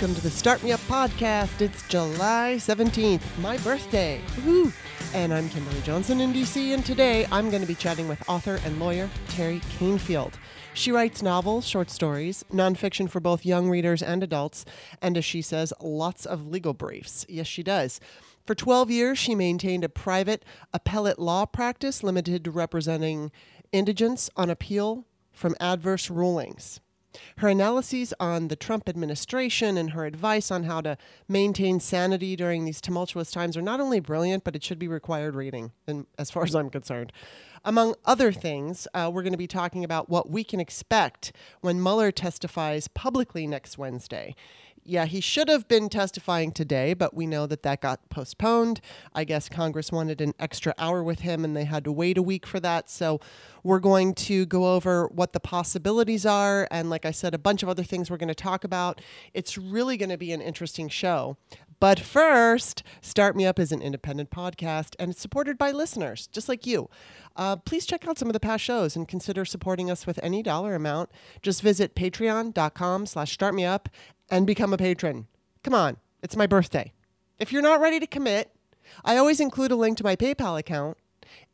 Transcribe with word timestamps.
Welcome 0.00 0.16
to 0.16 0.22
the 0.22 0.30
Start 0.30 0.62
Me 0.62 0.72
Up 0.72 0.80
podcast. 0.88 1.60
It's 1.60 1.86
July 1.86 2.54
17th, 2.56 3.20
my 3.40 3.58
birthday. 3.58 4.18
Woohoo! 4.36 4.72
And 5.12 5.30
I'm 5.30 5.50
Kimberley 5.50 5.82
Johnson 5.82 6.22
in 6.22 6.32
DC, 6.32 6.72
and 6.72 6.82
today 6.82 7.26
I'm 7.30 7.50
going 7.50 7.60
to 7.60 7.68
be 7.68 7.74
chatting 7.74 8.08
with 8.08 8.26
author 8.26 8.60
and 8.64 8.80
lawyer 8.80 9.10
Teri 9.28 9.60
Kanefield. 9.76 10.32
She 10.72 10.90
writes 10.90 11.22
novels, 11.22 11.66
short 11.66 11.90
stories, 11.90 12.46
nonfiction 12.50 13.10
for 13.10 13.20
both 13.20 13.44
young 13.44 13.68
readers 13.68 14.02
and 14.02 14.22
adults, 14.22 14.64
and 15.02 15.18
as 15.18 15.24
she 15.26 15.42
says, 15.42 15.70
lots 15.82 16.24
of 16.24 16.46
legal 16.46 16.72
briefs. 16.72 17.26
Yes, 17.28 17.46
she 17.46 17.62
does. 17.62 18.00
For 18.46 18.54
12 18.54 18.90
years, 18.90 19.18
she 19.18 19.34
maintained 19.34 19.84
a 19.84 19.90
private 19.90 20.46
appellate 20.72 21.18
law 21.18 21.44
practice 21.44 22.02
limited 22.02 22.42
to 22.44 22.50
representing 22.50 23.30
indigents 23.70 24.30
on 24.34 24.48
appeal 24.48 25.04
from 25.30 25.54
adverse 25.60 26.08
rulings. 26.08 26.80
Her 27.38 27.48
analyses 27.48 28.14
on 28.20 28.48
the 28.48 28.56
Trump 28.56 28.88
administration 28.88 29.76
and 29.76 29.90
her 29.90 30.04
advice 30.06 30.50
on 30.50 30.64
how 30.64 30.80
to 30.80 30.96
maintain 31.28 31.80
sanity 31.80 32.36
during 32.36 32.64
these 32.64 32.80
tumultuous 32.80 33.30
times 33.30 33.56
are 33.56 33.62
not 33.62 33.80
only 33.80 34.00
brilliant, 34.00 34.44
but 34.44 34.54
it 34.56 34.62
should 34.62 34.78
be 34.78 34.88
required 34.88 35.34
reading, 35.34 35.72
and 35.86 36.06
as 36.18 36.30
far 36.30 36.44
as 36.44 36.54
I'm 36.54 36.70
concerned. 36.70 37.12
Among 37.62 37.94
other 38.06 38.32
things, 38.32 38.88
uh, 38.94 39.10
we're 39.12 39.22
going 39.22 39.34
to 39.34 39.38
be 39.38 39.46
talking 39.46 39.84
about 39.84 40.08
what 40.08 40.30
we 40.30 40.44
can 40.44 40.60
expect 40.60 41.32
when 41.60 41.82
Mueller 41.82 42.10
testifies 42.10 42.88
publicly 42.88 43.46
next 43.46 43.76
Wednesday. 43.76 44.34
Yeah, 44.84 45.04
he 45.04 45.20
should 45.20 45.48
have 45.48 45.68
been 45.68 45.88
testifying 45.88 46.52
today, 46.52 46.94
but 46.94 47.14
we 47.14 47.26
know 47.26 47.46
that 47.46 47.62
that 47.62 47.82
got 47.82 48.08
postponed. 48.08 48.80
I 49.14 49.24
guess 49.24 49.48
Congress 49.48 49.92
wanted 49.92 50.20
an 50.20 50.34
extra 50.38 50.74
hour 50.78 51.04
with 51.04 51.20
him 51.20 51.44
and 51.44 51.54
they 51.56 51.64
had 51.64 51.84
to 51.84 51.92
wait 51.92 52.16
a 52.16 52.22
week 52.22 52.46
for 52.46 52.58
that. 52.60 52.88
So 52.88 53.20
we're 53.62 53.78
going 53.78 54.14
to 54.14 54.46
go 54.46 54.74
over 54.74 55.06
what 55.08 55.32
the 55.34 55.40
possibilities 55.40 56.24
are. 56.24 56.66
And 56.70 56.88
like 56.88 57.04
I 57.04 57.10
said, 57.10 57.34
a 57.34 57.38
bunch 57.38 57.62
of 57.62 57.68
other 57.68 57.84
things 57.84 58.10
we're 58.10 58.16
going 58.16 58.28
to 58.28 58.34
talk 58.34 58.64
about. 58.64 59.00
It's 59.34 59.58
really 59.58 59.96
going 59.96 60.10
to 60.10 60.18
be 60.18 60.32
an 60.32 60.40
interesting 60.40 60.88
show. 60.88 61.36
But 61.78 61.98
first, 61.98 62.82
Start 63.00 63.36
Me 63.36 63.46
Up 63.46 63.58
is 63.58 63.72
an 63.72 63.80
independent 63.80 64.30
podcast 64.30 64.94
and 64.98 65.10
it's 65.10 65.20
supported 65.20 65.56
by 65.56 65.70
listeners 65.70 66.26
just 66.26 66.48
like 66.48 66.66
you. 66.66 66.90
Uh, 67.36 67.56
please 67.56 67.86
check 67.86 68.06
out 68.06 68.18
some 68.18 68.28
of 68.28 68.34
the 68.34 68.40
past 68.40 68.62
shows 68.62 68.96
and 68.96 69.08
consider 69.08 69.46
supporting 69.46 69.90
us 69.90 70.06
with 70.06 70.20
any 70.22 70.42
dollar 70.42 70.74
amount. 70.74 71.10
Just 71.40 71.62
visit 71.62 71.94
patreon.com 71.94 73.06
slash 73.06 73.36
startmeup 73.36 73.86
and 74.30 74.46
become 74.46 74.72
a 74.72 74.78
patron. 74.78 75.26
Come 75.62 75.74
on, 75.74 75.96
it's 76.22 76.36
my 76.36 76.46
birthday. 76.46 76.92
If 77.38 77.52
you're 77.52 77.62
not 77.62 77.80
ready 77.80 78.00
to 78.00 78.06
commit, 78.06 78.50
I 79.04 79.16
always 79.16 79.40
include 79.40 79.70
a 79.70 79.76
link 79.76 79.98
to 79.98 80.04
my 80.04 80.16
PayPal 80.16 80.58
account. 80.58 80.96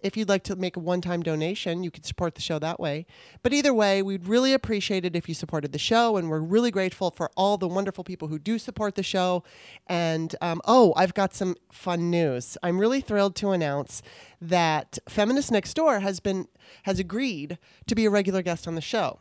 If 0.00 0.16
you'd 0.16 0.28
like 0.28 0.42
to 0.44 0.56
make 0.56 0.76
a 0.76 0.80
one 0.80 1.00
time 1.00 1.22
donation, 1.22 1.82
you 1.82 1.90
could 1.90 2.06
support 2.06 2.34
the 2.34 2.40
show 2.40 2.58
that 2.58 2.80
way. 2.80 3.06
But 3.42 3.52
either 3.52 3.74
way, 3.74 4.02
we'd 4.02 4.26
really 4.26 4.52
appreciate 4.52 5.04
it 5.04 5.14
if 5.14 5.28
you 5.28 5.34
supported 5.34 5.72
the 5.72 5.78
show, 5.78 6.16
and 6.16 6.30
we're 6.30 6.40
really 6.40 6.70
grateful 6.70 7.10
for 7.10 7.30
all 7.36 7.58
the 7.58 7.68
wonderful 7.68 8.04
people 8.04 8.28
who 8.28 8.38
do 8.38 8.58
support 8.58 8.94
the 8.94 9.02
show. 9.02 9.42
And 9.86 10.34
um, 10.40 10.60
oh, 10.64 10.94
I've 10.96 11.14
got 11.14 11.34
some 11.34 11.56
fun 11.70 12.10
news. 12.10 12.56
I'm 12.62 12.78
really 12.78 13.00
thrilled 13.00 13.36
to 13.36 13.50
announce 13.50 14.02
that 14.40 14.98
Feminist 15.08 15.50
Next 15.50 15.74
Door 15.74 16.00
has 16.00 16.20
been 16.20 16.48
has 16.84 16.98
agreed 16.98 17.58
to 17.86 17.94
be 17.94 18.06
a 18.06 18.10
regular 18.10 18.42
guest 18.42 18.66
on 18.66 18.76
the 18.76 18.80
show. 18.80 19.20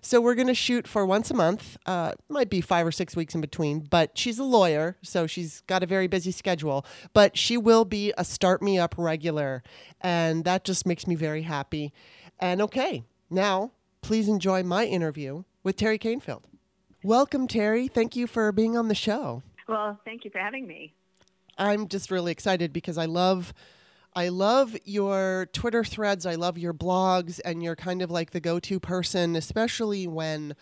So 0.00 0.20
we're 0.20 0.34
going 0.34 0.48
to 0.48 0.54
shoot 0.54 0.86
for 0.86 1.06
once 1.06 1.30
a 1.30 1.34
month. 1.34 1.76
Uh, 1.86 2.12
might 2.28 2.50
be 2.50 2.60
five 2.60 2.86
or 2.86 2.92
six 2.92 3.16
weeks 3.16 3.34
in 3.34 3.40
between, 3.40 3.80
but 3.80 4.16
she's 4.16 4.38
a 4.38 4.44
lawyer, 4.44 4.96
so 5.02 5.26
she's 5.26 5.62
got 5.62 5.82
a 5.82 5.86
very 5.86 6.06
busy 6.06 6.30
schedule. 6.30 6.84
But 7.12 7.36
she 7.36 7.56
will 7.56 7.84
be 7.84 8.12
a 8.18 8.24
Start 8.24 8.62
Me 8.62 8.78
Up 8.78 8.94
regular, 8.96 9.62
and 10.00 10.44
that 10.44 10.64
just 10.64 10.86
makes 10.86 11.06
me 11.06 11.14
very 11.14 11.42
happy. 11.42 11.92
And 12.38 12.60
okay, 12.62 13.04
now 13.30 13.72
please 14.02 14.28
enjoy 14.28 14.62
my 14.62 14.84
interview 14.84 15.44
with 15.62 15.76
Teri 15.76 16.00
Kanefield. 16.00 16.42
Welcome, 17.04 17.48
Teri. 17.48 17.90
Thank 17.90 18.16
you 18.16 18.26
for 18.26 18.52
being 18.52 18.76
on 18.76 18.88
the 18.88 18.94
show. 18.94 19.42
Well, 19.68 19.98
thank 20.04 20.24
you 20.24 20.30
for 20.30 20.38
having 20.38 20.66
me. 20.66 20.94
I'm 21.58 21.88
just 21.88 22.10
really 22.10 22.32
excited 22.32 22.72
because 22.72 22.98
I 22.98 23.04
love 23.06 23.52
I 24.14 24.28
love 24.28 24.76
your 24.84 25.48
Twitter 25.52 25.84
threads. 25.84 26.26
I 26.26 26.34
love 26.34 26.58
your 26.58 26.74
blogs, 26.74 27.40
and 27.44 27.62
you're 27.62 27.76
kind 27.76 28.02
of 28.02 28.10
like 28.10 28.32
the 28.32 28.40
go 28.40 28.60
to 28.60 28.78
person, 28.78 29.36
especially 29.36 30.06
when 30.06 30.54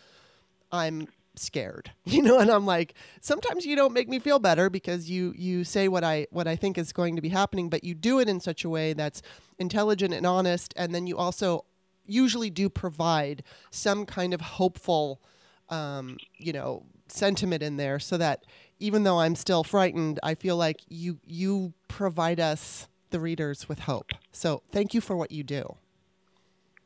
I'm 0.71 1.09
scared 1.37 1.93
you 2.05 2.23
know 2.23 2.39
and 2.39 2.51
i'm 2.51 2.67
like 2.67 2.95
sometimes 3.21 3.65
you 3.65 3.77
don't 3.77 3.93
make 3.93 4.09
me 4.09 4.19
feel 4.19 4.39
better 4.39 4.69
because 4.69 5.09
you 5.09 5.33
you 5.37 5.65
say 5.65 5.89
what 5.89 6.03
i 6.03 6.27
what 6.31 6.47
i 6.47 6.57
think 6.57 6.77
is 6.77 6.93
going 6.93 7.17
to 7.17 7.23
be 7.23 7.29
happening 7.29 7.69
but 7.69 7.85
you 7.85 7.95
do 7.95 8.19
it 8.19 8.29
in 8.29 8.41
such 8.41 8.65
a 8.65 8.69
way 8.69 8.93
that's 8.93 9.23
intelligent 9.59 10.13
and 10.13 10.27
honest 10.27 10.75
and 10.77 10.95
then 10.95 11.07
you 11.07 11.17
also 11.17 11.65
usually 12.05 12.51
do 12.51 12.69
provide 12.69 13.43
some 13.71 14.05
kind 14.05 14.35
of 14.35 14.41
hopeful 14.41 15.21
um, 15.69 16.17
you 16.37 16.53
know 16.53 16.85
sentiment 17.07 17.63
in 17.63 17.77
there 17.77 17.99
so 17.99 18.17
that 18.17 18.45
even 18.79 19.05
though 19.05 19.21
i'm 19.21 19.37
still 19.37 19.63
frightened 19.63 20.19
i 20.23 20.35
feel 20.35 20.57
like 20.57 20.81
you 20.89 21.19
you 21.25 21.73
provide 21.89 22.41
us 22.41 22.89
the 23.11 23.21
readers 23.21 23.69
with 23.69 23.81
hope. 23.81 24.13
So 24.33 24.63
thank 24.71 24.95
you 24.95 25.01
for 25.01 25.17
what 25.17 25.31
you 25.31 25.43
do. 25.43 25.77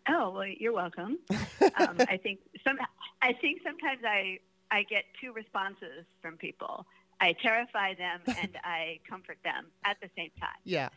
Oh 0.08 0.30
well, 0.30 0.46
you're 0.46 0.72
welcome. 0.72 1.18
um, 1.30 1.96
I 2.00 2.18
think 2.22 2.40
some. 2.62 2.76
I 3.22 3.32
think 3.32 3.62
sometimes 3.64 4.00
I 4.06 4.38
I 4.70 4.82
get 4.82 5.04
two 5.20 5.32
responses 5.32 6.04
from 6.20 6.36
people. 6.36 6.86
I 7.20 7.32
terrify 7.32 7.94
them 7.94 8.20
and 8.26 8.58
I 8.64 9.00
comfort 9.08 9.38
them 9.44 9.66
at 9.84 9.96
the 10.02 10.10
same 10.16 10.30
time. 10.38 10.50
Yeah. 10.64 10.90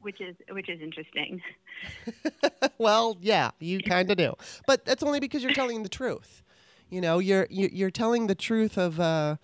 Which 0.00 0.20
is 0.20 0.34
which 0.50 0.68
is 0.68 0.80
interesting. 0.80 1.42
well, 2.78 3.18
yeah, 3.20 3.50
you 3.58 3.80
kind 3.82 4.10
of 4.10 4.16
do, 4.16 4.34
but 4.66 4.86
that's 4.86 5.02
only 5.02 5.20
because 5.20 5.42
you're 5.42 5.52
telling 5.52 5.82
the 5.82 5.90
truth. 5.90 6.42
You 6.88 7.02
know, 7.02 7.18
you're 7.18 7.46
you're 7.50 7.90
telling 7.90 8.26
the 8.26 8.34
truth 8.34 8.78
of. 8.78 8.98
Uh, 8.98 9.36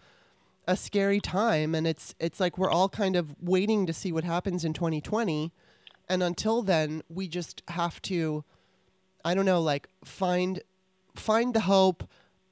a 0.66 0.76
scary 0.76 1.20
time 1.20 1.74
and 1.74 1.86
it's 1.86 2.14
it's 2.18 2.40
like 2.40 2.58
we're 2.58 2.70
all 2.70 2.88
kind 2.88 3.16
of 3.16 3.34
waiting 3.40 3.86
to 3.86 3.92
see 3.92 4.10
what 4.10 4.24
happens 4.24 4.64
in 4.64 4.72
2020 4.72 5.52
and 6.08 6.22
until 6.22 6.62
then 6.62 7.02
we 7.08 7.28
just 7.28 7.62
have 7.68 8.02
to 8.02 8.44
i 9.24 9.34
don't 9.34 9.46
know 9.46 9.60
like 9.60 9.88
find 10.04 10.62
find 11.14 11.54
the 11.54 11.60
hope 11.60 12.04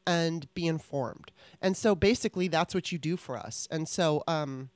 and 0.06 0.52
be 0.54 0.66
informed. 0.66 1.30
And 1.60 1.76
so 1.76 1.94
basically 1.94 2.48
that's 2.48 2.74
what 2.74 2.92
you 2.92 2.98
do 2.98 3.16
for 3.16 3.36
us. 3.36 3.68
And 3.70 3.88
so 3.88 4.22
um 4.26 4.70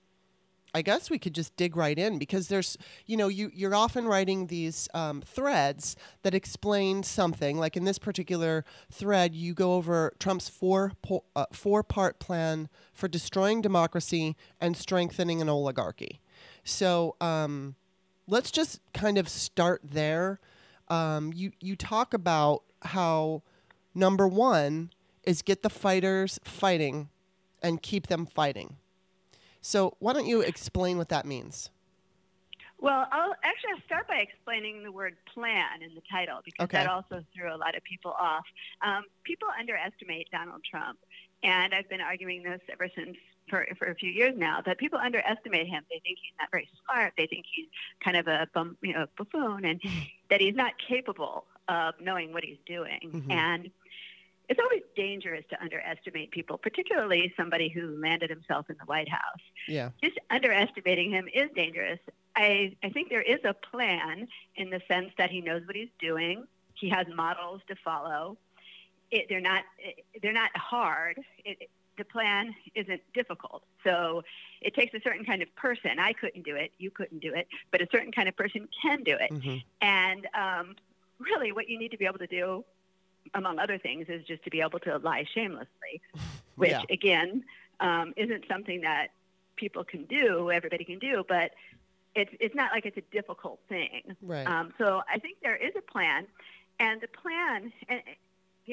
I 0.75 0.83
guess 0.83 1.09
we 1.09 1.19
could 1.19 1.35
just 1.35 1.57
dig 1.57 1.77
right 1.77 1.99
in 1.99 2.19
because 2.19 2.49
there's, 2.49 2.77
you 3.07 3.17
know, 3.17 3.29
you, 3.29 3.51
you're 3.55 3.75
often 3.75 4.07
writing 4.07 4.47
these 4.47 4.89
um, 4.93 5.23
threads 5.23 5.97
that 6.23 6.35
explain 6.35 7.03
something. 7.03 7.59
Like 7.59 7.77
in 7.77 7.85
this 7.85 7.99
particular 7.99 8.65
thread, 8.91 9.35
you 9.35 9.55
go 9.55 9.75
over 9.75 10.13
Trump's 10.19 10.49
four, 10.49 10.93
po- 11.03 11.25
uh, 11.35 11.47
four 11.53 11.83
part 11.83 12.19
plan 12.19 12.69
for 12.93 13.09
destroying 13.09 13.63
democracy 13.63 14.37
and 14.61 14.77
strengthening 14.77 15.41
an 15.41 15.49
oligarchy. 15.49 16.21
So 16.65 17.17
um, 17.21 17.75
let's 18.27 18.51
just 18.51 18.81
kind 18.93 19.17
of 19.17 19.29
start 19.29 19.81
there. 19.83 20.39
Um, 20.89 21.33
you, 21.35 21.53
you 21.61 21.77
talk 21.77 22.13
about 22.13 22.63
how 22.83 23.43
number 23.95 24.29
one 24.29 24.91
is 25.25 25.43
get 25.43 25.63
the 25.63 25.71
fighters 25.71 26.39
fighting 26.45 27.09
and 27.63 27.83
keep 27.83 28.07
them 28.07 28.27
fighting. 28.27 28.77
So 29.61 29.95
why 29.99 30.13
don't 30.13 30.27
you 30.27 30.41
explain 30.41 30.99
what 30.99 31.09
that 31.09 31.27
means? 31.27 31.71
Well, 32.81 33.09
I'll 33.11 33.35
actually 33.43 33.71
I'll 33.75 33.83
start 33.87 34.07
by 34.07 34.19
explaining 34.19 34.85
the 34.85 34.93
word 34.93 35.17
plan 35.35 35.83
in 35.83 35.95
the 35.97 36.03
title 36.11 36.39
because 36.45 36.65
okay. 36.65 36.79
that 36.79 36.87
also 36.89 37.25
threw 37.35 37.53
a 37.53 37.57
lot 37.57 37.77
of 37.77 37.83
people 37.83 38.13
off. 38.13 38.45
Um, 38.83 39.03
people 39.25 39.49
underestimate 39.59 40.29
Donald 40.31 40.63
Trump, 40.69 40.99
and 41.43 41.75
I've 41.75 41.89
been 41.89 42.01
arguing 42.01 42.45
this 42.45 42.61
ever 42.71 42.89
since 42.95 43.17
for, 43.51 43.67
for 43.79 43.87
a 43.87 43.95
few 43.97 44.11
years 44.11 44.35
now 44.37 44.61
that 44.65 44.79
people 44.79 44.99
underestimate 44.99 45.67
him. 45.67 45.83
They 45.91 46.01
think 46.05 46.19
he's 46.23 46.35
not 46.39 46.51
very 46.53 46.69
smart. 46.85 47.15
They 47.19 47.27
think 47.27 47.47
he's 47.53 47.67
kind 48.03 48.17
of 48.17 48.29
a 48.29 48.47
bum, 48.55 48.77
you 48.81 48.93
know 48.93 49.07
buffoon, 49.17 49.65
and 49.65 49.81
that 50.31 50.41
he's 50.41 50.55
not 50.55 50.75
capable 50.79 51.47
of 51.69 51.95
knowing 52.01 52.33
what 52.33 52.45
he's 52.45 52.59
doing. 52.65 53.11
Mm-hmm. 53.13 53.31
And 53.31 53.71
it's 54.49 54.61
always 54.61 54.83
dangerous 54.97 55.45
to 55.51 55.61
underestimate 55.63 56.31
people, 56.31 56.57
particularly 56.59 57.33
somebody 57.37 57.69
who 57.69 58.01
landed 58.01 58.31
himself 58.31 58.71
in 58.71 58.77
the 58.79 58.87
White 58.87 59.09
House. 59.09 59.43
Yeah. 59.67 59.91
Just 60.03 60.19
underestimating 60.31 61.11
him 61.11 61.29
is 61.33 61.51
dangerous. 61.55 61.99
I, 62.35 62.77
I 62.83 62.89
think 62.89 63.11
there 63.11 63.23
is 63.23 63.41
a 63.45 63.53
plan 63.53 64.29
in 64.57 64.71
the 64.71 64.81
sense 64.89 65.11
that 65.19 65.31
he 65.31 65.41
knows 65.41 65.67
what 65.67 65.77
he's 65.77 65.91
doing. 66.01 66.45
He 66.75 66.89
has 66.89 67.07
models 67.15 67.61
to 67.69 67.77
follow. 67.85 68.39
It, 69.11 69.27
they're 69.29 69.41
not 69.41 69.65
they're 70.23 70.33
not 70.33 70.55
hard. 70.57 71.19
It, 71.45 71.71
the 71.97 72.05
plan 72.05 72.55
isn't 72.75 73.01
difficult. 73.13 73.65
So 73.85 74.23
it 74.63 74.75
takes 74.75 74.95
a 74.95 75.01
certain 75.01 75.25
kind 75.25 75.43
of 75.43 75.55
person. 75.57 75.99
I 75.99 76.13
couldn't 76.13 76.45
do 76.45 76.55
it. 76.55 76.71
You 76.79 76.91
couldn't 76.91 77.19
do 77.19 77.35
it. 77.35 77.49
But 77.73 77.83
a 77.83 77.89
certain 77.91 78.13
kind 78.13 78.29
of 78.29 78.37
person 78.37 78.69
can 78.81 79.03
do 79.03 79.17
it. 79.19 79.33
Mm-hmm. 79.33 79.57
And 79.83 80.27
um, 80.35 80.77
really, 81.19 81.53
what 81.53 81.69
you 81.69 81.79
need 81.79 81.91
to 81.91 81.99
be 81.99 82.07
able 82.07 82.19
to 82.19 82.27
do 82.27 82.65
among 83.35 83.59
other 83.59 83.79
things, 83.79 84.07
is 84.09 84.25
just 84.25 84.43
to 84.45 84.51
be 84.51 84.61
able 84.61 84.79
to 84.81 84.99
lie 84.99 85.25
shamelessly, 85.35 86.01
which 86.57 86.71
Yeah. 86.71 86.83
again 86.91 87.45
um, 87.81 88.13
isn't 88.17 88.45
something 88.49 88.81
that 88.83 89.09
people 89.57 89.85
can 89.85 90.05
do, 90.05 90.51
everybody 90.51 90.85
can 90.85 90.99
do, 90.99 91.25
but 91.29 91.53
it's 92.15 92.31
it's 92.41 92.55
not 92.55 92.73
like 92.73 92.87
it's 92.87 92.97
a 92.97 93.03
difficult 93.13 93.61
thing. 93.69 94.03
Right. 94.23 94.47
Um, 94.47 94.73
so 94.79 95.03
I 95.13 95.19
think 95.19 95.39
there 95.43 95.57
is 95.57 95.73
a 95.77 95.83
plan, 95.83 96.27
and 96.81 97.01
the 97.01 97.09
plan, 97.09 97.73
and 97.89 98.01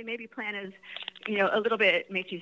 maybe 0.04 0.28
plan 0.28 0.56
is, 0.56 0.74
you 1.28 1.38
know, 1.38 1.50
a 1.54 1.60
little 1.60 1.78
bit 1.78 2.12
makes 2.12 2.31
you 2.31 2.42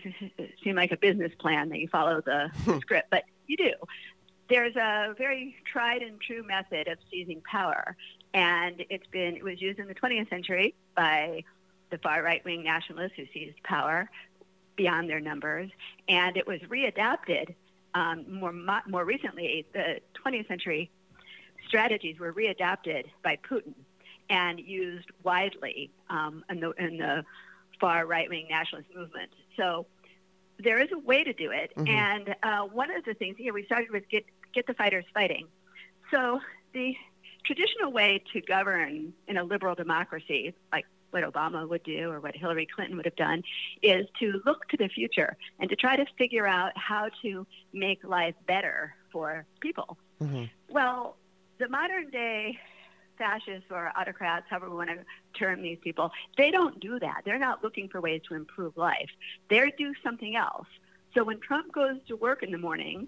seem 0.64 0.76
like 0.76 0.92
a 0.92 0.98
business 0.98 1.32
plan 1.38 1.70
that 1.70 1.80
you 1.80 1.88
follow 1.88 2.22
the 2.22 2.50
script, 2.82 3.10
but 3.12 3.24
you 3.48 3.58
do. 3.58 3.72
There's 4.50 4.76
a 4.76 5.14
very 5.18 5.56
tried 5.72 6.02
and 6.02 6.20
true 6.20 6.44
method 6.44 6.88
of 6.88 6.98
seizing 7.12 7.42
power, 7.50 7.96
and 8.34 8.84
it's 8.90 9.08
been 9.08 9.36
it 9.36 9.44
was 9.44 9.62
used 9.62 9.80
in 9.80 9.88
the 9.88 9.96
20th 9.96 10.30
century 10.30 10.76
by 10.96 11.44
the 11.94 12.00
far 12.00 12.24
right 12.24 12.44
wing 12.44 12.64
nationalists 12.64 13.14
who 13.16 13.24
seized 13.32 13.62
power 13.62 14.10
beyond 14.76 15.08
their 15.08 15.20
numbers, 15.20 15.70
and 16.08 16.36
it 16.36 16.48
was 16.48 16.60
readapted 16.62 17.54
um, 17.94 18.26
more 18.28 18.52
more 18.88 19.06
recently. 19.06 19.68
The 19.74 20.00
20th 20.26 20.48
century 20.48 20.90
strategies 21.68 22.20
were 22.20 22.34
readapted 22.34 23.06
by 23.24 23.38
Putin 23.48 23.76
and 24.28 24.60
used 24.60 25.08
widely 25.22 25.92
um, 26.10 26.44
in, 26.50 26.62
the, 26.62 26.72
in 26.72 26.98
the 26.98 27.24
far 27.80 28.08
right 28.08 28.28
wing 28.28 28.48
nationalist 28.50 28.90
movement. 28.96 29.30
So 29.56 29.86
there 30.58 30.82
is 30.82 30.90
a 30.92 30.98
way 30.98 31.24
to 31.24 31.34
do 31.34 31.52
it. 31.52 31.74
Mm-hmm. 31.78 31.88
And 31.88 32.36
uh, 32.42 32.62
one 32.62 32.90
of 32.90 33.06
the 33.06 33.14
things, 33.14 33.36
you 33.38 33.48
know, 33.48 33.54
we 33.54 33.66
started 33.66 33.92
with 33.92 34.10
get, 34.10 34.26
get 34.54 34.66
the 34.66 34.74
fighters 34.74 35.06
fighting. 35.14 35.48
So 36.10 36.40
the 36.74 36.96
traditional 37.46 37.92
way 37.92 38.24
to 38.34 38.42
govern 38.42 39.14
in 39.28 39.38
a 39.38 39.44
liberal 39.44 39.76
democracy, 39.76 40.54
like 40.72 40.86
what 41.14 41.24
Obama 41.24 41.68
would 41.68 41.84
do 41.84 42.10
or 42.10 42.20
what 42.20 42.36
Hillary 42.36 42.68
Clinton 42.74 42.98
would 42.98 43.06
have 43.06 43.16
done, 43.16 43.44
is 43.82 44.08
to 44.20 44.42
look 44.46 44.68
to 44.70 44.78
the 44.78 44.88
future 44.88 45.38
and 45.60 45.70
to 45.70 45.76
try 45.76 45.96
to 45.96 46.06
figure 46.18 46.48
out 46.48 46.72
how 46.78 47.10
to 47.22 47.46
make 47.72 48.04
life 48.04 48.36
better 48.48 48.96
for 49.12 49.46
people. 49.60 49.98
Mm-hmm. 50.22 50.46
Well, 50.70 51.18
the 51.60 51.70
modern 51.70 52.10
day 52.10 52.58
fascists 53.18 53.68
or 53.70 53.92
autocrats, 53.96 54.46
however 54.50 54.70
we 54.70 54.76
want 54.76 54.90
to 54.90 54.98
term 55.38 55.62
these 55.62 55.78
people, 55.82 56.12
they 56.38 56.52
don't 56.52 56.80
do 56.80 57.00
that. 57.00 57.22
They're 57.26 57.40
not 57.40 57.64
looking 57.64 57.88
for 57.90 58.02
ways 58.02 58.22
to 58.30 58.36
improve 58.36 58.76
life. 58.76 59.10
They 59.50 59.72
do 59.78 59.94
something 60.04 60.36
else. 60.36 60.68
So 61.14 61.24
when 61.24 61.40
Trump 61.40 61.72
goes 61.72 61.98
to 62.08 62.16
work 62.16 62.44
in 62.44 62.52
the 62.52 62.58
morning 62.58 63.08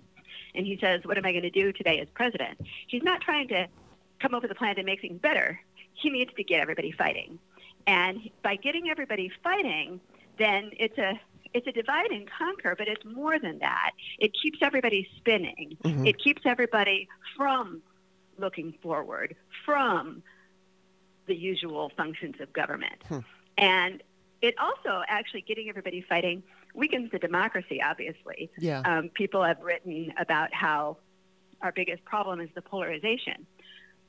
and 0.54 0.66
he 0.66 0.78
says, 0.80 1.02
What 1.06 1.18
am 1.18 1.25
I 1.25 1.31
going 1.31 1.44
to 1.44 1.50
do 1.50 1.74
today 1.74 2.00
as 2.00 2.07
president? 2.13 2.60
He's 2.88 3.04
not 3.04 3.22
trying 3.22 3.48
to 3.50 3.68
come 4.19 4.34
up 4.34 4.42
with 4.42 4.52
a 4.52 4.56
plan 4.56 4.75
to 4.75 4.84
make 4.84 5.02
things 5.02 5.19
better. 5.19 5.60
He 5.94 6.10
needs 6.10 6.31
to 6.36 6.44
get 6.44 6.62
everybody 6.62 6.92
fighting. 6.92 7.40
And 7.87 8.29
by 8.43 8.55
getting 8.55 8.89
everybody 8.89 9.31
fighting, 9.43 9.99
then 10.37 10.71
it's 10.77 10.97
a 10.97 11.19
it's 11.53 11.67
a 11.67 11.71
divide 11.71 12.11
and 12.11 12.29
conquer, 12.29 12.75
but 12.77 12.89
it's 12.89 13.05
more 13.05 13.39
than 13.39 13.59
that. 13.59 13.91
It 14.19 14.33
keeps 14.33 14.59
everybody 14.61 15.07
spinning. 15.15 15.77
Mm-hmm. 15.83 16.05
It 16.05 16.19
keeps 16.21 16.41
everybody 16.45 17.07
from 17.37 17.81
looking 18.37 18.73
forward 18.83 19.37
from 19.63 20.21
the 21.27 21.35
usual 21.35 21.91
functions 21.95 22.35
of 22.41 22.51
government. 22.51 23.01
Hmm. 23.07 23.19
And 23.57 24.03
it 24.41 24.55
also 24.59 25.03
actually 25.07 25.41
getting 25.41 25.69
everybody 25.69 26.01
fighting 26.01 26.43
weakens 26.73 27.11
the 27.11 27.19
democracy, 27.19 27.81
obviously. 27.81 28.51
Yeah. 28.57 28.81
Um, 28.81 29.09
people 29.09 29.41
have 29.43 29.61
written 29.61 30.13
about 30.19 30.53
how 30.53 30.97
our 31.61 31.71
biggest 31.71 32.03
problem 32.03 32.41
is 32.41 32.49
the 32.53 32.61
polarization. 32.61 33.47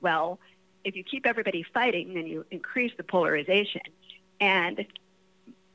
Well, 0.00 0.40
if 0.86 0.94
you 0.94 1.02
keep 1.02 1.26
everybody 1.26 1.64
fighting, 1.74 2.14
then 2.14 2.26
you 2.28 2.46
increase 2.52 2.92
the 2.96 3.02
polarization. 3.02 3.82
And 4.40 4.86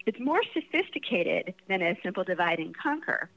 it's 0.05 0.19
more 0.19 0.41
sophisticated 0.53 1.53
than 1.67 1.81
a 1.81 1.97
simple 2.01 2.23
divide 2.23 2.59
and 2.59 2.75
conquer. 2.75 3.29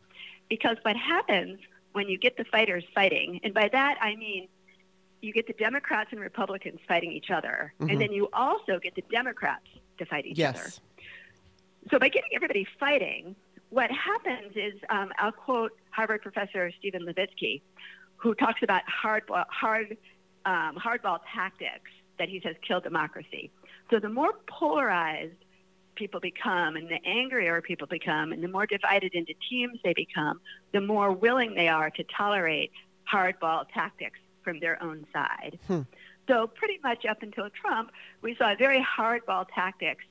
Because 0.48 0.76
what 0.82 0.96
happens 0.96 1.58
when 1.92 2.08
you 2.08 2.16
get 2.16 2.36
the 2.36 2.44
fighters 2.44 2.84
fighting, 2.94 3.40
and 3.42 3.52
by 3.52 3.68
that 3.72 3.98
I 4.00 4.14
mean 4.14 4.48
you 5.20 5.32
get 5.32 5.48
the 5.48 5.52
Democrats 5.54 6.10
and 6.12 6.20
Republicans 6.20 6.78
fighting 6.86 7.10
each 7.10 7.30
other, 7.30 7.72
mm-hmm. 7.80 7.90
and 7.90 8.00
then 8.00 8.12
you 8.12 8.28
also 8.32 8.78
get 8.78 8.94
the 8.94 9.04
Democrats 9.10 9.66
to 9.98 10.06
fight 10.06 10.26
each 10.26 10.38
yes. 10.38 10.56
other. 10.56 10.70
So 11.90 11.98
by 11.98 12.08
getting 12.08 12.30
everybody 12.34 12.66
fighting, 12.78 13.34
what 13.70 13.90
happens 13.90 14.52
is 14.54 14.74
um, 14.90 15.12
I'll 15.18 15.32
quote 15.32 15.72
Harvard 15.90 16.22
professor 16.22 16.70
Steven 16.78 17.04
Levitsky, 17.04 17.62
who 18.16 18.34
talks 18.34 18.62
about 18.62 18.82
hard, 18.86 19.24
hard, 19.48 19.96
um, 20.46 20.76
hardball 20.76 21.20
tactics 21.34 21.90
that 22.18 22.28
he 22.28 22.40
says 22.40 22.56
kill 22.66 22.80
democracy. 22.80 23.50
So 23.90 23.98
the 23.98 24.08
more 24.08 24.32
polarized 24.46 25.34
people 25.94 26.20
become 26.20 26.76
and 26.76 26.88
the 26.88 26.98
angrier 27.06 27.60
people 27.62 27.86
become 27.86 28.32
and 28.32 28.42
the 28.42 28.48
more 28.48 28.66
divided 28.66 29.14
into 29.14 29.32
teams 29.48 29.78
they 29.84 29.94
become, 29.94 30.40
the 30.72 30.80
more 30.80 31.12
willing 31.12 31.54
they 31.54 31.68
are 31.68 31.90
to 31.90 32.04
tolerate 32.16 32.72
hardball 33.10 33.64
tactics 33.72 34.18
from 34.42 34.60
their 34.60 34.82
own 34.82 35.06
side. 35.12 35.58
Hmm. 35.66 35.82
So 36.28 36.46
pretty 36.46 36.80
much 36.82 37.04
up 37.04 37.22
until 37.22 37.48
Trump, 37.50 37.90
we 38.22 38.34
saw 38.36 38.54
very 38.56 38.84
hardball 38.84 39.46
tactics 39.54 40.04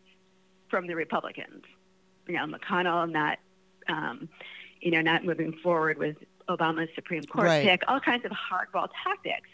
from 0.69 0.87
the 0.87 0.95
Republicans. 0.95 1.63
You 2.27 2.35
know, 2.35 2.45
McConnell 2.45 3.11
not, 3.11 3.39
um, 3.89 4.29
you 4.79 4.91
know, 4.91 5.01
not 5.01 5.25
moving 5.25 5.53
forward 5.63 5.97
with 5.97 6.17
Obama's 6.49 6.89
Supreme 6.95 7.23
Court 7.23 7.47
right. 7.47 7.63
pick, 7.63 7.81
all 7.87 7.99
kinds 7.99 8.25
of 8.25 8.31
hardball 8.31 8.89
tactics. 9.03 9.49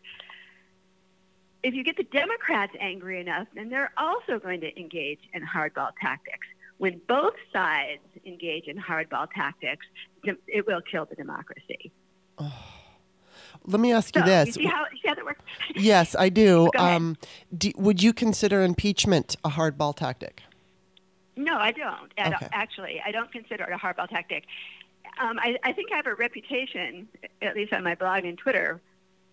If 1.63 1.73
you 1.73 1.83
get 1.83 1.97
the 1.97 2.03
Democrats 2.03 2.73
angry 2.79 3.19
enough, 3.19 3.47
then 3.53 3.69
they're 3.69 3.91
also 3.97 4.39
going 4.39 4.61
to 4.61 4.79
engage 4.79 5.19
in 5.33 5.45
hardball 5.45 5.91
tactics. 6.01 6.47
When 6.77 7.01
both 7.07 7.33
sides 7.51 8.01
engage 8.25 8.67
in 8.67 8.77
hardball 8.77 9.27
tactics, 9.35 9.85
it 10.23 10.65
will 10.65 10.81
kill 10.81 11.05
the 11.05 11.15
democracy. 11.15 11.91
Oh 12.37 12.53
let 13.65 13.79
me 13.79 13.91
ask 13.91 14.15
you 14.15 14.21
so, 14.21 14.27
this. 14.27 14.47
You 14.47 14.53
see 14.53 14.65
how, 14.65 14.85
see 14.91 15.07
how 15.07 15.15
that 15.15 15.25
works? 15.25 15.41
yes, 15.75 16.15
I 16.17 16.29
do. 16.29 16.69
Um, 16.77 17.17
do. 17.55 17.71
Would 17.77 18.01
you 18.01 18.13
consider 18.13 18.63
impeachment 18.63 19.35
a 19.43 19.49
hardball 19.49 19.95
tactic? 19.95 20.43
No, 21.35 21.55
I 21.55 21.71
don't. 21.71 22.11
Okay. 22.19 22.47
Actually, 22.51 23.01
I 23.05 23.11
don't 23.11 23.31
consider 23.31 23.63
it 23.63 23.73
a 23.73 23.77
hardball 23.77 24.09
tactic. 24.09 24.45
Um, 25.19 25.39
I, 25.39 25.57
I, 25.63 25.73
think 25.73 25.91
I 25.91 25.97
have 25.97 26.07
a 26.07 26.15
reputation, 26.15 27.07
at 27.41 27.55
least 27.55 27.73
on 27.73 27.83
my 27.83 27.95
blog 27.95 28.25
and 28.25 28.37
Twitter, 28.37 28.81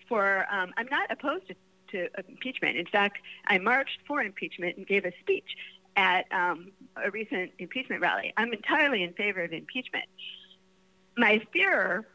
for 0.08 0.46
um, 0.50 0.72
I'm 0.76 0.86
not 0.90 1.10
opposed 1.10 1.48
to, 1.48 1.54
to, 1.92 2.08
impeachment. 2.28 2.76
In 2.76 2.86
fact, 2.86 3.18
I 3.46 3.58
marched 3.58 3.98
for 4.06 4.22
impeachment 4.22 4.76
and 4.76 4.86
gave 4.86 5.04
a 5.04 5.12
speech 5.20 5.56
at 5.96 6.30
um, 6.30 6.72
a 7.02 7.10
recent 7.10 7.52
impeachment 7.58 8.02
rally. 8.02 8.32
I'm 8.36 8.52
entirely 8.52 9.02
in 9.02 9.12
favor 9.14 9.42
of 9.42 9.52
impeachment. 9.52 10.04
My 11.16 11.40
fear 11.52 12.06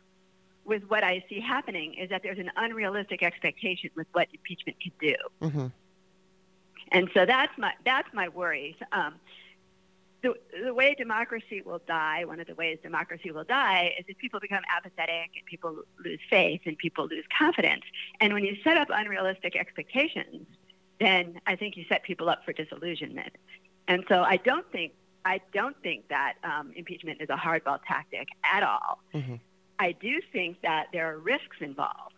with 0.65 0.83
what 0.87 1.03
I 1.03 1.23
see 1.27 1.39
happening 1.39 1.95
is 1.95 2.09
that 2.09 2.21
there's 2.23 2.37
an 2.37 2.51
unrealistic 2.55 3.23
expectation 3.23 3.89
with 3.95 4.07
what 4.13 4.27
impeachment 4.31 4.77
can 4.79 4.91
do. 5.01 5.15
Mm-hmm. 5.41 5.67
And 6.91 7.09
so 7.13 7.25
that's 7.25 7.57
my 7.57 7.71
that's 7.85 8.07
my 8.13 8.27
worry. 8.29 8.77
Um, 8.91 9.15
the, 10.23 10.33
the 10.63 10.73
way 10.73 10.93
democracy 10.95 11.61
will 11.61 11.81
die, 11.87 12.25
one 12.25 12.39
of 12.39 12.47
the 12.47 12.55
ways 12.55 12.77
democracy 12.83 13.31
will 13.31 13.43
die, 13.43 13.93
is 13.97 14.05
if 14.07 14.17
people 14.17 14.39
become 14.39 14.63
apathetic 14.75 15.31
and 15.35 15.45
people 15.45 15.83
lose 16.03 16.19
faith 16.29 16.61
and 16.65 16.77
people 16.77 17.07
lose 17.07 17.25
confidence. 17.35 17.83
And 18.19 18.33
when 18.33 18.43
you 18.43 18.55
set 18.63 18.77
up 18.77 18.89
unrealistic 18.91 19.55
expectations, 19.55 20.45
then 20.99 21.41
I 21.47 21.55
think 21.55 21.75
you 21.75 21.85
set 21.89 22.03
people 22.03 22.29
up 22.29 22.45
for 22.45 22.53
disillusionment. 22.53 23.35
And 23.87 24.03
so 24.07 24.21
I 24.21 24.37
don't 24.37 24.69
think 24.71 24.93
I 25.23 25.39
don't 25.53 25.75
think 25.83 26.07
that 26.09 26.33
um, 26.43 26.71
impeachment 26.75 27.21
is 27.21 27.29
a 27.29 27.35
hardball 27.35 27.79
tactic 27.87 28.27
at 28.43 28.63
all. 28.63 28.99
Mm-hmm. 29.13 29.35
I 29.77 29.91
do 29.91 30.19
think 30.31 30.61
that 30.61 30.87
there 30.93 31.11
are 31.11 31.17
risks 31.17 31.57
involved, 31.59 32.15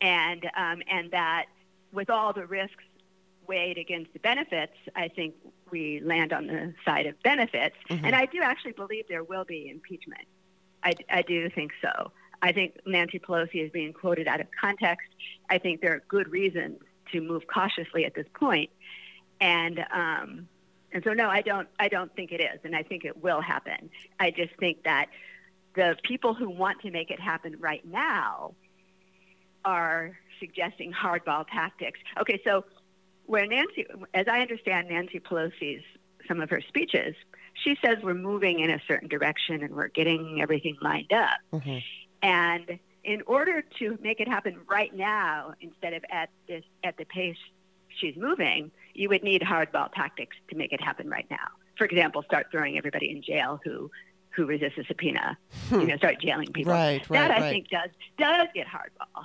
and 0.00 0.44
um, 0.56 0.82
and 0.88 1.10
that 1.10 1.46
with 1.92 2.10
all 2.10 2.32
the 2.32 2.46
risks 2.46 2.84
weighed 3.46 3.78
against 3.78 4.12
the 4.12 4.18
benefits, 4.18 4.74
I 4.96 5.08
think 5.08 5.34
we 5.74 6.00
land 6.04 6.32
on 6.32 6.46
the 6.46 6.72
side 6.84 7.06
of 7.06 7.20
benefits. 7.22 7.74
Mm-hmm. 7.90 8.04
And 8.04 8.14
I 8.14 8.26
do 8.26 8.38
actually 8.40 8.72
believe 8.72 9.04
there 9.08 9.24
will 9.24 9.44
be 9.44 9.68
impeachment. 9.68 10.26
I, 10.84 10.92
I 11.10 11.22
do 11.22 11.50
think 11.50 11.72
so. 11.82 12.12
I 12.40 12.52
think 12.52 12.76
Nancy 12.86 13.18
Pelosi 13.18 13.64
is 13.64 13.70
being 13.72 13.92
quoted 13.92 14.28
out 14.28 14.40
of 14.40 14.46
context. 14.58 15.08
I 15.50 15.58
think 15.58 15.80
there 15.80 15.94
are 15.94 16.02
good 16.08 16.30
reasons 16.30 16.78
to 17.12 17.20
move 17.20 17.42
cautiously 17.52 18.04
at 18.04 18.14
this 18.14 18.26
point, 18.38 18.70
and 19.40 19.80
um, 19.92 20.48
and 20.92 21.02
so 21.04 21.12
no, 21.12 21.28
I 21.28 21.40
don't. 21.40 21.68
I 21.78 21.88
don't 21.88 22.14
think 22.14 22.32
it 22.32 22.40
is, 22.40 22.60
and 22.64 22.76
I 22.76 22.82
think 22.82 23.04
it 23.04 23.22
will 23.22 23.40
happen. 23.40 23.90
I 24.20 24.30
just 24.30 24.54
think 24.60 24.84
that 24.84 25.06
the 25.74 25.96
people 26.02 26.34
who 26.34 26.48
want 26.50 26.80
to 26.82 26.90
make 26.90 27.10
it 27.10 27.18
happen 27.18 27.56
right 27.58 27.84
now 27.84 28.54
are 29.64 30.16
suggesting 30.38 30.92
hardball 30.92 31.46
tactics. 31.50 31.98
Okay, 32.20 32.40
so 32.44 32.64
where 33.26 33.46
Nancy, 33.46 33.86
as 34.12 34.26
I 34.28 34.40
understand 34.40 34.88
Nancy 34.88 35.20
Pelosi's 35.20 35.82
some 36.28 36.40
of 36.40 36.50
her 36.50 36.60
speeches, 36.60 37.14
she 37.54 37.76
says 37.84 37.98
we're 38.02 38.14
moving 38.14 38.60
in 38.60 38.70
a 38.70 38.80
certain 38.86 39.08
direction 39.08 39.62
and 39.62 39.74
we're 39.74 39.88
getting 39.88 40.40
everything 40.40 40.76
lined 40.80 41.12
up. 41.12 41.38
Mm-hmm. 41.52 41.78
And 42.22 42.78
in 43.04 43.22
order 43.26 43.62
to 43.78 43.98
make 44.02 44.20
it 44.20 44.28
happen 44.28 44.58
right 44.68 44.94
now, 44.94 45.54
instead 45.60 45.92
of 45.92 46.04
at 46.10 46.30
this 46.48 46.64
at 46.82 46.96
the 46.96 47.04
pace 47.04 47.36
she's 48.00 48.16
moving, 48.16 48.70
you 48.94 49.08
would 49.08 49.22
need 49.22 49.42
hardball 49.42 49.92
tactics 49.92 50.36
to 50.48 50.56
make 50.56 50.72
it 50.72 50.80
happen 50.80 51.08
right 51.08 51.26
now. 51.30 51.48
For 51.76 51.84
example, 51.84 52.22
start 52.22 52.46
throwing 52.50 52.78
everybody 52.78 53.10
in 53.10 53.22
jail 53.22 53.60
who 53.64 53.90
who 54.30 54.46
resist 54.46 54.76
a 54.78 54.84
subpoena, 54.84 55.38
hmm. 55.68 55.80
you 55.80 55.86
know, 55.86 55.96
start 55.96 56.20
jailing 56.20 56.52
people. 56.52 56.72
Right, 56.72 57.08
right, 57.08 57.18
that 57.20 57.30
I 57.30 57.40
right. 57.40 57.50
think 57.50 57.68
does 57.68 57.90
does 58.18 58.48
get 58.54 58.66
hardball. 58.66 59.22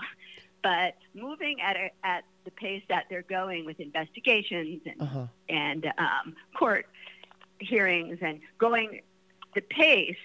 But 0.62 0.96
moving 1.14 1.62
at 1.62 1.78
a, 1.78 1.92
at 2.04 2.26
the 2.50 2.56
pace 2.56 2.84
that 2.90 3.06
they're 3.10 3.22
going 3.24 3.66
with 3.66 3.80
investigations 3.80 4.82
and 4.86 5.02
uh-huh. 5.02 5.28
and 5.50 5.86
um, 5.98 6.36
court 6.58 6.88
hearings 7.60 8.18
and 8.22 8.40
going 8.58 9.02
the 9.56 9.62
pace 9.62 10.16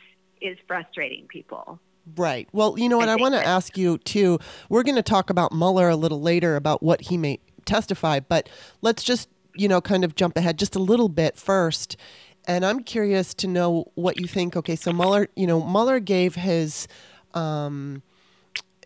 is 0.41 0.57
frustrating 0.67 1.27
people. 1.29 1.79
Right. 2.17 2.49
Well, 2.53 2.79
you 2.79 2.89
know 2.89 2.99
what? 2.99 3.09
I, 3.09 3.13
I 3.13 3.17
want 3.17 3.35
to 3.35 3.45
ask 3.45 3.79
you 3.79 3.99
too. 3.99 4.39
We're 4.69 4.83
going 4.83 4.97
to 4.97 5.03
talk 5.03 5.31
about 5.31 5.53
Mueller 5.53 5.89
a 5.89 5.97
little 5.97 6.21
later 6.21 6.57
about 6.57 6.83
what 6.83 7.03
he 7.03 7.17
may 7.17 7.41
testify, 7.65 8.21
but 8.21 8.49
let's 8.83 9.03
just, 9.03 9.29
you 9.55 9.69
know, 9.69 9.81
kind 9.81 10.05
of 10.05 10.15
jump 10.15 10.37
ahead 10.37 10.59
just 10.59 10.77
a 10.77 10.81
little 10.81 11.09
bit 11.09 11.37
first. 11.37 11.97
And 12.47 12.65
I'm 12.67 12.83
curious 12.83 13.33
to 13.35 13.47
know 13.47 13.91
what 13.95 14.21
you 14.21 14.27
think. 14.27 14.55
Okay, 14.55 14.77
so 14.77 14.93
Mueller, 14.93 15.29
you 15.35 15.47
know, 15.47 15.63
Mueller 15.63 15.99
gave 15.99 16.35
his, 16.35 16.87
um, 17.33 18.03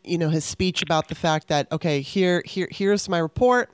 you 0.09 0.19
know, 0.19 0.29
his 0.31 0.45
speech 0.45 0.83
about 0.83 1.09
the 1.09 1.15
fact 1.15 1.49
that 1.49 1.71
okay, 1.73 2.01
here, 2.01 2.43
here, 2.45 2.69
here's 2.71 3.09
my 3.09 3.19
report. 3.19 3.71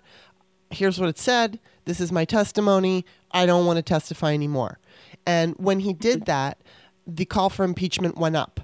Here's 0.70 0.98
what 0.98 1.08
it 1.08 1.18
said. 1.18 1.60
This 1.84 2.00
is 2.00 2.10
my 2.10 2.24
testimony. 2.24 3.04
I 3.30 3.46
don't 3.46 3.66
want 3.66 3.76
to 3.76 3.82
testify 3.82 4.32
anymore. 4.32 4.78
And 5.26 5.54
when 5.58 5.80
he 5.80 5.92
did 5.92 6.26
that, 6.26 6.58
the 7.06 7.24
call 7.24 7.50
for 7.50 7.64
impeachment 7.64 8.16
went 8.16 8.36
up. 8.36 8.60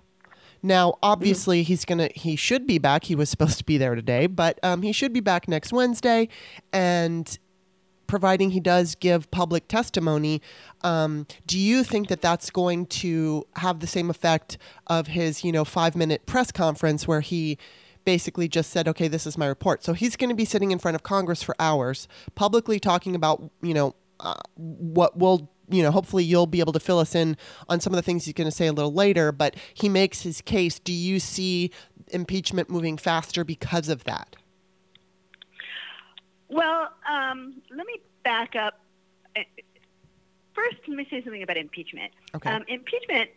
Now, 0.62 0.98
obviously, 1.02 1.62
he's 1.62 1.84
gonna 1.84 2.10
he 2.14 2.36
should 2.36 2.66
be 2.66 2.78
back. 2.78 3.04
He 3.04 3.14
was 3.14 3.30
supposed 3.30 3.58
to 3.58 3.64
be 3.64 3.78
there 3.78 3.94
today, 3.94 4.26
but 4.26 4.58
um, 4.62 4.82
he 4.82 4.92
should 4.92 5.12
be 5.12 5.20
back 5.20 5.48
next 5.48 5.72
Wednesday, 5.72 6.28
and 6.72 7.38
providing 8.10 8.50
he 8.50 8.58
does 8.58 8.96
give 8.96 9.30
public 9.30 9.68
testimony, 9.68 10.42
um, 10.82 11.28
do 11.46 11.56
you 11.56 11.84
think 11.84 12.08
that 12.08 12.20
that's 12.20 12.50
going 12.50 12.84
to 12.84 13.46
have 13.54 13.78
the 13.78 13.86
same 13.86 14.10
effect 14.10 14.58
of 14.88 15.06
his 15.06 15.44
you 15.44 15.52
know 15.52 15.64
five 15.64 15.94
minute 15.94 16.26
press 16.26 16.50
conference 16.50 17.06
where 17.06 17.20
he 17.20 17.56
basically 18.04 18.48
just 18.48 18.70
said, 18.70 18.88
okay, 18.88 19.06
this 19.06 19.26
is 19.26 19.38
my 19.38 19.46
report. 19.46 19.84
So 19.84 19.92
he's 19.92 20.16
going 20.16 20.30
to 20.30 20.34
be 20.34 20.44
sitting 20.44 20.72
in 20.72 20.78
front 20.78 20.96
of 20.96 21.02
Congress 21.04 21.42
for 21.42 21.54
hours, 21.60 22.08
publicly 22.34 22.80
talking 22.80 23.14
about, 23.14 23.50
you 23.62 23.74
know, 23.74 23.94
uh, 24.18 24.34
what 24.56 25.16
will 25.16 25.48
you 25.68 25.84
know, 25.84 25.92
hopefully 25.92 26.24
you'll 26.24 26.48
be 26.48 26.58
able 26.58 26.72
to 26.72 26.80
fill 26.80 26.98
us 26.98 27.14
in 27.14 27.36
on 27.68 27.78
some 27.78 27.92
of 27.92 27.96
the 27.96 28.02
things 28.02 28.24
he's 28.24 28.34
going 28.34 28.50
to 28.50 28.56
say 28.56 28.66
a 28.66 28.72
little 28.72 28.92
later, 28.92 29.30
but 29.30 29.54
he 29.72 29.88
makes 29.88 30.22
his 30.22 30.40
case. 30.40 30.80
Do 30.80 30.92
you 30.92 31.20
see 31.20 31.70
impeachment 32.08 32.68
moving 32.68 32.96
faster 32.96 33.44
because 33.44 33.88
of 33.88 34.02
that? 34.02 34.34
Well, 36.50 36.88
um, 37.10 37.62
let 37.74 37.86
me 37.86 38.00
back 38.24 38.56
up. 38.56 38.80
First, 40.54 40.76
let 40.88 40.96
me 40.96 41.06
say 41.10 41.22
something 41.22 41.42
about 41.42 41.56
impeachment. 41.56 42.12
Okay. 42.34 42.50
Um, 42.50 42.64
impeachment 42.68 43.30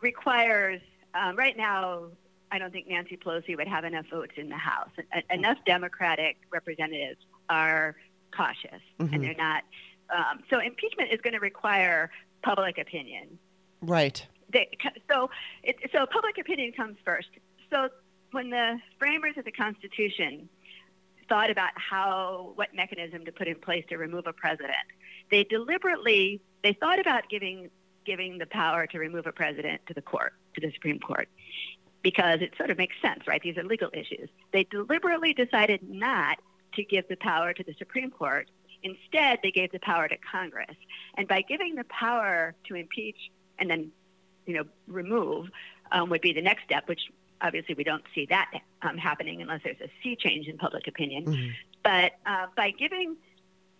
requires, 0.00 0.80
um, 1.14 1.34
right 1.36 1.56
now, 1.56 2.04
I 2.52 2.58
don't 2.58 2.70
think 2.72 2.88
Nancy 2.88 3.16
Pelosi 3.16 3.56
would 3.56 3.68
have 3.68 3.84
enough 3.84 4.06
votes 4.10 4.32
in 4.36 4.48
the 4.48 4.56
House. 4.56 4.90
enough 5.30 5.58
Democratic 5.66 6.36
representatives 6.50 7.20
are 7.48 7.96
cautious, 8.30 8.80
mm-hmm. 9.00 9.12
and 9.12 9.24
they're 9.24 9.34
not 9.34 9.64
um, 10.10 10.42
so 10.50 10.58
impeachment 10.58 11.12
is 11.12 11.20
going 11.20 11.34
to 11.34 11.40
require 11.40 12.10
public 12.42 12.78
opinion. 12.78 13.38
Right. 13.80 14.26
They, 14.52 14.68
so, 15.10 15.30
it, 15.62 15.76
so 15.92 16.06
public 16.06 16.38
opinion 16.38 16.72
comes 16.72 16.96
first. 17.04 17.28
So 17.70 17.88
when 18.32 18.50
the 18.50 18.78
framers 18.98 19.34
of 19.36 19.44
the 19.44 19.52
Constitution 19.52 20.48
thought 21.28 21.50
about 21.50 21.70
how 21.74 22.52
what 22.54 22.74
mechanism 22.74 23.24
to 23.24 23.32
put 23.32 23.48
in 23.48 23.56
place 23.56 23.84
to 23.88 23.96
remove 23.96 24.26
a 24.26 24.32
president, 24.32 24.76
they 25.30 25.44
deliberately 25.44 26.40
they 26.62 26.72
thought 26.72 26.98
about 26.98 27.28
giving 27.28 27.70
giving 28.04 28.38
the 28.38 28.46
power 28.46 28.86
to 28.86 28.98
remove 28.98 29.26
a 29.26 29.32
president 29.32 29.80
to 29.86 29.94
the 29.94 30.02
court, 30.02 30.32
to 30.54 30.60
the 30.60 30.72
Supreme 30.72 30.98
Court, 30.98 31.28
because 32.02 32.40
it 32.40 32.52
sort 32.56 32.70
of 32.70 32.78
makes 32.78 32.96
sense, 33.02 33.26
right? 33.26 33.42
These 33.42 33.58
are 33.58 33.64
legal 33.64 33.90
issues. 33.92 34.30
They 34.52 34.64
deliberately 34.64 35.34
decided 35.34 35.80
not 35.88 36.38
to 36.74 36.84
give 36.84 37.06
the 37.08 37.16
power 37.16 37.52
to 37.52 37.62
the 37.62 37.74
Supreme 37.78 38.10
Court 38.10 38.48
Instead, 38.82 39.40
they 39.42 39.50
gave 39.50 39.72
the 39.72 39.80
power 39.80 40.08
to 40.08 40.16
Congress. 40.18 40.76
And 41.16 41.26
by 41.26 41.42
giving 41.42 41.74
the 41.74 41.84
power 41.84 42.54
to 42.68 42.74
impeach 42.74 43.30
and 43.58 43.68
then, 43.68 43.90
you 44.46 44.54
know, 44.54 44.64
remove 44.86 45.48
um, 45.90 46.10
would 46.10 46.20
be 46.20 46.32
the 46.32 46.42
next 46.42 46.64
step, 46.64 46.88
which 46.88 47.00
obviously 47.40 47.74
we 47.74 47.84
don't 47.84 48.04
see 48.14 48.26
that 48.26 48.50
um, 48.82 48.96
happening 48.96 49.42
unless 49.42 49.60
there's 49.64 49.80
a 49.80 49.90
sea 50.02 50.16
change 50.16 50.46
in 50.46 50.58
public 50.58 50.86
opinion. 50.86 51.24
Mm-hmm. 51.24 51.50
But 51.82 52.12
uh, 52.26 52.46
by 52.56 52.70
giving 52.70 53.16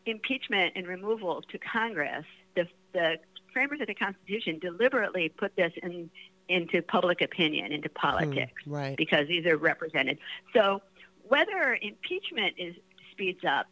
impeachment 0.07 0.73
and 0.77 0.87
removal 0.87 1.43
to 1.43 1.59
Congress, 1.59 2.25
the, 2.55 2.67
the 2.93 3.17
framers 3.53 3.81
of 3.81 3.87
the 3.87 3.95
Constitution 3.95 4.59
deliberately 4.59 5.29
put 5.29 5.55
this 5.57 5.73
in 5.83 6.11
into 6.49 6.81
public 6.81 7.21
opinion, 7.21 7.73
into 7.73 7.91
politics, 7.91 8.63
mm, 8.67 8.73
right. 8.73 8.97
because 8.97 9.29
these 9.29 9.45
are 9.45 9.59
represented. 9.59 10.19
So 10.55 10.81
whether 11.29 11.79
impeachment 11.83 12.55
is 12.57 12.75
speeds 13.13 13.45
up 13.47 13.67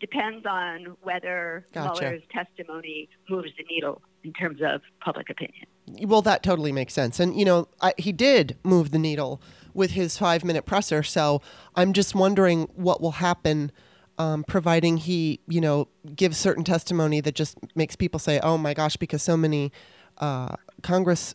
depends 0.00 0.46
on 0.46 0.96
whether 1.02 1.66
gotcha. 1.72 2.00
Mueller's 2.00 2.22
testimony 2.32 3.08
moves 3.28 3.50
the 3.58 3.64
needle 3.64 4.00
in 4.22 4.32
terms 4.32 4.60
of 4.62 4.80
public 5.00 5.28
opinion. 5.30 5.66
Well, 5.86 6.22
that 6.22 6.42
totally 6.42 6.72
makes 6.72 6.94
sense. 6.94 7.20
And, 7.20 7.38
you 7.38 7.44
know, 7.44 7.68
I, 7.80 7.92
he 7.98 8.12
did 8.12 8.56
move 8.62 8.90
the 8.90 8.98
needle 8.98 9.40
with 9.74 9.92
his 9.92 10.16
five 10.16 10.44
minute 10.44 10.64
presser. 10.64 11.02
So 11.02 11.42
I'm 11.74 11.92
just 11.92 12.14
wondering 12.14 12.68
what 12.74 13.00
will 13.00 13.12
happen. 13.12 13.72
Um, 14.16 14.44
providing 14.44 14.98
he, 14.98 15.40
you 15.48 15.60
know, 15.60 15.88
gives 16.14 16.38
certain 16.38 16.62
testimony 16.62 17.20
that 17.20 17.34
just 17.34 17.58
makes 17.74 17.96
people 17.96 18.20
say, 18.20 18.38
"Oh 18.44 18.56
my 18.56 18.72
gosh," 18.72 18.96
because 18.96 19.24
so 19.24 19.36
many 19.36 19.72
uh, 20.18 20.54
Congress, 20.82 21.34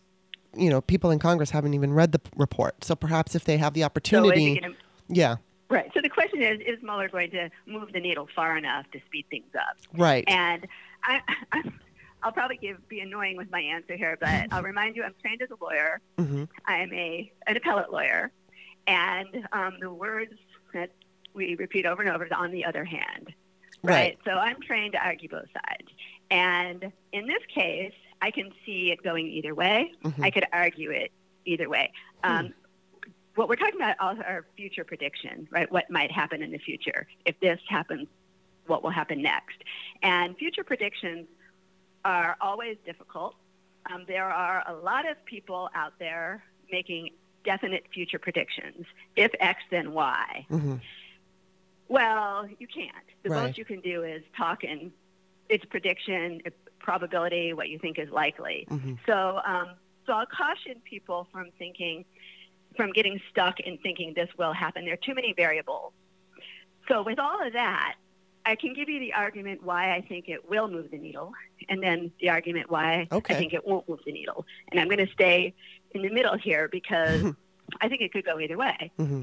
you 0.56 0.70
know, 0.70 0.80
people 0.80 1.12
in 1.12 1.20
Congress 1.20 1.50
haven't 1.50 1.74
even 1.74 1.92
read 1.92 2.14
the 2.14 2.22
report. 2.38 2.86
So 2.86 2.96
perhaps 2.96 3.36
if 3.36 3.44
they 3.44 3.58
have 3.58 3.74
the 3.74 3.84
opportunity, 3.84 4.62
so 4.64 4.74
yeah, 5.10 5.36
Right. 5.70 5.92
So 5.94 6.02
the 6.02 6.10
question 6.10 6.42
is, 6.42 6.60
is 6.62 6.82
Mueller 6.82 7.10
going 7.10 7.30
to 7.32 7.50
move 7.68 7.92
the 7.94 8.00
needle 8.00 8.28
far 8.36 8.58
enough 8.58 8.90
to 8.92 9.00
speed 9.06 9.26
things 9.30 9.54
up? 9.56 9.78
Right. 9.94 10.24
And 10.28 10.68
I, 11.04 11.22
I, 11.52 11.72
will 12.28 12.34
probably 12.34 12.58
give, 12.58 12.88
be 12.88 13.00
annoying 13.00 13.38
with 13.38 13.52
my 13.52 13.62
answer 13.62 13.96
here, 13.96 14.18
but 14.20 14.48
I'll 14.52 14.64
remind 14.64 14.96
you, 14.96 15.04
I'm 15.04 15.16
trained 15.22 15.42
as 15.42 15.50
a 15.50 15.64
lawyer. 15.64 16.02
Mm-hmm. 16.18 16.44
I 16.66 16.78
am 16.78 16.94
a 16.94 17.32
an 17.48 17.58
appellate 17.58 17.92
lawyer, 17.92 18.32
and 18.88 19.48
um, 19.52 19.74
the 19.80 19.92
words 19.92 20.34
that 20.74 20.92
we 21.34 21.56
repeat 21.56 21.86
over 21.86 22.02
and 22.02 22.12
over 22.12 22.26
is 22.26 22.32
"on 22.36 22.52
the 22.52 22.66
other 22.66 22.84
hand." 22.84 23.34
Right. 23.82 23.94
right. 23.94 24.20
So 24.26 24.32
I'm 24.32 24.62
trained 24.62 24.94
to 24.94 25.06
argue 25.06 25.30
both 25.30 25.48
sides, 25.54 25.90
and 26.30 26.92
in 27.14 27.28
this 27.28 27.44
case, 27.54 27.94
I 28.22 28.32
can 28.32 28.52
see 28.66 28.92
it 28.92 29.02
going 29.04 29.28
either 29.28 29.56
way. 29.56 29.94
Mm-hmm. 30.04 30.24
I 30.24 30.32
could 30.32 30.46
argue 30.52 30.92
it 30.92 31.12
either 31.46 31.70
way. 31.70 31.92
Um, 32.24 32.48
hmm 32.48 32.52
what 33.40 33.48
we're 33.48 33.56
talking 33.56 33.76
about 33.76 33.96
are 34.02 34.46
future 34.58 34.84
predictions, 34.84 35.48
right? 35.50 35.72
What 35.72 35.90
might 35.90 36.12
happen 36.12 36.44
in 36.44 36.52
the 36.52 36.58
future. 36.58 37.08
If 37.24 37.40
this 37.40 37.58
happens, 37.70 38.10
what 38.68 38.84
will 38.84 38.90
happen 38.90 39.22
next? 39.22 39.64
And 40.04 40.36
future 40.38 40.66
predictions 40.66 41.26
are 42.06 42.36
always 42.42 42.78
difficult. 42.86 43.36
Um, 43.92 44.06
there 44.08 44.30
are 44.30 44.64
a 44.68 44.74
lot 44.74 45.10
of 45.10 45.24
people 45.26 45.70
out 45.74 45.94
there 46.00 46.44
making 46.72 47.10
definite 47.44 47.86
future 47.94 48.20
predictions. 48.20 48.86
If 49.16 49.32
X, 49.40 49.62
then 49.72 49.94
Y. 49.94 50.46
Mm-hmm. 50.52 50.76
Well, 51.88 52.48
you 52.60 52.68
can't. 52.68 52.94
The 53.24 53.30
right. 53.30 53.48
most 53.48 53.58
you 53.58 53.66
can 53.66 53.82
do 53.82 54.04
is 54.04 54.22
talk 54.38 54.64
in 54.64 54.92
its 55.50 55.66
prediction, 55.66 56.42
probability, 56.80 57.54
what 57.54 57.70
you 57.70 57.80
think 57.80 57.98
is 57.98 58.10
likely. 58.10 58.68
Mm-hmm. 58.70 58.96
So, 59.08 59.40
um, 59.46 59.72
so 60.06 60.14
I'll 60.14 60.26
caution 60.28 60.82
people 60.84 61.28
from 61.32 61.50
thinking 61.58 62.06
from 62.76 62.92
getting 62.92 63.20
stuck 63.32 63.60
in 63.60 63.78
thinking 63.80 64.14
this 64.16 64.30
will 64.38 64.54
happen. 64.54 64.86
There 64.86 64.94
are 64.94 64.98
too 64.98 65.16
many 65.16 65.34
variables. 65.34 65.92
So 66.88 67.04
with 67.04 67.20
all 67.20 67.46
of 67.46 67.54
that, 67.54 67.96
I 68.50 68.56
can 68.56 68.74
give 68.74 68.90
you 68.90 69.00
the 69.00 69.14
argument 69.14 69.64
why 69.64 69.94
I 69.96 70.02
think 70.02 70.28
it 70.28 70.50
will 70.50 70.68
move 70.68 70.90
the 70.90 70.98
needle, 70.98 71.34
and 71.70 71.84
then 71.84 72.12
the 72.20 72.30
argument 72.30 72.72
why 72.72 73.08
okay. 73.12 73.36
I 73.36 73.38
think 73.38 73.54
it 73.54 73.66
won't 73.66 73.88
move 73.88 74.00
the 74.06 74.12
needle. 74.12 74.46
And 74.72 74.80
I'm 74.80 74.88
going 74.88 75.06
to 75.06 75.12
stay 75.14 75.54
in 75.92 76.02
the 76.02 76.10
middle 76.10 76.36
here 76.36 76.68
because 76.68 77.34
I 77.82 77.88
think 77.88 78.02
it 78.02 78.12
could 78.12 78.26
go 78.26 78.40
either 78.40 78.58
way. 78.58 78.92
Mm-hmm. 78.98 79.22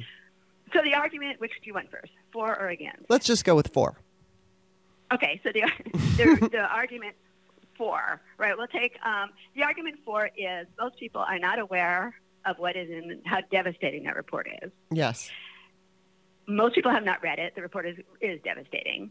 So 0.73 0.83
the 0.83 0.95
argument, 0.95 1.41
which 1.41 1.53
do 1.61 1.67
you 1.67 1.75
want 1.75 1.91
first, 1.91 2.13
for 2.33 2.57
or 2.59 2.69
against? 2.69 3.03
Let's 3.09 3.27
just 3.27 3.45
go 3.45 3.57
with 3.57 3.73
for. 3.73 3.99
Okay, 5.13 5.41
so 5.43 5.51
the 5.53 5.63
the, 6.17 6.49
the 6.51 6.63
argument 6.63 7.17
for, 7.77 8.21
right? 8.39 8.57
We'll 8.57 8.69
take 8.69 8.97
um, 9.05 9.31
the 9.57 9.65
argument 9.65 9.97
for 10.05 10.31
is 10.37 10.67
most 10.79 10.99
people 10.99 11.21
are 11.21 11.39
not 11.39 11.59
aware 11.59 12.15
of 12.45 12.59
what 12.59 12.77
is 12.77 12.89
in 12.91 13.23
how 13.25 13.41
devastating 13.51 14.05
that 14.05 14.15
report 14.15 14.49
is. 14.63 14.71
Yes. 14.91 15.31
Most 16.47 16.75
people 16.75 16.91
have 16.91 17.05
not 17.05 17.23
read 17.23 17.39
it. 17.39 17.55
The 17.55 17.63
report 17.63 17.87
is, 17.87 17.97
is 18.21 18.41
devastating. 18.43 19.11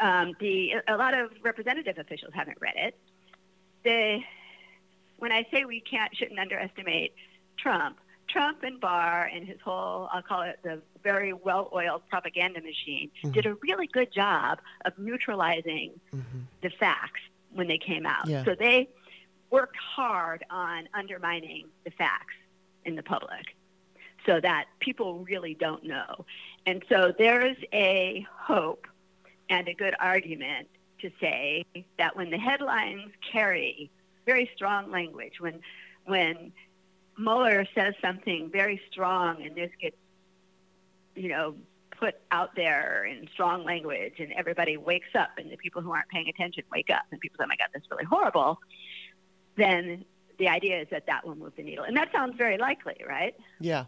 Um, 0.00 0.34
the 0.40 0.72
a 0.88 0.96
lot 0.96 1.14
of 1.14 1.30
representative 1.42 1.98
officials 1.98 2.32
haven't 2.34 2.58
read 2.60 2.74
it. 2.76 2.98
The 3.84 4.20
when 5.18 5.30
I 5.30 5.46
say 5.52 5.64
we 5.64 5.80
can't 5.80 6.14
shouldn't 6.16 6.40
underestimate 6.40 7.14
Trump, 7.56 7.98
Trump 8.28 8.64
and 8.64 8.80
Barr 8.80 9.30
and 9.32 9.46
his 9.46 9.60
whole 9.64 10.08
I'll 10.12 10.22
call 10.22 10.42
it 10.42 10.58
the 10.64 10.82
very 11.04 11.32
well-oiled 11.32 12.02
propaganda 12.08 12.60
machine 12.60 13.10
mm-hmm. 13.18 13.30
did 13.30 13.46
a 13.46 13.54
really 13.62 13.86
good 13.86 14.12
job 14.12 14.58
of 14.84 14.98
neutralizing 14.98 15.92
mm-hmm. 16.12 16.40
the 16.62 16.70
facts 16.70 17.20
when 17.52 17.68
they 17.68 17.78
came 17.78 18.04
out. 18.04 18.26
Yeah. 18.26 18.44
So 18.44 18.56
they 18.58 18.88
worked 19.50 19.76
hard 19.76 20.44
on 20.50 20.88
undermining 20.92 21.68
the 21.84 21.92
facts 21.92 22.34
in 22.84 22.96
the 22.96 23.02
public 23.02 23.54
so 24.26 24.40
that 24.40 24.66
people 24.80 25.20
really 25.20 25.54
don't 25.54 25.84
know. 25.84 26.24
And 26.66 26.82
so 26.88 27.12
there's 27.16 27.56
a 27.72 28.26
hope 28.36 28.86
and 29.50 29.68
a 29.68 29.74
good 29.74 29.94
argument 30.00 30.68
to 31.00 31.10
say 31.20 31.64
that 31.98 32.16
when 32.16 32.30
the 32.30 32.38
headlines 32.38 33.12
carry 33.30 33.90
very 34.24 34.50
strong 34.54 34.90
language, 34.90 35.34
when 35.40 35.60
when 36.06 36.52
Mueller 37.18 37.66
says 37.74 37.94
something 38.02 38.50
very 38.50 38.80
strong 38.90 39.42
and 39.42 39.54
this 39.54 39.70
gets, 39.80 39.96
you 41.14 41.28
know, 41.28 41.54
put 41.98 42.16
out 42.30 42.54
there 42.56 43.04
in 43.04 43.28
strong 43.32 43.64
language 43.64 44.14
and 44.18 44.32
everybody 44.32 44.76
wakes 44.76 45.14
up 45.14 45.30
and 45.38 45.50
the 45.50 45.56
people 45.56 45.80
who 45.80 45.92
aren't 45.92 46.08
paying 46.08 46.28
attention 46.28 46.64
wake 46.72 46.90
up 46.90 47.02
and 47.10 47.20
people 47.20 47.36
say, 47.38 47.44
oh 47.44 47.48
my 47.48 47.56
God, 47.56 47.68
that's 47.72 47.86
really 47.90 48.04
horrible, 48.04 48.58
then 49.56 50.04
the 50.38 50.48
idea 50.48 50.80
is 50.80 50.88
that 50.90 51.06
that 51.06 51.26
will 51.26 51.36
move 51.36 51.52
the 51.56 51.62
needle. 51.62 51.84
And 51.84 51.96
that 51.96 52.10
sounds 52.12 52.36
very 52.36 52.58
likely, 52.58 52.96
right? 53.06 53.34
Yeah. 53.60 53.84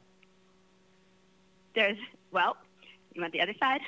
There's, 1.76 1.98
well, 2.32 2.56
you 3.14 3.20
want 3.20 3.32
the 3.32 3.40
other 3.40 3.54
side? 3.60 3.80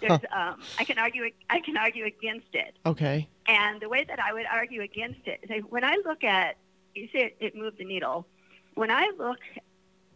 There's, 0.00 0.12
um, 0.32 0.60
I 0.78 0.84
can 0.84 0.98
argue, 0.98 1.28
I 1.48 1.58
can 1.60 1.76
argue 1.76 2.04
against 2.04 2.54
it. 2.54 2.76
Okay. 2.86 3.28
And 3.46 3.80
the 3.80 3.88
way 3.88 4.04
that 4.04 4.20
I 4.20 4.32
would 4.32 4.46
argue 4.46 4.82
against 4.82 5.26
it 5.26 5.40
is 5.50 5.64
when 5.68 5.82
I 5.82 5.96
look 6.04 6.22
at, 6.22 6.56
you 6.94 7.08
say 7.12 7.24
it, 7.24 7.36
it 7.40 7.56
moved 7.56 7.78
the 7.78 7.84
needle. 7.84 8.26
When 8.74 8.90
I 8.90 9.10
look 9.18 9.40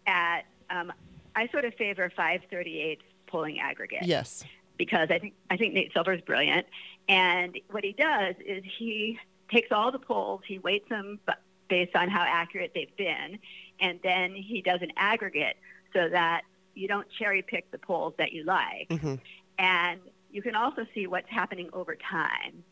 at, 0.06 0.42
um, 0.70 0.92
I 1.34 1.48
sort 1.48 1.64
of 1.64 1.74
favor 1.74 2.12
538 2.14 3.00
polling 3.26 3.58
aggregate. 3.58 4.04
Yes. 4.04 4.44
Because 4.76 5.08
I 5.10 5.18
think 5.18 5.34
I 5.50 5.56
think 5.56 5.74
Nate 5.74 5.92
Silver 5.92 6.12
is 6.12 6.20
brilliant, 6.20 6.66
and 7.08 7.56
what 7.70 7.84
he 7.84 7.92
does 7.92 8.34
is 8.44 8.64
he 8.76 9.20
takes 9.48 9.70
all 9.70 9.92
the 9.92 10.00
polls, 10.00 10.40
he 10.44 10.58
weights 10.58 10.88
them 10.88 11.20
based 11.68 11.94
on 11.94 12.08
how 12.08 12.22
accurate 12.22 12.72
they've 12.74 12.96
been, 12.96 13.38
and 13.78 14.00
then 14.02 14.34
he 14.34 14.62
does 14.62 14.82
an 14.82 14.90
aggregate 14.96 15.56
so 15.92 16.08
that 16.08 16.42
you 16.74 16.88
don't 16.88 17.06
cherry 17.18 17.42
pick 17.42 17.70
the 17.70 17.78
polls 17.78 18.14
that 18.18 18.32
you 18.32 18.44
like, 18.44 18.88
mm-hmm. 18.90 19.14
and 19.58 20.00
you 20.30 20.42
can 20.42 20.54
also 20.54 20.86
see 20.94 21.06
what's 21.06 21.28
happening 21.28 21.70
over 21.72 21.96
time. 21.96 22.64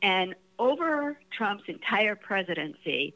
And 0.00 0.34
over 0.58 1.18
Trump's 1.30 1.64
entire 1.68 2.16
presidency, 2.16 3.14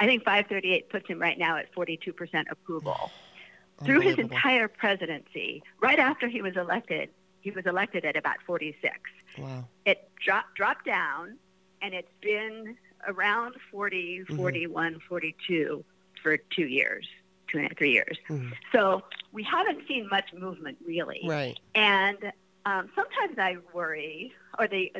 I 0.00 0.06
think 0.06 0.24
538 0.24 0.88
puts 0.90 1.08
him 1.08 1.20
right 1.20 1.38
now 1.38 1.56
at 1.56 1.72
42% 1.74 2.44
approval. 2.50 3.10
Through 3.84 4.00
his 4.00 4.18
entire 4.18 4.68
presidency, 4.68 5.62
right 5.80 5.98
after 5.98 6.28
he 6.28 6.40
was 6.40 6.56
elected, 6.56 7.10
he 7.42 7.50
was 7.50 7.66
elected 7.66 8.06
at 8.06 8.16
about 8.16 8.36
46. 8.46 8.98
Wow. 9.38 9.68
It 9.84 10.10
dropped 10.18 10.54
dropped 10.56 10.86
down, 10.86 11.36
and 11.82 11.92
it's 11.92 12.10
been 12.22 12.76
around 13.06 13.54
40, 13.70 14.20
mm-hmm. 14.20 14.36
41, 14.36 15.00
42 15.06 15.84
for 16.22 16.38
two 16.38 16.66
years, 16.66 17.06
two 17.50 17.58
and 17.58 17.66
a 17.66 17.68
half, 17.68 17.78
three 17.78 17.92
years. 17.92 18.16
Mm-hmm. 18.28 18.50
So 18.72 19.02
we 19.32 19.42
haven't 19.42 19.86
seen 19.86 20.08
much 20.10 20.32
movement 20.32 20.78
really. 20.84 21.20
Right. 21.26 21.58
And 21.74 22.32
um, 22.64 22.90
sometimes 22.94 23.38
I 23.38 23.58
worry, 23.72 24.32
or 24.58 24.66
the 24.66 24.92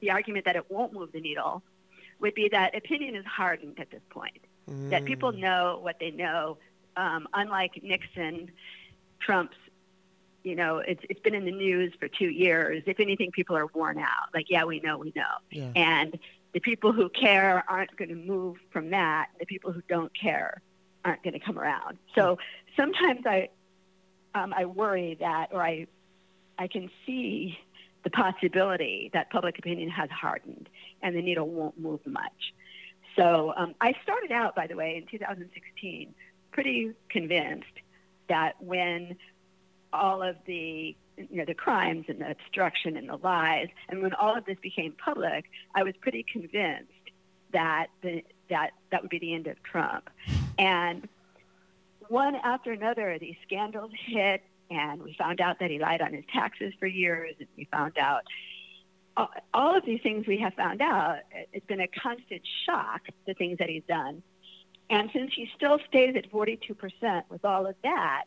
the 0.00 0.10
argument 0.10 0.46
that 0.46 0.56
it 0.56 0.70
won't 0.70 0.92
move 0.92 1.12
the 1.12 1.20
needle, 1.20 1.62
would 2.20 2.34
be 2.34 2.48
that 2.48 2.76
opinion 2.76 3.14
is 3.14 3.26
hardened 3.26 3.78
at 3.78 3.90
this 3.90 4.02
point. 4.10 4.38
Mm. 4.68 4.90
That 4.90 5.04
people 5.04 5.32
know 5.32 5.80
what 5.82 5.98
they 5.98 6.10
know 6.10 6.58
um, 6.96 7.28
unlike 7.32 7.80
Nixon, 7.82 8.50
Trump's, 9.20 9.56
you 10.42 10.56
know, 10.56 10.78
it's 10.78 11.02
it's 11.08 11.20
been 11.20 11.34
in 11.34 11.44
the 11.44 11.52
news 11.52 11.92
for 11.98 12.08
two 12.08 12.28
years. 12.28 12.82
If 12.86 13.00
anything, 13.00 13.30
people 13.30 13.56
are 13.56 13.66
worn 13.74 13.98
out. 13.98 14.28
Like, 14.34 14.46
yeah, 14.48 14.64
we 14.64 14.80
know, 14.80 14.98
we 14.98 15.12
know. 15.14 15.22
Yeah. 15.50 15.70
And 15.76 16.18
the 16.52 16.60
people 16.60 16.92
who 16.92 17.08
care 17.08 17.64
aren't 17.68 17.94
going 17.96 18.08
to 18.08 18.16
move 18.16 18.56
from 18.70 18.90
that. 18.90 19.28
The 19.38 19.46
people 19.46 19.72
who 19.72 19.82
don't 19.88 20.12
care 20.18 20.62
aren't 21.04 21.22
going 21.22 21.34
to 21.34 21.40
come 21.40 21.58
around. 21.58 21.98
So 22.14 22.38
sometimes 22.76 23.20
I, 23.26 23.48
um, 24.34 24.52
I 24.56 24.66
worry 24.66 25.16
that, 25.20 25.48
or 25.52 25.62
I, 25.62 25.86
I 26.58 26.68
can 26.68 26.90
see 27.06 27.58
the 28.04 28.10
possibility 28.10 29.10
that 29.12 29.30
public 29.30 29.58
opinion 29.58 29.90
has 29.90 30.10
hardened 30.10 30.68
and 31.02 31.14
the 31.14 31.22
needle 31.22 31.48
won't 31.48 31.78
move 31.78 32.00
much. 32.06 32.54
So 33.16 33.52
um, 33.56 33.74
I 33.80 33.94
started 34.02 34.32
out, 34.32 34.54
by 34.54 34.66
the 34.66 34.76
way, 34.76 34.96
in 34.96 35.06
2016 35.10 36.14
pretty 36.52 36.92
convinced 37.08 37.66
that 38.28 38.54
when 38.60 39.16
all 39.92 40.22
of 40.22 40.36
the 40.46 40.96
you 41.16 41.36
know 41.36 41.44
the 41.44 41.54
crimes 41.54 42.06
and 42.08 42.20
the 42.20 42.30
obstruction 42.30 42.96
and 42.96 43.08
the 43.08 43.16
lies 43.16 43.68
and 43.88 44.02
when 44.02 44.14
all 44.14 44.36
of 44.36 44.44
this 44.46 44.56
became 44.62 44.92
public 44.92 45.44
i 45.74 45.82
was 45.82 45.94
pretty 46.00 46.24
convinced 46.32 46.92
that 47.52 47.88
the, 48.02 48.24
that 48.50 48.70
that 48.90 49.02
would 49.02 49.10
be 49.10 49.18
the 49.18 49.34
end 49.34 49.46
of 49.46 49.62
trump 49.62 50.10
and 50.58 51.08
one 52.08 52.34
after 52.36 52.72
another 52.72 53.18
these 53.18 53.36
scandals 53.46 53.90
hit 54.06 54.42
and 54.70 55.02
we 55.02 55.14
found 55.14 55.40
out 55.40 55.58
that 55.60 55.70
he 55.70 55.78
lied 55.78 56.00
on 56.00 56.12
his 56.12 56.24
taxes 56.32 56.72
for 56.78 56.86
years 56.86 57.34
and 57.38 57.48
we 57.56 57.64
found 57.72 57.96
out 57.98 58.22
uh, 59.16 59.26
all 59.52 59.76
of 59.76 59.84
these 59.84 60.00
things 60.02 60.26
we 60.26 60.38
have 60.38 60.54
found 60.54 60.80
out 60.80 61.18
it's 61.52 61.66
been 61.66 61.80
a 61.80 61.88
constant 61.88 62.42
shock 62.66 63.02
the 63.26 63.34
things 63.34 63.58
that 63.58 63.68
he's 63.68 63.82
done 63.88 64.22
and 64.90 65.08
since 65.12 65.30
he 65.34 65.48
still 65.56 65.78
stays 65.88 66.16
at 66.16 66.30
42% 66.32 67.22
with 67.30 67.44
all 67.44 67.66
of 67.66 67.76
that, 67.84 68.24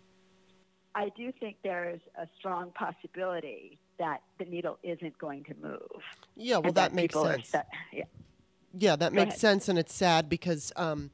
I 0.96 1.10
do 1.10 1.34
think 1.38 1.58
there's 1.62 2.00
a 2.18 2.26
strong 2.40 2.72
possibility 2.72 3.78
that 4.00 4.22
the 4.40 4.46
needle 4.46 4.80
isn't 4.82 5.18
going 5.18 5.44
to 5.46 5.56
move. 5.62 6.02
Yeah, 6.38 6.58
well, 6.58 6.72
that, 6.72 6.92
that 6.92 6.94
makes 6.94 7.14
sense. 7.14 7.50
Set, 7.50 7.68
yeah. 7.92 8.06
Yeah, 8.78 8.96
that 8.96 9.12
Go 9.12 9.16
makes 9.16 9.30
ahead. 9.30 9.40
sense, 9.40 9.70
and 9.70 9.78
it's 9.78 9.94
sad 9.94 10.30
because 10.30 10.72
um, 10.76 11.12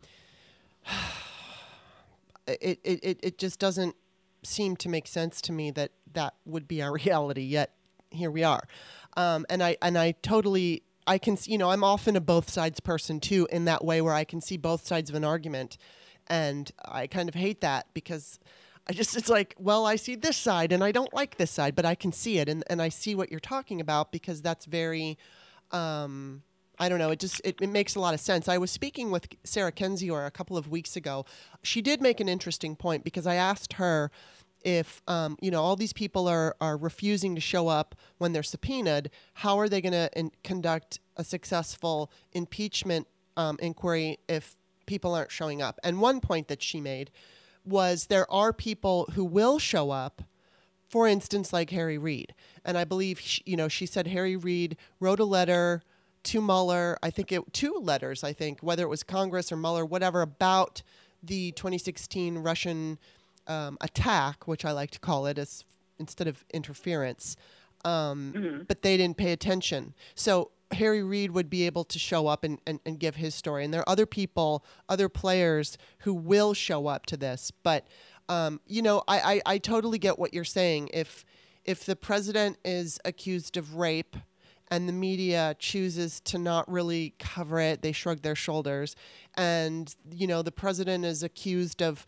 it, 2.47 2.79
it, 2.83 3.19
it 3.21 3.37
just 3.37 3.59
doesn't 3.59 3.95
seem 4.43 4.75
to 4.77 4.89
make 4.89 5.07
sense 5.07 5.41
to 5.41 5.51
me 5.51 5.71
that 5.71 5.91
that 6.13 6.33
would 6.45 6.67
be 6.67 6.81
our 6.81 6.93
reality. 7.05 7.41
Yet 7.41 7.71
here 8.11 8.31
we 8.31 8.43
are, 8.43 8.67
um, 9.17 9.45
and 9.49 9.61
I 9.61 9.77
and 9.81 9.97
I 9.97 10.13
totally 10.21 10.83
I 11.05 11.17
can, 11.17 11.37
you 11.45 11.57
know, 11.57 11.71
I'm 11.71 11.83
often 11.83 12.15
a 12.15 12.21
both 12.21 12.49
sides 12.49 12.79
person 12.79 13.19
too, 13.19 13.47
in 13.51 13.65
that 13.65 13.83
way 13.83 14.01
where 14.01 14.13
I 14.13 14.23
can 14.23 14.41
see 14.41 14.57
both 14.57 14.85
sides 14.85 15.09
of 15.09 15.15
an 15.15 15.25
argument, 15.25 15.77
and 16.27 16.71
I 16.85 17.07
kind 17.07 17.27
of 17.27 17.35
hate 17.35 17.61
that 17.61 17.87
because 17.93 18.39
I 18.87 18.93
just 18.93 19.17
it's 19.17 19.29
like, 19.29 19.55
well, 19.59 19.85
I 19.85 19.97
see 19.97 20.15
this 20.15 20.37
side 20.37 20.71
and 20.71 20.83
I 20.83 20.91
don't 20.93 21.13
like 21.13 21.35
this 21.37 21.51
side, 21.51 21.75
but 21.75 21.85
I 21.85 21.95
can 21.95 22.13
see 22.13 22.37
it 22.37 22.47
and 22.47 22.63
and 22.69 22.81
I 22.81 22.87
see 22.87 23.15
what 23.15 23.31
you're 23.31 23.41
talking 23.41 23.81
about 23.81 24.13
because 24.13 24.41
that's 24.41 24.65
very. 24.65 25.17
Um, 25.71 26.41
I 26.79 26.87
don't 26.87 26.99
know. 26.99 27.09
It 27.11 27.19
just 27.19 27.41
it, 27.43 27.57
it, 27.61 27.69
makes 27.69 27.95
a 27.95 27.99
lot 27.99 28.13
of 28.13 28.21
sense. 28.21 28.47
I 28.47 28.57
was 28.57 28.71
speaking 28.71 29.11
with 29.11 29.27
Sarah 29.43 29.71
Kendzior 29.71 30.25
a 30.25 30.31
couple 30.31 30.57
of 30.57 30.69
weeks 30.69 30.95
ago. 30.95 31.25
She 31.61 31.81
did 31.81 32.01
make 32.01 32.21
an 32.21 32.29
interesting 32.29 32.75
point 32.75 33.03
because 33.03 33.27
I 33.27 33.35
asked 33.35 33.73
her 33.73 34.11
if 34.63 35.01
um, 35.07 35.37
you 35.41 35.51
know 35.51 35.61
all 35.61 35.75
these 35.75 35.93
people 35.93 36.27
are 36.27 36.55
are 36.61 36.77
refusing 36.77 37.35
to 37.35 37.41
show 37.41 37.67
up 37.67 37.95
when 38.17 38.31
they're 38.31 38.43
subpoenaed, 38.43 39.09
how 39.35 39.57
are 39.59 39.67
they 39.67 39.81
going 39.81 39.93
to 39.93 40.31
conduct 40.43 40.99
a 41.17 41.23
successful 41.23 42.11
impeachment 42.31 43.07
um, 43.35 43.57
inquiry 43.61 44.17
if 44.29 44.57
people 44.85 45.13
aren't 45.13 45.31
showing 45.31 45.61
up? 45.61 45.79
And 45.83 45.99
one 45.99 46.21
point 46.21 46.47
that 46.47 46.61
she 46.63 46.79
made 46.79 47.11
was 47.65 48.05
there 48.05 48.29
are 48.31 48.53
people 48.53 49.09
who 49.13 49.25
will 49.25 49.59
show 49.59 49.91
up. 49.91 50.21
For 50.87 51.07
instance, 51.07 51.53
like 51.53 51.69
Harry 51.69 51.99
Reid, 51.99 52.33
and 52.65 52.75
I 52.75 52.83
believe 52.83 53.19
she, 53.19 53.43
you 53.45 53.55
know 53.55 53.67
she 53.67 53.85
said 53.85 54.07
Harry 54.07 54.35
Reid 54.35 54.75
wrote 54.99 55.19
a 55.19 55.25
letter 55.25 55.83
to 56.23 56.41
Mueller. 56.41 56.97
I 57.01 57.09
think 57.09 57.31
it 57.31 57.53
two 57.53 57.79
letters. 57.81 58.23
I 58.23 58.33
think 58.33 58.59
whether 58.61 58.83
it 58.83 58.89
was 58.89 59.03
Congress 59.03 59.51
or 59.51 59.57
Mueller, 59.57 59.85
whatever, 59.85 60.21
about 60.21 60.81
the 61.21 61.51
2016 61.51 62.37
Russian 62.37 62.97
um, 63.47 63.77
attack, 63.81 64.47
which 64.47 64.65
I 64.65 64.71
like 64.71 64.91
to 64.91 64.99
call 64.99 65.25
it, 65.25 65.37
as 65.37 65.63
instead 65.99 66.27
of 66.27 66.45
interference. 66.53 67.35
Um, 67.85 68.33
mm-hmm. 68.35 68.63
But 68.67 68.81
they 68.81 68.97
didn't 68.97 69.17
pay 69.17 69.31
attention. 69.31 69.93
So 70.15 70.51
Harry 70.71 71.03
Reid 71.03 71.31
would 71.31 71.49
be 71.49 71.65
able 71.65 71.83
to 71.85 71.99
show 71.99 72.27
up 72.27 72.43
and, 72.43 72.59
and, 72.67 72.79
and 72.85 72.99
give 72.99 73.15
his 73.15 73.33
story. 73.33 73.63
And 73.63 73.73
there 73.73 73.81
are 73.81 73.89
other 73.89 74.05
people, 74.05 74.63
other 74.87 75.09
players 75.09 75.77
who 75.99 76.13
will 76.13 76.53
show 76.53 76.87
up 76.87 77.05
to 77.07 77.17
this. 77.17 77.51
But, 77.63 77.87
um, 78.27 78.61
you 78.67 78.81
know, 78.81 79.03
I, 79.07 79.19
I, 79.19 79.53
I 79.53 79.57
totally 79.57 79.97
get 79.97 80.19
what 80.19 80.33
you're 80.33 80.43
saying. 80.43 80.89
If, 80.93 81.25
if 81.65 81.85
the 81.85 81.95
president 81.95 82.57
is 82.63 82.99
accused 83.03 83.57
of 83.57 83.75
rape 83.75 84.15
and 84.71 84.87
the 84.87 84.93
media 84.93 85.55
chooses 85.59 86.19
to 86.21 86.37
not 86.37 86.69
really 86.69 87.13
cover 87.19 87.59
it, 87.59 87.81
they 87.81 87.91
shrug 87.91 88.21
their 88.21 88.35
shoulders. 88.35 88.95
And, 89.35 89.95
you 90.11 90.27
know, 90.27 90.41
the 90.41 90.51
president 90.51 91.05
is 91.05 91.23
accused 91.23 91.81
of 91.81 92.05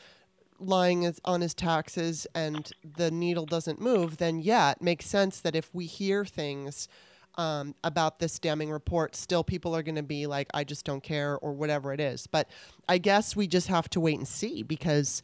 lying 0.59 1.11
on 1.25 1.41
his 1.41 1.53
taxes 1.53 2.27
and 2.35 2.71
the 2.97 3.09
needle 3.11 3.45
doesn't 3.45 3.81
move, 3.81 4.17
then 4.17 4.39
yeah, 4.39 4.71
it 4.71 4.81
makes 4.81 5.05
sense 5.05 5.39
that 5.41 5.55
if 5.55 5.73
we 5.73 5.85
hear 5.85 6.23
things 6.23 6.87
um, 7.35 7.75
about 7.83 8.19
this 8.19 8.37
damning 8.39 8.69
report, 8.69 9.15
still 9.15 9.43
people 9.43 9.75
are 9.75 9.83
going 9.83 9.95
to 9.95 10.03
be 10.03 10.27
like, 10.27 10.47
I 10.53 10.63
just 10.63 10.85
don't 10.85 11.01
care 11.01 11.37
or 11.39 11.53
whatever 11.53 11.93
it 11.93 11.99
is. 11.99 12.27
But 12.27 12.49
I 12.87 12.97
guess 12.97 13.35
we 13.35 13.47
just 13.47 13.67
have 13.67 13.89
to 13.91 13.99
wait 13.99 14.17
and 14.17 14.27
see 14.27 14.63
because 14.63 15.21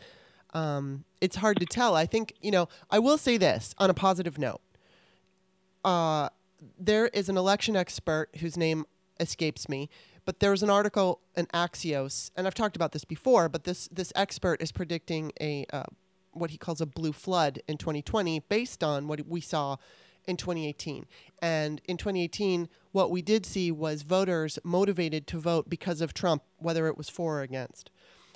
um, 0.54 1.04
it's 1.22 1.36
hard 1.36 1.60
to 1.60 1.66
tell. 1.66 1.96
I 1.96 2.06
think, 2.06 2.34
you 2.42 2.52
know, 2.52 2.70
I 2.90 3.00
will 3.00 3.18
say 3.18 3.38
this 3.38 3.76
on 3.78 3.90
a 3.90 3.94
positive 3.94 4.38
note. 4.38 4.62
Uh, 5.84 6.30
there 6.80 7.08
is 7.08 7.30
an 7.30 7.38
election 7.38 7.76
expert 7.76 8.30
whose 8.40 8.58
name 8.58 8.86
escapes 9.20 9.68
me 9.68 9.90
but 10.28 10.42
there 10.42 10.52
was 10.52 10.62
an 10.62 10.70
article 10.70 11.22
in 11.38 11.46
Axios, 11.48 12.32
and 12.36 12.46
I've 12.46 12.54
talked 12.54 12.76
about 12.76 12.92
this 12.92 13.06
before, 13.06 13.48
but 13.48 13.64
this 13.64 13.88
this 13.88 14.12
expert 14.14 14.62
is 14.62 14.74
predicting 14.74 15.32
a 15.40 15.66
uh, 15.72 15.84
what 16.34 16.52
he 16.52 16.58
calls 16.58 16.82
a 16.82 16.86
blue 16.86 17.14
flood 17.14 17.62
in 17.66 17.78
2020 17.78 18.42
based 18.50 18.84
on 18.84 19.08
what 19.08 19.26
we 19.26 19.40
saw 19.40 19.78
in 20.28 20.36
2018. 20.36 21.06
And 21.42 21.82
in 21.86 21.96
2018, 21.96 22.68
what 22.92 23.10
we 23.10 23.22
did 23.22 23.46
see 23.46 23.72
was 23.72 24.02
voters 24.02 24.60
motivated 24.66 25.28
to 25.28 25.40
vote 25.40 25.70
because 25.70 26.02
of 26.02 26.14
Trump, 26.14 26.44
whether 26.58 26.88
it 26.88 26.98
was 26.98 27.08
for 27.08 27.40
or 27.40 27.42
against. 27.42 27.90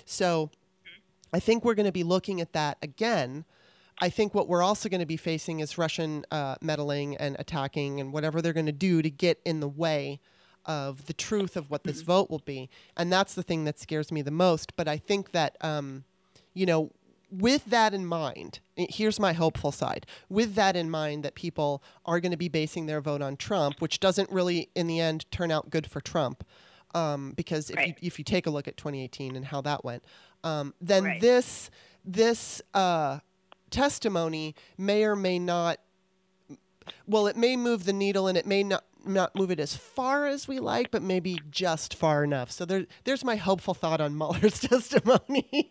So 0.06 0.50
I 1.30 1.40
think 1.40 1.62
we're 1.62 1.74
going 1.74 1.84
to 1.84 1.92
be 1.92 2.04
looking 2.04 2.40
at 2.40 2.54
that 2.54 2.78
again. 2.80 3.44
I 4.02 4.10
think 4.10 4.34
what 4.34 4.48
we're 4.48 4.62
also 4.62 4.88
going 4.88 5.00
to 5.00 5.06
be 5.06 5.16
facing 5.16 5.60
is 5.60 5.78
Russian 5.78 6.24
uh, 6.30 6.56
meddling 6.60 7.16
and 7.16 7.36
attacking 7.38 8.00
and 8.00 8.12
whatever 8.12 8.42
they're 8.42 8.52
going 8.52 8.66
to 8.66 8.72
do 8.72 9.00
to 9.00 9.08
get 9.10 9.40
in 9.44 9.60
the 9.60 9.68
way 9.68 10.20
of 10.66 11.06
the 11.06 11.12
truth 11.12 11.56
of 11.56 11.70
what 11.70 11.84
this 11.84 11.98
Mm-hmm. 11.98 12.06
vote 12.06 12.30
will 12.30 12.40
be. 12.44 12.68
And 12.96 13.12
that's 13.12 13.34
the 13.34 13.42
thing 13.42 13.64
that 13.64 13.78
scares 13.78 14.10
me 14.12 14.20
the 14.20 14.30
most. 14.32 14.74
But 14.76 14.88
I 14.88 14.96
think 14.96 15.30
that, 15.32 15.56
um, 15.60 16.04
you 16.52 16.66
know, 16.66 16.90
with 17.30 17.64
that 17.66 17.94
in 17.94 18.04
mind, 18.04 18.58
here's 18.76 19.18
my 19.20 19.32
hopeful 19.32 19.72
side. 19.72 20.04
With 20.28 20.54
that 20.56 20.76
in 20.76 20.90
mind, 20.90 21.22
that 21.24 21.34
people 21.34 21.82
are 22.04 22.20
going 22.20 22.32
to 22.32 22.36
be 22.36 22.48
basing 22.48 22.86
their 22.86 23.00
vote 23.00 23.22
on 23.22 23.36
Trump, 23.36 23.80
which 23.80 24.00
doesn't 24.00 24.30
really, 24.30 24.68
in 24.74 24.86
the 24.88 25.00
end, 25.00 25.24
turn 25.30 25.50
out 25.50 25.70
good 25.70 25.86
for 25.86 26.00
Trump. 26.00 26.44
Um, 26.94 27.32
because 27.36 27.70
if, 27.70 27.76
you, 27.86 27.94
if 28.02 28.18
you 28.18 28.24
take 28.24 28.46
a 28.46 28.50
look 28.50 28.68
at 28.68 28.76
2018 28.76 29.34
and 29.36 29.46
how 29.46 29.62
that 29.62 29.82
went, 29.84 30.02
um, 30.44 30.74
then 30.80 31.04
Right. 31.04 31.20
this 31.20 31.70
this 32.04 32.60
uh, 32.74 33.20
testimony 33.72 34.54
may 34.78 35.02
or 35.04 35.16
may 35.16 35.38
not 35.38 35.78
well, 37.06 37.26
it 37.28 37.36
may 37.36 37.56
move 37.56 37.84
the 37.84 37.92
needle 37.92 38.26
and 38.26 38.36
it 38.36 38.46
may 38.46 38.62
not 38.64 38.84
not 39.04 39.34
move 39.34 39.50
it 39.50 39.58
as 39.58 39.74
far 39.76 40.26
as 40.26 40.46
we 40.46 40.60
like, 40.60 40.92
but 40.92 41.02
maybe 41.02 41.36
just 41.50 41.92
far 41.94 42.22
enough. 42.22 42.52
So 42.52 42.64
there, 42.64 42.86
there's 43.02 43.24
my 43.24 43.34
hopeful 43.34 43.74
thought 43.74 44.00
on 44.00 44.16
Mueller's 44.18 44.60
testimony. 44.60 45.68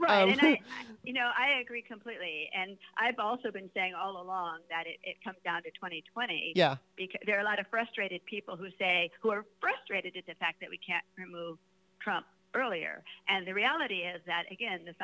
Right, 0.00 0.22
Um, 0.22 0.30
and 0.30 0.40
I, 0.40 0.46
I- 0.50 0.60
you 1.02 1.12
know, 1.12 1.28
I 1.36 1.58
agree 1.60 1.82
completely. 1.82 2.48
And 2.54 2.76
I've 2.96 3.18
also 3.18 3.50
been 3.50 3.68
saying 3.74 3.94
all 3.94 4.22
along 4.22 4.58
that 4.70 4.86
it, 4.86 4.98
it 5.02 5.16
comes 5.24 5.38
down 5.44 5.62
to 5.64 5.70
2020. 5.70 6.52
yeah, 6.54 6.76
Because 6.96 7.20
there 7.26 7.36
are 7.38 7.40
a 7.40 7.44
lot 7.44 7.58
of 7.58 7.66
frustrated 7.68 8.24
people 8.26 8.56
who 8.56 8.68
say, 8.78 9.10
who 9.22 9.30
are 9.30 9.44
frustrated 9.60 10.16
at 10.16 10.26
the 10.26 10.34
fact 10.34 10.60
that 10.60 10.70
we 10.70 10.78
can't 10.78 11.04
remove 11.16 11.58
Trump 12.00 12.26
earlier. 12.54 13.02
And 13.28 13.44
the 13.46 13.54
reality 13.54 14.02
is 14.06 14.20
that, 14.26 14.44
again, 14.52 14.80
the, 14.84 14.94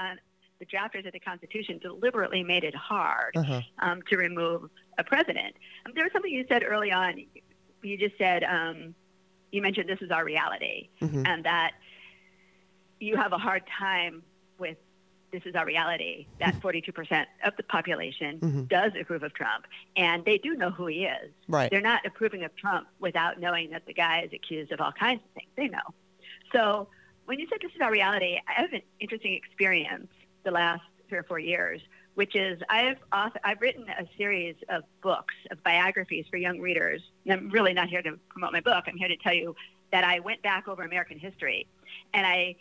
the 0.60 0.66
drafters 0.66 1.06
of 1.06 1.12
the 1.12 1.20
Constitution 1.20 1.78
deliberately 1.78 2.42
made 2.42 2.64
it 2.64 2.74
hard 2.74 3.36
uh-huh. 3.36 3.60
um, 3.80 4.02
to 4.10 4.16
remove 4.16 4.70
a 4.98 5.04
president. 5.04 5.54
Um, 5.84 5.92
there 5.94 6.04
was 6.04 6.12
something 6.12 6.30
you 6.32 6.44
said 6.48 6.62
early 6.66 6.92
on. 6.92 7.24
You 7.82 7.98
just 7.98 8.16
said, 8.18 8.44
um, 8.44 8.94
you 9.50 9.60
mentioned 9.62 9.88
this 9.88 10.00
is 10.00 10.10
our 10.10 10.24
reality 10.24 10.88
Mhm. 11.00 11.26
and 11.26 11.44
that 11.44 11.72
you 13.00 13.16
have 13.16 13.32
a 13.32 13.38
hard 13.38 13.62
time 13.66 14.22
with 14.58 14.78
this 15.32 15.42
is 15.46 15.56
our 15.56 15.66
reality 15.66 16.26
that 16.38 16.54
42% 16.60 17.26
of 17.44 17.56
the 17.56 17.64
population 17.64 18.38
Mhm. 18.38 18.68
does 18.68 18.92
approve 18.98 19.24
of 19.24 19.34
Trump 19.34 19.66
and 19.96 20.24
they 20.24 20.38
do 20.38 20.54
know 20.54 20.70
who 20.70 20.86
he 20.86 21.04
is. 21.06 21.32
right. 21.48 21.70
They're 21.70 21.80
not 21.80 22.06
approving 22.06 22.44
of 22.44 22.54
Trump 22.56 22.86
without 23.00 23.40
knowing 23.40 23.70
that 23.70 23.84
the 23.86 23.92
guy 23.94 24.20
is 24.20 24.32
accused 24.32 24.70
of 24.70 24.80
all 24.80 24.92
kinds 24.92 25.22
of 25.24 25.30
things. 25.32 25.50
They 25.56 25.66
know. 25.68 25.82
So 26.52 26.88
when 27.24 27.40
you 27.40 27.48
said 27.48 27.58
this 27.60 27.72
is 27.74 27.80
our 27.80 27.90
reality, 27.90 28.38
I 28.46 28.52
have 28.60 28.72
an 28.72 28.82
interesting 29.00 29.34
experience 29.34 30.08
the 30.44 30.50
last 30.50 30.82
three 31.08 31.18
or 31.18 31.22
four 31.24 31.38
years, 31.38 31.80
which 32.14 32.36
is 32.36 32.60
I've 32.68 32.98
author, 33.12 33.40
I've 33.44 33.60
written 33.60 33.86
a 33.88 34.06
series 34.16 34.56
of 34.68 34.82
books 35.02 35.34
of 35.50 35.62
biographies 35.62 36.26
for 36.30 36.36
young 36.36 36.60
readers. 36.60 37.02
And 37.24 37.32
I'm 37.32 37.50
really 37.50 37.72
not 37.72 37.88
here 37.88 38.02
to 38.02 38.18
promote 38.28 38.52
my 38.52 38.60
book. 38.60 38.84
I'm 38.86 38.96
here 38.96 39.08
to 39.08 39.16
tell 39.16 39.34
you 39.34 39.54
that 39.92 40.04
I 40.04 40.20
went 40.20 40.42
back 40.42 40.68
over 40.68 40.82
American 40.82 41.18
history, 41.18 41.66
and 42.12 42.26
I 42.26 42.56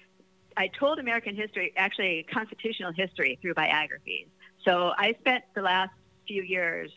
I 0.56 0.68
told 0.68 1.00
American 1.00 1.36
history, 1.36 1.74
actually 1.76 2.26
constitutional 2.32 2.92
history, 2.92 3.40
through 3.42 3.56
biographies. 3.56 4.28
So 4.64 4.94
I 4.98 5.16
spent 5.20 5.44
the 5.56 5.62
last 5.62 5.92
few 6.28 6.44
years 6.44 6.92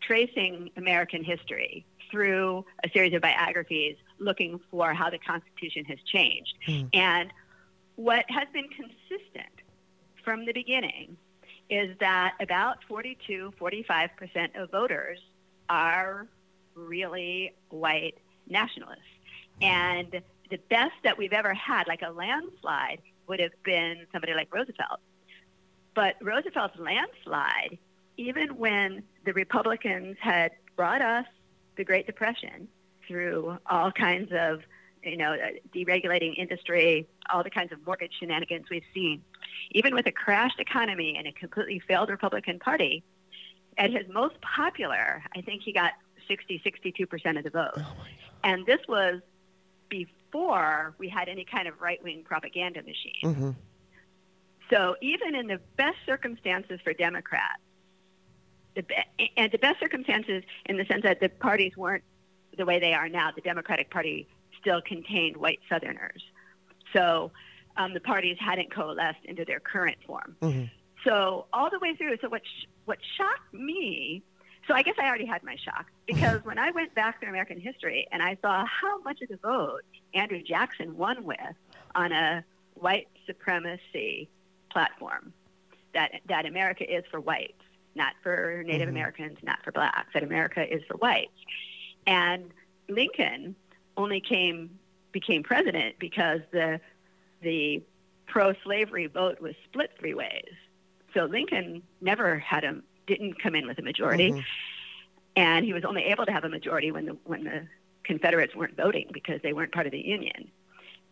tracing 0.00 0.70
American 0.76 1.24
history 1.24 1.84
through 2.10 2.64
a 2.84 2.90
series 2.90 3.12
of 3.12 3.22
biographies 3.22 3.96
looking 4.18 4.60
for 4.70 4.94
how 4.94 5.10
the 5.10 5.18
Constitution 5.18 5.84
has 5.86 5.98
changed. 6.06 6.54
Hmm. 6.64 6.82
And 6.92 7.32
what 7.96 8.24
has 8.28 8.46
been 8.52 8.68
consistent 8.68 9.52
from 10.26 10.44
the 10.44 10.52
beginning 10.52 11.16
is 11.70 11.96
that 12.00 12.34
about 12.40 12.78
42, 12.88 13.54
45% 13.58 14.60
of 14.60 14.70
voters 14.72 15.20
are 15.68 16.26
really 16.74 17.54
white 17.70 18.18
nationalists. 18.48 19.00
And 19.62 20.20
the 20.50 20.58
best 20.68 20.94
that 21.04 21.16
we've 21.16 21.32
ever 21.32 21.54
had, 21.54 21.86
like 21.86 22.02
a 22.02 22.10
landslide, 22.10 23.00
would 23.28 23.38
have 23.40 23.52
been 23.64 24.06
somebody 24.12 24.34
like 24.34 24.52
Roosevelt. 24.52 25.00
But 25.94 26.16
Roosevelt's 26.20 26.78
landslide, 26.78 27.78
even 28.16 28.56
when 28.56 29.04
the 29.24 29.32
Republicans 29.32 30.16
had 30.20 30.50
brought 30.74 31.02
us 31.02 31.26
the 31.76 31.84
Great 31.84 32.06
Depression 32.06 32.68
through 33.06 33.58
all 33.66 33.92
kinds 33.92 34.32
of, 34.32 34.60
you 35.06 35.16
know, 35.16 35.32
uh, 35.32 35.50
deregulating 35.74 36.36
industry, 36.36 37.06
all 37.32 37.42
the 37.42 37.50
kinds 37.50 37.72
of 37.72 37.84
mortgage 37.86 38.12
shenanigans 38.18 38.66
we've 38.70 38.84
seen, 38.94 39.22
even 39.72 39.94
with 39.94 40.06
a 40.06 40.12
crashed 40.12 40.60
economy 40.60 41.16
and 41.16 41.26
a 41.26 41.32
completely 41.32 41.80
failed 41.80 42.10
Republican 42.10 42.58
Party, 42.58 43.02
at 43.78 43.90
his 43.90 44.06
most 44.08 44.40
popular, 44.40 45.22
I 45.34 45.40
think 45.42 45.62
he 45.62 45.72
got 45.72 45.92
60, 46.28 46.62
62% 46.64 47.38
of 47.38 47.44
the 47.44 47.50
vote. 47.50 47.72
Oh. 47.76 47.96
And 48.42 48.64
this 48.66 48.80
was 48.88 49.20
before 49.88 50.94
we 50.98 51.08
had 51.08 51.28
any 51.28 51.44
kind 51.44 51.68
of 51.68 51.80
right-wing 51.80 52.24
propaganda 52.24 52.82
machine. 52.82 53.22
Mhm. 53.22 53.54
So 54.70 54.96
even 55.00 55.34
in 55.34 55.46
the 55.46 55.60
best 55.76 55.98
circumstances 56.04 56.80
for 56.82 56.92
Democrats, 56.92 57.62
the 58.74 58.82
be- 58.82 59.32
and 59.36 59.50
the 59.52 59.58
best 59.58 59.78
circumstances 59.80 60.42
in 60.66 60.76
the 60.76 60.84
sense 60.86 61.02
that 61.04 61.20
the 61.20 61.28
parties 61.28 61.76
weren't 61.76 62.04
the 62.56 62.64
way 62.64 62.80
they 62.80 62.92
are 62.92 63.08
now, 63.08 63.30
the 63.30 63.40
Democratic 63.40 63.90
Party 63.90 64.26
still 64.60 64.80
contained 64.82 65.36
white 65.36 65.60
Southerners. 65.68 66.22
So 66.92 67.30
um, 67.76 67.92
the 67.94 68.00
parties 68.00 68.36
hadn't 68.40 68.70
coalesced 68.72 69.24
into 69.24 69.44
their 69.44 69.60
current 69.60 69.98
form. 70.06 70.36
Mhm. 70.40 70.70
So 71.04 71.46
all 71.52 71.70
the 71.70 71.78
way 71.78 71.94
through. 71.94 72.16
So 72.20 72.28
what 72.28 72.42
sh- 72.44 72.66
what 72.84 72.98
shocked 73.16 73.52
me? 73.54 74.22
So 74.66 74.74
I 74.74 74.82
guess 74.82 74.96
I 75.00 75.06
already 75.06 75.26
had 75.26 75.44
my 75.44 75.54
shock 75.56 75.86
because 76.06 76.44
when 76.44 76.58
I 76.58 76.72
went 76.72 76.92
back 76.94 77.20
through 77.20 77.28
American 77.28 77.60
history 77.60 78.08
and 78.10 78.20
I 78.22 78.36
saw 78.42 78.64
how 78.66 79.00
much 79.02 79.22
of 79.22 79.28
the 79.28 79.36
vote 79.36 79.82
Andrew 80.14 80.42
Jackson 80.42 80.96
won 80.96 81.22
with 81.24 81.38
on 81.94 82.10
a 82.12 82.44
white 82.74 83.06
supremacy 83.26 84.28
platform, 84.70 85.32
that 85.94 86.12
that 86.28 86.46
America 86.46 86.82
is 86.92 87.04
for 87.10 87.20
whites, 87.20 87.62
not 87.94 88.14
for 88.22 88.62
Native 88.66 88.88
Mhm. 88.88 88.92
Americans, 88.92 89.38
not 89.42 89.62
for 89.62 89.70
blacks. 89.70 90.12
That 90.14 90.24
America 90.24 90.66
is 90.66 90.82
for 90.88 90.96
whites, 90.96 91.38
and 92.06 92.50
Lincoln 92.88 93.54
only 93.96 94.20
came 94.20 94.78
became 95.12 95.42
president 95.42 95.96
because 95.98 96.40
the 96.52 96.80
the 97.42 97.82
pro-slavery 98.26 99.06
vote 99.06 99.40
was 99.40 99.54
split 99.64 99.90
three 99.98 100.14
ways. 100.14 100.52
So 101.14 101.24
Lincoln 101.24 101.82
never 102.00 102.38
had 102.38 102.64
a 102.64 102.80
didn't 103.06 103.40
come 103.40 103.54
in 103.54 103.66
with 103.66 103.78
a 103.78 103.82
majority, 103.82 104.32
Mhm. 104.32 104.44
and 105.36 105.64
he 105.64 105.72
was 105.72 105.84
only 105.84 106.04
able 106.04 106.26
to 106.26 106.32
have 106.32 106.44
a 106.44 106.48
majority 106.48 106.90
when 106.90 107.06
the 107.06 107.16
when 107.24 107.44
the 107.44 107.66
Confederates 108.04 108.54
weren't 108.54 108.76
voting 108.76 109.08
because 109.12 109.40
they 109.42 109.52
weren't 109.52 109.72
part 109.72 109.86
of 109.86 109.92
the 109.92 109.98
Union. 109.98 110.50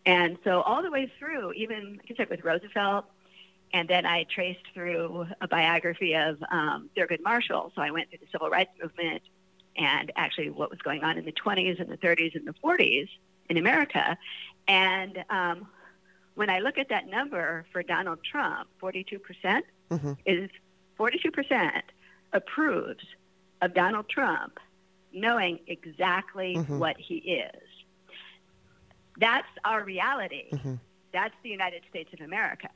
And 0.05 0.37
so 0.43 0.61
all 0.61 0.81
the 0.81 0.91
way 0.91 1.11
through, 1.19 1.51
even 1.53 1.97
like 1.97 2.11
I 2.11 2.15
said 2.15 2.29
with 2.29 2.43
Roosevelt, 2.43 3.05
and 3.73 3.89
then 3.89 4.05
I 4.05 4.23
traced 4.23 4.65
through 4.73 5.27
a 5.41 5.47
biography 5.47 6.13
of 6.15 6.41
um, 6.51 6.89
Thurgood 6.95 7.21
Marshall. 7.21 7.73
So 7.75 7.81
I 7.81 7.91
went 7.91 8.09
through 8.09 8.19
the 8.19 8.27
civil 8.31 8.49
rights 8.49 8.71
movement 8.81 9.23
and 9.77 10.11
actually 10.15 10.49
what 10.49 10.69
was 10.69 10.79
going 10.79 11.03
on 11.03 11.17
in 11.17 11.25
the 11.25 11.31
20s 11.33 11.79
and 11.79 11.89
the 11.89 11.97
30s 11.97 12.35
and 12.35 12.47
the 12.47 12.53
40s 12.63 13.09
in 13.49 13.57
America. 13.57 14.17
And 14.67 15.23
um, 15.29 15.67
when 16.35 16.49
I 16.49 16.59
look 16.59 16.77
at 16.77 16.89
that 16.89 17.07
number 17.07 17.65
for 17.71 17.83
Donald 17.83 18.19
Trump, 18.23 18.69
42% 18.81 19.63
Mhm. 19.91 20.17
is 20.25 20.49
42% 20.97 21.81
approves 22.33 23.03
of 23.61 23.73
Donald 23.73 24.09
Trump 24.09 24.59
knowing 25.13 25.59
exactly 25.67 26.55
Mhm. 26.55 26.77
what 26.79 26.97
he 26.97 27.15
is. 27.17 27.61
That's 29.17 29.47
our 29.63 29.83
reality. 29.83 30.49
Mhm. 30.51 30.79
That's 31.13 31.33
the 31.43 31.49
United 31.49 31.83
States 31.89 32.11
of 32.13 32.19
America. 32.21 32.69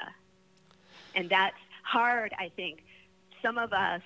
And 1.16 1.30
that's 1.30 1.58
hard, 1.84 2.34
I 2.40 2.50
think. 2.50 2.84
Some 3.42 3.58
of 3.58 3.74
us 3.74 4.02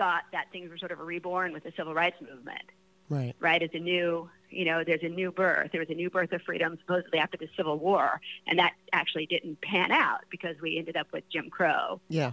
thought 0.00 0.22
that 0.32 0.46
things 0.50 0.70
were 0.70 0.78
sort 0.78 0.92
of 0.92 0.98
reborn 1.00 1.52
with 1.52 1.62
the 1.62 1.72
civil 1.76 1.92
rights 1.92 2.16
movement 2.22 2.62
Right. 3.10 3.34
right? 3.40 3.60
As 3.60 3.70
a 3.74 3.78
new, 3.80 4.30
you 4.50 4.64
know, 4.64 4.84
there's 4.84 5.02
a 5.02 5.08
new 5.08 5.32
birth. 5.32 5.72
There 5.72 5.80
was 5.80 5.90
a 5.90 5.94
new 5.94 6.08
birth 6.10 6.30
of 6.32 6.42
freedom 6.42 6.78
supposedly 6.80 7.18
after 7.18 7.36
the 7.36 7.48
Civil 7.56 7.76
War, 7.76 8.20
and 8.46 8.56
that 8.60 8.74
actually 8.92 9.26
didn't 9.26 9.60
pan 9.60 9.90
out 9.90 10.20
because 10.30 10.54
we 10.62 10.78
ended 10.78 10.96
up 10.96 11.08
with 11.12 11.28
Jim 11.28 11.50
Crow. 11.50 12.00
Yeah. 12.08 12.30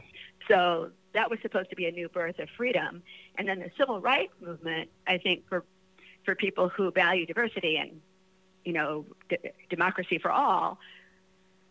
So 0.47 0.91
that 1.13 1.31
was 1.31 1.39
supposed 1.41 1.71
to 1.71 1.75
be 1.75 1.87
a 1.87 1.91
new 1.91 2.09
birth 2.09 2.37
of 2.37 2.47
freedom. 2.55 3.01
And 3.39 3.47
then 3.47 3.57
the 3.59 3.71
civil 3.75 3.99
rights 3.99 4.33
movement, 4.39 4.89
I 5.07 5.17
think, 5.17 5.49
for 5.49 5.65
for 6.25 6.35
people 6.35 6.69
who 6.69 6.91
value 6.91 7.25
diversity 7.25 7.77
and 7.77 7.99
you 8.63 8.73
know 8.73 9.05
d- 9.29 9.37
democracy 9.71 10.19
for 10.19 10.29
all, 10.29 10.77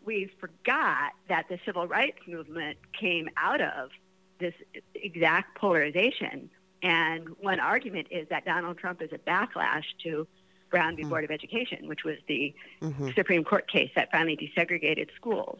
we 0.05 0.29
forgot 0.41 1.13
that 1.29 1.45
the 1.47 1.59
civil 1.65 1.87
rights 1.87 2.19
movement 2.27 2.77
came 2.99 3.29
out 3.37 3.61
of 3.61 3.89
this 4.39 4.53
exact 4.95 5.57
polarization 5.57 6.49
And 6.83 7.29
one 7.39 7.59
argument 7.59 8.07
is 8.11 8.27
that 8.29 8.45
Donald 8.45 8.77
Trump 8.77 9.01
is 9.01 9.09
a 9.11 9.17
backlash 9.17 9.85
to 10.03 10.27
Brown 10.69 10.95
v. 10.95 11.03
Mm. 11.03 11.09
Board 11.09 11.23
of 11.23 11.31
Education, 11.31 11.87
which 11.87 12.03
was 12.03 12.17
the 12.27 12.53
hmm 12.81 13.09
Supreme 13.15 13.43
Court 13.43 13.67
case 13.69 13.89
that 13.95 14.09
finally 14.11 14.37
desegregated 14.37 15.09
schools. 15.15 15.59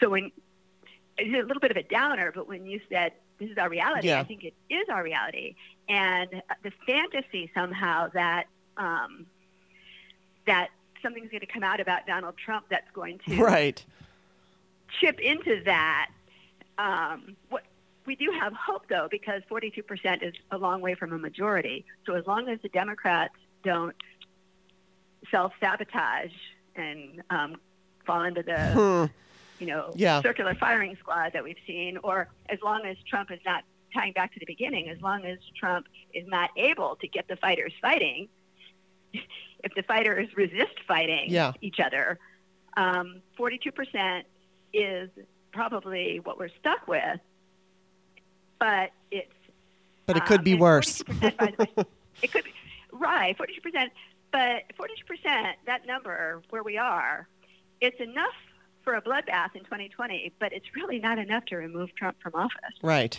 So 0.00 0.10
when 0.10 0.30
it's 1.18 1.34
a 1.34 1.46
little 1.46 1.60
bit 1.60 1.70
of 1.70 1.76
a 1.76 1.82
downer, 1.82 2.32
but 2.34 2.46
when 2.48 2.66
you 2.66 2.80
said 2.90 3.12
this 3.38 3.50
is 3.50 3.58
our 3.58 3.68
reality, 3.70 4.08
Yeah. 4.08 4.20
I 4.20 4.24
think 4.24 4.44
it 4.44 4.54
is 4.68 4.86
our 4.90 5.02
reality. 5.02 5.54
And 5.88 6.28
the 6.62 6.72
fantasy 6.86 7.50
somehow 7.54 8.08
that 8.14 8.44
um, 8.76 9.26
that 10.46 10.68
something's 11.02 11.30
going 11.30 11.40
to 11.40 11.46
come 11.46 11.62
out 11.62 11.80
about 11.80 12.06
Donald 12.06 12.34
Trump 12.36 12.66
that's 12.70 12.90
going 12.92 13.18
to 13.28 13.36
Right. 13.36 13.82
chip 15.00 15.18
into 15.20 15.62
that. 15.64 16.10
Um, 16.78 17.36
what 17.48 17.64
we 18.10 18.16
do 18.16 18.32
have 18.40 18.52
hope 18.54 18.82
though, 18.88 19.06
because 19.08 19.40
42% 19.48 20.20
is 20.26 20.34
a 20.50 20.58
long 20.58 20.80
way 20.80 20.96
from 20.96 21.12
a 21.12 21.18
majority. 21.18 21.84
So 22.06 22.16
as 22.16 22.26
long 22.26 22.48
as 22.48 22.58
the 22.60 22.68
Democrats 22.70 23.34
don't 23.62 23.94
self-sabotage 25.30 26.32
and 26.74 27.22
um, 27.30 27.60
fall 28.04 28.24
into 28.24 28.42
the 28.42 28.58
Hmm. 28.72 29.12
you 29.60 29.66
know 29.68 29.92
Yeah. 29.94 30.20
circular 30.22 30.56
firing 30.56 30.96
squad 30.96 31.34
that 31.34 31.44
we've 31.44 31.62
seen, 31.68 31.98
or 31.98 32.28
as 32.48 32.58
long 32.62 32.84
as 32.84 32.96
Trump 33.08 33.30
is 33.30 33.38
not 33.46 33.62
tying 33.94 34.12
back 34.12 34.32
to 34.34 34.40
the 34.40 34.46
beginning, 34.46 34.88
as 34.88 35.00
long 35.00 35.24
as 35.24 35.38
Trump 35.56 35.86
is 36.12 36.26
not 36.26 36.50
able 36.56 36.96
to 36.96 37.06
get 37.06 37.28
the 37.28 37.36
fighters 37.36 37.72
fighting, 37.80 38.28
if 39.12 39.72
the 39.76 39.84
fighters 39.84 40.28
resist 40.36 40.76
fighting 40.88 41.30
Yeah. 41.30 41.52
each 41.60 41.78
other, 41.78 42.18
um, 42.76 43.22
42% 43.38 44.24
is 44.72 45.10
probably 45.52 46.18
what 46.24 46.38
we're 46.40 46.54
stuck 46.58 46.88
with. 46.88 47.20
But 48.60 48.90
it's 49.10 49.32
But 50.06 50.16
it 50.18 50.26
could 50.26 50.38
um, 50.40 50.44
be 50.44 50.54
worse. 50.54 51.02
by 51.02 51.34
the 51.58 51.68
way- 51.76 51.84
it 52.22 52.30
could 52.30 52.44
be 52.44 52.52
right, 52.92 53.36
42%. 53.36 53.88
But 54.32 54.62
42%, 54.78 55.52
that 55.66 55.86
number 55.86 56.40
where 56.50 56.62
we 56.62 56.78
are, 56.78 57.26
it's 57.80 57.98
enough 58.00 58.34
for 58.84 58.94
a 58.94 59.02
bloodbath 59.02 59.56
in 59.56 59.64
2020, 59.64 60.32
but 60.38 60.52
it's 60.52 60.66
really 60.76 61.00
not 61.00 61.18
enough 61.18 61.44
to 61.46 61.56
remove 61.56 61.92
Trump 61.96 62.16
from 62.22 62.34
office. 62.36 62.74
Right. 62.82 63.18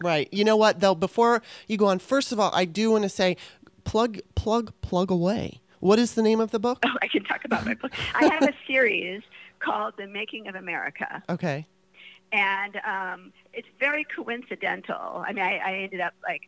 Right. 0.00 0.28
You 0.32 0.44
know 0.44 0.56
what 0.56 0.80
though? 0.80 0.94
Before 0.94 1.42
you 1.66 1.76
go 1.76 1.86
on, 1.86 1.98
first 1.98 2.30
of 2.32 2.38
all, 2.38 2.50
I 2.54 2.64
do 2.66 2.90
want 2.92 3.02
to 3.02 3.08
say, 3.08 3.36
plug, 3.84 4.18
plug, 4.34 4.72
plug 4.80 5.10
away. 5.10 5.60
What 5.80 5.98
is 5.98 6.14
the 6.14 6.22
name 6.22 6.38
of 6.40 6.52
the 6.52 6.58
book? 6.60 6.78
Oh, 6.84 6.96
I 7.02 7.08
can 7.08 7.24
talk 7.24 7.44
about 7.44 7.64
my 7.66 7.74
book. 7.74 7.92
I 8.14 8.26
have 8.26 8.42
a 8.44 8.52
series 8.66 9.22
called 9.58 9.94
The 9.98 10.06
Making 10.06 10.46
of 10.48 10.54
America. 10.54 11.22
Okay. 11.28 11.66
And 12.32 12.80
um, 12.86 13.32
it's 13.52 13.68
very 13.78 14.04
coincidental. 14.16 15.24
I 15.26 15.32
mean, 15.32 15.44
I, 15.44 15.58
I 15.58 15.72
ended 15.84 16.00
up 16.00 16.14
like 16.22 16.42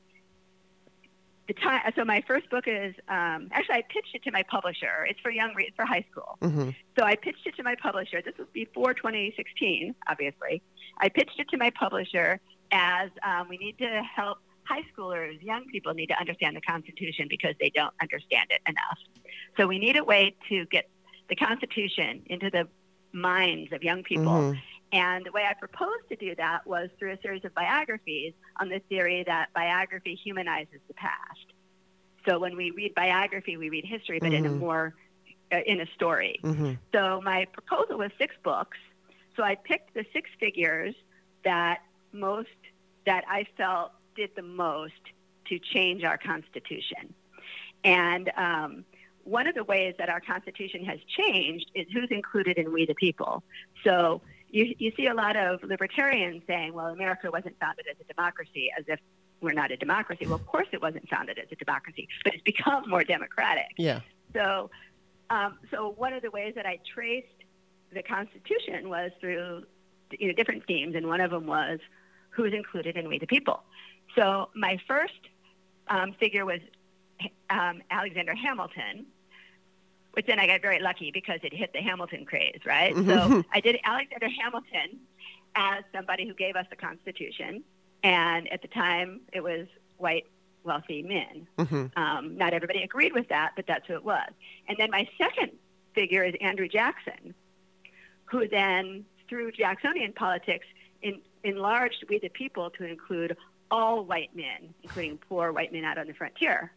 the 1.46 1.54
time. 1.54 1.82
So 1.94 2.04
my 2.04 2.22
first 2.26 2.48
book 2.50 2.64
is 2.66 2.94
um, 3.08 3.48
actually 3.52 3.76
I 3.76 3.82
pitched 3.88 4.14
it 4.14 4.22
to 4.24 4.30
my 4.30 4.42
publisher. 4.44 5.06
It's 5.08 5.20
for 5.20 5.30
young, 5.30 5.52
it's 5.58 5.76
for 5.76 5.84
high 5.84 6.04
school. 6.10 6.38
hmm 6.40 6.70
So 6.98 7.04
I 7.04 7.16
pitched 7.16 7.46
it 7.46 7.54
to 7.56 7.62
my 7.62 7.74
publisher. 7.74 8.22
This 8.22 8.34
was 8.38 8.48
before 8.52 8.94
2016, 8.94 9.94
obviously. 10.08 10.62
I 10.98 11.08
pitched 11.08 11.38
it 11.38 11.48
to 11.50 11.58
my 11.58 11.70
publisher 11.70 12.40
as 12.72 13.10
um, 13.22 13.48
we 13.48 13.58
need 13.58 13.76
to 13.78 14.02
help 14.16 14.38
high 14.64 14.82
schoolers, 14.96 15.42
young 15.42 15.66
people 15.66 15.92
need 15.92 16.06
to 16.06 16.18
understand 16.18 16.56
the 16.56 16.60
Constitution 16.62 17.26
because 17.28 17.54
they 17.60 17.70
don't 17.74 17.92
understand 18.00 18.46
it 18.50 18.60
enough. 18.66 18.98
So 19.58 19.66
we 19.66 19.78
need 19.78 19.96
a 19.96 20.04
way 20.04 20.34
to 20.48 20.64
get 20.66 20.88
the 21.28 21.36
Constitution 21.36 22.22
into 22.26 22.50
the 22.50 22.66
minds 23.12 23.72
of 23.72 23.82
young 23.82 24.02
people. 24.02 24.32
Mhm. 24.32 24.58
And 24.94 25.26
the 25.26 25.32
way 25.32 25.42
I 25.44 25.54
proposed 25.54 26.08
to 26.10 26.16
do 26.16 26.36
that 26.36 26.64
was 26.66 26.88
through 26.98 27.14
a 27.14 27.20
series 27.20 27.44
of 27.44 27.52
biographies 27.52 28.32
on 28.60 28.68
the 28.68 28.78
theory 28.88 29.24
that 29.26 29.52
biography 29.52 30.14
humanizes 30.14 30.80
the 30.86 30.94
past. 30.94 31.46
So 32.26 32.38
when 32.38 32.56
we 32.56 32.70
read 32.70 32.94
biography, 32.94 33.56
we 33.56 33.70
read 33.70 33.84
history, 33.84 34.20
but 34.20 34.32
in 34.32 34.46
a 34.46 34.50
Mhm. 34.50 34.58
more 34.58 34.94
uh, 35.52 35.60
in 35.66 35.80
a 35.80 35.86
story. 35.94 36.40
Mhm. 36.42 36.78
So 36.92 37.20
my 37.22 37.44
proposal 37.44 37.98
was 37.98 38.10
six 38.18 38.34
books. 38.42 38.78
So 39.36 39.42
I 39.42 39.56
picked 39.56 39.92
the 39.94 40.06
six 40.12 40.30
figures 40.40 40.94
that 41.44 41.82
most 42.12 42.48
that 43.04 43.24
I 43.28 43.44
felt 43.56 43.92
did 44.16 44.30
the 44.36 44.42
most 44.42 45.02
to 45.46 45.58
change 45.58 46.02
our 46.02 46.16
Constitution. 46.16 47.12
And 47.84 48.32
um, 48.36 48.84
one 49.24 49.46
of 49.46 49.54
the 49.54 49.64
ways 49.64 49.94
that 49.98 50.08
our 50.08 50.20
Constitution 50.20 50.84
has 50.86 50.98
changed 51.18 51.70
is 51.74 51.86
who's 51.92 52.10
included 52.10 52.56
in 52.58 52.72
We 52.72 52.86
the 52.86 52.94
People. 52.94 53.42
So 53.82 54.22
you, 54.54 54.74
you 54.78 54.92
see 54.96 55.06
a 55.08 55.14
lot 55.14 55.36
of 55.36 55.62
libertarians 55.64 56.42
saying, 56.46 56.72
well, 56.72 56.86
America 56.86 57.28
wasn't 57.30 57.58
founded 57.58 57.86
as 57.90 57.96
a 58.00 58.04
democracy, 58.04 58.70
as 58.78 58.84
if 58.86 59.00
we're 59.40 59.52
not 59.52 59.72
a 59.72 59.76
democracy. 59.76 60.26
Well, 60.26 60.36
of 60.36 60.46
course 60.46 60.68
it 60.72 60.80
wasn't 60.80 61.08
founded 61.08 61.38
as 61.38 61.46
a 61.50 61.56
democracy, 61.56 62.08
but 62.22 62.34
it's 62.34 62.42
become 62.44 62.88
more 62.88 63.02
democratic. 63.02 63.66
Yeah. 63.76 64.00
So, 64.32 64.70
um, 65.28 65.58
so 65.72 65.94
one 65.96 66.12
of 66.12 66.22
the 66.22 66.30
ways 66.30 66.54
that 66.54 66.66
I 66.66 66.78
traced 66.94 67.26
the 67.92 68.02
Constitution 68.02 68.88
was 68.88 69.10
through 69.20 69.64
you 70.12 70.28
know, 70.28 70.34
different 70.34 70.64
themes, 70.66 70.94
and 70.94 71.06
one 71.08 71.20
of 71.20 71.32
them 71.32 71.46
was 71.46 71.80
who's 72.30 72.52
included 72.52 72.96
in 72.96 73.08
We 73.08 73.18
the 73.18 73.26
People. 73.26 73.62
So 74.16 74.50
my 74.54 74.78
first 74.86 75.20
um, 75.88 76.12
figure 76.20 76.44
was 76.44 76.60
um, 77.50 77.82
Alexander 77.90 78.34
Hamilton, 78.34 79.06
which 80.14 80.26
then 80.26 80.38
I 80.38 80.46
got 80.46 80.62
very 80.62 80.80
lucky 80.80 81.10
because 81.12 81.40
it 81.42 81.52
hit 81.52 81.72
the 81.72 81.80
Hamilton 81.80 82.24
craze, 82.24 82.60
right? 82.64 82.94
So 82.94 83.42
I 83.52 83.60
did 83.60 83.78
Alexander 83.84 84.28
Hamilton 84.42 85.00
as 85.54 85.84
somebody 85.94 86.26
who 86.26 86.34
gave 86.34 86.56
us 86.56 86.66
the 86.70 86.76
Constitution, 86.76 87.62
and 88.02 88.50
at 88.52 88.62
the 88.62 88.68
time 88.68 89.20
it 89.32 89.42
was 89.42 89.66
white, 89.98 90.26
wealthy 90.64 91.02
men. 91.02 91.46
hmm 91.58 91.86
Um, 91.96 92.36
not 92.36 92.52
everybody 92.54 92.82
agreed 92.82 93.12
with 93.12 93.28
that, 93.28 93.52
but 93.56 93.66
that's 93.66 93.86
who 93.86 93.94
it 93.94 94.04
was. 94.04 94.28
And 94.68 94.76
then 94.78 94.90
my 94.90 95.08
second 95.18 95.52
figure 95.94 96.24
is 96.24 96.34
Andrew 96.40 96.68
Jackson, 96.68 97.34
who 98.24 98.48
then, 98.48 99.04
through 99.28 99.52
Jacksonian 99.52 100.12
politics, 100.12 100.66
in, 101.02 101.20
enlarged 101.44 102.04
We 102.08 102.18
the 102.18 102.30
People 102.30 102.70
to 102.70 102.84
include 102.84 103.36
all 103.70 104.04
white 104.04 104.34
men, 104.34 104.74
including 104.82 105.18
poor 105.18 105.52
white 105.52 105.72
men 105.72 105.84
out 105.84 105.98
on 105.98 106.06
the 106.06 106.14
frontier. 106.14 106.72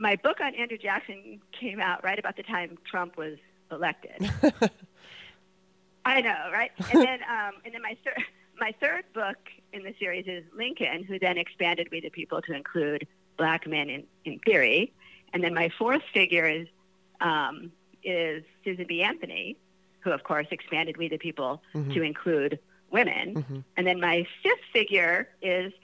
My 0.00 0.16
book 0.16 0.40
on 0.40 0.54
Andrew 0.54 0.78
Jackson 0.78 1.40
came 1.52 1.78
out 1.78 2.02
right 2.02 2.18
about 2.18 2.36
the 2.36 2.42
time 2.42 2.78
Trump 2.90 3.18
was 3.18 3.36
elected. 3.70 4.30
I 6.06 6.22
know, 6.22 6.48
right? 6.50 6.70
And 6.90 7.02
then, 7.02 7.20
um, 7.30 7.52
and 7.64 7.74
then 7.74 7.82
my 7.82 7.96
third, 8.02 8.24
my 8.58 8.74
third 8.80 9.04
book 9.12 9.36
in 9.74 9.82
the 9.82 9.94
series 10.00 10.24
is 10.26 10.42
Lincoln, 10.56 11.04
who 11.04 11.18
then 11.18 11.36
expanded 11.36 11.88
We 11.92 12.00
the 12.00 12.08
People 12.08 12.40
to 12.42 12.54
include 12.54 13.06
black 13.36 13.66
men 13.66 13.90
in, 13.90 14.04
in 14.24 14.38
theory. 14.40 14.92
And 15.34 15.44
then 15.44 15.52
my 15.54 15.70
fourth 15.78 16.02
figure 16.14 16.48
is 16.48 16.66
um, 17.20 17.70
is 18.02 18.42
Susan 18.64 18.86
B. 18.88 19.02
Anthony, 19.02 19.58
who 20.00 20.10
of 20.12 20.24
course 20.24 20.46
expanded 20.50 20.96
We 20.96 21.08
the 21.08 21.18
People 21.18 21.62
Mhm. 21.74 21.92
to 21.92 22.02
include 22.02 22.58
women. 22.90 23.34
Mhm. 23.34 23.64
And 23.76 23.86
then 23.86 24.00
my 24.00 24.26
fifth 24.42 24.64
figure 24.72 25.28
is 25.42 25.74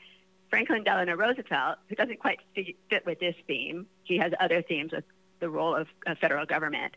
Franklin 0.48 0.82
Delano 0.84 1.14
Roosevelt, 1.14 1.76
who 1.90 1.94
doesn't 1.94 2.18
quite 2.18 2.40
fit 2.54 3.04
with 3.04 3.20
this 3.20 3.36
theme. 3.46 3.86
He 4.06 4.16
has 4.18 4.32
other 4.40 4.62
themes 4.62 4.92
with 4.92 5.04
the 5.40 5.50
role 5.50 5.74
of, 5.74 5.88
of 6.06 6.18
federal 6.18 6.46
government. 6.46 6.94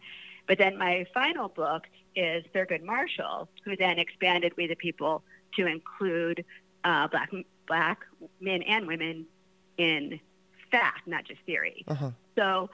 But 0.47 0.57
then 0.57 0.77
my 0.77 1.05
final 1.13 1.49
book 1.49 1.83
is 2.15 2.43
Thurgood 2.55 2.83
Marshall, 2.83 3.49
who 3.65 3.75
then 3.75 3.99
expanded 3.99 4.53
We 4.57 4.67
the 4.67 4.75
People 4.75 5.23
to 5.55 5.67
include 5.67 6.45
uh, 6.83 7.07
black 7.07 7.31
black 7.67 7.99
men 8.39 8.61
and 8.63 8.87
women 8.87 9.25
in 9.77 10.19
fact, 10.71 11.07
not 11.07 11.25
just 11.25 11.39
theory. 11.45 11.83
Uh-huh. 11.87 12.11
So 12.37 12.69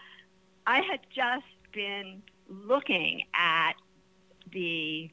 I 0.66 0.82
had 0.82 1.00
just 1.14 1.46
been 1.72 2.22
looking 2.50 3.24
at 3.34 3.74
the 4.52 5.10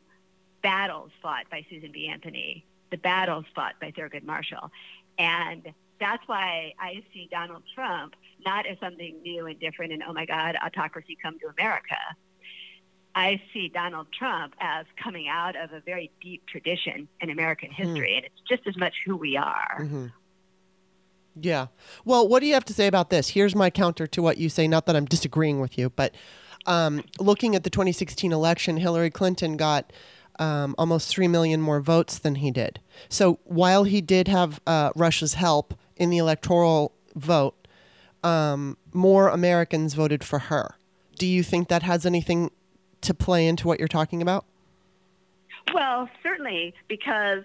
battles 0.63 1.11
fought 1.21 1.49
by 1.51 1.65
Susan 1.69 1.93
B. 1.93 2.09
Anthony, 2.09 2.65
the 2.91 2.97
battles 2.97 3.45
fought 3.55 3.75
by 3.81 3.91
Thurgood 3.91 4.25
Marshall. 4.25 4.71
And 5.19 5.73
that's 6.03 6.27
why 6.27 6.75
I 6.79 7.03
see 7.13 7.29
Donald 7.31 7.63
Trump 7.75 8.15
not 8.45 8.67
as 8.67 8.77
something 8.81 9.21
new 9.23 9.47
and 9.47 9.59
different 9.61 9.93
and, 9.93 10.03
oh 10.07 10.13
my 10.13 10.27
God, 10.27 10.57
autocracy 10.65 11.17
come 11.23 11.39
to 11.39 11.47
America. 11.59 11.97
I 13.15 13.41
see 13.53 13.69
Donald 13.69 14.07
Trump 14.13 14.55
as 14.59 14.87
coming 15.03 15.29
out 15.29 15.55
of 15.55 15.73
a 15.73 15.81
very 15.81 16.11
deep 16.23 16.47
tradition 16.47 17.09
in 17.21 17.31
American 17.31 17.71
history, 17.71 18.17
and 18.17 18.25
it's 18.25 18.41
just 18.49 18.67
as 18.67 18.77
much 18.77 18.95
who 19.05 19.17
we 19.17 19.37
are. 19.37 19.77
hmm 19.79 20.07
Yeah. 21.39 21.67
Well, 22.05 22.27
what 22.27 22.41
do 22.41 22.47
you 22.47 22.55
have 22.55 22.65
to 22.67 22.75
say 22.75 22.87
about 22.87 23.11
this? 23.11 23.29
Here's 23.29 23.55
my 23.55 23.71
counter 23.71 24.07
to 24.07 24.23
what 24.23 24.39
you 24.39 24.49
say. 24.49 24.67
Not 24.67 24.87
that 24.87 24.97
I'm 24.97 25.05
disagreeing 25.05 25.61
with 25.61 25.77
you, 25.79 25.91
but 25.91 26.15
um, 26.67 27.05
looking 27.19 27.55
at 27.55 27.65
the 27.65 27.71
2016 27.71 28.33
election, 28.33 28.79
Hillary 28.79 29.11
Clinton 29.11 29.57
got 29.57 29.93
um, 30.39 30.75
almost 30.79 31.09
3 31.09 31.29
million 31.29 31.61
more 31.61 31.81
votes 31.81 32.19
than 32.19 32.37
he 32.37 32.51
did. 32.51 32.81
So 33.09 33.41
while 33.45 33.85
he 33.85 34.01
did 34.01 34.29
have 34.29 34.61
uh, 34.67 34.91
Russia's 34.97 35.35
help 35.35 35.75
in 35.97 36.11
the 36.11 36.19
electoral 36.19 36.93
vote, 37.15 37.55
um, 38.25 38.77
more 38.93 39.29
Americans 39.29 39.95
voted 39.95 40.25
for 40.25 40.39
her. 40.39 40.77
Do 41.19 41.27
you 41.27 41.43
think 41.43 41.69
that 41.69 41.83
has 41.83 42.07
anything 42.07 42.51
to 43.03 43.15
play 43.15 43.47
into 43.47 43.67
what 43.67 43.79
you're 43.79 43.89
talking 43.89 44.23
about? 44.23 44.45
Well, 45.73 46.09
certainly 46.23 46.75
because 46.89 47.45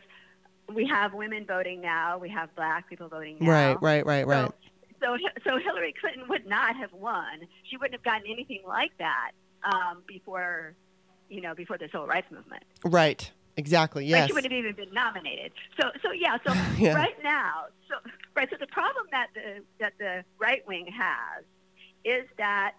we 0.73 0.86
have 0.88 1.13
women 1.13 1.45
voting 1.45 1.81
now. 1.81 2.17
We 2.17 2.29
have 2.29 2.53
black 2.55 2.89
people 2.89 3.07
voting 3.07 3.38
now. 3.39 3.49
Right, 3.49 3.81
right, 3.81 4.05
right, 4.05 4.27
right. 4.27 4.51
So, 4.99 5.17
so, 5.17 5.29
so 5.43 5.57
Hillary 5.57 5.93
Clinton 5.99 6.27
would 6.27 6.45
not 6.47 6.75
have 6.75 6.91
won. 6.93 7.47
She 7.69 7.77
wouldn't 7.77 7.93
have 7.93 8.03
gotten 8.03 8.29
anything 8.29 8.62
like 8.67 8.91
that 8.97 9.31
um, 9.63 10.03
before, 10.07 10.73
you 11.29 11.41
know, 11.41 11.53
before 11.53 11.77
the 11.77 11.88
civil 11.91 12.07
rights 12.07 12.27
movement. 12.31 12.63
Right. 12.83 13.31
Exactly. 13.58 14.06
Yes. 14.06 14.22
Like 14.22 14.28
she 14.30 14.34
wouldn't 14.34 14.54
have 14.54 14.60
even 14.60 14.76
been 14.76 14.93
nominated. 14.93 15.52
So, 15.82 15.89
so 16.02 16.12
yeah. 16.12 16.38
So 16.46 16.54
Yeah. 16.78 16.93
right 16.93 17.22
now, 17.24 17.65
so 17.89 17.96
right. 18.36 18.48
So 18.50 18.56
the 18.60 18.67
problem 18.67 19.06
that 19.12 19.28
the 19.34 19.63
that 19.80 19.93
the 20.00 20.24
right 20.39 20.65
wing 20.67 20.88
has 20.88 21.43
is 22.06 22.28
that 22.38 22.74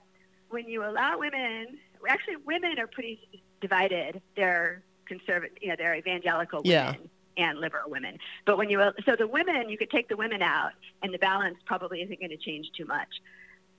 when 0.50 0.66
you 0.68 0.84
allow 0.84 1.18
women, 1.18 1.78
actually, 2.08 2.36
women 2.36 2.78
are 2.78 2.86
pretty 2.86 3.42
divided. 3.60 4.22
They're 4.36 4.82
conservative. 5.06 5.58
You 5.60 5.68
know, 5.70 5.74
they're 5.76 5.96
evangelical 5.96 6.60
Yeah. 6.64 6.92
women 6.92 7.10
and 7.36 7.58
liberal 7.60 7.90
women. 7.90 8.18
But 8.46 8.56
when 8.56 8.70
you 8.70 8.80
so 9.04 9.16
the 9.16 9.26
women, 9.26 9.68
you 9.68 9.76
could 9.78 9.90
take 9.90 10.08
the 10.08 10.16
women 10.16 10.42
out, 10.42 10.72
and 11.02 11.12
the 11.12 11.18
balance 11.18 11.58
probably 11.66 12.02
isn't 12.02 12.20
going 12.20 12.30
to 12.30 12.36
change 12.36 12.70
too 12.76 12.84
much. 12.84 13.08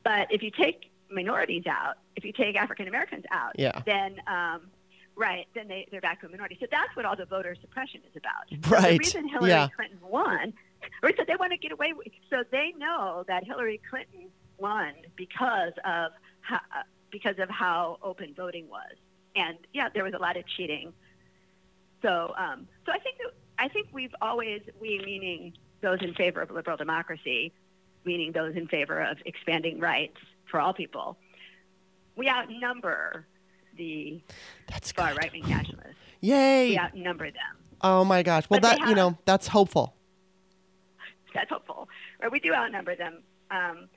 But 0.04 0.32
if 0.32 0.44
you 0.44 0.52
take 0.52 0.92
minorities 1.12 1.64
out, 1.66 1.96
if 2.16 2.24
you 2.24 2.32
take 2.34 2.56
African 2.56 2.88
Americans 2.88 3.26
out, 3.32 3.54
Yeah. 3.58 3.82
then 3.86 4.22
um, 4.28 4.62
right, 5.20 5.48
then 5.54 5.68
they, 5.68 5.88
they're 5.92 6.02
back 6.02 6.22
to 6.22 6.28
a 6.28 6.30
minority. 6.30 6.58
So 6.60 6.66
that's 6.72 6.96
what 6.96 7.06
all 7.06 7.16
the 7.16 7.26
voter 7.26 7.56
suppression 7.62 8.02
is 8.10 8.16
about. 8.16 8.50
So 8.66 8.72
Right. 8.76 8.92
the 8.94 8.98
reason 9.00 9.28
Hillary 9.28 9.50
Yeah. 9.50 9.68
Clinton 9.76 10.00
won, 10.02 10.54
or 11.04 11.12
so 11.16 11.24
they 11.28 11.36
want 11.36 11.52
to 11.52 11.58
get 11.58 11.72
away 11.72 11.94
with. 11.94 12.08
So 12.30 12.44
they 12.52 12.74
know 12.78 13.26
that 13.28 13.44
Hillary 13.44 13.82
Clinton 13.90 14.30
won 14.58 14.94
because 15.16 15.74
of 15.86 16.12
how, 16.42 16.62
because 17.12 17.38
of 17.40 17.50
how 17.50 17.98
open 18.02 18.34
voting 18.34 18.68
was, 18.70 18.94
and 19.36 19.58
yeah, 19.74 19.90
there 19.94 20.04
was 20.04 20.14
a 20.14 20.18
lot 20.18 20.38
of 20.38 20.48
cheating. 20.48 20.94
So, 22.02 22.34
um, 22.38 22.68
so 22.86 22.92
I 22.94 23.00
think 23.00 23.18
that 23.18 23.34
I 23.60 23.68
think 23.68 23.90
we've 23.92 24.16
always 24.22 24.62
we 24.80 25.02
meaning 25.06 25.54
those 25.82 26.00
in 26.02 26.14
favor 26.14 26.42
of 26.42 26.50
liberal 26.52 26.78
democracy, 26.78 27.52
meaning 28.06 28.32
those 28.32 28.56
in 28.56 28.68
favor 28.68 29.02
of 29.02 29.18
expanding 29.26 29.80
rights 29.80 30.18
for 30.50 30.60
all 30.62 30.74
people. 30.74 31.18
We 32.16 32.30
outnumber 32.30 33.26
the 33.80 34.22
That's 34.68 34.92
far 34.92 35.14
right 35.16 35.32
wing 35.32 35.48
nationalists. 35.48 35.96
Yay. 36.22 36.70
We 36.72 36.78
outnumber 36.80 37.32
them. 37.32 37.56
Oh 37.82 38.04
my 38.06 38.22
gosh. 38.22 38.44
Well, 38.50 38.60
But 38.60 38.78
that 38.78 38.88
you 38.90 38.94
know, 38.94 39.18
that's 39.26 39.48
hopeful. 39.48 39.96
That's 41.34 41.50
hopeful. 41.50 41.88
Right? 42.22 42.32
We 42.32 42.40
do 42.40 42.54
outnumber 42.54 42.96
them. 42.96 43.22
Um, 43.52 43.88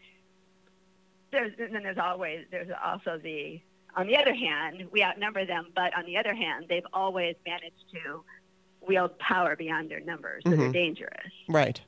there's 1.33 1.53
and 1.59 1.75
then 1.75 1.83
there's 1.83 1.99
always 1.99 2.45
there's 2.51 2.69
also 2.85 3.19
the 3.23 3.61
on 3.97 4.07
the 4.07 4.17
other 4.17 4.35
hand 4.35 4.87
we 4.93 5.03
outnumber 5.03 5.45
them, 5.47 5.69
but 5.75 5.97
on 5.97 6.05
the 6.05 6.17
other 6.17 6.35
hand 6.35 6.67
they've 6.69 6.87
always 6.93 7.35
managed 7.47 7.85
to 7.93 8.23
wield 8.87 9.19
power 9.19 9.57
beyond 9.57 9.91
their 9.91 10.01
numbers, 10.01 10.43
so 10.45 10.51
they're 10.51 10.69
Mhm. 10.69 10.73
dangerous. 10.73 11.33
Right. 11.49 11.81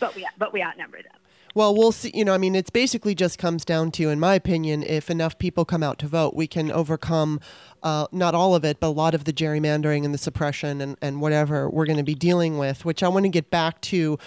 But 0.00 0.14
we 0.16 0.26
but 0.38 0.52
we 0.52 0.62
outnumber 0.62 1.02
them. 1.02 1.17
Well, 1.58 1.74
we'll 1.74 1.90
see. 1.90 2.12
You 2.14 2.24
know, 2.24 2.34
I 2.34 2.38
mean, 2.38 2.54
it's 2.54 2.70
basically 2.70 3.16
just 3.16 3.36
comes 3.36 3.64
down 3.64 3.90
to, 3.90 4.10
in 4.10 4.20
my 4.20 4.36
opinion, 4.36 4.84
if 4.84 5.10
enough 5.10 5.36
people 5.40 5.64
come 5.64 5.82
out 5.82 5.98
to 5.98 6.06
vote, 6.06 6.36
we 6.36 6.46
can 6.46 6.70
overcome 6.70 7.40
uh, 7.82 8.06
not 8.12 8.32
all 8.32 8.54
of 8.54 8.64
it, 8.64 8.78
but 8.78 8.86
a 8.86 8.90
lot 8.90 9.12
of 9.12 9.24
the 9.24 9.32
gerrymandering 9.32 10.04
and 10.04 10.14
the 10.14 10.18
suppression 10.18 10.80
and, 10.80 10.96
and 11.02 11.20
whatever 11.20 11.68
we're 11.68 11.84
going 11.84 11.96
to 11.96 12.04
be 12.04 12.14
dealing 12.14 12.58
with, 12.58 12.84
which 12.84 13.02
I 13.02 13.08
want 13.08 13.24
to 13.24 13.28
get 13.28 13.50
back 13.50 13.80
to 13.80 14.20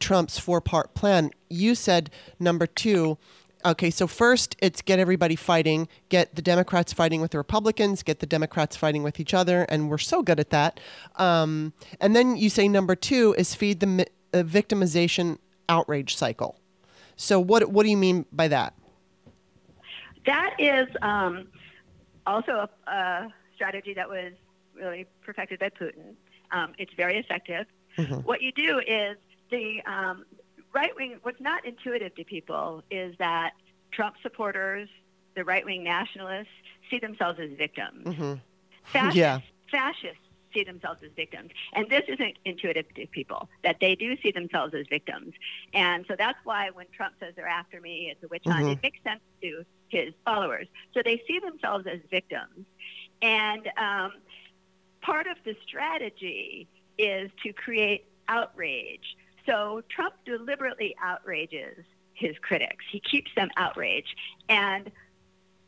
Trump's 0.00 0.40
four 0.40 0.60
part 0.60 0.92
plan. 0.94 1.30
You 1.48 1.76
said 1.76 2.10
number 2.40 2.66
two. 2.66 3.16
Okay, 3.64 3.90
so 3.90 4.08
first 4.08 4.56
it's 4.58 4.82
get 4.82 4.98
everybody 4.98 5.36
fighting, 5.36 5.86
get 6.08 6.34
the 6.34 6.42
Democrats 6.42 6.92
fighting 6.92 7.20
with 7.20 7.30
the 7.30 7.38
Republicans, 7.38 8.02
get 8.02 8.18
the 8.18 8.26
Democrats 8.26 8.74
fighting 8.74 9.04
with 9.04 9.20
each 9.20 9.34
other, 9.34 9.66
and 9.68 9.88
we're 9.88 9.98
so 9.98 10.20
good 10.20 10.40
at 10.40 10.50
that. 10.50 10.80
Um, 11.14 11.74
and 12.00 12.16
then 12.16 12.36
you 12.36 12.50
say 12.50 12.66
number 12.66 12.96
two 12.96 13.36
is 13.38 13.54
feed 13.54 13.78
the 13.78 13.86
mi- 13.86 14.06
uh, 14.34 14.42
victimization 14.42 15.38
outrage 15.68 16.16
cycle. 16.16 16.58
So 17.22 17.38
what 17.38 17.70
what 17.70 17.84
do 17.84 17.90
you 17.90 17.96
mean 17.96 18.26
by 18.32 18.48
that? 18.48 18.74
That 20.26 20.54
is 20.58 20.88
um, 21.02 21.46
also 22.26 22.68
a, 22.86 22.90
a 22.90 23.32
strategy 23.54 23.94
that 23.94 24.08
was 24.08 24.32
really 24.74 25.06
perfected 25.24 25.60
by 25.60 25.68
Putin. 25.68 26.14
Um, 26.50 26.72
it's 26.78 26.92
very 26.94 27.18
effective. 27.18 27.66
Mhm. 27.96 28.24
What 28.24 28.42
you 28.42 28.50
do 28.52 28.80
is 28.80 29.16
the 29.50 29.80
um, 29.86 30.24
right 30.74 30.90
wing. 30.96 31.18
What's 31.22 31.40
not 31.40 31.64
intuitive 31.64 32.12
to 32.16 32.24
people 32.24 32.82
is 32.90 33.14
that 33.18 33.52
Trump 33.92 34.16
supporters, 34.20 34.88
the 35.36 35.44
right 35.44 35.64
wing 35.64 35.84
nationalists, 35.84 36.48
see 36.90 36.98
themselves 36.98 37.38
as 37.38 37.50
victims. 37.56 38.16
hmm 38.16 38.34
Fascists, 38.92 39.16
Yeah. 39.16 39.38
fascists 39.70 40.26
see 40.52 40.64
themselves 40.64 41.02
as 41.02 41.10
victims. 41.16 41.50
And 41.72 41.88
this 41.88 42.02
isn't 42.08 42.36
intuitive 42.44 42.92
to 42.94 43.06
people, 43.06 43.48
that 43.64 43.76
they 43.80 43.94
do 43.94 44.16
see 44.22 44.30
themselves 44.30 44.74
as 44.74 44.86
victims. 44.88 45.34
And 45.74 46.04
so 46.08 46.14
that's 46.16 46.38
why 46.44 46.70
when 46.70 46.86
Trump 46.92 47.14
says 47.20 47.34
they're 47.36 47.46
after 47.46 47.80
me, 47.80 48.10
it's 48.10 48.22
a 48.22 48.28
witch 48.28 48.44
hunt, 48.46 48.66
Mhm. 48.66 48.72
it 48.72 48.82
makes 48.82 49.02
sense 49.02 49.20
to 49.42 49.64
his 49.88 50.14
followers. 50.24 50.66
So 50.94 51.02
they 51.02 51.22
see 51.26 51.38
themselves 51.38 51.86
as 51.86 52.00
victims. 52.10 52.66
And 53.20 53.70
um, 53.76 54.12
part 55.00 55.26
of 55.26 55.36
the 55.44 55.56
strategy 55.66 56.68
is 56.98 57.30
to 57.42 57.52
create 57.52 58.06
outrage. 58.28 59.16
So 59.46 59.82
Trump 59.88 60.14
deliberately 60.24 60.94
outrages 61.02 61.84
his 62.14 62.36
critics. 62.38 62.84
He 62.90 63.00
keeps 63.00 63.30
them 63.34 63.50
outraged. 63.56 64.14
And 64.48 64.90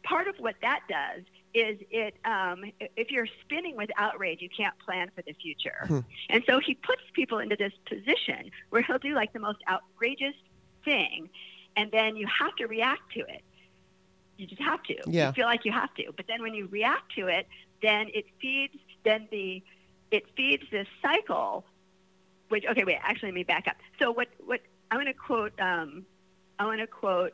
part 0.05 0.29
of 0.29 0.37
what 0.39 0.57
that 0.63 0.81
does 0.89 1.23
is 1.55 1.79
it 1.91 2.15
um, 2.25 2.65
if 2.97 3.11
you're 3.11 3.29
spinning 3.43 3.77
with 3.77 3.91
outrage, 3.97 4.43
you 4.43 4.49
can't 4.55 4.77
plan 4.81 5.11
for 5.15 5.23
the 5.23 5.33
future. 5.35 5.85
Hmm. 5.87 6.01
And 6.29 6.43
so 6.47 6.59
he 6.59 6.75
puts 6.75 7.03
people 7.13 7.39
into 7.39 7.57
this 7.57 7.73
position 7.87 8.51
where 8.71 8.83
he'll 8.83 8.99
do 8.99 9.15
like 9.15 9.33
the 9.33 9.39
most 9.39 9.59
outrageous 9.69 10.35
thing, 10.85 11.31
and 11.77 11.91
then 11.93 12.17
you 12.17 12.27
have 12.27 12.55
to 12.57 12.67
react 12.67 13.13
to 13.15 13.21
it. 13.21 13.43
You 14.37 14.47
just 14.47 14.63
have 14.63 14.83
to. 14.85 14.97
Yeah. 15.07 15.29
You 15.29 15.33
feel 15.33 15.47
like 15.47 15.65
you 15.65 15.73
have 15.73 15.95
to. 15.95 16.13
But 16.17 16.27
then 16.27 16.43
when 16.43 16.55
you 16.55 16.67
react 16.67 17.15
to 17.15 17.29
it, 17.29 17.47
then 17.83 18.09
it 18.13 18.25
feeds 18.41 18.75
then 19.05 19.29
the 19.31 19.63
it 20.11 20.25
feeds 20.37 20.65
this 20.71 20.89
cycle. 21.01 21.65
Which 22.49 22.65
okay, 22.67 22.85
wait. 22.85 22.99
Actually, 23.01 23.29
let 23.29 23.35
me 23.35 23.45
back 23.45 23.69
up. 23.69 23.77
So 24.01 24.11
what 24.11 24.29
what 24.45 24.61
I'm 24.91 24.99
going 24.99 25.07
to 25.07 25.15
quote 25.15 25.59
um, 25.61 26.05
I 26.59 26.67
want 26.67 26.81
to 26.81 26.87
quote 26.87 27.33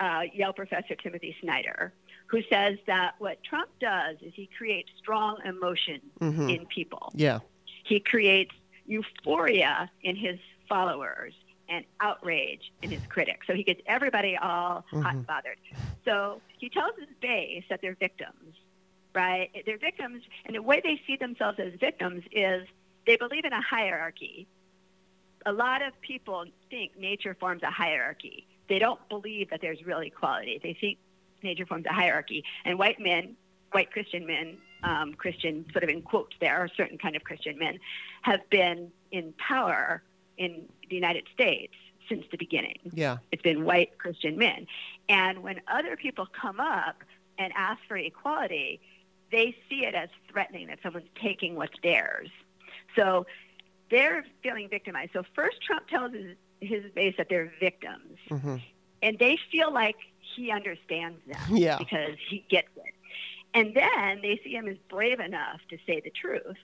uh, 0.00 0.22
Yale 0.32 0.52
professor 0.52 0.94
Timothy 0.96 1.36
Snyder, 1.40 1.92
who 2.32 2.40
says 2.48 2.78
that 2.86 3.14
what 3.18 3.44
Trump 3.44 3.68
does 3.78 4.16
is 4.22 4.32
he 4.34 4.48
creates 4.56 4.88
strong 4.96 5.36
emotion 5.44 6.00
hmm 6.18 6.48
in 6.48 6.66
people. 6.66 7.12
Yeah. 7.14 7.40
He 7.84 8.00
creates 8.00 8.52
euphoria 8.86 9.90
in 10.02 10.16
his 10.16 10.38
followers 10.66 11.34
and 11.68 11.84
outrage 12.00 12.72
in 12.80 12.90
his 12.90 13.02
critics. 13.08 13.46
So 13.46 13.52
he 13.54 13.62
gets 13.62 13.82
everybody 13.86 14.36
all 14.36 14.84
hot 14.90 15.14
and 15.14 15.26
bothered. 15.26 15.58
So 16.06 16.40
he 16.58 16.70
tells 16.70 16.92
his 16.98 17.08
base 17.20 17.64
that 17.68 17.80
they're 17.82 17.94
victims, 17.94 18.56
right? 19.14 19.50
They're 19.66 19.78
victims, 19.78 20.22
and 20.46 20.56
the 20.56 20.62
way 20.62 20.80
they 20.82 21.00
see 21.06 21.16
themselves 21.16 21.58
as 21.60 21.74
victims 21.78 22.24
is 22.32 22.66
they 23.06 23.16
believe 23.16 23.44
in 23.44 23.52
a 23.52 23.60
hierarchy. 23.62 24.46
A 25.44 25.52
lot 25.52 25.82
of 25.82 25.92
people 26.00 26.46
think 26.70 26.98
nature 26.98 27.36
forms 27.38 27.62
a 27.62 27.70
hierarchy. 27.70 28.46
They 28.68 28.78
don't 28.78 29.06
believe 29.10 29.50
that 29.50 29.60
there's 29.60 29.84
real 29.84 30.00
equality. 30.00 30.60
They 30.62 30.76
think 30.80 30.98
nature 31.42 31.66
forms 31.66 31.86
a 31.86 31.92
hierarchy. 31.92 32.44
And 32.64 32.78
white 32.78 33.00
men, 33.00 33.36
white 33.72 33.90
Christian 33.90 34.26
men, 34.26 34.58
um, 34.82 35.14
Christian 35.14 35.64
sort 35.72 35.84
of 35.84 35.90
in 35.90 36.02
quotes 36.02 36.36
there, 36.40 36.62
or 36.62 36.68
certain 36.68 36.98
kind 36.98 37.16
of 37.16 37.24
Christian 37.24 37.58
men, 37.58 37.78
have 38.22 38.40
been 38.50 38.90
in 39.10 39.32
power 39.38 40.02
in 40.36 40.68
the 40.88 40.94
United 40.94 41.24
States 41.32 41.74
since 42.08 42.24
the 42.30 42.36
beginning. 42.36 42.78
Yeah. 42.92 43.18
It's 43.30 43.42
been 43.42 43.64
white 43.64 43.98
Christian 43.98 44.36
men. 44.36 44.66
And 45.08 45.42
when 45.42 45.60
other 45.68 45.96
people 45.96 46.26
come 46.26 46.58
up 46.58 47.02
and 47.38 47.52
ask 47.54 47.80
for 47.86 47.96
equality, 47.96 48.80
they 49.30 49.56
see 49.68 49.84
it 49.84 49.94
as 49.94 50.08
threatening 50.30 50.66
that 50.66 50.78
someone's 50.82 51.08
taking 51.20 51.54
what's 51.54 51.78
theirs. 51.82 52.28
So 52.96 53.26
they're 53.90 54.24
feeling 54.42 54.68
victimized. 54.68 55.12
So 55.12 55.22
first 55.34 55.62
Trump 55.62 55.88
tells 55.88 56.12
his, 56.12 56.36
his 56.60 56.84
base 56.92 57.14
that 57.18 57.28
they're 57.28 57.52
victims, 57.60 58.18
hmm 58.28 58.56
and 59.04 59.18
they 59.18 59.36
feel 59.50 59.72
like 59.72 59.96
he 60.36 60.50
understands 60.50 61.18
them 61.26 61.40
Yeah. 61.56 61.78
because 61.78 62.16
he 62.28 62.44
gets 62.48 62.68
it. 62.76 62.94
And 63.54 63.74
then 63.74 64.22
they 64.22 64.40
see 64.42 64.54
him 64.54 64.66
as 64.68 64.76
brave 64.88 65.20
enough 65.20 65.60
to 65.70 65.76
say 65.86 66.00
the 66.00 66.10
truth. 66.10 66.56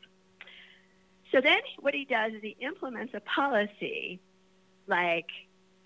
So 1.32 1.40
then 1.42 1.58
what 1.80 1.92
he 1.94 2.06
does 2.06 2.32
is 2.32 2.40
he 2.42 2.56
implements 2.60 3.12
a 3.14 3.20
policy 3.20 4.20
like 4.86 5.26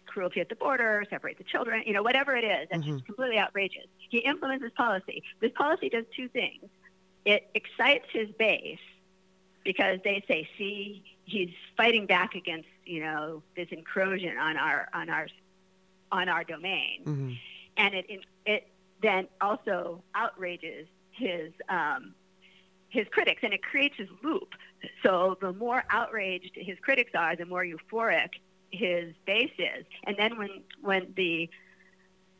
cruelty 0.06 0.40
at 0.40 0.48
the 0.48 0.54
border, 0.54 1.04
separate 1.10 1.38
the 1.38 1.44
children, 1.44 1.82
you 1.86 1.92
know, 1.92 2.02
whatever 2.02 2.36
it 2.36 2.44
is, 2.44 2.68
that's 2.70 2.84
just 2.84 3.04
completely 3.06 3.38
outrageous. 3.38 3.86
He 4.10 4.18
implements 4.18 4.62
this 4.62 4.72
policy. 4.76 5.24
This 5.40 5.50
policy 5.56 5.88
does 5.88 6.04
two 6.14 6.28
things. 6.28 6.64
It 7.24 7.48
excites 7.54 8.04
his 8.12 8.28
base 8.38 8.78
because 9.64 9.98
they 10.04 10.22
say, 10.28 10.48
see, 10.58 11.02
he's 11.24 11.50
fighting 11.76 12.06
back 12.06 12.34
against, 12.36 12.68
you 12.84 13.00
know, 13.00 13.42
this 13.56 13.68
incursion 13.72 14.36
on 14.38 14.56
our 14.56 14.88
on 14.92 15.08
our 15.08 15.26
on 16.12 16.28
our 16.28 16.44
domain 16.44 17.00
hmm 17.04 17.32
and 17.76 17.94
it 17.94 18.06
it 18.46 18.68
then 19.02 19.28
also 19.40 20.02
outrages 20.14 20.86
his 21.10 21.52
um, 21.68 22.14
his 22.88 23.06
critics, 23.10 23.40
and 23.42 23.52
it 23.52 23.62
creates 23.62 23.96
his 23.96 24.08
loop. 24.22 24.54
So 25.02 25.36
the 25.40 25.52
more 25.52 25.84
outraged 25.90 26.52
his 26.54 26.78
critics 26.80 27.12
are, 27.14 27.36
the 27.36 27.46
more 27.46 27.64
euphoric 27.64 28.30
his 28.70 29.14
base 29.26 29.52
is. 29.58 29.84
And 30.04 30.16
then 30.16 30.36
when 30.38 30.62
when 30.80 31.12
the 31.16 31.48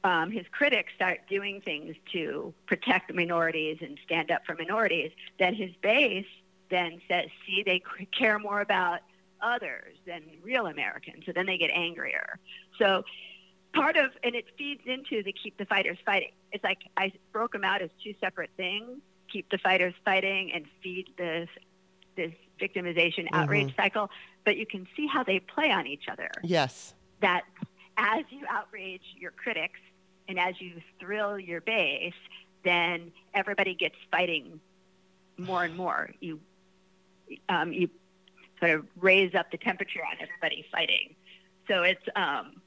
um, 0.05 0.31
his 0.31 0.47
critics 0.51 0.93
start 0.95 1.21
doing 1.29 1.61
things 1.61 1.95
to 2.13 2.53
protect 2.67 3.15
minorities 3.15 3.79
and 3.81 3.99
stand 4.05 4.31
up 4.31 4.43
for 4.45 4.55
minorities, 4.55 5.13
then 5.39 5.55
his 5.55 5.71
base 5.81 6.27
then 6.71 7.01
says, 7.09 7.27
see, 7.47 7.63
they 7.63 7.83
care 8.19 8.39
more 8.39 8.61
about 8.61 9.01
others 9.41 9.97
than 10.07 10.23
real 10.43 10.67
Americans. 10.67 11.25
So 11.27 11.33
then 11.33 11.47
they 11.47 11.59
get 11.59 11.71
angrier. 11.71 12.39
So 12.79 13.05
part 13.73 13.97
of, 13.97 14.11
and 14.23 14.35
it 14.35 14.45
feeds 14.57 14.83
into 14.87 15.23
the 15.23 15.33
keep 15.33 15.57
the 15.59 15.67
fighters 15.67 15.99
fighting. 16.05 16.33
It's 16.53 16.65
like 16.65 16.79
I 16.97 17.13
broke 17.33 17.53
them 17.53 17.65
out 17.65 17.83
as 17.83 17.91
two 18.03 18.15
separate 18.21 18.51
things, 18.57 19.01
keep 19.31 19.51
the 19.51 19.59
fighters 19.59 19.95
fighting 20.05 20.53
and 20.53 20.67
feed 20.83 21.09
this, 21.17 21.49
this 22.17 22.33
victimization 22.61 23.25
mm-hmm. 23.25 23.35
outrage 23.35 23.75
cycle. 23.77 24.11
But 24.45 24.57
you 24.57 24.67
can 24.67 24.87
see 24.97 25.07
how 25.07 25.23
they 25.23 25.41
play 25.41 25.71
on 25.71 25.87
each 25.87 26.05
other. 26.11 26.31
Yes. 26.43 26.95
That 27.21 27.43
as 27.97 28.25
you 28.31 28.45
outrage 28.49 29.03
your 29.17 29.31
critics 29.31 29.79
and 30.29 30.39
as 30.39 30.61
you 30.61 30.81
thrill 30.99 31.39
your 31.39 31.61
base, 31.61 32.15
then 32.65 33.13
everybody 33.35 33.75
gets 33.75 33.97
fighting 34.11 34.61
more 35.39 35.65
and 35.65 35.77
more. 35.77 36.11
You 36.21 36.41
um, 37.49 37.73
you 37.73 37.89
sort 38.59 38.73
of 38.73 38.87
raise 38.97 39.35
up 39.35 39.51
the 39.51 39.59
temperature 39.59 40.01
on 40.01 40.17
everybody 40.21 40.65
fighting. 40.71 41.15
So 41.69 41.83
it's 41.83 42.03
um, 42.15 42.62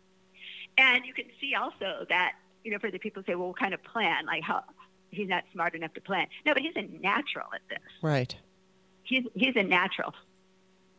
and 0.77 1.05
you 1.05 1.13
can 1.13 1.25
see 1.39 1.55
also 1.55 2.05
that 2.09 2.33
you 2.63 2.71
know 2.71 2.79
for 2.79 2.91
the 2.91 2.99
people 2.99 3.21
who 3.21 3.31
say, 3.31 3.35
well, 3.35 3.49
what 3.49 3.59
kind 3.59 3.73
of 3.73 3.83
plan? 3.83 4.25
Like 4.25 4.43
how 4.43 4.63
he's 5.11 5.29
not 5.29 5.43
smart 5.53 5.75
enough 5.75 5.93
to 5.93 6.01
plan. 6.01 6.27
No, 6.45 6.53
but 6.53 6.61
he's 6.61 6.75
a 6.75 6.83
natural 7.01 7.47
at 7.53 7.61
this. 7.69 7.79
Right. 8.01 8.35
He's 9.03 9.23
he's 9.33 9.55
a 9.55 9.63
natural. 9.63 10.13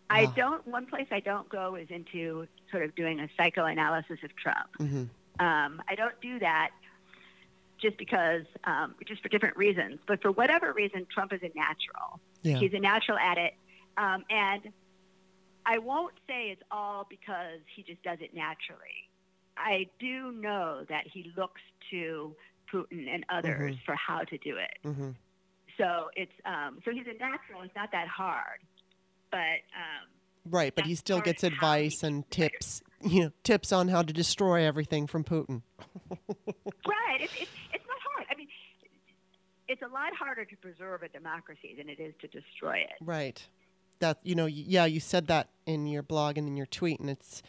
Wow. 0.09 0.17
I 0.17 0.27
don't. 0.27 0.67
One 0.67 0.87
place 0.87 1.09
I 1.11 1.21
don't 1.21 1.49
go 1.49 1.75
is 1.75 1.89
into 1.91 2.47
sort 2.71 2.85
of 2.85 2.95
doing 2.95 3.21
a 3.21 3.29
psychoanalysis 3.37 4.19
of 4.23 4.35
Trump. 4.37 4.69
Mm-hmm. 4.79 5.45
Um, 5.45 5.83
I 5.89 5.95
don't 5.97 6.19
do 6.23 6.39
that 6.39 6.71
just 7.79 7.99
because, 7.99 8.43
um, 8.65 8.95
just 9.07 9.23
for 9.23 9.29
different 9.29 9.57
reasons. 9.57 9.99
But 10.07 10.23
for 10.23 10.31
whatever 10.33 10.73
reason, 10.73 11.07
Trump 11.13 11.33
is 11.33 11.41
a 11.43 11.51
natural. 11.55 12.21
Yeah. 12.43 12.57
He's 12.57 12.73
a 12.73 12.79
natural 12.79 13.19
at 13.19 13.37
it. 13.37 13.55
Um, 13.99 14.25
and 14.31 14.63
I 15.65 15.79
won't 15.79 16.15
say 16.27 16.51
it's 16.51 16.63
all 16.71 17.07
because 17.09 17.61
he 17.75 17.83
just 17.83 18.03
does 18.03 18.19
it 18.21 18.35
naturally. 18.35 19.06
I 19.57 19.89
do 19.99 20.33
know 20.33 20.85
that 20.89 21.05
he 21.07 21.33
looks 21.37 21.61
to 21.91 22.35
Putin 22.73 23.09
and 23.13 23.25
others 23.29 23.75
mm-hmm. 23.75 23.85
for 23.85 23.95
how 23.95 24.21
to 24.21 24.39
do 24.39 24.57
it. 24.57 24.79
Mm-hmm. 24.87 25.11
So 25.79 26.11
it's 26.17 26.33
um, 26.45 26.79
so 26.85 26.91
he's 26.91 27.07
a 27.07 27.19
natural. 27.19 27.63
It's 27.63 27.75
not 27.77 27.93
that 27.93 28.09
hard, 28.09 28.61
but 29.31 29.39
um, 29.75 30.09
right. 30.51 30.75
But 30.75 30.87
he 30.87 30.95
still 30.95 31.21
gets 31.21 31.45
advice 31.45 32.03
and 32.03 32.29
tips 32.31 32.83
you 33.03 33.25
know 33.25 33.31
tips 33.45 33.73
on 33.73 33.89
how 33.89 34.03
to 34.03 34.13
destroy 34.13 34.65
everything 34.65 35.07
from 35.07 35.25
Putin. 35.25 35.63
right. 36.11 37.21
It's, 37.21 37.33
it's, 37.35 37.51
it's 37.73 37.85
not 37.87 37.99
hard. 38.15 38.27
I 38.31 38.37
mean, 38.37 38.49
it's 39.69 39.83
a 39.83 39.89
lot 39.89 40.15
harder 40.19 40.45
to 40.45 40.57
preserve 40.57 41.03
a 41.03 41.09
democracy 41.09 41.75
than 41.77 41.89
it 41.89 42.01
is 42.01 42.15
to 42.21 42.29
destroy 42.29 42.79
it. 42.79 42.97
Right. 43.01 43.47
That 44.01 44.19
you 44.23 44.35
know, 44.35 44.47
yeah, 44.47 44.85
you 44.85 45.01
said 45.01 45.27
that 45.29 45.49
in 45.65 45.87
your 45.87 46.03
blog 46.03 46.39
and 46.39 46.47
in 46.47 46.57
your 46.57 46.67
tweet, 46.67 47.01
and 47.01 47.11
it's 47.11 47.43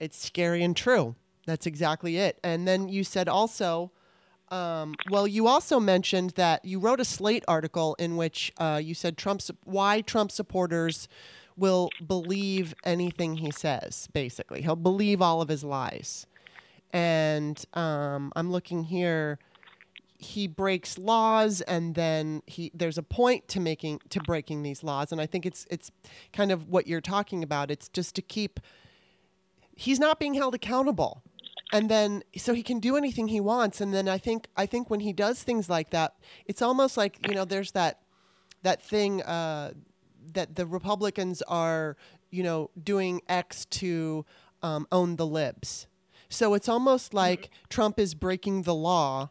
it's 0.00 0.18
scary 0.18 0.62
and 0.62 0.76
true. 0.76 1.16
That's 1.46 1.66
exactly 1.66 2.16
it. 2.16 2.38
And 2.42 2.66
then 2.66 2.88
you 2.88 3.04
said 3.04 3.28
also. 3.28 3.90
Um, 4.50 4.94
well, 5.10 5.26
you 5.26 5.48
also 5.48 5.80
mentioned 5.80 6.30
that 6.36 6.64
you 6.64 6.78
wrote 6.78 7.00
a 7.00 7.04
Slate 7.04 7.44
article 7.48 7.96
in 7.98 8.16
which 8.16 8.52
uh, 8.58 8.80
you 8.80 8.94
said 8.94 9.16
Trump's 9.16 9.50
why 9.64 10.02
Trump 10.02 10.30
supporters 10.30 11.08
will 11.56 11.90
believe 12.06 12.74
anything 12.84 13.36
he 13.36 13.50
says, 13.50 14.08
basically. 14.12 14.62
He'll 14.62 14.76
believe 14.76 15.22
all 15.22 15.40
of 15.40 15.48
his 15.48 15.64
lies. 15.64 16.26
And 16.92 17.62
um, 17.74 18.32
I'm 18.36 18.50
looking 18.50 18.84
here. 18.84 19.38
He 20.18 20.46
breaks 20.46 20.96
laws, 20.96 21.60
and 21.62 21.94
then 21.94 22.42
he 22.46 22.70
there's 22.72 22.96
a 22.96 23.02
point 23.02 23.48
to 23.48 23.60
making 23.60 24.00
to 24.10 24.20
breaking 24.20 24.62
these 24.62 24.82
laws, 24.82 25.12
and 25.12 25.20
I 25.20 25.26
think 25.26 25.44
it's 25.44 25.66
it's 25.70 25.90
kind 26.32 26.50
of 26.50 26.68
what 26.68 26.86
you're 26.86 27.02
talking 27.02 27.42
about. 27.42 27.70
It's 27.70 27.88
just 27.88 28.14
to 28.14 28.22
keep. 28.22 28.60
He's 29.76 29.98
not 29.98 30.20
being 30.20 30.34
held 30.34 30.54
accountable, 30.54 31.22
and 31.74 31.90
then 31.90 32.22
so 32.36 32.54
he 32.54 32.62
can 32.62 32.80
do 32.80 32.96
anything 32.96 33.28
he 33.28 33.40
wants. 33.40 33.80
And 33.80 33.92
then 33.92 34.08
I 34.08 34.16
think 34.16 34.48
I 34.56 34.64
think 34.64 34.88
when 34.88 35.00
he 35.00 35.12
does 35.12 35.42
things 35.42 35.68
like 35.68 35.90
that, 35.90 36.14
it's 36.46 36.62
almost 36.62 36.96
like 36.96 37.18
you 37.28 37.34
know 37.34 37.44
there's 37.44 37.72
that 37.72 38.00
that 38.62 38.82
thing. 38.82 39.22
Uh, 39.22 39.72
that 40.32 40.56
the 40.56 40.66
Republicans 40.66 41.42
are, 41.42 41.96
you 42.30 42.42
know, 42.42 42.70
doing 42.82 43.20
X 43.28 43.64
to 43.66 44.24
um, 44.62 44.86
own 44.90 45.16
the 45.16 45.26
libs. 45.26 45.86
So 46.28 46.54
it's 46.54 46.68
almost 46.68 47.14
like 47.14 47.42
mm-hmm. 47.42 47.64
Trump 47.68 47.98
is 47.98 48.14
breaking 48.14 48.62
the 48.62 48.74
law, 48.74 49.30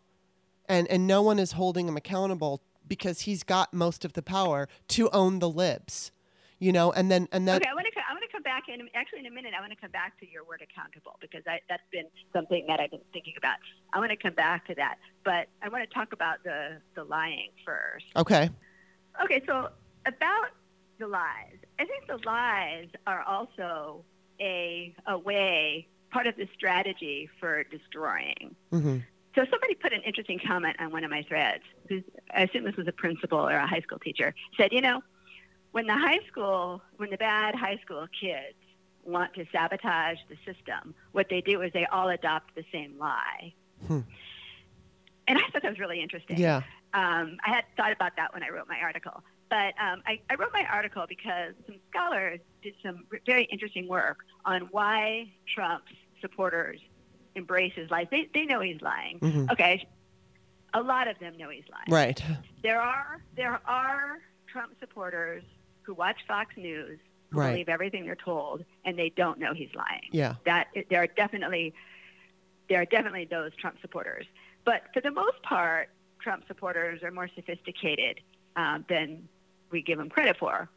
and 0.68 0.88
and 0.88 1.08
no 1.08 1.22
one 1.22 1.40
is 1.40 1.54
holding 1.54 1.88
him 1.88 1.98
accountable 1.98 2.62
because 2.88 3.22
he's 3.22 3.44
got 3.44 3.74
most 3.74 4.06
of 4.06 4.14
the 4.14 4.22
power 4.22 4.68
to 4.90 5.10
own 5.10 5.40
the 5.40 5.50
libs. 5.50 6.12
You 6.60 6.72
know, 6.72 6.92
and 6.92 7.12
then 7.12 7.28
and 7.32 7.48
then 7.48 7.58
Okay, 7.58 7.70
I 8.54 8.60
want 8.60 8.68
to 8.68 8.84
I 8.84 8.84
want 8.84 8.92
to 8.92 8.92
come 8.92 8.92
back 8.92 8.92
in 8.94 9.00
actually 9.00 9.20
in 9.20 9.26
a 9.26 9.32
minute. 9.32 9.54
I 9.58 9.62
want 9.62 9.72
to 9.72 9.78
come 9.80 9.92
back 9.92 10.20
to 10.20 10.30
your 10.30 10.44
word 10.44 10.62
accountable 10.62 11.18
because 11.22 11.44
I, 11.48 11.60
that's 11.70 11.84
been 11.92 12.06
something 12.32 12.66
that 12.68 12.80
I've 12.80 12.92
been 12.92 13.02
thinking 13.12 13.34
about. 13.38 13.58
I 13.94 14.00
want 14.00 14.12
to 14.12 14.18
come 14.18 14.34
back 14.34 14.68
to 14.68 14.76
that, 14.76 14.98
but 15.24 15.48
I 15.62 15.70
want 15.70 15.88
to 15.88 15.94
talk 15.94 16.14
about 16.14 16.44
the 16.44 16.82
the 16.96 17.04
lying 17.04 17.50
first. 17.66 18.06
Okay. 18.16 18.50
Okay, 19.24 19.42
so 19.48 19.70
about 20.06 20.50
the 21.00 21.08
lies. 21.08 21.58
I 21.80 21.86
think 21.86 22.08
the 22.08 22.20
lies 22.26 22.88
are 23.06 23.22
also 23.22 24.04
a, 24.40 24.96
a 25.08 25.18
way, 25.18 25.88
part 26.12 26.28
of 26.28 26.36
the 26.36 26.48
strategy 26.56 27.30
for 27.40 27.64
destroying. 27.66 28.56
Mm-hmm. 28.72 28.98
So 29.36 29.46
somebody 29.50 29.76
put 29.76 29.94
an 29.94 30.02
interesting 30.06 30.40
comment 30.46 30.78
on 30.80 30.92
one 30.92 31.04
of 31.04 31.12
my 31.12 31.24
threads. 31.24 31.64
I 32.34 32.44
assume 32.44 32.64
this 32.64 32.76
was 32.76 32.88
a 32.88 32.92
principal 32.92 33.40
or 33.40 33.56
a 33.56 33.68
high 33.68 33.82
school 33.82 34.00
teacher. 34.00 34.34
Said, 34.58 34.72
you 34.72 34.82
know, 34.82 35.02
when 35.74 35.88
the 35.88 35.98
high 35.98 36.20
school, 36.28 36.82
when 36.98 37.10
the 37.10 37.18
bad 37.18 37.56
high 37.56 37.78
school 37.84 38.06
kids 38.20 38.56
want 39.04 39.34
to 39.34 39.46
sabotage 39.52 40.18
the 40.30 40.36
system, 40.46 40.94
what 41.12 41.28
they 41.30 41.42
do 41.42 41.62
is 41.62 41.74
they 41.74 41.86
all 41.88 42.10
adopt 42.10 42.56
the 42.56 42.64
same 42.72 42.96
lie. 42.98 43.54
Hmm. 43.88 44.00
And 45.28 45.38
I 45.38 45.42
thought 45.52 45.64
that 45.64 45.70
was 45.70 45.80
really 45.80 46.02
interesting. 46.02 46.38
Yeah. 46.38 46.58
Um, 46.94 47.38
I 47.46 47.56
had 47.56 47.64
thought 47.76 47.92
about 47.92 48.16
that 48.18 48.34
when 48.34 48.44
I 48.44 48.50
wrote 48.50 48.68
my 48.70 48.80
article. 48.82 49.24
But 49.50 49.74
um, 49.82 50.04
I, 50.06 50.22
I, 50.30 50.36
wrote 50.36 50.52
my 50.54 50.66
article 50.72 51.06
because 51.08 51.54
some 51.66 51.76
scholars 51.90 52.40
did 52.62 52.74
some 52.84 53.06
very 53.26 53.46
interesting 53.46 53.88
work 53.88 54.20
on 54.46 54.70
why 54.72 55.32
Trump's 55.54 55.92
supporters 56.22 56.80
embrace 57.36 57.74
his 57.76 57.90
lies. 57.90 58.08
They, 58.12 58.30
they 58.34 58.46
know 58.46 58.60
he's 58.62 58.82
lying. 58.82 59.20
Mm-hmm. 59.20 59.52
Okay. 59.52 59.88
A 60.74 60.82
lot 60.82 61.08
of 61.08 61.20
them 61.20 61.38
know 61.38 61.50
he's 61.50 61.66
lying. 61.72 61.86
Right. 61.90 62.24
There 62.64 62.82
are, 62.82 63.22
there 63.36 63.60
are 63.66 64.20
Trump 64.48 64.74
supporters 64.80 65.44
who 65.84 65.94
watch 65.94 66.18
Fox 66.28 66.56
News 66.58 67.00
who 67.32 67.40
right. 67.40 67.52
believe 67.52 67.70
everything 67.70 68.06
they're 68.06 68.16
told 68.16 68.64
and 68.86 68.98
they 68.98 69.10
don't 69.10 69.40
know 69.40 69.54
he's 69.54 69.74
lying. 69.76 70.10
Yeah. 70.12 70.36
That 70.46 70.68
there 70.90 71.02
are 71.04 71.08
definitely 71.08 71.74
there 72.70 72.82
are 72.82 72.86
definitely 72.86 73.26
those 73.26 73.52
Trump 73.56 73.78
supporters. 73.82 74.26
But 74.66 74.84
for 74.94 75.02
the 75.02 75.12
most 75.12 75.42
part, 75.44 75.90
Trump 76.22 76.46
supporters 76.48 77.04
are 77.04 77.12
more 77.12 77.30
sophisticated 77.36 78.22
um, 78.56 78.86
than 78.88 79.28
we 79.72 79.82
give 79.82 80.00
him 80.00 80.10
credit 80.10 80.38
for. 80.38 80.70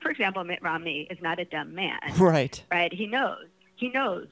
For 0.00 0.10
example, 0.10 0.44
Mitt 0.44 0.62
Romney 0.62 1.06
is 1.10 1.18
not 1.20 1.38
a 1.38 1.44
dumb 1.44 1.74
man. 1.74 1.98
Right. 2.18 2.62
Right. 2.70 2.92
He 2.92 3.06
knows. 3.06 3.46
He 3.74 3.90
knows 3.90 4.28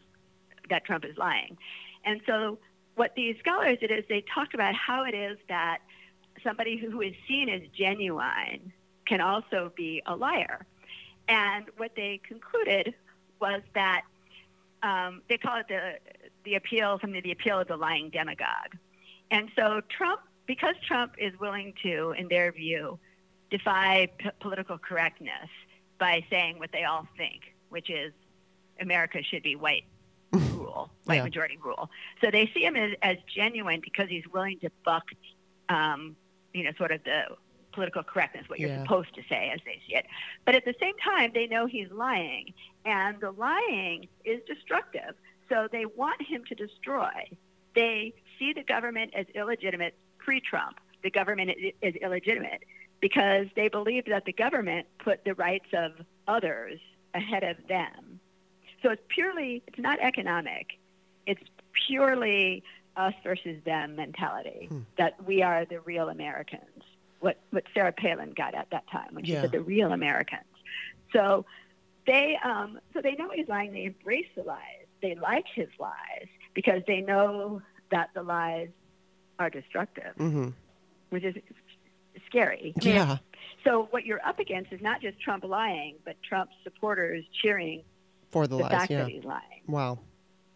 that 0.71 0.85
Trump 0.85 1.05
is 1.05 1.17
lying. 1.19 1.59
And 2.05 2.21
so 2.27 2.59
what 2.95 3.15
these 3.15 3.37
scholars 3.41 3.79
did 3.81 3.91
is 3.91 4.05
they 4.09 4.25
talked 4.33 4.55
about 4.55 4.75
how 4.75 5.05
it 5.05 5.15
is 5.15 5.37
that 5.49 5.79
somebody 6.43 6.77
who 6.77 7.01
is 7.01 7.15
seen 7.29 7.49
as 7.49 7.63
genuine 7.77 8.73
can 9.07 9.21
also 9.21 9.73
be 9.77 10.03
a 10.07 10.17
liar. 10.17 10.67
And 11.29 11.67
what 11.77 11.93
they 11.97 12.21
concluded 12.27 12.95
was 13.41 13.63
that 13.75 14.03
um, 14.83 15.23
they 15.29 15.39
call 15.39 15.59
it 15.59 15.67
the 15.69 15.95
the 16.45 16.55
appeal, 16.57 16.99
something 17.01 17.23
the 17.23 17.33
appeal 17.33 17.61
of 17.61 17.69
the 17.69 17.77
lying 17.77 18.11
demagogue. 18.11 18.77
And 19.31 19.49
so 19.57 19.81
Trump, 19.89 20.21
because 20.47 20.75
Trump 20.87 21.15
is 21.19 21.33
willing 21.41 21.73
to, 21.83 22.15
in 22.19 22.29
their 22.29 22.53
view, 22.53 22.99
defy 23.51 24.09
p- 24.19 24.29
political 24.41 24.77
correctness 24.77 25.49
by 25.99 26.25
saying 26.29 26.59
what 26.59 26.71
they 26.73 26.85
all 26.85 27.09
think, 27.17 27.55
which 27.71 27.89
is 27.89 28.13
America 28.79 29.23
should 29.23 29.43
be 29.43 29.57
white 29.57 29.85
rule, 30.33 30.91
white 31.05 31.17
yeah. 31.17 31.25
majority 31.25 31.59
rule. 31.65 31.89
So 32.21 32.31
they 32.31 32.51
see 32.53 32.65
him 32.65 32.77
as, 32.77 32.93
as 33.01 33.17
genuine 33.35 33.81
because 33.81 34.09
he's 34.11 34.25
willing 34.33 34.59
to 34.61 34.71
buck, 34.85 35.05
um, 35.71 36.17
you 36.53 36.65
know, 36.65 36.73
sort 36.77 36.93
of 36.93 37.03
the 37.05 37.25
political 37.75 38.03
correctness, 38.03 38.49
what 38.49 38.61
you're 38.61 38.71
yeah. 38.71 38.83
supposed 38.83 39.15
to 39.15 39.23
say 39.29 39.51
as 39.53 39.61
they 39.65 39.81
see 39.87 39.97
it. 39.97 40.07
But 40.45 40.55
at 40.55 40.65
the 40.65 40.75
same 40.81 40.95
time, 40.99 41.33
they 41.35 41.47
know 41.47 41.67
he's 41.67 41.91
lying, 41.91 42.55
and 42.85 43.21
the 43.21 43.33
lying 43.33 44.09
is 44.25 44.41
destructive. 44.47 45.15
So 45.49 45.69
they 45.71 45.85
want 45.85 46.23
him 46.23 46.45
to 46.49 46.55
destroy. 46.55 47.11
They 47.75 48.15
see 48.39 48.53
the 48.53 48.63
government 48.63 49.13
as 49.15 49.27
illegitimate 49.35 49.95
pre-Trump. 50.19 50.79
The 51.03 51.11
government 51.11 51.51
is 51.83 51.95
illegitimate 51.97 52.63
because 53.01 53.47
they 53.57 53.69
believe 53.69 54.07
that 54.07 54.25
the 54.25 54.33
government 54.33 54.87
put 54.99 55.25
the 55.25 55.35
rights 55.35 55.69
of 55.75 55.93
others 56.27 56.81
ahead 57.13 57.45
of 57.45 57.57
them. 57.69 58.21
So 58.83 58.91
it's 58.91 59.03
purely, 59.09 59.63
it's 59.67 59.79
not 59.79 59.99
economic. 60.01 60.79
It's 61.27 61.43
purely 61.87 62.63
us 62.97 63.15
versus 63.23 63.63
them 63.65 63.97
mentality 63.97 64.69
hmm. 64.71 64.81
that 64.99 65.23
we 65.27 65.43
are 65.43 65.65
the 65.65 65.81
real 65.81 66.09
Americans. 66.09 66.83
What, 67.25 67.39
what 67.51 67.65
Sarah 67.73 67.91
Palin 67.91 68.35
got 68.37 68.55
at 68.55 68.69
that 68.71 68.85
time 68.93 69.15
when 69.15 69.25
she 69.25 69.33
yeah. 69.33 69.41
said 69.41 69.53
the 69.53 69.63
real 69.63 69.93
Americans. 69.93 70.45
So 71.11 71.47
they, 72.07 72.37
um, 72.45 72.79
so 72.93 73.01
they 73.01 73.15
know 73.15 73.31
he's 73.35 73.49
lying. 73.49 73.73
They 73.73 73.85
embrace 73.85 74.27
the 74.37 74.43
lies. 74.43 74.59
They 75.01 75.15
like 75.15 75.47
his 75.55 75.69
lies 75.79 76.29
because 76.53 76.83
they 76.87 77.01
know 77.01 77.63
that 77.91 78.11
the 78.15 78.23
lies 78.23 78.69
are 79.39 79.49
destructive, 79.49 80.15
mm-hmm. 80.19 80.51
which 81.09 81.25
is 81.25 81.35
scary. 82.27 82.75
Yeah. 82.83 83.17
So 83.65 83.89
what 83.91 84.05
you're 84.05 84.25
up 84.27 84.39
against 84.39 84.71
is 84.71 84.83
not 84.83 85.01
just 85.01 85.19
Trump 85.19 85.45
lying, 85.45 85.95
but 86.05 86.17
Trump's 86.23 86.53
supporters 86.63 87.25
cheering 87.43 87.85
for 88.31 88.47
the, 88.47 88.57
the 88.57 88.63
lies. 88.65 88.71
fact 88.71 88.91
yeah. 88.91 88.99
that 88.99 89.09
he's 89.09 89.25
lying. 89.25 89.63
Wow, 89.67 89.99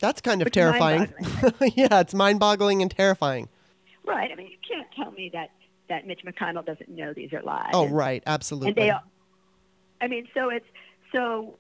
that's 0.01 0.21
kind 0.21 0.43
of 0.43 0.47
Which 0.47 0.55
terrifying. 0.55 1.14
yeah, 1.75 2.01
it's 2.01 2.12
mind-boggling 2.12 2.83
and 2.83 2.91
terrifying. 2.91 3.49
Right. 4.05 4.31
I 4.31 4.35
mean, 4.35 4.49
you 4.49 4.57
can't 4.69 4.89
tell 4.97 5.11
me 5.12 5.31
that 5.33 5.51
that 5.89 6.07
Mitch 6.07 6.20
McConnell 6.24 6.64
doesn't 6.64 6.89
know 6.89 7.12
these 7.12 7.32
are 7.32 7.43
lies. 7.43 7.70
Oh, 7.72 7.89
right. 7.89 8.22
Absolutely. 8.26 8.68
And 8.68 8.76
they, 8.76 8.93
I 10.01 10.09
mean, 10.09 10.28
so 10.34 10.51
it's 10.51 10.66
so, 11.12 11.59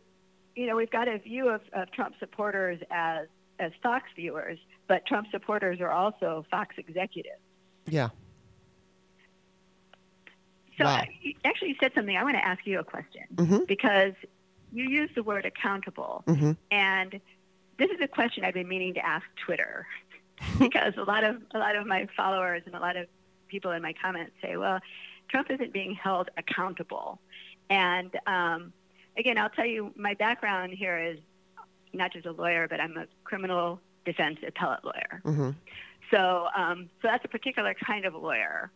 you 0.54 0.66
know, 0.66 0.76
we've 0.76 0.90
got 0.90 1.08
a 1.08 1.18
view 1.18 1.48
of, 1.48 1.60
of 1.72 1.90
Trump 1.92 2.14
supporters 2.18 2.80
as 2.90 3.28
as 3.60 3.72
Fox 3.82 4.04
viewers, 4.14 4.58
but 4.86 5.04
Trump 5.06 5.26
supporters 5.32 5.80
are 5.80 5.90
also 5.90 6.46
Fox 6.50 6.76
executives. 6.78 7.40
Yeah. 7.86 8.10
So 10.78 10.84
wow. 10.84 11.02
actually, 11.44 11.70
you 11.70 11.74
said 11.80 11.92
something. 11.94 12.16
I 12.16 12.22
want 12.22 12.36
to 12.36 12.46
ask 12.46 12.64
you 12.64 12.78
a 12.78 12.84
question 12.84 13.22
mm-hmm. 13.34 13.64
because 13.66 14.12
you 14.72 14.84
use 14.84 15.10
the 15.16 15.24
word 15.24 15.44
accountable, 15.44 16.22
mm-hmm. 16.26 16.52
and 16.70 17.20
this 17.78 17.90
is 17.90 18.00
a 18.00 18.06
question 18.06 18.44
I've 18.44 18.54
been 18.54 18.68
meaning 18.68 18.94
to 18.94 19.04
ask 19.04 19.24
Twitter 19.44 19.86
because 20.58 20.94
a 20.96 21.02
lot 21.02 21.24
of 21.24 21.42
a 21.52 21.58
lot 21.58 21.74
of 21.74 21.86
my 21.86 22.06
followers 22.16 22.62
and 22.66 22.76
a 22.76 22.80
lot 22.80 22.96
of 22.96 23.06
people 23.48 23.72
in 23.72 23.82
my 23.82 23.94
comments 24.00 24.32
say, 24.42 24.56
"Well, 24.56 24.80
Trump 25.28 25.50
isn't 25.50 25.72
being 25.72 25.94
held 25.94 26.30
accountable," 26.36 27.20
and 27.70 28.10
um, 28.26 28.72
again, 29.18 29.36
I'll 29.36 29.50
tell 29.50 29.66
you, 29.66 29.92
my 29.96 30.14
background 30.14 30.72
here 30.72 30.98
is 30.98 31.18
not 31.92 32.12
just 32.12 32.26
a 32.26 32.32
lawyer, 32.32 32.68
but 32.68 32.80
I'm 32.80 32.96
a 32.96 33.06
criminal 33.24 33.80
defense 34.04 34.38
appellate 34.46 34.84
lawyer. 34.84 35.20
Mm-hmm. 35.24 35.50
So, 36.10 36.46
um, 36.56 36.88
so 37.02 37.08
that's 37.08 37.24
a 37.24 37.28
particular 37.28 37.74
kind 37.74 38.04
of 38.04 38.14
lawyer. 38.14 38.70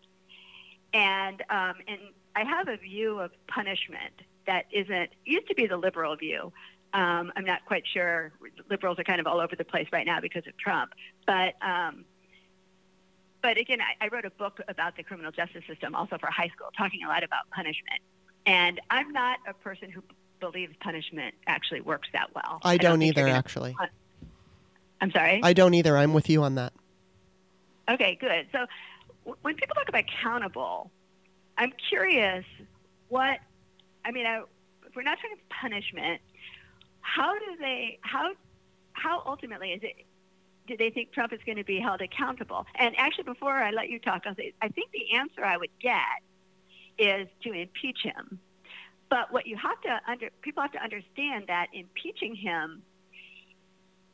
And, 0.92 1.40
um, 1.48 1.74
and 1.88 2.00
I 2.36 2.44
have 2.44 2.68
a 2.68 2.76
view 2.76 3.18
of 3.20 3.30
punishment 3.46 4.12
that 4.46 4.66
isn't, 4.72 5.10
used 5.24 5.48
to 5.48 5.54
be 5.54 5.66
the 5.66 5.76
liberal 5.76 6.14
view. 6.16 6.52
Um, 6.92 7.32
I'm 7.36 7.44
not 7.44 7.64
quite 7.64 7.84
sure. 7.86 8.32
Liberals 8.68 8.98
are 8.98 9.04
kind 9.04 9.20
of 9.20 9.26
all 9.26 9.40
over 9.40 9.56
the 9.56 9.64
place 9.64 9.88
right 9.92 10.04
now 10.04 10.20
because 10.20 10.46
of 10.46 10.56
Trump. 10.58 10.92
But, 11.26 11.54
um, 11.62 12.04
but 13.42 13.58
again, 13.58 13.80
I, 13.80 14.04
I 14.04 14.08
wrote 14.08 14.24
a 14.24 14.30
book 14.30 14.60
about 14.68 14.96
the 14.96 15.02
criminal 15.02 15.32
justice 15.32 15.64
system 15.66 15.94
also 15.94 16.16
for 16.18 16.28
high 16.30 16.48
school, 16.48 16.68
talking 16.76 17.02
a 17.04 17.08
lot 17.08 17.24
about 17.24 17.50
punishment. 17.50 18.00
And 18.46 18.80
I'm 18.90 19.12
not 19.12 19.38
a 19.46 19.54
person 19.54 19.90
who 19.90 20.02
believes 20.40 20.74
punishment 20.80 21.34
actually 21.46 21.80
works 21.80 22.08
that 22.12 22.34
well. 22.34 22.60
I, 22.64 22.76
don't, 22.76 23.00
don't 23.00 23.02
either, 23.02 23.28
actually. 23.28 23.74
Pun- 23.74 23.88
I'm 25.00 25.10
sorry? 25.10 25.40
I 25.42 25.52
don't 25.52 25.74
either. 25.74 25.96
I'm 25.96 26.12
with 26.12 26.30
you 26.30 26.42
on 26.42 26.54
that. 26.56 26.72
Okay, 27.88 28.16
good. 28.20 28.46
So 28.52 28.66
when 29.42 29.56
people 29.56 29.74
talk 29.74 29.88
about 29.88 30.00
accountable, 30.00 30.90
I'm 31.58 31.72
curious 31.88 32.44
what, 33.08 33.38
I 34.04 34.10
mean, 34.12 34.26
I, 34.26 34.42
if 34.86 34.96
we're 34.96 35.02
not 35.02 35.18
talking 35.18 35.32
about 35.32 35.60
punishment, 35.60 36.20
how 37.00 37.38
do 37.38 37.56
they, 37.58 37.98
how, 38.02 38.32
how 38.92 39.22
ultimately 39.26 39.72
is 39.72 39.82
it, 39.82 40.06
do 40.72 40.84
they 40.84 40.90
think 40.90 41.12
Trump 41.12 41.32
is 41.32 41.40
going 41.44 41.58
to 41.58 41.64
be 41.64 41.78
held 41.78 42.00
accountable? 42.00 42.66
And 42.76 42.94
actually, 42.98 43.24
before 43.24 43.52
I 43.52 43.70
let 43.70 43.88
you 43.90 43.98
talk, 43.98 44.22
I'll 44.26 44.34
say, 44.34 44.54
I 44.62 44.68
think 44.68 44.90
the 44.92 45.16
answer 45.16 45.44
I 45.44 45.56
would 45.56 45.70
get 45.80 45.98
is 46.98 47.28
to 47.42 47.52
impeach 47.52 47.98
him. 48.02 48.38
But 49.08 49.32
what 49.32 49.46
you 49.46 49.56
have 49.56 49.80
to 49.82 50.00
under, 50.08 50.30
people 50.40 50.62
have 50.62 50.72
to 50.72 50.82
understand 50.82 51.44
that 51.48 51.66
impeaching 51.74 52.34
him 52.34 52.82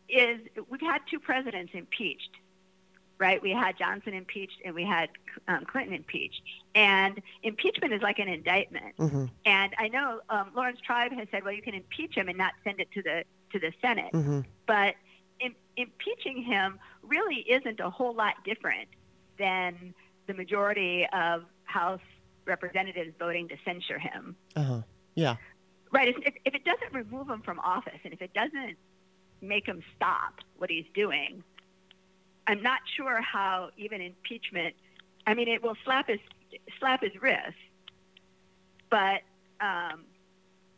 is, 0.08 0.40
we've 0.68 0.80
had 0.80 1.00
two 1.10 1.20
presidents 1.20 1.72
impeached 1.74 2.30
right? 3.18 3.42
We 3.42 3.50
had 3.50 3.76
Johnson 3.76 4.14
impeached 4.14 4.58
and 4.64 4.74
we 4.74 4.84
had 4.84 5.08
um, 5.48 5.64
Clinton 5.64 5.92
impeached. 5.92 6.40
And 6.74 7.20
impeachment 7.42 7.92
is 7.92 8.00
like 8.00 8.20
an 8.20 8.28
indictment. 8.28 8.96
Mm-hmm. 8.96 9.24
And 9.44 9.74
I 9.76 9.88
know 9.88 10.20
um, 10.30 10.52
Laurence 10.54 10.78
Tribe 10.80 11.12
has 11.12 11.26
said, 11.32 11.44
well, 11.44 11.52
you 11.52 11.62
can 11.62 11.74
impeach 11.74 12.14
him 12.14 12.28
and 12.28 12.38
not 12.38 12.52
send 12.62 12.80
it 12.80 12.90
to 12.92 13.02
the 13.02 13.24
to 13.52 13.58
the 13.58 13.72
Senate. 13.80 14.12
Mm-hmm. 14.12 14.40
But 14.66 14.94
impeaching 15.78 16.42
him 16.42 16.78
really 17.02 17.46
isn't 17.48 17.80
a 17.80 17.88
whole 17.88 18.14
lot 18.14 18.34
different 18.44 18.88
than 19.38 19.94
the 20.26 20.34
majority 20.34 21.06
of 21.12 21.44
House 21.64 22.00
representatives 22.44 23.14
voting 23.18 23.48
to 23.48 23.56
censure 23.64 23.98
him. 23.98 24.36
Uh-huh. 24.56 24.82
Yeah. 25.14 25.36
Right. 25.92 26.08
If, 26.08 26.34
if 26.44 26.54
it 26.54 26.64
doesn't 26.64 26.92
remove 26.92 27.28
him 27.28 27.42
from 27.42 27.60
office 27.60 28.00
and 28.04 28.12
if 28.12 28.20
it 28.20 28.34
doesn't 28.34 28.76
make 29.40 29.66
him 29.66 29.82
stop 29.96 30.34
what 30.56 30.68
he's 30.68 30.86
doing, 30.94 31.42
I'm 32.46 32.62
not 32.62 32.80
sure 32.96 33.20
how 33.20 33.70
even 33.76 34.00
impeachment. 34.00 34.74
I 35.26 35.34
mean, 35.34 35.48
it 35.48 35.62
will 35.62 35.76
slap 35.84 36.08
his 36.08 36.20
slap 36.78 37.02
his 37.02 37.12
wrist, 37.20 37.56
but 38.90 39.20
um, 39.60 40.04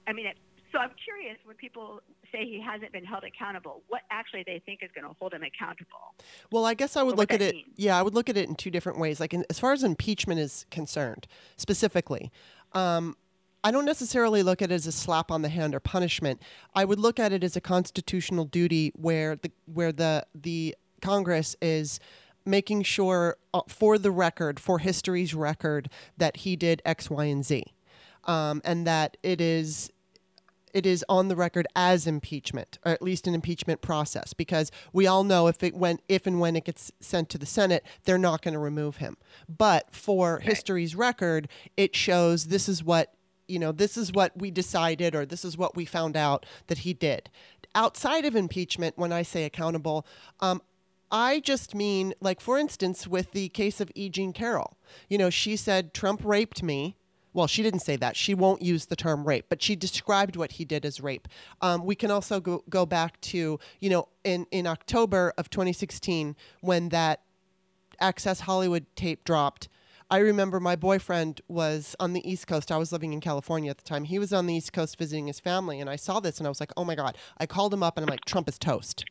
I 0.07 0.13
mean, 0.13 0.27
it, 0.27 0.37
so 0.73 0.79
I'm 0.79 0.91
curious 1.05 1.39
when 1.45 1.57
people 1.57 2.03
say 2.33 2.45
he 2.45 2.61
hasn't 2.61 2.93
been 2.93 3.05
held 3.05 3.25
accountable, 3.25 3.83
what 3.89 4.03
actually 4.11 4.45
they 4.47 4.63
think 4.65 4.81
is 4.83 4.91
going 4.95 5.07
to 5.07 5.15
hold 5.19 5.33
him 5.33 5.43
accountable. 5.43 6.15
Well, 6.51 6.65
I 6.65 6.75
guess 6.75 6.97
I 6.97 7.03
would 7.03 7.17
look 7.17 7.33
at 7.33 7.43
it. 7.43 7.55
Means. 7.55 7.69
Yeah, 7.77 7.99
I 7.99 8.03
would 8.03 8.15
look 8.15 8.29
at 8.29 8.37
it 8.37 8.49
in 8.49 8.55
two 8.55 8.71
different 8.71 8.99
ways. 8.99 9.21
Like 9.21 9.35
in, 9.35 9.45
as 9.51 9.59
far 9.59 9.73
as 9.73 9.83
impeachment 9.83 10.41
is 10.41 10.67
concerned, 10.71 11.27
specifically. 11.57 12.31
Um, 12.73 13.17
I 13.63 13.71
don't 13.71 13.85
necessarily 13.85 14.43
look 14.43 14.63
at 14.63 14.71
it 14.71 14.75
as 14.75 14.87
a 14.87 14.93
slap 14.93 15.31
on 15.31 15.43
the 15.43 15.49
hand 15.49 15.75
or 15.75 15.81
punishment. 15.81 16.41
I 16.75 16.85
would 16.85 16.99
look 16.99 17.19
at 17.19 17.33
it 17.33 17.45
as 17.45 17.57
a 17.57 17.61
constitutional 17.61 18.47
duty 18.47 18.93
where 18.95 19.37
the 19.37 19.51
where 19.67 19.93
the 19.93 20.27
the 20.35 20.75
Congress 21.03 21.57
is 21.61 22.01
making 22.47 22.83
sure, 22.83 23.37
uh, 23.53 23.61
for 23.69 23.99
the 23.99 24.11
record, 24.11 24.59
for 24.59 24.79
history's 24.79 25.35
record, 25.35 25.91
that 26.17 26.39
he 26.39 26.57
did 26.57 26.81
X, 26.85 27.11
Y, 27.11 27.25
and 27.27 27.45
Z, 27.45 27.65
um, 28.25 28.63
and 28.65 28.87
that 28.87 29.17
it 29.23 29.41
is 29.41 29.91
it 30.73 30.87
is 30.87 31.05
on 31.09 31.29
the 31.29 31.37
record 31.37 31.67
as 31.75 32.07
impeachment, 32.07 32.79
or 32.85 32.93
at 32.93 33.03
least 33.03 33.27
an 33.27 33.35
impeachment 33.35 33.81
process, 33.81 34.33
because 34.33 34.71
we 34.93 35.07
all 35.07 35.25
know 35.25 35.47
if 35.47 35.63
it 35.63 35.75
when 35.75 35.99
if 36.09 36.27
and 36.27 36.41
when 36.41 36.57
it 36.57 36.65
gets 36.65 36.93
sent 37.01 37.29
to 37.31 37.39
the 37.39 37.47
Senate, 37.47 37.85
they're 38.05 38.19
not 38.19 38.43
going 38.43 38.55
to 38.55 38.61
remove 38.61 38.97
him. 38.97 39.17
But 39.49 39.95
for 39.95 40.35
right. 40.35 40.43
history's 40.43 40.95
record, 40.95 41.49
it 41.77 41.95
shows 41.95 42.47
this 42.47 42.69
is 42.69 42.85
what 42.85 43.15
you 43.51 43.59
know, 43.59 43.73
this 43.73 43.97
is 43.97 44.13
what 44.13 44.37
we 44.37 44.51
decided, 44.51 45.15
or 45.15 45.27
this 45.27 45.45
is 45.45 45.59
what 45.59 45.75
we 45.75 45.85
found 45.85 46.17
out 46.17 46.47
that 46.69 46.79
he 46.79 46.95
did. 46.95 47.29
Outside 47.75 48.25
of 48.25 48.37
impeachment, 48.37 48.97
when 48.97 49.13
I 49.13 49.23
say 49.23 49.45
accountable, 49.45 50.07
um, 50.39 50.63
I 51.11 51.41
just 51.41 51.75
mean, 51.75 52.15
like, 52.21 52.41
for 52.41 52.59
instance, 52.59 53.09
with 53.09 53.33
the 53.33 53.49
case 53.49 53.81
of 53.81 53.91
E. 53.97 54.09
Jean 54.09 54.33
Carroll, 54.33 54.77
you 55.09 55.19
know, 55.19 55.31
she 55.31 55.57
said 55.57 55.93
Trump 55.93 56.21
raped 56.25 56.63
me. 56.63 56.97
Well, 57.33 57.47
she 57.47 57.63
didn't 57.63 57.81
say 57.81 57.97
that. 57.97 58.17
She 58.17 58.35
won't 58.35 58.63
use 58.63 58.87
the 58.87 58.97
term 58.97 59.25
rape, 59.25 59.47
but 59.49 59.63
she 59.63 59.77
described 59.77 60.37
what 60.37 60.53
he 60.53 60.65
did 60.65 60.85
as 60.85 61.01
rape. 61.01 61.29
Um, 61.61 61.85
we 61.85 61.95
can 61.95 62.11
also 62.11 62.41
go, 62.41 62.65
go 62.69 62.85
back 62.87 63.21
to, 63.23 63.59
you 63.79 63.91
know, 63.91 64.09
in, 64.25 64.47
in 64.51 64.67
October 64.67 65.33
of 65.39 65.51
2016 65.51 66.37
when 66.61 66.89
that 66.89 67.21
Access 68.01 68.41
Hollywood 68.41 68.87
tape 68.97 69.25
dropped. 69.25 69.69
I 70.11 70.19
remember 70.19 70.59
my 70.59 70.75
boyfriend 70.75 71.41
was 71.47 71.95
on 72.01 72.15
the 72.15 72.29
East 72.29 72.49
Coast. 72.49 72.73
I 72.73 72.79
was 72.79 72.91
living 72.91 73.13
in 73.13 73.21
California 73.21 73.71
at 73.71 73.79
the 73.79 73.85
time. 73.85 74.05
He 74.05 74.19
was 74.19 74.33
on 74.33 74.47
the 74.47 74.55
East 74.55 74.73
Coast 74.73 74.99
visiting 74.99 75.29
his 75.29 75.39
family, 75.39 75.79
and 75.79 75.89
I 75.89 75.97
saw 75.97 76.19
this 76.19 76.39
and 76.39 76.47
I 76.47 76.51
was 76.51 76.59
like, 76.59 76.73
oh 76.77 76.85
my 76.85 76.97
God. 76.97 77.17
I 77.39 77.47
called 77.47 77.73
him 77.73 77.83
up 77.83 77.97
and 77.97 78.05
I'm 78.05 78.11
like, 78.11 78.25
Trump 78.25 78.49
is 78.49 78.59
toast 78.59 79.05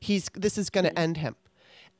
he's 0.00 0.28
this 0.34 0.58
is 0.58 0.70
going 0.70 0.84
to 0.84 0.98
end 0.98 1.18
him. 1.18 1.36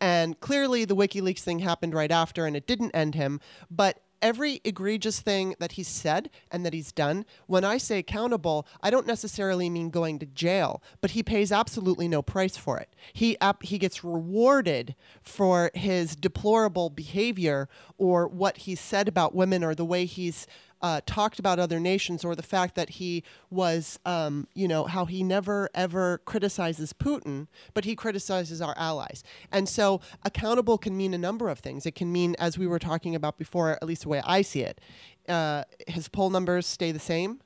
And 0.01 0.39
clearly, 0.39 0.85
the 0.85 0.95
WikiLeaks 0.95 1.41
thing 1.41 1.59
happened 1.59 1.93
right 1.93 2.11
after, 2.11 2.47
and 2.47 2.57
it 2.57 2.67
didn't 2.67 2.93
end 2.93 3.17
him. 3.17 3.41
But 3.69 4.01
every 4.23 4.61
egregious 4.65 5.21
thing 5.21 5.55
that 5.59 5.73
he's 5.73 5.89
said 5.89 6.31
and 6.51 6.65
that 6.65 6.73
he's 6.73 6.93
done, 6.93 7.25
when 7.47 7.65
I 7.65 7.79
say 7.79 7.99
accountable, 7.99 8.67
I 8.83 8.91
don't 8.91 9.07
necessarily 9.07 9.71
mean 9.71 9.91
going 9.91 10.19
to 10.21 10.27
jail, 10.27 10.83
but 11.01 11.13
he 11.13 11.23
pays 11.23 11.53
absolutely 11.53 12.09
no 12.09 12.23
price 12.23 12.57
for 12.57 12.79
it. 12.79 12.89
He 13.13 13.37
he 13.63 13.79
gets 13.79 14.05
rewarded 14.05 14.95
for 15.23 15.71
his 15.75 16.17
deplorable 16.17 16.91
behavior 16.91 17.69
or 17.97 18.29
what 18.29 18.59
he 18.59 18.75
said 18.75 19.09
about 19.09 19.35
women 19.35 19.65
or 19.65 19.75
the 19.75 19.85
way 19.85 20.05
he's 20.05 20.47
uh, 20.81 21.01
talked 21.07 21.39
about 21.39 21.59
other 21.59 21.81
nations 21.81 22.25
or 22.25 22.35
the 22.35 22.43
fact 22.43 22.75
that 22.77 22.91
he 22.91 23.25
was, 23.51 23.99
um, 24.05 24.47
you 24.55 24.69
know, 24.69 24.85
how 24.85 25.05
he 25.05 25.23
never 25.23 25.69
ever 25.75 26.19
criticizes 26.25 26.93
Putin, 26.93 27.49
but 27.75 27.85
he 27.85 27.97
criticizes 27.97 28.61
our 28.61 28.75
allies. 28.77 29.25
And 29.51 29.69
so 29.69 30.01
accountable 30.25 30.79
can 30.79 30.97
mean 30.97 31.15
a 31.15 31.19
number 31.19 31.49
of 31.49 31.59
things. 31.59 31.87
It 31.87 31.95
can 31.95 32.13
mean, 32.13 32.37
as 32.39 32.57
we 32.57 32.67
were 32.67 32.79
talking 32.79 33.15
about 33.15 33.39
before, 33.39 33.73
at 33.73 33.85
least 33.85 34.03
the 34.03 34.09
way 34.09 34.23
I 34.25 34.43
see 34.43 34.63
it, 34.63 34.81
uh, 35.29 35.65
his 35.87 36.09
poll 36.09 36.31
numbers 36.31 36.67
stay 36.67 36.93
the 36.93 36.99
same. 36.99 37.41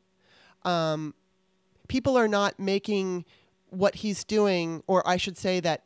Um, 0.65 1.15
people 1.89 2.17
are 2.17 2.29
not 2.29 2.61
making 2.61 3.25
what 3.71 3.97
he's 3.97 4.25
doing, 4.25 4.83
or 4.87 5.07
I 5.09 5.17
should 5.17 5.39
say 5.39 5.59
that 5.61 5.85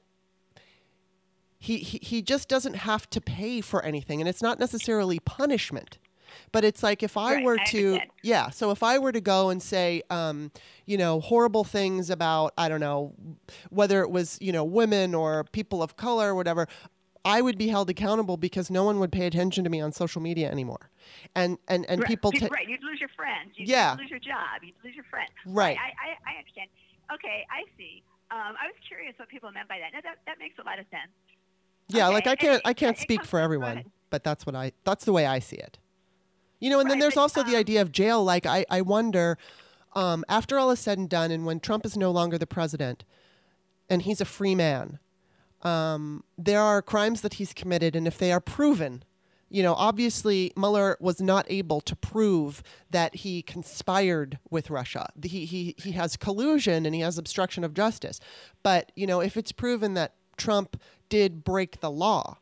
he, 1.59 1.79
he, 1.79 1.99
he 2.03 2.23
just 2.23 2.49
doesn't 2.49 2.75
have 2.75 3.09
to 3.11 3.21
pay 3.21 3.61
for 3.61 3.85
anything. 3.85 4.21
And 4.21 4.29
it's 4.29 4.43
not 4.43 4.59
necessarily 4.59 5.19
punishment. 5.21 5.99
But 6.53 6.65
it's 6.65 6.83
like 6.83 7.03
if 7.03 7.17
I 7.17 7.35
Right, 7.37 7.45
were 7.45 7.59
I 7.61 7.65
to, 7.65 8.01
yeah. 8.23 8.51
So 8.51 8.71
if 8.71 8.83
I 8.83 8.99
were 8.99 9.13
to 9.13 9.21
go 9.21 9.51
and 9.51 9.63
say, 9.63 10.03
um, 10.11 10.51
you 10.87 10.97
know, 10.97 11.21
horrible 11.21 11.65
things 11.65 12.11
about, 12.11 12.53
I 12.59 12.69
don't 12.69 12.81
know, 12.81 13.15
whether 13.71 14.01
it 14.03 14.11
was, 14.11 14.39
you 14.41 14.53
know, 14.53 14.65
women 14.65 15.15
or 15.15 15.45
people 15.45 15.83
of 15.83 15.97
color 15.97 16.31
or 16.31 16.35
whatever, 16.35 16.67
I 17.25 17.41
would 17.43 17.59
be 17.59 17.69
held 17.69 17.91
accountable 17.91 18.37
because 18.37 18.71
no 18.71 18.85
one 18.85 19.01
would 19.01 19.11
pay 19.11 19.27
attention 19.27 19.65
to 19.65 19.71
me 19.71 19.81
on 19.81 19.91
social 19.91 20.23
media 20.23 20.49
anymore. 20.51 20.91
And 21.35 21.59
and 21.67 21.85
and 21.89 22.01
right, 22.01 22.09
people 22.09 22.31
ta- 22.31 22.49
right, 22.53 22.69
you'd 22.69 22.85
lose 22.85 23.01
your 23.01 23.09
friends. 23.17 23.51
You'd 23.57 23.69
Yeah. 23.69 23.97
lose 23.99 24.11
your 24.11 24.21
job. 24.21 24.63
You'd 24.63 24.75
lose 24.85 24.95
your 24.95 25.05
friend. 25.11 25.29
Right. 25.45 25.77
I, 25.77 25.89
I, 25.89 26.35
I 26.35 26.39
understand. 26.39 26.69
Okay, 27.13 27.45
I 27.51 27.65
see. 27.77 28.03
Um, 28.31 28.55
I 28.61 28.67
was 28.67 28.75
curious 28.87 29.15
what 29.19 29.29
people 29.29 29.51
meant 29.51 29.69
by 29.69 29.79
that. 29.79 29.93
No, 29.93 30.01
that 30.05 30.19
that 30.27 30.39
makes 30.39 30.59
a 30.59 30.63
lot 30.63 30.79
of 30.79 30.87
sense. 30.91 31.11
Yeah, 31.89 32.09
like 32.09 32.27
I 32.27 32.37
can't 32.37 32.63
I 32.65 32.73
can't 32.75 32.97
it 32.97 33.01
speak 33.01 33.25
for 33.25 33.39
everyone, 33.39 33.85
but 34.11 34.25
that's 34.25 34.47
what 34.47 34.55
I 34.55 34.73
that's 34.85 35.05
the 35.05 35.13
way 35.13 35.27
I 35.27 35.39
see 35.39 35.57
it. 35.57 35.79
You 36.59 36.71
know, 36.71 36.81
and 36.81 36.91
then 36.91 36.99
there's 36.99 37.17
also 37.17 37.43
the 37.43 37.55
um, 37.55 37.61
idea 37.61 37.83
of 37.83 37.93
jail. 37.93 38.25
Like 38.25 38.47
I 38.47 38.65
I 38.71 38.81
wonder, 38.81 39.37
um, 39.95 40.25
after 40.29 40.59
all 40.59 40.71
is 40.71 40.81
said 40.81 40.99
and 40.99 41.09
done, 41.09 41.31
and 41.31 41.45
when 41.45 41.61
Trump 41.61 41.85
is 41.85 41.97
no 41.97 42.11
longer 42.11 42.39
the 42.39 42.47
president, 42.47 43.05
and 43.91 44.03
he's 44.03 44.21
a 44.21 44.25
free 44.25 44.55
man, 44.55 44.99
um, 45.63 46.25
there 46.39 46.61
are 46.61 46.81
crimes 46.83 47.21
that 47.21 47.35
he's 47.35 47.53
committed, 47.53 47.95
and 47.97 48.07
if 48.07 48.19
they 48.19 48.33
are 48.33 48.41
proven. 48.41 49.03
You 49.49 49.63
know, 49.63 49.75
obviously 49.75 50.53
Mueller 50.57 50.97
was 50.99 51.21
not 51.21 51.47
able 51.49 51.81
to 51.83 51.95
prove 51.95 52.65
that 52.91 53.15
he 53.15 53.43
conspired 53.43 54.41
with 54.51 54.71
Russia. 54.71 55.09
He, 55.23 55.45
he, 55.45 55.77
he 55.79 55.93
has 55.93 56.17
collusion 56.17 56.85
and 56.85 56.93
he 56.97 57.01
has 57.03 57.17
obstruction 57.17 57.63
of 57.63 57.73
justice. 57.73 58.19
But, 58.65 58.91
you 58.97 59.07
know, 59.07 59.21
if 59.21 59.37
it's 59.37 59.53
proven 59.53 59.95
that 59.95 60.15
Trump 60.37 60.77
did 61.09 61.45
break 61.45 61.79
the 61.79 61.93
law, 61.93 62.39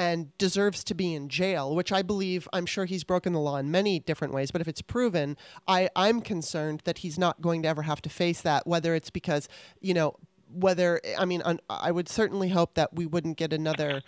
and 0.00 0.36
deserves 0.38 0.82
to 0.82 0.94
be 0.94 1.12
in 1.12 1.28
jail, 1.28 1.76
which 1.76 1.92
I 1.92 2.00
believe 2.00 2.48
I'm 2.54 2.64
sure 2.64 2.86
he's 2.86 3.04
broken 3.04 3.34
the 3.34 3.38
law 3.38 3.58
in 3.58 3.70
many 3.70 4.00
different 4.00 4.32
ways. 4.32 4.50
But 4.50 4.62
if 4.62 4.66
it's 4.66 4.80
proven, 4.80 5.36
I, 5.68 5.90
I'm 5.94 6.22
concerned 6.22 6.80
that 6.84 6.98
he's 6.98 7.18
not 7.18 7.42
going 7.42 7.60
to 7.64 7.68
ever 7.68 7.82
have 7.82 8.00
to 8.02 8.08
face 8.08 8.40
that, 8.40 8.66
whether 8.66 8.94
it's 8.94 9.10
because, 9.10 9.46
you 9.78 9.92
know, 9.92 10.16
whether, 10.50 11.02
I 11.18 11.26
mean, 11.26 11.42
un, 11.42 11.60
I 11.68 11.90
would 11.90 12.08
certainly 12.08 12.48
hope 12.48 12.76
that 12.76 12.94
we 12.94 13.04
wouldn't 13.04 13.36
get 13.36 13.52
another. 13.52 14.00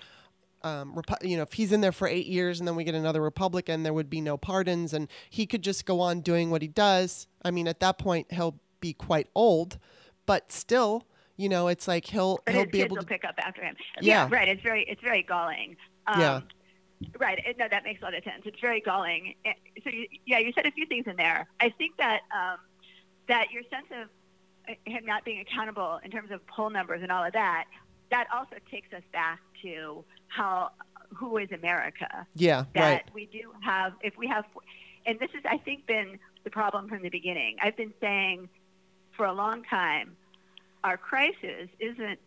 Um, 0.62 0.94
Repu- 0.94 1.28
you 1.28 1.36
know, 1.36 1.42
if 1.42 1.52
he's 1.52 1.72
in 1.72 1.82
there 1.82 1.92
for 1.92 2.08
eight 2.08 2.26
years 2.26 2.58
and 2.58 2.66
then 2.66 2.74
we 2.74 2.84
get 2.84 2.94
another 2.94 3.20
Republican, 3.20 3.82
there 3.82 3.92
would 3.92 4.08
be 4.08 4.22
no 4.22 4.38
pardons, 4.38 4.94
and 4.94 5.08
he 5.28 5.44
could 5.44 5.60
just 5.60 5.84
go 5.84 6.00
on 6.00 6.22
doing 6.22 6.50
what 6.50 6.62
he 6.62 6.68
does. 6.68 7.26
I 7.44 7.50
mean, 7.50 7.68
at 7.68 7.80
that 7.80 7.98
point, 7.98 8.32
he'll 8.32 8.58
be 8.80 8.94
quite 8.94 9.26
old, 9.34 9.78
but 10.24 10.52
still, 10.52 11.04
you 11.36 11.48
know, 11.48 11.68
it's 11.68 11.88
like 11.88 12.06
he'll 12.06 12.38
But 12.44 12.54
he'll 12.54 12.66
be 12.66 12.82
able 12.82 12.96
to. 12.96 13.06
pick 13.06 13.24
up 13.24 13.34
after 13.38 13.62
him. 13.62 13.76
Yeah. 14.00 14.28
right. 14.30 14.48
It's 14.48 14.62
very 14.62 14.84
it's 14.88 15.02
very 15.02 15.22
galling. 15.22 15.76
Um, 16.06 16.20
Yeah. 16.20 16.40
Right. 17.18 17.38
it- 17.44 17.58
No, 17.58 17.66
that 17.68 17.84
makes 17.84 18.00
a 18.00 18.04
lot 18.04 18.14
of 18.14 18.22
sense. 18.24 18.42
It's 18.44 18.60
very 18.60 18.80
galling. 18.80 19.34
Eh, 19.44 19.52
So 19.84 19.90
you, 19.90 20.06
yeah, 20.26 20.38
you 20.38 20.52
said 20.52 20.66
a 20.66 20.70
few 20.72 20.86
things 20.86 21.06
in 21.06 21.16
there. 21.16 21.48
I 21.60 21.70
think 21.70 21.96
that 21.98 22.20
um, 22.34 22.58
that 23.28 23.50
your 23.50 23.62
sense 23.64 23.86
of 23.90 24.08
uh, 24.68 24.74
him 24.84 25.04
not 25.04 25.24
being 25.24 25.40
accountable 25.40 25.98
in 26.04 26.10
terms 26.10 26.30
of 26.30 26.46
poll 26.46 26.70
numbers 26.70 27.02
and 27.02 27.10
all 27.10 27.24
of 27.24 27.32
that, 27.32 27.64
that 28.10 28.26
also 28.32 28.56
takes 28.70 28.92
us 28.92 29.02
back 29.12 29.40
to 29.62 30.04
how 30.28 30.70
who 31.14 31.36
is 31.38 31.50
America 31.52 32.26
Yeah, 32.34 32.64
that 32.74 32.80
right. 32.80 33.02
we 33.14 33.26
do 33.26 33.52
have 33.62 33.92
if 34.02 34.16
we 34.16 34.26
have 34.28 34.44
and 35.04 35.18
this 35.20 35.28
is 35.34 35.42
i 35.44 35.58
think 35.58 35.86
been 35.86 36.18
the 36.44 36.48
problem 36.50 36.88
from 36.88 37.02
the 37.02 37.10
beginning 37.10 37.56
i've 37.60 37.76
been 37.76 37.92
saying 38.00 38.48
for 39.14 39.26
a 39.26 39.32
long 39.32 39.62
time 39.64 40.16
our 40.84 40.96
crisis 40.96 41.68
isn't 41.78 42.18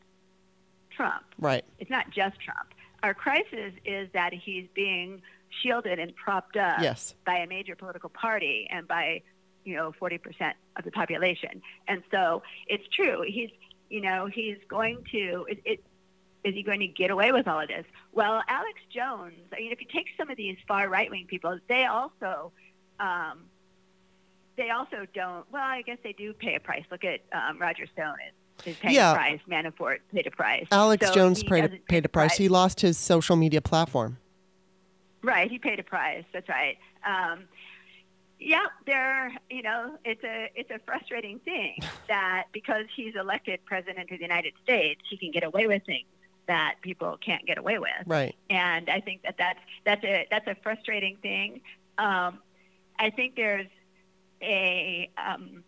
trump. 0.91 1.25
Right. 1.39 1.65
it's 1.79 1.89
not 1.91 2.09
just 2.11 2.39
trump. 2.39 2.69
Our 3.03 3.13
crisis 3.13 3.73
is 3.85 4.09
that 4.13 4.33
he's 4.33 4.67
being 4.73 5.21
shielded 5.61 5.99
and 5.99 6.15
propped 6.15 6.57
up 6.57 6.79
Yes. 6.81 7.15
by 7.25 7.37
a 7.37 7.47
major 7.47 7.75
political 7.75 8.09
party 8.09 8.67
and 8.71 8.87
by 8.87 9.21
you 9.63 9.75
know 9.75 9.93
40% 10.01 10.19
of 10.77 10.83
the 10.85 10.91
population. 10.91 11.61
And 11.87 12.01
so 12.11 12.43
it's 12.67 12.87
true. 12.95 13.23
He's 13.27 13.49
you 13.89 14.01
know 14.01 14.27
he's 14.27 14.57
going 14.67 15.03
to 15.11 15.45
it, 15.49 15.59
it 15.65 15.83
is 16.43 16.53
he 16.53 16.63
going 16.63 16.79
to 16.79 16.87
get 16.87 17.09
away 17.11 17.31
with 17.31 17.47
all 17.47 17.59
of 17.59 17.67
this? 17.67 17.85
Well 18.13 18.41
alex 18.47 18.79
jones 18.93 19.35
i 19.53 19.57
mean 19.57 19.71
if 19.71 19.79
you 19.81 19.87
take 19.93 20.07
some 20.17 20.29
of 20.29 20.37
these 20.37 20.57
far 20.67 20.89
right 20.89 21.09
wing 21.11 21.25
people 21.27 21.57
they 21.67 21.85
also 21.85 22.51
um, 22.99 23.43
they 24.57 24.69
also 24.71 25.05
don't 25.13 25.45
well 25.51 25.63
i 25.63 25.81
guess 25.83 25.97
they 26.03 26.13
do 26.13 26.33
pay 26.33 26.55
a 26.55 26.59
price. 26.59 26.83
Look 26.89 27.03
at 27.03 27.19
um, 27.31 27.59
roger 27.59 27.85
stone 27.93 28.15
is, 28.27 28.33
is 28.65 28.75
paying 28.77 28.95
Yeah. 28.95 29.11
a 29.11 29.15
price 29.15 29.39
manafort 29.49 29.97
paid 30.13 30.27
a 30.27 30.31
price 30.31 30.67
Alex 30.71 31.07
So 31.07 31.13
Jones 31.13 31.43
paid 31.43 31.65
a, 31.65 31.69
paid 31.89 32.05
a 32.05 32.09
price. 32.09 32.35
He 32.37 32.49
lost 32.49 32.81
his 32.81 32.97
social 32.97 33.35
media 33.35 33.61
platform. 33.61 34.17
Right, 35.21 35.49
he 35.49 35.57
paid 35.57 35.79
a 35.79 35.83
price. 35.83 36.23
That's 36.33 36.47
right. 36.47 36.77
Um, 37.03 37.45
yeah, 38.39 38.65
there. 38.85 39.31
You 39.49 39.63
know, 39.63 39.97
it's 40.05 40.23
a 40.23 40.51
it's 40.55 40.69
a 40.69 40.79
frustrating 40.85 41.39
thing 41.39 41.77
that 42.07 42.45
because 42.51 42.85
he's 42.95 43.15
elected 43.15 43.59
president 43.65 44.11
of 44.11 44.17
the 44.19 44.21
United 44.23 44.53
States, 44.63 45.01
he 45.09 45.17
can 45.17 45.31
get 45.31 45.43
away 45.43 45.67
with 45.67 45.83
things 45.85 46.05
that 46.47 46.75
people 46.83 47.17
can't 47.25 47.43
get 47.47 47.57
away 47.57 47.79
with. 47.79 47.89
Right. 48.05 48.35
And 48.51 48.87
I 48.89 48.99
think 48.99 49.23
that 49.23 49.35
that's 49.37 49.59
that's 49.83 50.03
a 50.03 50.27
that's 50.29 50.47
a 50.47 50.55
frustrating 50.61 51.17
thing. 51.21 51.61
Um, 51.97 52.39
I 52.99 53.09
think 53.09 53.35
there's 53.35 53.67
a 54.41 55.09
um, 55.17 55.63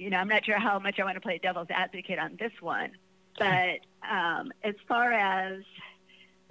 you 0.00 0.10
know 0.10 0.16
I'm 0.16 0.28
not 0.28 0.44
sure 0.44 0.58
how 0.58 0.78
much 0.78 0.98
I 0.98 1.04
want 1.04 1.16
to 1.16 1.20
play 1.20 1.38
devil's 1.38 1.68
advocate 1.70 2.18
on 2.18 2.36
this 2.38 2.52
one, 2.60 2.92
but 3.38 3.80
um, 4.08 4.52
as 4.64 4.74
far 4.88 5.12
as 5.12 5.62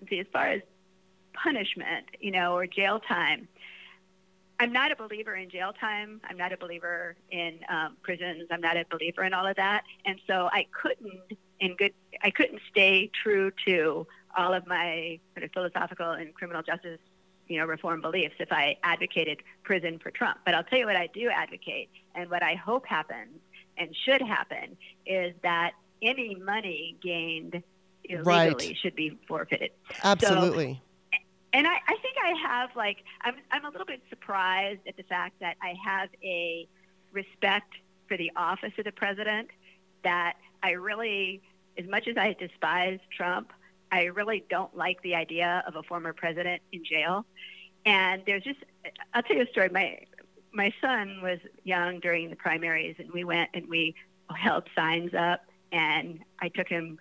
see, 0.07 0.19
as 0.19 0.27
far 0.31 0.47
as 0.47 0.61
punishment, 1.33 2.05
you 2.19 2.31
know, 2.31 2.53
or 2.53 2.67
jail 2.67 2.99
time. 2.99 3.47
I'm 4.61 4.73
not 4.73 4.91
a 4.91 4.95
believer 4.95 5.35
in 5.35 5.49
jail 5.49 5.71
time. 5.71 6.19
I'm 6.29 6.35
not 6.35 6.51
a 6.51 6.57
believer 6.57 7.15
in 7.31 7.59
um, 7.69 7.95
prisons. 8.01 8.47
I'm 8.51 8.59
not 8.59 8.75
a 8.75 8.85
believer 8.91 9.23
in 9.23 9.33
all 9.33 9.47
of 9.47 9.55
that. 9.55 9.83
And 10.05 10.19
so 10.27 10.49
I 10.51 10.65
couldn't, 10.71 11.39
in 11.61 11.77
good, 11.77 11.93
I 12.21 12.29
couldn't 12.29 12.59
stay 12.69 13.09
true 13.23 13.51
to 13.65 14.05
all 14.37 14.53
of 14.53 14.67
my 14.67 15.19
sort 15.33 15.45
of 15.45 15.51
philosophical 15.53 16.11
and 16.11 16.33
criminal 16.33 16.61
justice, 16.61 16.99
you 17.49 17.59
know, 17.59 17.65
reform 17.65 17.99
beliefs 17.99 18.35
if 18.39 18.51
I 18.51 18.77
advocated 18.83 19.39
prison 19.63 19.99
for 19.99 20.11
Trump. 20.11 20.39
But 20.45 20.53
I'll 20.55 20.63
tell 20.63 20.79
you 20.79 20.85
what 20.85 20.95
I 20.95 21.07
do 21.13 21.29
advocate, 21.29 21.89
and 22.15 22.29
what 22.29 22.43
I 22.43 22.55
hope 22.55 22.85
happens 22.85 23.39
and 23.77 23.93
should 24.05 24.21
happen 24.21 24.77
is 25.05 25.33
that 25.43 25.71
any 26.01 26.35
money 26.35 26.97
gained 27.01 27.61
Right. 28.17 28.47
illegally 28.47 28.75
should 28.81 28.95
be 28.95 29.17
forfeited. 29.27 29.71
Absolutely. 30.03 30.81
And 31.53 31.67
I, 31.67 31.75
I 31.87 31.95
think 32.01 32.15
I 32.23 32.33
have 32.47 32.69
like 32.75 32.97
I'm 33.21 33.35
I'm 33.51 33.65
a 33.65 33.69
little 33.69 33.85
bit 33.85 34.01
surprised 34.09 34.81
at 34.87 34.97
the 34.97 35.03
fact 35.03 35.39
that 35.41 35.57
I 35.61 35.73
have 35.83 36.09
a 36.23 36.67
respect 37.11 37.73
for 38.07 38.17
the 38.17 38.31
office 38.35 38.71
of 38.77 38.85
the 38.85 38.91
president 38.91 39.49
that 40.03 40.37
I 40.63 40.71
really 40.71 41.41
as 41.77 41.87
much 41.87 42.07
as 42.07 42.17
I 42.17 42.35
despise 42.39 42.99
Trump, 43.15 43.51
I 43.91 44.05
really 44.05 44.45
don't 44.49 44.75
like 44.75 45.01
the 45.01 45.15
idea 45.15 45.63
of 45.67 45.75
a 45.75 45.83
former 45.83 46.13
president 46.13 46.61
in 46.71 46.83
jail. 46.83 47.25
And 47.85 48.23
there's 48.25 48.43
just 48.43 48.59
I'll 49.13 49.23
tell 49.23 49.37
you 49.37 49.43
a 49.43 49.47
story. 49.47 49.69
My 49.69 49.99
my 50.51 50.73
son 50.81 51.21
was 51.21 51.39
young 51.63 51.99
during 51.99 52.29
the 52.29 52.35
primaries 52.35 52.95
and 52.99 53.11
we 53.11 53.23
went 53.23 53.49
and 53.53 53.67
we 53.67 53.95
held 54.35 54.63
signs 54.75 55.13
up 55.13 55.41
and 55.71 56.19
I 56.39 56.49
took 56.49 56.67
him 56.67 56.97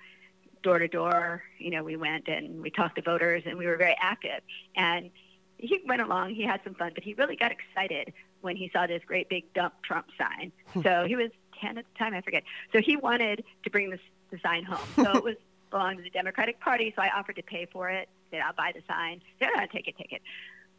door 0.62 0.78
to 0.78 0.88
door. 0.88 1.42
You 1.58 1.70
know, 1.70 1.82
we 1.82 1.96
went 1.96 2.28
and 2.28 2.62
we 2.62 2.70
talked 2.70 2.96
to 2.96 3.02
voters 3.02 3.42
and 3.46 3.58
we 3.58 3.66
were 3.66 3.76
very 3.76 3.96
active. 4.00 4.40
And 4.76 5.10
he 5.56 5.80
went 5.86 6.00
along, 6.00 6.34
he 6.34 6.42
had 6.42 6.60
some 6.64 6.74
fun, 6.74 6.92
but 6.94 7.02
he 7.02 7.14
really 7.14 7.36
got 7.36 7.52
excited 7.52 8.12
when 8.40 8.56
he 8.56 8.70
saw 8.72 8.86
this 8.86 9.02
great 9.06 9.28
big 9.28 9.52
dump 9.54 9.74
Trump 9.82 10.06
sign. 10.16 10.52
Hmm. 10.72 10.82
so 10.82 11.04
he 11.06 11.16
was 11.16 11.30
10 11.60 11.78
at 11.78 11.84
the 11.92 11.98
time, 11.98 12.14
I 12.14 12.20
forget. 12.20 12.44
So 12.72 12.80
he 12.80 12.96
wanted 12.96 13.44
to 13.64 13.70
bring 13.70 13.90
this, 13.90 14.00
the 14.30 14.38
sign 14.40 14.64
home. 14.64 14.86
So 14.96 15.16
it 15.16 15.24
was 15.24 15.36
belonged 15.70 15.98
to 15.98 16.02
the 16.04 16.10
Democratic 16.10 16.60
Party, 16.60 16.92
so 16.96 17.02
I 17.02 17.10
offered 17.16 17.36
to 17.36 17.42
pay 17.42 17.66
for 17.72 17.88
it. 17.90 18.08
Said, 18.30 18.40
I'll 18.44 18.52
buy 18.52 18.72
the 18.74 18.82
sign. 18.88 19.20
Said, 19.38 19.48
no, 19.56 19.64
take 19.72 19.88
it, 19.88 19.96
take 19.96 20.12
it. 20.12 20.22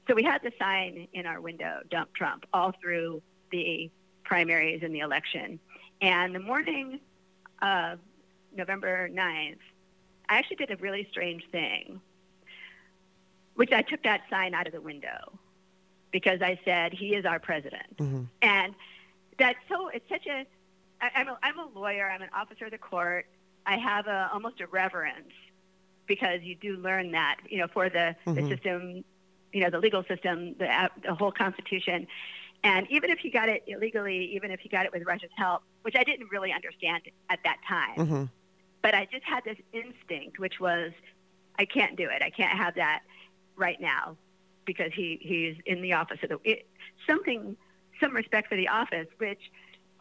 So 0.08 0.16
we 0.16 0.24
had 0.24 0.42
the 0.44 0.52
sign 0.60 1.08
in 1.14 1.26
our 1.26 1.40
window, 1.42 1.80
dump 1.90 2.14
Trump, 2.16 2.46
all 2.54 2.74
through 2.82 3.22
the 3.52 3.90
primaries 4.24 4.82
and 4.84 4.94
the 4.94 5.00
election. 5.00 5.60
And 6.02 6.34
the 6.34 6.40
morning 6.40 7.00
of 7.62 8.00
November 8.56 9.10
9th, 9.10 9.58
I 10.30 10.38
actually 10.38 10.58
did 10.58 10.72
a 10.72 10.78
really 10.78 11.08
strange 11.12 11.44
thing, 11.52 12.02
which 13.56 13.72
I 13.72 13.82
took 13.82 14.04
that 14.04 14.22
sign 14.30 14.54
out 14.54 14.68
of 14.68 14.74
the 14.74 14.82
window. 14.82 15.38
because 16.12 16.42
I 16.42 16.60
said 16.66 16.92
he 16.94 17.14
is 17.16 17.24
our 17.26 17.40
president, 17.40 17.98
Mm-hmm. 17.98 18.24
and 18.42 18.74
that's 19.38 19.60
so. 19.70 19.90
It's 19.90 20.08
such 20.10 20.26
a. 20.26 20.46
I, 21.02 21.12
I'm 21.16 21.28
a 21.30 21.38
I'm 21.44 21.60
a 21.60 21.68
lawyer. 21.80 22.10
I'm 22.10 22.22
an 22.24 22.30
officer 22.36 22.66
of 22.66 22.72
the 22.72 22.78
court. 22.80 23.28
I 23.66 23.78
have 23.78 24.08
a 24.08 24.30
almost 24.34 24.62
a 24.62 24.68
reverence 24.68 25.34
because 26.08 26.42
you 26.42 26.56
do 26.56 26.78
learn 26.78 27.12
that 27.12 27.38
you 27.50 27.58
know 27.60 27.68
for 27.68 27.90
the 27.90 28.16
Mhm. 28.26 28.36
the 28.36 28.56
system, 28.56 29.04
you 29.54 29.62
know 29.62 29.70
the 29.70 29.80
legal 29.80 30.04
system, 30.04 30.56
the 30.58 30.90
the 31.04 31.14
whole 31.14 31.32
Constitution, 31.32 32.08
and 32.64 32.88
even 32.90 33.10
if 33.10 33.20
he 33.20 33.30
got 33.30 33.50
it 33.50 33.64
illegally, 33.68 34.34
even 34.36 34.52
if 34.52 34.60
he 34.60 34.70
got 34.70 34.86
it 34.86 34.92
with 34.92 35.04
Russia's 35.06 35.32
help, 35.36 35.64
which 35.84 35.96
I 35.96 36.04
didn't 36.04 36.30
really 36.32 36.52
understand 36.52 37.04
at 37.30 37.40
that 37.44 37.58
time, 37.68 37.96
Mm-hmm. 37.98 38.24
but 38.82 38.94
I 38.96 39.08
just 39.12 39.24
had 39.24 39.44
this 39.44 39.58
instinct, 39.72 40.40
which 40.40 40.60
was, 40.60 40.92
I 41.58 41.66
can't 41.66 41.96
do 41.96 42.10
it. 42.10 42.22
I 42.22 42.30
can't 42.30 42.58
have 42.58 42.76
that 42.76 43.02
right 43.56 43.80
now 43.80 44.18
because 44.66 44.92
he, 44.94 45.20
he's 45.22 45.56
in 45.66 45.82
the 45.82 45.94
office 45.94 46.20
of 46.24 46.30
the 46.30 46.40
it, 46.44 46.68
something, 47.08 47.56
some 48.02 48.14
respect 48.16 48.50
for 48.50 48.56
the 48.56 48.68
office, 48.68 49.08
which 49.18 49.52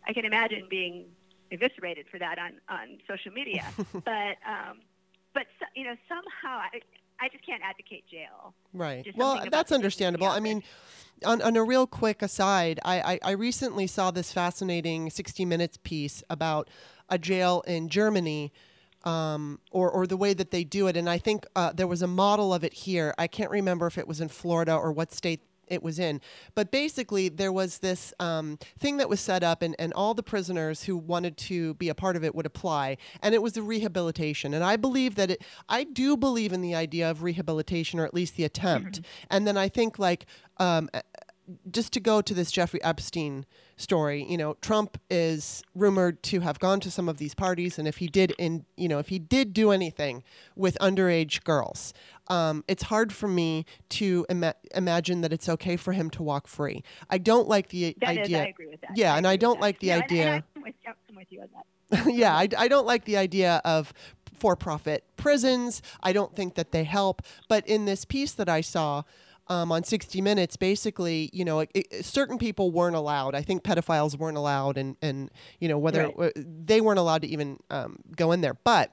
I 0.07 0.13
can 0.13 0.25
imagine 0.25 0.67
being 0.69 1.07
eviscerated 1.51 2.07
for 2.11 2.19
that 2.19 2.39
on, 2.39 2.53
on 2.69 2.99
social 3.07 3.33
media. 3.33 3.65
but 3.93 4.37
um, 4.47 4.81
but 5.35 5.45
so, 5.59 5.67
you 5.75 5.85
know 5.85 5.95
somehow 6.09 6.59
I, 6.59 6.81
I 7.21 7.29
just 7.29 7.45
can't 7.45 7.63
advocate 7.63 8.05
jail. 8.11 8.55
Right. 8.73 9.07
Well, 9.17 9.45
that's 9.51 9.73
understandable. 9.73 10.29
I 10.29 10.41
mean, 10.41 10.63
on, 11.25 11.43
on 11.43 11.57
a 11.57 11.65
real 11.65 11.87
quick 11.87 12.23
aside, 12.23 12.81
I, 12.85 13.01
I, 13.01 13.19
I 13.23 13.31
recently 13.33 13.87
saw 13.87 14.11
this 14.11 14.33
fascinating 14.33 15.11
60 15.11 15.45
Minutes 15.45 15.79
piece 15.83 16.23
about 16.31 16.69
a 17.09 17.19
jail 17.19 17.63
in 17.67 17.89
Germany. 17.89 18.53
Um, 19.05 19.61
or, 19.71 19.89
or 19.89 20.09
the 20.09 20.17
way 20.17 20.35
that 20.35 20.51
they 20.51 20.65
do 20.65 20.89
it. 20.89 20.97
And 20.97 21.09
I 21.09 21.19
think 21.19 21.47
uh, 21.55 21.73
there 21.73 21.87
was 21.87 22.03
a 22.03 22.09
model 22.09 22.53
of 22.53 22.65
it 22.65 22.75
here. 22.75 23.15
I 23.17 23.29
can't 23.29 23.51
remember 23.51 23.87
if 23.87 23.97
it 23.97 24.09
was 24.09 24.21
in 24.21 24.29
Florida 24.29 24.75
or 24.75 24.91
what 24.91 25.13
state 25.13 25.41
it 25.71 25.83
was 25.83 25.99
in. 25.99 26.21
But 26.55 26.71
basically, 26.71 27.29
there 27.29 27.53
was 27.53 27.79
this 27.79 28.13
um, 28.21 28.59
thing 28.79 28.97
that 28.99 29.09
was 29.09 29.21
set 29.21 29.43
up, 29.43 29.63
and, 29.63 29.75
and 29.79 29.93
all 29.93 30.15
the 30.15 30.23
prisoners 30.23 30.85
who 30.85 30.97
wanted 30.97 31.37
to 31.39 31.75
be 31.75 31.89
a 31.89 31.95
part 31.95 32.17
of 32.17 32.25
it 32.25 32.35
would 32.35 32.47
apply. 32.47 32.97
And 33.23 33.35
it 33.35 33.43
was 33.43 33.53
the 33.53 33.63
rehabilitation. 33.63 34.55
And 34.55 34.65
I 34.65 34.77
believe 34.77 35.15
that 35.17 35.31
it, 35.31 35.43
I 35.69 35.85
do 35.85 36.17
believe 36.17 36.53
in 36.53 36.61
the 36.61 36.75
idea 36.75 37.11
of 37.11 37.23
rehabilitation, 37.23 38.01
or 38.01 38.05
at 38.05 38.15
least 38.15 38.37
the 38.37 38.45
attempt. 38.45 39.01
And 39.31 39.47
then 39.47 39.57
I 39.57 39.69
think, 39.69 39.99
like, 39.99 40.27
um, 40.59 40.89
just 41.71 41.93
to 41.95 42.01
go 42.01 42.21
to 42.21 42.35
this 42.35 42.51
Jeffrey 42.51 42.83
Epstein 42.83 43.47
story, 43.77 44.25
you 44.29 44.37
know, 44.37 44.57
Trump 44.61 44.99
is 45.09 45.63
rumored 45.75 46.23
to 46.25 46.41
have 46.41 46.59
gone 46.59 46.81
to 46.81 46.91
some 46.91 47.09
of 47.09 47.19
these 47.19 47.35
parties, 47.35 47.79
and 47.79 47.89
if 47.89 47.99
he 47.99 48.07
did, 48.09 48.33
in 48.39 48.65
you 48.77 48.89
know, 48.89 48.99
if 48.99 49.09
he 49.09 49.19
did 49.19 49.53
do 49.55 49.71
anything 49.71 50.23
with 50.57 50.77
underage 50.81 51.45
girls, 51.45 51.95
um, 52.29 52.65
it's 52.69 52.85
hard 52.85 53.13
for 53.13 53.29
me 53.29 53.65
to 53.91 54.27
ima- 54.29 54.55
imagine 54.75 55.23
that 55.23 55.33
it's 55.33 55.49
okay 55.49 55.77
for 55.77 55.93
him 55.93 56.11
to 56.11 56.23
walk 56.23 56.47
free. 56.47 56.83
I 57.09 57.19
don't 57.19 57.49
like 57.49 57.69
the 57.69 57.97
That 58.01 58.13
is, 58.13 58.19
idea. 58.25 58.43
I 58.43 58.47
agree 58.49 58.67
with 58.67 58.81
that. 58.83 58.97
Yeah, 58.97 59.17
and 59.17 59.27
I 59.27 59.37
don't 59.37 59.61
like 59.61 59.79
the 59.81 59.89
Yeah, 59.89 59.99
idea- 59.99 60.33
And, 60.35 60.43
I'm, 60.57 60.63
with, 60.63 60.75
I'm 61.09 61.17
with 61.17 61.27
you 61.31 61.41
on 61.43 61.49
that. 61.55 62.07
yeah, 62.15 62.37
I, 62.37 62.49
I 62.59 62.69
don't 62.69 62.87
like 62.87 63.05
the 63.07 63.17
idea 63.17 63.63
of 63.65 63.95
for 64.39 64.55
profit 64.55 65.03
prisons. 65.17 65.83
I 66.03 66.13
don't 66.13 66.37
think 66.37 66.55
that 66.57 66.71
they 66.71 66.85
help. 66.85 67.23
But 67.49 67.67
in 67.67 67.87
this 67.87 68.05
piece 68.05 68.33
that 68.35 68.49
I 68.49 68.61
saw 68.61 69.03
um, 69.49 69.73
on 69.73 69.83
60 69.85 70.21
Minutes, 70.21 70.57
basically, 70.57 71.31
you 71.33 71.45
know, 71.45 71.61
it, 71.61 71.71
it- 71.75 72.05
certain 72.05 72.39
people 72.39 72.71
weren't 72.71 72.97
allowed. 72.97 73.35
I 73.35 73.43
think 73.43 73.63
pedophiles 73.63 74.19
weren't 74.19 74.37
allowed, 74.37 74.77
and, 74.79 74.97
and 75.03 75.31
you 75.61 75.69
know, 75.69 75.79
whether 75.79 76.11
Right. 76.17 76.33
they 76.37 76.81
weren't 76.81 76.99
allowed 76.99 77.23
to 77.23 77.29
even 77.29 77.59
um, 77.71 77.99
go 78.17 78.33
in 78.33 78.41
there. 78.41 78.55
But 78.55 78.93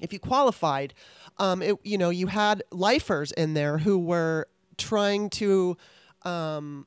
if 0.00 0.12
you 0.12 0.18
qualified, 0.18 0.94
um, 1.38 1.62
it, 1.62 1.76
you 1.82 1.98
know, 1.98 2.10
you 2.10 2.26
had 2.28 2.62
lifers 2.70 3.32
in 3.32 3.54
there 3.54 3.78
who 3.78 3.98
were 3.98 4.48
trying 4.76 5.30
to 5.30 5.76
um, 6.22 6.86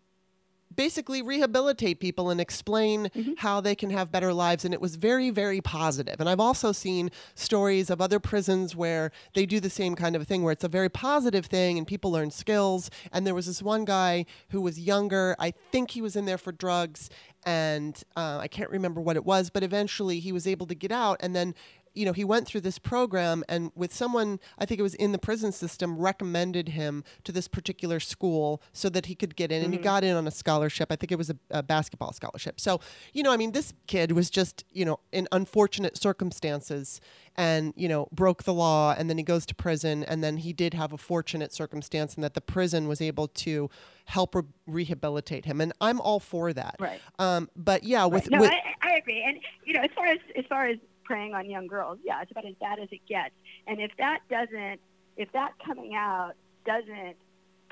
basically 0.77 1.21
rehabilitate 1.21 1.99
people 1.99 2.29
and 2.29 2.39
explain 2.39 3.09
how 3.39 3.59
they 3.59 3.75
can 3.75 3.89
have 3.89 4.11
better 4.11 4.31
lives. 4.31 4.63
And 4.63 4.73
it 4.73 4.79
was 4.79 4.95
very, 4.95 5.29
very 5.29 5.59
positive. 5.59 6.21
And 6.21 6.29
I've 6.29 6.39
also 6.39 6.71
seen 6.71 7.11
stories 7.35 7.89
of 7.89 7.99
other 7.99 8.19
prisons 8.19 8.75
where 8.75 9.11
they 9.35 9.45
do 9.45 9.59
the 9.59 9.69
same 9.69 9.95
kind 9.95 10.15
of 10.15 10.21
a 10.21 10.25
thing, 10.25 10.43
where 10.43 10.53
it's 10.53 10.63
a 10.63 10.69
very 10.69 10.89
positive 10.89 11.47
thing 11.47 11.77
and 11.77 11.85
people 11.85 12.11
learn 12.11 12.31
skills. 12.31 12.89
And 13.11 13.27
there 13.27 13.35
was 13.35 13.47
this 13.47 13.61
one 13.61 13.83
guy 13.83 14.25
who 14.49 14.61
was 14.61 14.79
younger. 14.79 15.35
I 15.39 15.51
think 15.71 15.91
he 15.91 16.01
was 16.01 16.15
in 16.15 16.25
there 16.25 16.37
for 16.37 16.53
drugs. 16.53 17.09
And 17.45 18.01
uh, 18.15 18.39
I 18.39 18.47
can't 18.47 18.69
remember 18.69 19.01
what 19.01 19.15
it 19.15 19.25
was, 19.25 19.49
but 19.49 19.63
eventually 19.63 20.19
he 20.19 20.31
was 20.31 20.45
able 20.45 20.67
to 20.67 20.75
get 20.75 20.91
out. 20.91 21.17
And 21.21 21.35
then 21.35 21.55
you 21.97 22.05
know, 22.05 22.13
he 22.13 22.23
went 22.23 22.47
through 22.47 22.61
this 22.61 22.77
program 22.77 23.43
and 23.49 23.71
with 23.75 23.93
someone, 23.93 24.39
I 24.59 24.65
think 24.65 24.79
it 24.79 24.83
was 24.83 24.93
in 24.93 25.11
the 25.11 25.17
prison 25.17 25.51
system, 25.51 25.97
recommended 25.97 26.69
him 26.69 27.03
to 27.23 27.31
this 27.31 27.47
particular 27.47 27.99
school 27.99 28.61
so 28.71 28.87
that 28.89 29.07
he 29.07 29.15
could 29.15 29.35
get 29.35 29.51
in. 29.51 29.63
And 29.63 29.73
he 29.73 29.79
got 29.79 30.03
in 30.03 30.15
on 30.15 30.27
a 30.27 30.31
scholarship. 30.31 30.91
I 30.91 30.95
think 30.95 31.11
it 31.11 31.17
was 31.17 31.31
a, 31.31 31.37
a 31.49 31.63
basketball 31.63 32.13
scholarship. 32.13 32.59
So, 32.59 32.79
you 33.13 33.23
know, 33.23 33.31
I 33.31 33.37
mean, 33.37 33.51
this 33.51 33.73
kid 33.87 34.11
was 34.11 34.29
just, 34.29 34.63
you 34.71 34.85
know, 34.85 34.99
in 35.11 35.27
unfortunate 35.31 35.97
circumstances 35.97 37.01
and, 37.35 37.73
you 37.75 37.89
know, 37.89 38.07
broke 38.11 38.43
the 38.43 38.53
law. 38.53 38.93
And 38.97 39.09
then 39.09 39.17
he 39.17 39.23
goes 39.23 39.45
to 39.47 39.55
prison. 39.55 40.03
And 40.03 40.23
then 40.23 40.37
he 40.37 40.53
did 40.53 40.75
have 40.75 40.93
a 40.93 40.97
fortunate 40.97 41.51
circumstance 41.51 42.15
in 42.15 42.21
that 42.21 42.35
the 42.35 42.41
prison 42.41 42.87
was 42.87 43.01
able 43.01 43.27
to 43.27 43.69
help 44.05 44.35
re- 44.35 44.43
rehabilitate 44.67 45.45
him. 45.45 45.59
And 45.61 45.73
I'm 45.81 45.99
all 45.99 46.19
for 46.19 46.53
that. 46.53 46.75
Right. 46.79 47.01
Um, 47.17 47.49
but 47.55 47.83
yeah, 47.83 48.05
with, 48.05 48.29
no, 48.29 48.39
with 48.39 48.51
I, 48.51 48.89
I 48.89 48.95
agree. 48.97 49.23
And 49.23 49.39
you 49.65 49.73
know, 49.73 49.81
as 49.81 49.89
far 49.95 50.05
as 50.05 50.19
as 50.37 50.45
far 50.45 50.67
as 50.67 50.77
preying 51.07 51.33
on 51.33 51.49
young 51.49 51.67
girls, 51.67 51.97
yeah, 52.03 52.21
it's 52.21 52.31
about 52.31 52.45
as 52.45 52.55
bad 52.59 52.79
as 52.79 52.89
it 52.91 52.99
gets. 53.07 53.33
And 53.65 53.79
if 53.79 53.91
that 53.97 54.19
doesn't, 54.29 54.79
if 55.15 55.31
that 55.31 55.53
coming 55.65 55.95
out 55.95 56.33
doesn't 56.65 57.15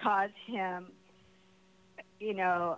cause 0.01 0.29
him, 0.47 0.87
you 2.19 2.33
know, 2.33 2.77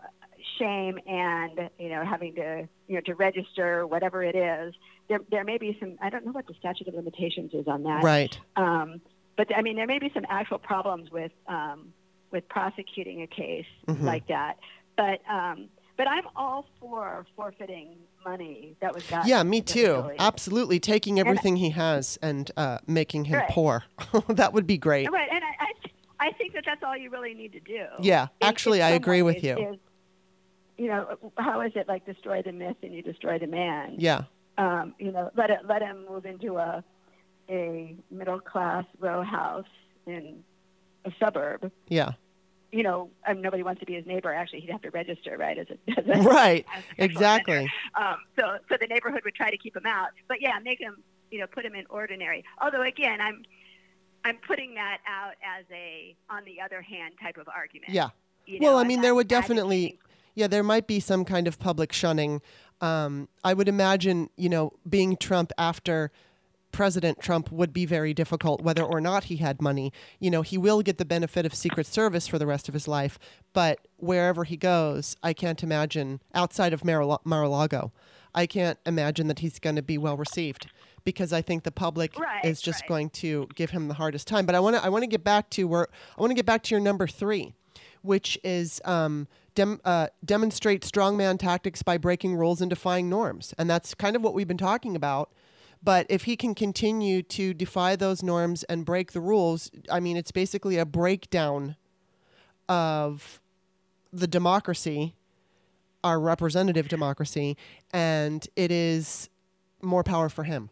shame 0.59 0.99
and 1.07 1.69
you 1.79 1.89
know 1.89 2.03
having 2.03 2.33
to 2.35 2.67
you 2.87 2.95
know 2.95 3.01
to 3.01 3.13
register 3.15 3.85
whatever 3.85 4.23
it 4.23 4.35
is, 4.35 4.73
there 5.09 5.19
there 5.29 5.43
may 5.43 5.57
be 5.57 5.77
some. 5.79 5.97
I 6.01 6.09
don't 6.09 6.25
know 6.25 6.31
what 6.31 6.47
the 6.47 6.55
statute 6.59 6.87
of 6.87 6.95
limitations 6.95 7.51
is 7.53 7.67
on 7.67 7.83
that. 7.83 8.03
right. 8.03 8.37
Um, 8.55 8.99
but 9.35 9.55
I 9.55 9.61
mean, 9.61 9.75
there 9.75 9.85
may 9.87 9.99
be 9.99 10.11
some 10.13 10.25
actual 10.29 10.57
problems 10.57 11.11
with 11.11 11.31
um, 11.47 11.93
with 12.31 12.47
prosecuting 12.49 13.21
a 13.21 13.27
case 13.27 13.65
Mhm. 13.87 14.01
like 14.03 14.27
that. 14.27 14.57
But 14.95 15.21
um, 15.29 15.69
but 15.97 16.07
I'm 16.07 16.23
all 16.35 16.65
for 16.79 17.25
forfeiting 17.35 17.95
money 18.25 18.75
that 18.81 18.93
was 18.93 19.03
got. 19.07 19.27
Yeah, 19.27 19.43
me 19.43 19.61
too. 19.61 20.11
Absolutely, 20.19 20.79
taking 20.79 21.19
everything 21.19 21.55
he 21.57 21.71
has 21.71 22.17
and 22.21 22.49
uh, 22.55 22.77
making 22.87 23.25
him 23.25 23.39
Right. 23.39 23.49
poor. 23.49 23.83
that 24.29 24.53
would 24.53 24.67
be 24.67 24.77
great. 24.77 25.11
Right, 25.11 25.27
and 25.31 25.43
I, 25.43 25.65
I 25.65 26.27
I 26.27 26.31
think 26.33 26.53
that 26.53 26.63
that's 26.65 26.83
all 26.83 26.95
you 26.97 27.09
really 27.09 27.33
need 27.33 27.53
to 27.53 27.59
do. 27.59 27.85
Yeah, 27.99 28.27
in- 28.41 28.47
actually, 28.47 28.79
in 28.79 28.85
I 28.85 28.89
agree 28.91 29.21
with 29.21 29.43
you. 29.43 29.53
Is, 29.57 29.77
you 30.77 30.87
know, 30.87 31.17
how 31.37 31.61
is 31.61 31.71
it 31.75 31.87
like 31.87 32.05
destroy 32.05 32.41
the 32.43 32.51
myth 32.51 32.77
and 32.83 32.93
you 32.93 33.01
destroy 33.01 33.39
the 33.39 33.47
man? 33.47 33.95
Yeah, 33.97 34.23
um, 34.57 34.93
you 34.99 35.11
know, 35.11 35.31
let 35.35 35.49
it 35.49 35.59
let 35.67 35.81
him 35.81 36.05
move 36.09 36.25
into 36.25 36.57
a 36.57 36.83
a 37.49 37.95
middle 38.11 38.39
class 38.39 38.85
row 38.99 39.23
house 39.23 39.65
in 40.05 40.43
a 41.05 41.11
suburb. 41.19 41.71
yeah, 41.87 42.11
You 42.71 42.83
know, 42.83 43.09
um, 43.25 43.41
nobody 43.41 43.63
wants 43.63 43.79
to 43.79 43.85
be 43.85 43.93
his 43.93 44.05
neighbor. 44.05 44.33
Actually, 44.33 44.59
he'd 44.59 44.71
have 44.71 44.81
to 44.81 44.91
register, 44.91 45.37
right? 45.37 45.57
As 45.57 45.67
a, 45.69 45.99
as 45.99 46.19
a 46.19 46.21
right. 46.21 46.65
as 46.75 46.83
a 46.99 47.03
Exactly. 47.03 47.71
Um, 47.95 48.17
so, 48.37 48.57
so 48.69 48.75
the 48.79 48.87
neighborhood 48.87 49.21
would 49.23 49.35
try 49.35 49.49
to 49.49 49.57
keep 49.57 49.75
him 49.75 49.85
out. 49.85 50.09
But 50.27 50.41
yeah, 50.41 50.59
make 50.61 50.79
him, 50.79 51.01
you 51.31 51.39
know, 51.39 51.47
put 51.47 51.65
him 51.65 51.75
in 51.75 51.85
ordinary. 51.89 52.43
Although 52.61 52.81
again, 52.81 53.21
I'm 53.21 53.43
I'm 54.25 54.37
putting 54.45 54.75
that 54.75 54.97
out 55.07 55.35
as 55.41 55.63
a 55.71 56.15
on 56.29 56.43
the 56.43 56.59
other 56.59 56.81
hand 56.81 57.13
type 57.21 57.37
of 57.37 57.47
argument. 57.47 57.93
Yeah. 57.93 58.09
You 58.45 58.59
Well, 58.61 58.73
know, 58.73 58.77
I 58.77 58.81
I'm 58.81 58.87
mean, 58.87 59.01
there 59.01 59.15
would 59.15 59.27
definitely, 59.29 59.99
yeah, 60.35 60.47
there 60.47 60.63
might 60.63 60.87
be 60.87 60.99
some 60.99 61.23
kind 61.23 61.47
of 61.47 61.59
public 61.59 61.93
shunning. 61.93 62.41
Um, 62.81 63.29
I 63.43 63.53
would 63.53 63.67
imagine, 63.67 64.29
you 64.35 64.49
know, 64.49 64.73
being 64.87 65.15
Trump 65.17 65.51
after 65.57 66.11
President 66.77 67.19
Trump 67.19 67.51
would 67.51 67.73
be 67.73 67.87
very 67.87 68.13
difficult, 68.13 68.61
whether 68.61 68.83
or 68.83 69.01
not 69.01 69.23
he 69.25 69.37
had 69.37 69.59
money. 69.63 69.91
You 70.19 70.29
know, 70.29 70.43
he 70.43 70.59
will 70.59 70.83
get 70.83 70.99
the 70.99 71.05
benefit 71.05 71.43
of 71.43 71.55
Secret 71.55 71.87
Service 71.87 72.27
for 72.27 72.37
the 72.37 72.45
rest 72.45 72.67
of 72.67 72.75
his 72.75 72.87
life, 72.87 73.17
but 73.51 73.87
wherever 73.97 74.43
he 74.43 74.57
goes, 74.57 75.15
I 75.23 75.33
can't 75.33 75.63
imagine, 75.63 76.21
outside 76.35 76.73
of 76.73 76.85
Mar- 76.85 77.19
Mar-a-Lago, 77.23 77.91
I 78.35 78.45
can't 78.45 78.77
imagine 78.85 79.27
that 79.27 79.39
he's 79.39 79.57
going 79.57 79.75
to 79.75 79.81
be 79.81 79.97
well 79.97 80.17
received 80.17 80.67
because 81.03 81.33
I 81.33 81.41
think 81.41 81.63
the 81.63 81.71
public 81.71 82.19
Right, 82.19 82.45
is 82.45 82.61
just 82.61 82.81
right. 82.81 82.89
going 82.89 83.09
to 83.09 83.47
give 83.55 83.71
him 83.71 83.87
the 83.87 83.95
hardest 83.95 84.27
time. 84.27 84.45
But 84.45 84.53
I 84.53 84.59
want 84.59 84.75
to 84.75 84.85
I 84.85 84.89
want 84.89 85.01
to 85.01 85.07
get 85.07 85.23
back 85.23 85.49
to 85.51 85.67
where 85.67 85.87
I 86.15 86.21
want 86.21 86.29
to 86.29 86.35
get 86.35 86.45
back 86.45 86.61
to 86.63 86.75
your 86.75 86.79
number 86.79 87.07
three, 87.07 87.55
which 88.03 88.37
is 88.43 88.79
um, 88.85 89.27
dem, 89.55 89.81
uh, 89.83 90.09
demonstrate 90.23 90.83
strongman 90.83 91.39
tactics 91.39 91.81
by 91.81 91.97
breaking 91.97 92.35
rules 92.35 92.61
and 92.61 92.69
defying 92.69 93.09
norms, 93.09 93.55
and 93.57 93.67
that's 93.67 93.95
kind 93.95 94.15
of 94.15 94.21
what 94.21 94.35
we've 94.35 94.47
been 94.47 94.57
talking 94.57 94.95
about. 94.95 95.31
But 95.87 96.05
if 96.09 96.25
he 96.25 96.35
can 96.35 96.53
continue 96.53 97.21
to 97.23 97.53
defy 97.53 97.95
those 97.95 98.21
norms 98.21 98.63
and 98.63 98.83
break 98.83 99.13
the 99.13 99.21
rules, 99.21 99.71
I 99.89 100.01
mean, 100.01 100.17
it's 100.17 100.33
basically 100.33 100.77
a 100.77 100.85
breakdown 100.85 101.77
of 102.67 103.39
the 104.11 104.27
democracy, 104.27 105.15
our 106.03 106.19
representative 106.19 106.89
democracy, 106.89 107.55
and 107.93 108.45
it 108.57 108.69
is 108.69 109.29
more 109.81 110.03
power 110.03 110.27
for 110.27 110.43
him. 110.43 110.71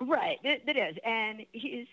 Right, 0.00 0.38
it, 0.42 0.64
it 0.66 0.76
is, 0.76 0.96
and 1.04 1.46
he's 1.52 1.86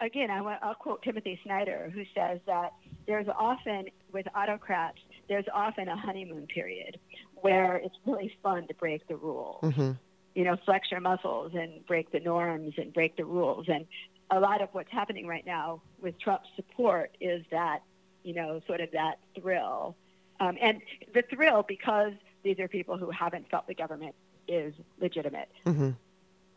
again, 0.00 0.30
I 0.30 0.40
want, 0.40 0.62
I'll 0.62 0.74
quote 0.74 1.02
Timothy 1.02 1.38
Snyder, 1.44 1.92
who 1.92 2.04
says 2.14 2.40
that 2.46 2.72
there's 3.06 3.26
often, 3.28 3.88
with 4.14 4.26
autocrats, 4.34 4.96
there's 5.28 5.44
often 5.52 5.88
a 5.88 5.96
honeymoon 5.96 6.46
period 6.46 6.98
where 7.34 7.76
it's 7.76 7.96
really 8.06 8.34
fun 8.42 8.66
to 8.68 8.74
break 8.74 9.06
the 9.08 9.16
rules. 9.16 9.60
Mm-hmm. 9.60 9.92
You 10.34 10.44
know, 10.44 10.56
flex 10.64 10.90
your 10.90 11.00
muscles 11.00 11.52
and 11.54 11.86
break 11.86 12.10
the 12.10 12.20
norms 12.20 12.74
and 12.76 12.92
break 12.92 13.16
the 13.16 13.24
rules. 13.24 13.66
And 13.68 13.86
a 14.30 14.40
lot 14.40 14.60
of 14.62 14.68
what's 14.72 14.90
happening 14.90 15.26
right 15.26 15.46
now 15.46 15.80
with 16.00 16.18
Trump's 16.18 16.48
support 16.56 17.16
is 17.20 17.44
that, 17.50 17.82
you 18.24 18.34
know, 18.34 18.60
sort 18.66 18.80
of 18.80 18.90
that 18.92 19.18
thrill. 19.38 19.96
Um, 20.40 20.56
and 20.60 20.80
the 21.12 21.22
thrill 21.22 21.64
because 21.66 22.12
these 22.42 22.58
are 22.58 22.68
people 22.68 22.96
who 22.96 23.10
haven't 23.10 23.48
felt 23.50 23.66
the 23.66 23.74
government 23.74 24.14
is 24.48 24.74
legitimate. 25.00 25.50
Mm-hmm. 25.66 25.90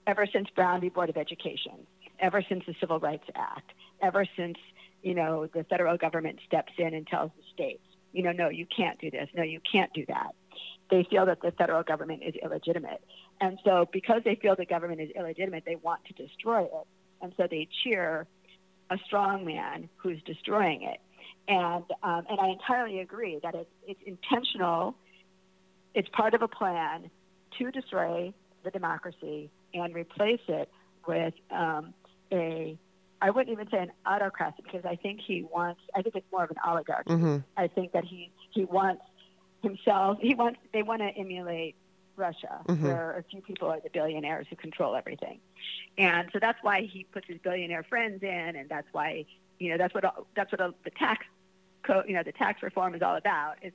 Ever 0.08 0.26
since 0.26 0.50
Brown 0.50 0.82
v. 0.82 0.90
Board 0.90 1.10
of 1.10 1.18
Education, 1.18 1.86
ever 2.20 2.42
since 2.42 2.66
the 2.66 2.76
Civil 2.80 3.00
Rights 3.00 3.30
Act, 3.36 3.72
ever 4.02 4.26
since, 4.36 4.58
you 5.04 5.14
know, 5.14 5.48
the 5.48 5.64
federal 5.66 5.98
government 5.98 6.40
steps 6.46 6.74
in 6.78 6.94
and 6.94 7.06
tells 7.06 7.32
the 7.38 7.44
states, 7.54 7.84
you 8.14 8.24
know, 8.24 8.32
no, 8.32 8.50
you 8.50 8.66
can't 8.66 9.00
do 9.00 9.12
this. 9.12 9.30
No, 9.36 9.44
you 9.44 9.60
can't 9.70 9.94
do 9.94 10.06
that. 10.08 10.34
They 10.90 11.04
feel 11.04 11.26
that 11.26 11.42
the 11.42 11.52
federal 11.52 11.84
government 11.84 12.24
is 12.24 12.36
illegitimate. 12.42 13.04
And 13.40 13.60
so 13.64 13.88
because 13.92 14.22
they 14.26 14.36
feel 14.36 14.56
the 14.56 14.66
government 14.66 15.02
is 15.02 15.10
illegitimate, 15.16 15.64
they 15.66 15.76
want 15.76 16.02
to 16.06 16.14
destroy 16.14 16.64
it. 16.64 16.88
And 17.22 17.34
so 17.38 17.48
they 17.50 17.68
cheer 17.84 18.26
a 18.90 18.98
strong 19.06 19.46
man 19.46 19.90
who's 19.98 20.22
destroying 20.24 20.84
it. 20.84 21.00
And, 21.48 21.84
um, 22.04 22.26
and 22.30 22.40
I 22.40 22.50
entirely 22.50 23.00
agree 23.00 23.40
that 23.44 23.56
it's, 23.56 23.70
it's 23.88 24.00
intentional. 24.06 24.96
It's 25.94 26.10
part 26.10 26.34
of 26.34 26.42
a 26.42 26.48
plan 26.48 27.10
to 27.58 27.72
destroy 27.72 28.34
the 28.64 28.72
democracy 28.72 29.50
and 29.74 29.94
replace 29.94 30.42
it 30.48 30.70
with 31.08 31.34
um, 31.52 31.94
a 32.32 32.78
I 33.20 33.32
wouldn't 33.32 33.52
even 33.52 33.68
say 33.70 33.80
an 33.80 33.92
autocracy 34.06 34.62
because 34.64 34.86
I 34.86 34.96
think 34.96 35.22
he 35.26 35.44
wants 35.44 35.82
I 35.96 36.02
think 36.02 36.16
it's 36.16 36.32
more 36.32 36.44
of 36.44 36.52
an 36.52 36.58
oligarchy. 36.66 37.10
Mm-hmm. 37.10 37.38
I 37.56 37.68
think 37.68 37.94
that 37.94 38.06
he 38.06 38.32
he 38.52 38.66
wants 38.66 39.02
himself 39.64 40.20
he 40.22 40.36
wants 40.36 40.60
they 40.74 40.84
want 40.84 41.02
to 41.02 41.08
emulate 41.08 41.76
Russia 42.18 42.62
Mhm. 42.66 42.82
where 42.82 43.18
a 43.18 43.24
few 43.24 43.42
people 43.42 43.70
are 43.70 43.80
the 43.80 43.90
billionaires 43.90 44.48
who 44.50 44.56
control 44.56 44.96
everything. 44.96 45.40
And 45.98 46.30
so 46.34 46.40
that's 46.40 46.62
why 46.64 46.82
he 46.82 47.04
puts 47.06 47.28
his 47.28 47.38
billionaire 47.40 47.84
friends 47.84 48.22
in 48.24 48.56
and 48.56 48.68
that's 48.68 48.88
why 48.92 49.26
you 49.60 49.70
know 49.72 49.78
that's 49.78 49.94
what 49.94 50.04
all- 50.06 50.28
that's 50.36 50.52
what 50.52 50.84
the 50.84 50.90
tax 50.92 51.26
co- 51.84 52.04
you 52.08 52.14
know 52.14 52.24
the 52.24 52.32
tax 52.32 52.62
reform 52.62 52.94
is 52.96 53.02
all 53.02 53.16
about 53.16 53.56
is 53.64 53.74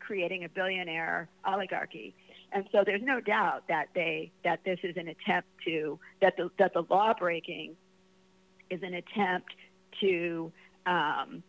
creating 0.00 0.44
a 0.44 0.48
billionaire 0.48 1.28
oligarchy. 1.44 2.14
And 2.52 2.68
so 2.72 2.82
there's 2.84 3.02
no 3.02 3.20
doubt 3.20 3.68
that 3.68 3.88
they 3.94 4.32
that 4.44 4.64
this 4.64 4.80
is 4.82 4.96
an 4.96 5.08
attempt 5.08 5.48
to 5.64 5.98
that 6.20 6.36
the 6.36 6.50
that 6.58 6.72
the 6.74 6.82
law 6.90 7.14
breaking 7.14 7.76
is 8.70 8.82
an 8.82 8.94
attempt 8.94 9.52
to 10.00 10.52
um, 10.86 11.42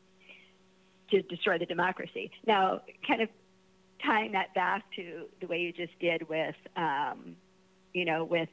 to 1.10 1.22
destroy 1.24 1.58
the 1.58 1.66
democracy. 1.66 2.32
Now, 2.46 2.82
kind 3.08 3.22
of 3.22 3.30
tying 4.06 4.32
that 4.34 4.54
back 4.54 4.84
to 4.96 5.28
the 5.40 5.48
way 5.48 5.60
you 5.60 5.72
just 5.72 5.98
did 6.00 6.28
with 6.30 6.56
um, 6.76 7.36
you 7.94 8.06
know 8.06 8.24
with 8.24 8.50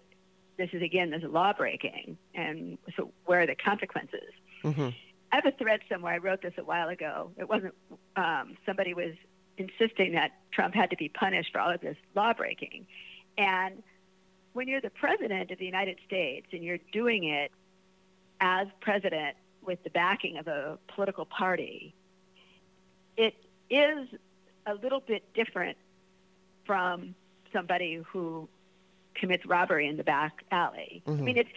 this 0.57 0.69
is 0.73 0.83
again 0.83 1.11
this 1.11 1.23
is 1.23 1.31
law 1.31 1.53
breaking 1.53 2.17
and 2.35 2.79
so 2.97 3.13
where 3.25 3.43
are 3.43 3.47
the 3.47 3.55
consequences? 3.55 4.33
Mm-hmm. 4.65 4.89
I 5.31 5.37
have 5.37 5.47
a 5.47 5.53
thread 5.53 5.81
somewhere. 5.91 6.15
I 6.15 6.19
wrote 6.19 6.41
this 6.41 6.55
a 6.57 6.65
while 6.65 6.89
ago. 6.89 7.31
It 7.37 7.49
wasn't 7.49 7.75
um, 8.17 8.57
somebody 8.65 8.95
was 8.95 9.15
insisting 9.57 10.13
that 10.13 10.31
Trump 10.53 10.75
had 10.75 10.91
to 10.91 10.97
be 10.97 11.09
punished 11.09 11.53
for 11.53 11.61
all 11.61 11.73
of 11.73 11.81
this 11.81 11.97
law 12.15 12.33
breaking, 12.33 12.87
and 13.37 13.83
when 14.53 14.67
you're 14.67 14.81
the 14.81 14.91
president 14.91 15.51
of 15.51 15.59
the 15.59 15.65
United 15.65 15.99
States 16.07 16.47
and 16.53 16.65
you're 16.65 16.79
doing 16.93 17.25
it 17.25 17.53
as 18.41 18.67
president 18.81 19.37
with 19.65 19.83
the 19.85 19.91
backing 19.91 20.39
of 20.39 20.49
a 20.49 20.79
political 20.95 21.25
party, 21.25 21.95
it 23.17 23.35
is 23.71 24.09
a 24.69 24.75
little 24.75 25.01
bit 25.01 25.23
different 25.35 25.77
from 26.65 27.15
somebody 27.53 28.03
who 28.13 28.49
commits 29.15 29.45
robbery 29.47 29.89
in 29.89 29.97
the 29.97 30.05
back 30.05 30.45
alley. 30.51 31.03
I 31.07 31.11
Mhm. 31.11 31.21
mean, 31.21 31.37
it's 31.39 31.51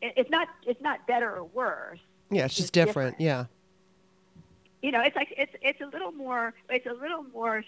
it's 0.00 0.30
not 0.30 0.48
it's 0.66 0.80
not 0.80 1.06
better 1.08 1.34
or 1.34 1.44
worse 1.44 1.98
Yeah, 2.30 2.44
it's 2.44 2.54
just 2.56 2.72
different. 2.72 3.18
different. 3.18 3.20
Yeah. 3.20 3.46
you 4.80 4.92
know, 4.92 5.00
it's 5.00 5.16
like 5.16 5.34
it's 5.36 5.52
it's 5.60 5.80
a 5.80 5.86
little 5.86 6.12
more 6.12 6.54
it's 6.70 6.86
a 6.86 6.92
little 6.92 7.24
more 7.24 7.64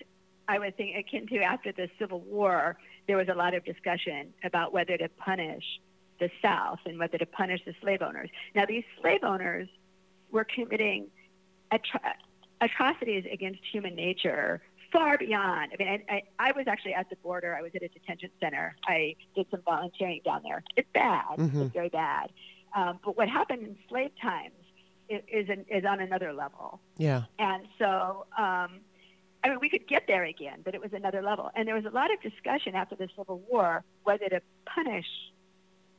I 0.49 0.59
would 0.59 0.77
think 0.77 0.97
akin 0.97 1.27
to 1.29 1.39
after 1.43 1.73
the 1.73 1.89
Civil 1.99 2.21
War, 2.21 2.77
there 3.09 3.17
was 3.17 3.29
a 3.29 3.35
lot 3.35 3.53
of 3.55 3.65
discussion 3.65 4.33
about 4.45 4.73
whether 4.73 4.97
to 4.97 5.09
punish 5.09 5.65
the 6.21 6.31
South 6.43 6.79
and 6.87 6.99
whether 6.99 7.19
to 7.19 7.27
punish 7.27 7.65
the 7.65 7.75
slave 7.81 8.01
owners. 8.03 8.31
Now 8.55 8.65
these 8.67 8.85
slave 9.01 9.25
owners 9.25 9.69
were 10.31 10.45
committing 10.45 11.09
atro- 11.73 12.15
atrocities 12.61 13.25
against 13.33 13.61
human 13.71 13.95
nature 13.95 14.61
far 14.93 15.17
beyond. 15.19 15.73
I 15.73 15.83
mean, 15.83 15.89
I, 16.09 16.15
I, 16.15 16.23
I 16.39 16.53
was 16.53 16.67
actually 16.67 16.95
at 16.95 17.09
the 17.11 17.17
border. 17.17 17.55
I 17.55 17.63
was 17.63 17.71
at 17.75 17.83
a 17.83 17.89
detention 17.89 18.31
center. 18.41 18.75
I 18.87 19.15
did 19.35 19.47
some 19.51 19.63
volunteering 19.65 20.21
down 20.25 20.43
there. 20.43 20.63
It's 20.77 20.89
bad. 20.93 21.37
Mhm. 21.39 21.67
It's 21.67 21.73
very 21.73 21.89
bad. 21.89 22.31
Um, 22.75 22.99
but 23.05 23.17
what 23.17 23.29
happened 23.29 23.63
in 23.63 23.77
slave 23.89 24.11
times 24.21 24.55
is, 25.09 25.23
is, 25.33 25.49
an, 25.49 25.65
is 25.69 25.85
on 25.85 26.01
another 26.01 26.33
level. 26.33 26.81
Yeah. 26.99 27.23
And 27.39 27.67
so, 27.79 28.27
um, 28.37 28.81
I 29.43 29.49
mean, 29.49 29.59
we 29.61 29.71
could 29.71 29.89
get 29.89 30.05
there 30.07 30.25
again, 30.25 30.61
but 30.65 30.75
it 30.75 30.81
was 30.81 30.93
another 30.93 31.23
level. 31.23 31.51
And 31.55 31.67
there 31.67 31.75
was 31.75 31.85
a 31.85 31.91
lot 31.91 32.13
of 32.13 32.21
discussion 32.21 32.75
after 32.75 32.95
the 32.95 33.09
Civil 33.17 33.43
War 33.49 33.85
whether 34.05 34.29
to 34.29 34.41
punish 34.67 35.07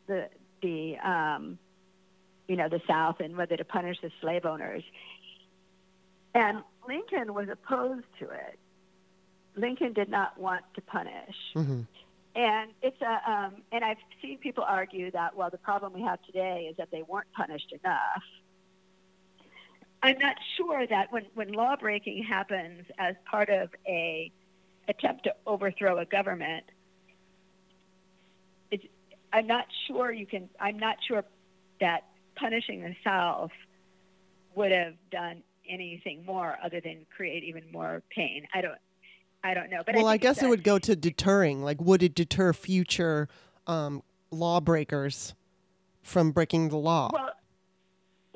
the 0.07 0.29
the 0.61 0.97
um, 0.99 1.57
you 2.47 2.55
know 2.55 2.69
the 2.69 2.81
South 2.87 3.19
and 3.19 3.35
whether 3.35 3.57
to 3.57 3.65
punish 3.65 3.97
the 4.01 4.11
slave 4.21 4.45
owners. 4.45 4.83
And 6.33 6.63
Lincoln 6.87 7.33
was 7.33 7.49
opposed 7.49 8.05
to 8.19 8.29
it. 8.29 8.59
Lincoln 9.55 9.93
did 9.93 10.09
not 10.09 10.37
want 10.39 10.63
to 10.75 10.81
punish. 10.81 11.35
Mm-hmm. 11.55 11.81
And 12.33 12.71
it's 12.81 13.01
a, 13.01 13.29
um, 13.29 13.55
and 13.73 13.83
I've 13.83 13.97
seen 14.21 14.37
people 14.37 14.63
argue 14.63 15.11
that 15.11 15.35
well, 15.35 15.49
the 15.49 15.57
problem 15.57 15.91
we 15.91 16.01
have 16.01 16.21
today 16.23 16.67
is 16.69 16.77
that 16.77 16.89
they 16.89 17.03
weren't 17.03 17.31
punished 17.33 17.73
enough. 17.83 18.23
I'm 20.03 20.17
not 20.17 20.35
sure 20.57 20.87
that 20.87 21.11
when 21.11 21.25
when 21.35 21.51
law 21.51 21.75
breaking 21.75 22.23
happens 22.23 22.85
as 22.97 23.15
part 23.29 23.49
of 23.49 23.69
a 23.85 24.31
attempt 24.87 25.25
to 25.25 25.35
overthrow 25.45 25.99
a 25.99 26.05
government, 26.05 26.63
it's, 28.71 28.85
I'm 29.31 29.45
not 29.45 29.65
sure 29.87 30.11
you 30.11 30.25
can. 30.25 30.49
I'm 30.59 30.79
not 30.79 30.97
sure 31.05 31.23
that 31.81 32.05
punishing 32.35 32.81
the 32.81 32.95
South 33.03 33.51
would 34.55 34.71
have 34.71 34.95
done 35.11 35.43
anything 35.71 36.25
more 36.25 36.57
other 36.63 36.81
than 36.81 37.05
create 37.15 37.43
even 37.43 37.63
more 37.71 38.03
pain. 38.15 38.47
I 38.53 38.61
don't. 38.61 38.77
I 39.43 39.55
don't 39.55 39.71
know. 39.71 39.81
But 39.83 39.95
well, 39.95 40.07
I, 40.07 40.13
think 40.13 40.21
guess 40.21 40.43
it 40.43 40.49
would 40.49 40.63
go 40.63 40.77
to 40.77 40.95
deterring. 40.95 41.63
Like, 41.63 41.81
would 41.81 42.03
it 42.03 42.13
deter 42.13 42.53
future 42.53 43.27
um, 43.65 44.03
lawbreakers 44.29 45.33
from 46.03 46.31
breaking 46.31 46.69
the 46.69 46.77
law? 46.77 47.09
Well, 47.11 47.31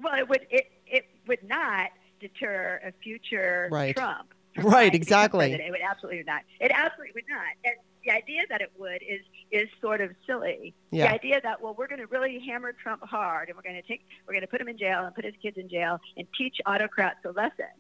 well, 0.02 0.16
it 0.16 0.28
would 0.28 0.48
it 0.50 0.72
it 0.88 1.06
would 1.28 1.48
not 1.48 1.92
deter 2.20 2.82
a 2.84 2.92
future 3.04 3.70
Right. 3.72 3.96
Trump. 3.96 4.34
Right, 4.58 4.64
trying 4.64 4.86
to 4.86 4.92
become 4.92 5.02
exactly. 5.02 5.52
It 5.52 5.70
would 5.70 5.82
absolutely 5.82 6.24
not. 6.26 6.42
It 6.62 6.72
absolutely 6.74 7.12
would 7.16 7.30
not. 7.30 7.44
And 7.66 7.76
the 8.06 8.12
idea 8.12 8.42
that 8.50 8.62
it 8.62 8.72
would 8.78 9.04
is 9.04 9.20
is 9.56 9.70
sort 9.82 10.02
of 10.02 10.12
silly. 10.28 10.74
Yeah. 10.92 11.08
The 11.08 11.14
idea 11.14 11.42
that 11.42 11.62
well, 11.62 11.74
we're 11.78 11.88
going 11.88 12.02
to 12.02 12.08
really 12.08 12.40
hammer 12.46 12.74
Trump 12.74 13.04
hard, 13.04 13.48
and 13.50 13.56
we're 13.56 13.64
going 13.64 13.82
to 13.82 13.88
take 13.88 14.06
we're 14.28 14.34
going 14.34 14.42
to 14.42 14.48
put 14.48 14.60
him 14.60 14.68
in 14.68 14.78
jail 14.78 15.06
and 15.06 15.16
put 15.16 15.24
his 15.24 15.34
kids 15.42 15.58
in 15.58 15.70
jail 15.70 16.00
and 16.18 16.28
teach 16.38 16.58
autocrats 16.66 17.20
a 17.26 17.32
lesson. 17.32 17.74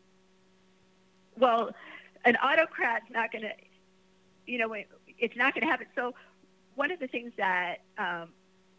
Well, 1.37 1.71
an 2.23 2.37
autocrat's 2.37 3.09
not 3.11 3.31
going 3.31 3.43
to, 3.43 3.51
you 4.47 4.57
know, 4.57 4.73
it's 5.19 5.35
not 5.35 5.53
going 5.53 5.61
to 5.63 5.67
happen. 5.67 5.87
So, 5.95 6.13
one 6.75 6.91
of 6.91 6.99
the 6.99 7.07
things 7.07 7.31
that 7.37 7.77
um, 7.97 8.29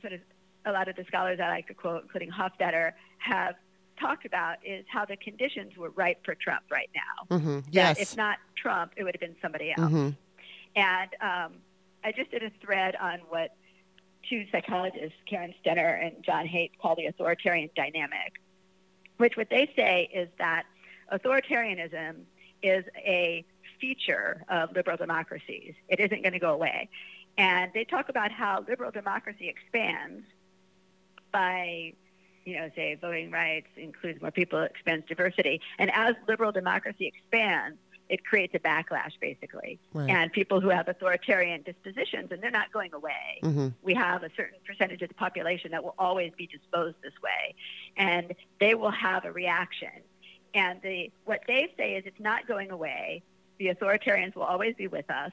sort 0.01 0.15
of 0.15 0.21
a 0.65 0.73
lot 0.73 0.89
of 0.89 0.97
the 0.97 1.05
scholars 1.05 1.39
that 1.39 1.49
I 1.49 1.51
like 1.51 1.69
to 1.69 1.75
quote, 1.75 2.03
including 2.03 2.31
Hofstadter, 2.31 2.93
have 3.19 3.55
talked 4.01 4.27
about 4.27 4.57
is 4.65 4.85
how 4.89 5.05
the 5.05 5.17
conditions 5.17 5.77
were 5.77 5.91
right 5.91 6.19
for 6.25 6.35
Trump 6.35 6.65
right 6.71 6.91
now. 6.95 7.37
mm-hmm. 7.37 7.55
That 7.57 7.65
Yes. 7.71 7.99
if 8.01 8.17
not 8.17 8.39
Trump, 8.57 8.93
it 8.97 9.05
would 9.05 9.15
have 9.15 9.21
been 9.21 9.37
somebody 9.41 9.73
else. 9.77 9.91
mm-hmm. 9.93 10.11
And 10.77 11.11
um, 11.21 11.53
I 12.05 12.13
just 12.13 12.31
did 12.31 12.43
a 12.43 12.51
thread 12.61 12.97
on 12.97 13.21
what 13.29 13.55
two 14.29 14.45
psychologists, 14.51 15.17
Karen 15.29 15.55
Stenner 15.65 16.05
and 16.05 16.23
John 16.23 16.47
Haidt, 16.47 16.73
call 16.81 16.97
the 16.97 17.07
authoritarian 17.07 17.71
dynamic, 17.77 18.35
which 19.19 19.37
what 19.37 19.49
they 19.51 19.71
say 19.77 20.09
is 20.13 20.29
that 20.39 20.65
authoritarianism 21.13 22.23
is 22.63 22.85
a 22.97 23.45
feature 23.81 24.45
of 24.49 24.75
liberal 24.75 24.97
democracies. 24.97 25.75
It 25.89 26.01
isn't 26.01 26.23
going 26.23 26.33
to 26.33 26.39
go 26.39 26.53
away. 26.53 26.89
And 27.39 27.71
they 27.75 27.85
talk 27.85 28.09
about 28.09 28.33
how 28.33 28.65
liberal 28.67 28.91
democracy 28.91 29.49
expands 29.49 30.25
by, 31.33 31.93
you 32.45 32.57
know, 32.57 32.71
say 32.75 32.97
voting 33.01 33.31
rights 33.31 33.69
includes 33.77 34.21
more 34.23 34.31
people, 34.31 34.63
expands 34.63 35.07
diversity. 35.07 35.61
And 35.79 35.91
as 35.93 36.15
liberal 36.27 36.53
democracy 36.53 37.07
expands, 37.07 37.79
it 38.09 38.25
creates 38.25 38.55
a 38.55 38.59
backlash 38.59 39.13
basically. 39.21 39.79
Right. 39.93 40.11
And 40.11 40.33
people 40.33 40.61
who 40.61 40.69
have 40.69 40.89
authoritarian 40.89 41.63
dispositions, 41.63 42.31
and 42.31 42.43
they're 42.43 42.51
not 42.51 42.73
going 42.73 42.93
away. 42.95 43.41
Mhm. 43.43 43.75
We 43.83 43.95
have 43.95 44.23
a 44.23 44.31
certain 44.37 44.59
percentage 44.67 45.03
of 45.03 45.09
the 45.09 45.15
population 45.15 45.73
that 45.73 45.83
will 45.83 45.95
always 45.99 46.33
be 46.37 46.47
disposed 46.47 46.97
this 47.03 47.15
way, 47.23 47.55
and 47.97 48.35
they 48.61 48.75
will 48.75 48.91
have 48.91 49.25
a 49.25 49.33
reaction. 49.33 50.03
And 50.55 50.81
the 50.83 51.11
what 51.25 51.43
they 51.47 51.73
say 51.77 51.97
is 51.97 52.05
it's 52.07 52.21
not 52.21 52.47
going 52.47 52.71
away. 52.71 53.23
The 53.59 53.67
authoritarians 53.69 54.35
will 54.35 54.45
always 54.45 54.75
be 54.77 54.87
with 54.87 55.11
us. 55.11 55.33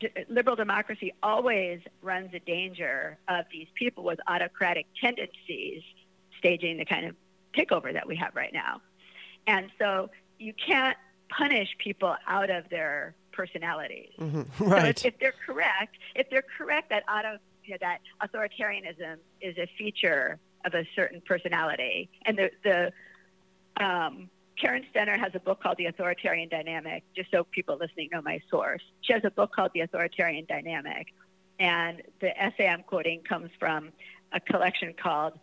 D- 0.00 0.08
liberal 0.28 0.56
democracy 0.56 1.14
always 1.22 1.80
runs 2.02 2.34
a 2.34 2.38
danger 2.40 3.18
of 3.28 3.46
these 3.50 3.68
people 3.74 4.04
with 4.04 4.20
autocratic 4.28 4.86
tendencies 5.00 5.82
staging 6.38 6.76
the 6.76 6.84
kind 6.84 7.06
of 7.06 7.16
takeover 7.54 7.92
that 7.92 8.06
we 8.06 8.16
have 8.16 8.34
right 8.36 8.52
now. 8.52 8.82
And 9.46 9.70
so 9.78 10.10
you 10.38 10.52
can't 10.54 10.96
punish 11.28 11.68
people 11.78 12.14
out 12.26 12.50
of 12.50 12.68
their 12.70 13.14
personalities. 13.32 14.10
Mhm. 14.18 14.46
So 14.58 14.64
Right. 14.66 14.88
if, 14.88 15.04
if 15.14 15.18
they're 15.18 15.34
correct, 15.46 15.96
if 16.14 16.30
they're 16.30 16.44
correct 16.56 16.90
that 16.90 17.02
auto, 17.08 17.38
you 17.64 17.72
know, 17.72 17.78
that 17.80 17.98
authoritarianism 18.22 19.16
is 19.40 19.56
a 19.58 19.66
feature 19.76 20.38
of 20.64 20.74
a 20.74 20.86
certain 20.94 21.20
personality, 21.20 22.08
and 22.24 22.38
the 22.38 22.50
the 22.64 22.92
um, 23.84 24.30
Karen 24.60 24.84
Stenner 24.94 25.18
has 25.18 25.32
a 25.34 25.40
book 25.40 25.62
called 25.62 25.76
The 25.76 25.86
Authoritarian 25.86 26.48
Dynamic. 26.48 27.02
Just 27.14 27.30
so 27.30 27.44
people 27.44 27.76
listening 27.78 28.08
know 28.12 28.22
my 28.22 28.40
source, 28.50 28.82
she 29.02 29.12
has 29.12 29.22
a 29.24 29.30
book 29.30 29.52
called 29.54 29.72
The 29.74 29.80
Authoritarian 29.80 30.46
Dynamic, 30.48 31.08
and 31.58 32.02
the 32.20 32.36
essay 32.40 32.68
I'm 32.68 32.82
quoting 32.84 33.20
comes 33.28 33.50
from 33.58 33.90
a 34.32 34.40
collection 34.40 34.94
called 35.00 35.34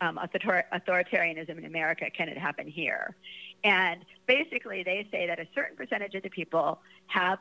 um, 0.00 0.18
Authoritarianism 0.22 1.56
in 1.58 1.64
America: 1.64 2.10
Can 2.10 2.28
It 2.28 2.36
Happen 2.38 2.66
Here? 2.68 3.16
And 3.64 4.04
basically, 4.26 4.82
they 4.82 5.06
say 5.10 5.26
that 5.26 5.38
a 5.38 5.46
certain 5.54 5.76
percentage 5.76 6.14
of 6.14 6.22
the 6.22 6.30
people 6.30 6.80
have 7.08 7.38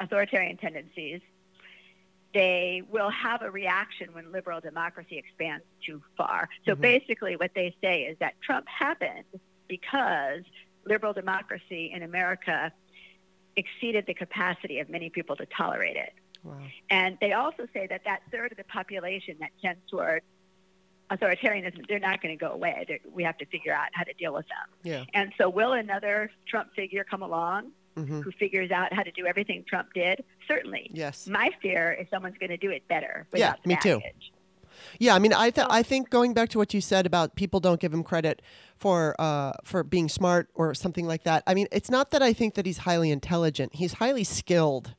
authoritarian 0.00 0.56
tendencies. 0.56 1.20
They 2.34 2.82
will 2.90 3.10
have 3.10 3.42
a 3.42 3.50
reaction 3.50 4.12
when 4.12 4.32
liberal 4.32 4.60
democracy 4.60 5.16
expands 5.16 5.64
too 5.86 6.02
far. 6.16 6.48
So 6.66 6.74
Mhm. 6.74 6.80
basically, 6.80 7.36
what 7.36 7.54
they 7.54 7.74
say 7.80 8.02
is 8.02 8.18
that 8.18 8.34
Trump 8.42 8.68
happened 8.68 9.24
because 9.68 10.42
liberal 10.84 11.12
democracy 11.12 11.92
in 11.92 12.02
America 12.02 12.72
exceeded 13.56 14.04
the 14.06 14.14
capacity 14.14 14.80
of 14.80 14.88
many 14.88 15.10
people 15.10 15.36
to 15.36 15.46
tolerate 15.46 15.96
it. 15.96 16.12
Wow. 16.42 16.60
And 16.90 17.16
they 17.20 17.32
also 17.32 17.66
say 17.72 17.86
that 17.86 18.04
that 18.04 18.22
third 18.30 18.50
of 18.52 18.58
the 18.58 18.64
population 18.64 19.36
that 19.40 19.50
tends 19.62 19.80
toward 19.88 20.22
authoritarianism, 21.10 21.86
they're 21.88 21.98
not 21.98 22.22
going 22.22 22.36
to 22.36 22.42
go 22.42 22.52
away. 22.52 22.84
They're, 22.88 22.98
we 23.12 23.22
have 23.22 23.38
to 23.38 23.46
figure 23.46 23.72
out 23.72 23.88
how 23.92 24.04
to 24.04 24.12
deal 24.14 24.32
with 24.32 24.46
them. 24.46 24.76
Yeah. 24.82 25.04
And 25.14 25.32
so, 25.38 25.48
will 25.48 25.72
another 25.72 26.30
Trump 26.48 26.74
figure 26.74 27.04
come 27.04 27.22
along 27.22 27.72
hmm 27.96 28.22
who 28.22 28.32
figures 28.32 28.72
out 28.72 28.92
how 28.92 29.04
to 29.04 29.12
do 29.12 29.24
everything 29.26 29.64
Trump 29.68 29.92
did? 29.94 30.24
Certainly. 30.48 30.90
Yes. 30.92 31.28
My 31.28 31.50
fear 31.62 31.92
is 31.92 32.06
someone's 32.10 32.36
going 32.38 32.50
to 32.50 32.56
do 32.56 32.70
it 32.70 32.86
better. 32.88 33.26
Yeah, 33.32 33.54
me 33.64 33.76
too. 33.80 34.00
Yeah, 34.98 35.14
I 35.14 35.18
mean, 35.18 35.32
I 35.32 35.50
th- 35.50 35.66
I 35.70 35.82
think 35.82 36.10
going 36.10 36.34
back 36.34 36.48
to 36.50 36.58
what 36.58 36.74
you 36.74 36.80
said 36.80 37.06
about 37.06 37.36
people 37.36 37.60
don't 37.60 37.80
give 37.80 37.92
him 37.92 38.02
credit 38.02 38.42
for 38.76 39.14
uh, 39.18 39.52
for 39.62 39.84
being 39.84 40.08
smart 40.08 40.48
or 40.54 40.74
something 40.74 41.06
like 41.06 41.24
that. 41.24 41.42
I 41.46 41.54
mean, 41.54 41.68
it's 41.72 41.90
not 41.90 42.10
that 42.10 42.22
I 42.22 42.32
think 42.32 42.54
that 42.54 42.66
he's 42.66 42.78
highly 42.78 43.10
intelligent. 43.10 43.76
He's 43.76 43.94
highly 43.94 44.24
skilled 44.24 44.94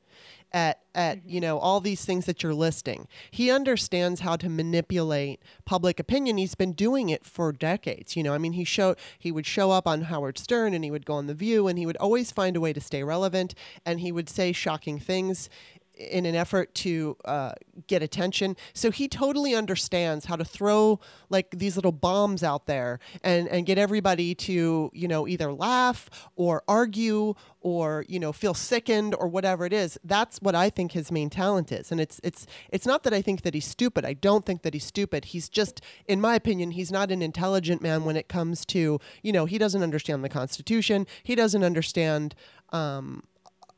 at 0.56 0.80
at 0.96 1.18
Mm-hmm. 1.20 1.30
you 1.30 1.42
know 1.42 1.60
all 1.60 1.82
these 1.82 2.06
things 2.06 2.26
that 2.26 2.42
you're 2.42 2.54
listing. 2.54 3.08
He 3.30 3.52
understands 3.52 4.22
how 4.22 4.38
to 4.38 4.50
manipulate 4.50 5.42
public 5.66 6.00
opinion. 6.00 6.38
He's 6.38 6.56
been 6.56 6.72
doing 6.74 7.10
it 7.10 7.26
for 7.26 7.52
decades. 7.52 8.16
You 8.16 8.24
know, 8.24 8.34
I 8.34 8.38
mean, 8.38 8.54
he 8.54 8.64
showed 8.64 8.98
he 9.20 9.32
would 9.32 9.46
show 9.46 9.72
up 9.72 9.88
on 9.88 10.04
Howard 10.04 10.38
Stern 10.38 10.74
and 10.74 10.84
he 10.84 10.92
would 10.92 11.06
go 11.06 11.16
on 11.16 11.28
the 11.28 11.34
View 11.34 11.68
and 11.68 11.78
he 11.78 11.86
would 11.86 11.98
always 11.98 12.32
find 12.32 12.56
a 12.56 12.62
way 12.62 12.74
to 12.74 12.82
stay 12.82 13.04
relevant 13.04 13.54
and 13.86 14.00
he 14.00 14.12
would 14.12 14.30
say 14.30 14.52
shocking 14.54 15.00
things 15.00 15.50
in 15.98 16.26
an 16.26 16.36
effort 16.36 16.74
to 16.76 17.18
uh, 17.26 17.54
get 17.88 18.04
attention. 18.04 18.56
So 18.74 18.92
he 18.92 19.08
totally 19.08 19.56
understands 19.56 20.26
how 20.26 20.36
to 20.36 20.46
throw 20.46 21.00
like 21.30 21.52
these 21.52 21.76
little 21.76 21.92
bombs 21.92 22.44
out 22.44 22.66
there 22.66 23.00
and, 23.24 23.48
and 23.48 23.66
get 23.66 23.78
everybody 23.78 24.36
to, 24.36 24.92
you 24.94 25.08
know, 25.08 25.28
either 25.28 25.54
laugh 25.54 26.10
or 26.36 26.64
argue 26.68 27.34
or, 27.62 28.06
you 28.08 28.20
know, 28.20 28.32
feel 28.32 28.54
sickened 28.54 29.16
or 29.16 29.28
whatever 29.28 29.66
it 29.66 29.74
is. 29.74 29.98
That's 30.04 30.38
what 30.40 30.54
I 30.54 30.70
think 30.70 30.92
his 30.92 31.12
main 31.12 31.30
talent 31.30 31.72
is. 31.72 31.92
And 31.92 32.00
it's 32.00 32.20
it's 32.24 32.46
it's 32.70 32.86
not 32.86 33.04
that 33.04 33.14
I 33.14 33.22
think 33.22 33.42
that 33.42 33.54
he's 33.54 33.66
stupid. 33.66 34.06
I 34.06 34.14
don't 34.14 34.46
think 34.46 34.62
that 34.62 34.74
he's 34.74 34.86
stupid. 34.86 35.26
He's 35.26 35.50
just, 35.50 35.82
in 36.08 36.22
my 36.22 36.36
opinion, 36.36 36.72
he's 36.72 36.92
not 36.92 37.12
an 37.12 37.22
intelligent 37.22 37.82
man 37.82 38.06
when 38.06 38.18
it 38.18 38.28
comes 38.28 38.66
to, 38.68 39.00
you 39.24 39.32
know, 39.32 39.46
he 39.46 39.58
doesn't 39.58 39.82
understand 39.82 40.24
the 40.24 40.30
Constitution. 40.30 41.08
He 41.24 41.34
doesn't 41.36 41.64
understand 41.64 42.36
um, 42.72 43.24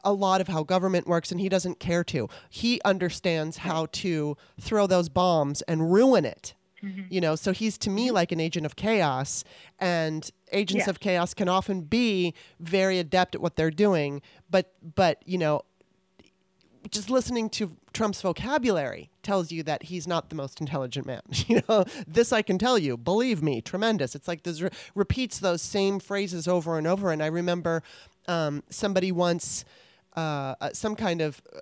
a 0.07 0.13
lot 0.13 0.39
of 0.41 0.47
how 0.47 0.63
government 0.63 1.05
works 1.07 1.31
and 1.31 1.39
he 1.41 1.49
doesn't 1.49 1.79
care 1.79 2.03
to. 2.05 2.29
He 2.49 2.79
understands 2.85 3.57
how 3.57 3.87
to 4.03 4.37
throw 4.59 4.87
those 4.87 5.09
bombs 5.09 5.61
and 5.63 5.91
ruin 5.91 6.25
it. 6.25 6.53
You 7.09 7.19
know, 7.19 7.35
so 7.35 7.51
he's 7.51 7.77
to 7.79 7.89
me 7.89 8.11
like 8.11 8.31
an 8.31 8.39
agent 8.39 8.65
of 8.65 8.75
chaos, 8.77 9.43
and 9.79 10.29
agents 10.53 10.85
Yeah. 10.85 10.91
of 10.91 10.99
chaos 11.01 11.33
can 11.33 11.49
often 11.49 11.81
be 11.81 12.33
very 12.59 12.97
adept 12.99 13.35
at 13.35 13.41
what 13.41 13.55
they're 13.55 13.71
doing. 13.71 14.21
But, 14.49 14.71
but 14.95 15.21
you 15.25 15.37
know, 15.39 15.63
just 16.89 17.09
listening 17.09 17.49
to 17.49 17.75
Trump's 17.93 18.21
vocabulary 18.21 19.09
tells 19.23 19.51
you 19.51 19.63
that 19.63 19.83
he's 19.83 20.07
not 20.07 20.29
the 20.29 20.35
most 20.35 20.61
intelligent 20.61 21.05
man. 21.05 21.21
You 21.47 21.61
know, 21.67 21.83
this 22.07 22.31
I 22.31 22.41
can 22.41 22.57
tell 22.57 22.77
you. 22.77 22.95
Believe 22.95 23.41
me, 23.43 23.59
tremendous. 23.59 24.15
It's 24.15 24.27
like 24.27 24.43
this 24.43 24.61
re- 24.61 24.69
repeats 24.95 25.39
those 25.39 25.61
same 25.61 25.99
phrases 25.99 26.47
over 26.47 26.77
and 26.77 26.87
over. 26.87 27.11
And 27.11 27.21
I 27.21 27.27
remember 27.27 27.81
um, 28.27 28.63
somebody 28.69 29.11
once, 29.11 29.65
uh, 30.17 30.55
uh, 30.59 30.69
some 30.73 30.95
kind 30.95 31.21
of 31.21 31.41
uh, 31.55 31.59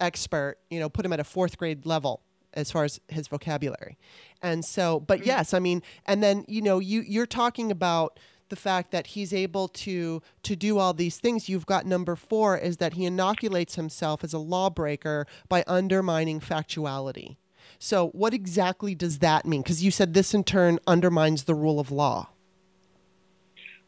expert, 0.00 0.56
you 0.70 0.80
know, 0.80 0.88
put 0.88 1.06
him 1.06 1.12
at 1.12 1.20
a 1.20 1.24
fourth 1.24 1.56
grade 1.56 1.86
level 1.86 2.20
as 2.52 2.70
far 2.70 2.84
as 2.84 3.00
his 3.08 3.28
vocabulary. 3.28 3.96
And 4.42 4.64
so, 4.64 5.00
but 5.00 5.24
yes, 5.24 5.54
I 5.54 5.60
mean, 5.60 5.82
and 6.04 6.22
then 6.22 6.44
you 6.48 6.60
know, 6.60 6.80
you 6.80 7.02
you're 7.02 7.26
talking 7.26 7.70
about 7.70 8.18
the 8.48 8.56
fact 8.56 8.90
that 8.90 9.08
he's 9.08 9.32
able 9.32 9.68
to 9.68 10.20
to 10.42 10.56
do 10.56 10.78
all 10.78 10.92
these 10.92 11.18
things. 11.18 11.48
You've 11.48 11.64
got 11.64 11.86
number 11.86 12.16
4 12.16 12.58
is 12.58 12.78
that 12.78 12.94
he 12.94 13.06
inoculates 13.06 13.76
himself 13.76 14.24
as 14.24 14.32
a 14.32 14.38
lawbreaker 14.38 15.26
by 15.48 15.62
undermining 15.66 16.40
factuality. 16.40 17.36
So, 17.78 18.08
what 18.08 18.34
exactly 18.34 18.94
does 18.94 19.20
that 19.20 19.46
mean? 19.46 19.62
Because 19.62 19.82
you 19.82 19.90
said 19.90 20.12
this 20.14 20.34
in 20.34 20.42
turn 20.42 20.80
undermines 20.86 21.44
the 21.44 21.54
rule 21.54 21.78
of 21.78 21.90
law. 21.90 22.30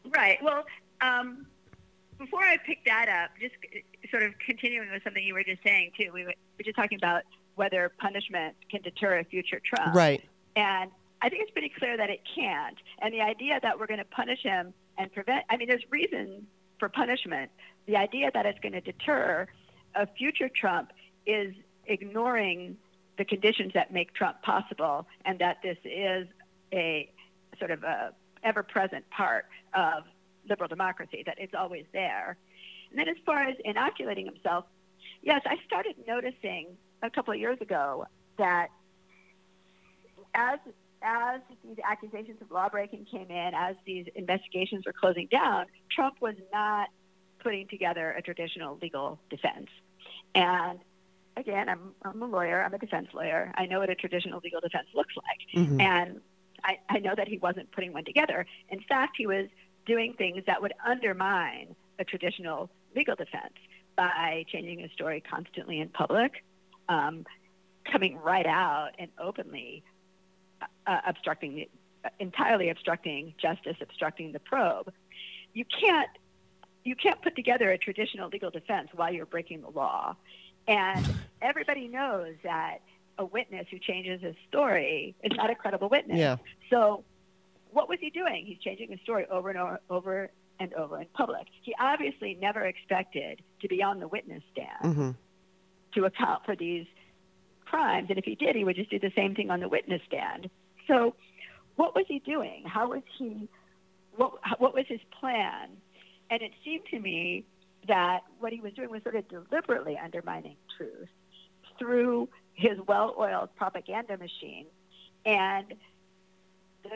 Right. 0.05 0.41
Well, 0.41 0.65
um, 1.01 1.47
before 2.17 2.43
I 2.43 2.57
pick 2.57 2.85
that 2.85 3.07
up, 3.09 3.31
just 3.39 3.55
sort 4.11 4.23
of 4.23 4.33
continuing 4.45 4.91
with 4.91 5.03
something 5.03 5.23
you 5.23 5.33
were 5.33 5.43
just 5.43 5.63
saying 5.63 5.91
too. 5.97 6.11
We 6.13 6.23
were, 6.23 6.29
we 6.29 6.59
were 6.59 6.63
just 6.63 6.75
talking 6.75 6.97
about 6.97 7.23
whether 7.55 7.91
punishment 7.99 8.55
can 8.69 8.81
deter 8.81 9.19
a 9.19 9.23
future 9.23 9.61
Trump. 9.63 9.95
Right. 9.95 10.23
And 10.55 10.91
I 11.21 11.29
think 11.29 11.43
it's 11.43 11.51
pretty 11.51 11.71
clear 11.77 11.97
that 11.97 12.09
it 12.09 12.21
can't. 12.35 12.77
And 13.01 13.13
the 13.13 13.21
idea 13.21 13.59
that 13.61 13.79
we're 13.79 13.87
going 13.87 13.99
to 13.99 14.05
punish 14.05 14.41
him 14.43 14.73
and 14.97 15.11
prevent, 15.11 15.45
I 15.49 15.57
mean, 15.57 15.67
there's 15.67 15.83
reason 15.89 16.45
for 16.79 16.89
punishment. 16.89 17.51
The 17.87 17.95
idea 17.95 18.29
that 18.33 18.45
it's 18.45 18.59
going 18.59 18.73
to 18.73 18.81
deter 18.81 19.47
a 19.95 20.07
future 20.07 20.49
Trump 20.49 20.91
is 21.25 21.53
ignoring 21.85 22.77
the 23.17 23.25
conditions 23.25 23.71
that 23.73 23.91
make 23.91 24.13
Trump 24.13 24.41
possible 24.43 25.07
and 25.25 25.39
that 25.39 25.57
this 25.63 25.77
is 25.83 26.27
a 26.71 27.11
sort 27.57 27.71
of 27.71 27.83
a 27.83 28.11
ever 28.43 28.61
present 28.61 29.09
part 29.09 29.45
of 29.73 30.03
liberal 30.49 30.67
democracy, 30.67 31.23
that 31.25 31.35
it's 31.39 31.53
always 31.53 31.85
there. 31.93 32.37
And 32.89 32.99
then 32.99 33.07
as 33.07 33.17
far 33.25 33.43
as 33.43 33.55
inoculating 33.63 34.25
himself, 34.25 34.65
yes, 35.21 35.41
I 35.45 35.55
started 35.65 35.95
noticing 36.07 36.67
a 37.03 37.09
couple 37.09 37.33
of 37.33 37.39
years 37.39 37.59
ago 37.61 38.05
that 38.37 38.69
as 40.33 40.59
as 41.01 41.41
these 41.63 41.77
accusations 41.87 42.41
of 42.41 42.49
lawbreaking 42.49 43.05
came 43.05 43.29
in, 43.29 43.53
as 43.53 43.75
these 43.85 44.07
investigations 44.15 44.83
were 44.85 44.93
closing 44.93 45.27
down, 45.27 45.65
Trump 45.91 46.15
was 46.21 46.35
not 46.51 46.89
putting 47.39 47.67
together 47.67 48.11
a 48.11 48.21
traditional 48.21 48.79
legal 48.81 49.19
defense. 49.29 49.67
And 50.33 50.79
again, 51.35 51.69
I'm, 51.69 51.93
I'm 52.03 52.21
a 52.21 52.25
lawyer, 52.25 52.63
I'm 52.63 52.73
a 52.73 52.79
defense 52.79 53.09
lawyer. 53.13 53.51
I 53.55 53.67
know 53.67 53.79
what 53.79 53.91
a 53.91 53.95
traditional 53.95 54.41
legal 54.43 54.59
defense 54.59 54.87
looks 54.95 55.13
like. 55.15 55.67
Mhm. 55.67 55.81
And 55.81 56.21
I, 56.63 56.79
I 56.89 56.99
know 56.99 57.13
that 57.15 57.27
he 57.27 57.37
wasn't 57.37 57.71
putting 57.71 57.93
one 57.93 58.03
together. 58.03 58.45
In 58.69 58.79
fact, 58.81 59.15
he 59.17 59.27
was 59.27 59.47
doing 59.87 60.13
things 60.13 60.43
that 60.45 60.61
would 60.61 60.73
undermine 60.85 61.75
a 61.97 62.03
traditional 62.03 62.69
legal 62.95 63.15
defense 63.15 63.53
by 63.95 64.45
changing 64.51 64.79
his 64.79 64.91
story 64.91 65.23
constantly 65.27 65.79
in 65.79 65.89
public, 65.89 66.43
um, 66.89 67.25
coming 67.91 68.17
right 68.17 68.45
out 68.45 68.91
and 68.99 69.09
openly 69.19 69.81
uh, 70.85 70.99
obstructing 71.07 71.55
the, 71.55 71.69
entirely 72.19 72.69
obstructing 72.69 73.33
justice, 73.41 73.77
obstructing 73.81 74.31
the 74.31 74.39
probe. 74.39 74.93
You 75.53 75.65
can't 75.65 76.09
you 76.83 76.95
can't 76.95 77.21
put 77.21 77.35
together 77.35 77.69
a 77.71 77.77
traditional 77.77 78.29
legal 78.29 78.49
defense 78.49 78.89
while 78.95 79.11
you're 79.11 79.25
breaking 79.25 79.61
the 79.61 79.69
law. 79.69 80.15
And 80.67 81.05
everybody 81.41 81.87
knows 81.87 82.35
that 82.43 82.77
a 83.17 83.25
witness 83.25 83.67
who 83.69 83.79
changes 83.79 84.21
his 84.21 84.35
story 84.47 85.15
is 85.23 85.35
not 85.35 85.49
a 85.49 85.55
credible 85.55 85.89
witness. 85.89 86.17
Yeah. 86.17 86.37
So 86.69 87.03
what 87.77 87.87
was 87.87 87.99
he 88.01 88.09
doing? 88.09 88.43
He's 88.43 88.57
changing 88.57 88.89
his 88.89 88.99
story 89.01 89.27
over 89.29 89.49
and 89.49 89.59
over, 89.59 89.79
over 89.91 90.31
and 90.59 90.73
over 90.73 90.99
in 90.99 91.05
public. 91.13 91.45
He 91.61 91.75
obviously 91.79 92.35
never 92.41 92.61
expected 92.65 93.43
to 93.61 93.67
be 93.67 93.83
on 93.83 93.99
the 93.99 94.07
witness 94.07 94.41
stand 94.51 94.95
hmm 94.95 95.11
to 95.93 96.03
account 96.05 96.43
for 96.45 96.55
these 96.55 96.85
crimes. 97.65 98.07
And 98.09 98.19
if 98.19 98.25
he 98.25 98.35
did, 98.35 98.55
he 98.55 98.63
would 98.63 98.75
just 98.75 98.89
do 98.89 98.99
the 98.99 99.11
same 99.15 99.33
thing 99.35 99.49
on 99.49 99.61
the 99.61 99.69
witness 99.69 100.01
stand. 100.05 100.49
So, 100.85 101.15
what 101.75 101.95
was 101.95 102.05
he 102.07 102.19
doing? 102.19 102.63
How 102.65 102.89
was 102.89 103.03
he? 103.17 103.47
What 104.15 104.33
What 104.59 104.73
was 104.73 104.85
his 104.87 104.99
plan? 105.19 105.69
And 106.29 106.41
it 106.41 106.51
seemed 106.65 106.85
to 106.91 106.99
me 106.99 107.45
that 107.87 108.21
what 108.39 108.51
he 108.51 108.59
was 108.59 108.73
doing 108.73 108.89
was 108.89 109.01
sort 109.03 109.15
of 109.15 109.27
deliberately 109.29 109.97
undermining 110.03 110.57
truth 110.75 111.07
through 111.79 112.27
his 112.53 112.77
well-oiled 112.87 113.55
propaganda 113.55 114.17
machine, 114.17 114.65
and 115.25 115.73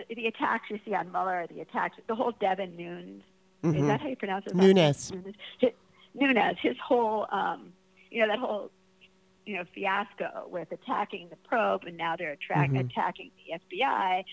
the, 0.10 0.16
the 0.16 0.28
attacks 0.28 0.70
you 0.70 0.80
see 0.86 0.94
on 0.94 1.12
Mueller, 1.12 1.46
the 1.50 1.62
attacks, 1.62 1.98
the 2.08 2.16
whole 2.16 2.32
Devin 2.40 2.76
Nunes. 2.76 3.24
Is 3.64 3.74
Mhm. 3.76 3.88
that 3.88 4.02
how 4.02 4.08
you 4.08 4.16
pronounce 4.16 4.48
it? 4.48 4.56
Nunes. 4.56 5.12
Nunes. 5.12 5.36
His, 5.60 5.72
Nunes. 6.16 6.58
His 6.62 6.78
whole, 6.80 7.28
um, 7.32 7.74
you 8.10 8.22
know, 8.22 8.28
that 8.28 8.40
whole 8.40 8.72
you 9.46 9.56
know 9.58 9.64
fiasco 9.74 10.48
with 10.50 10.72
attacking 10.72 11.30
the 11.30 11.36
probe 11.36 11.84
and 11.86 11.98
now 11.98 12.16
they're 12.16 12.32
attract- 12.32 12.74
Mhm. 12.74 12.90
attacking 12.92 13.32
the 13.46 13.54
FBI. 13.54 14.24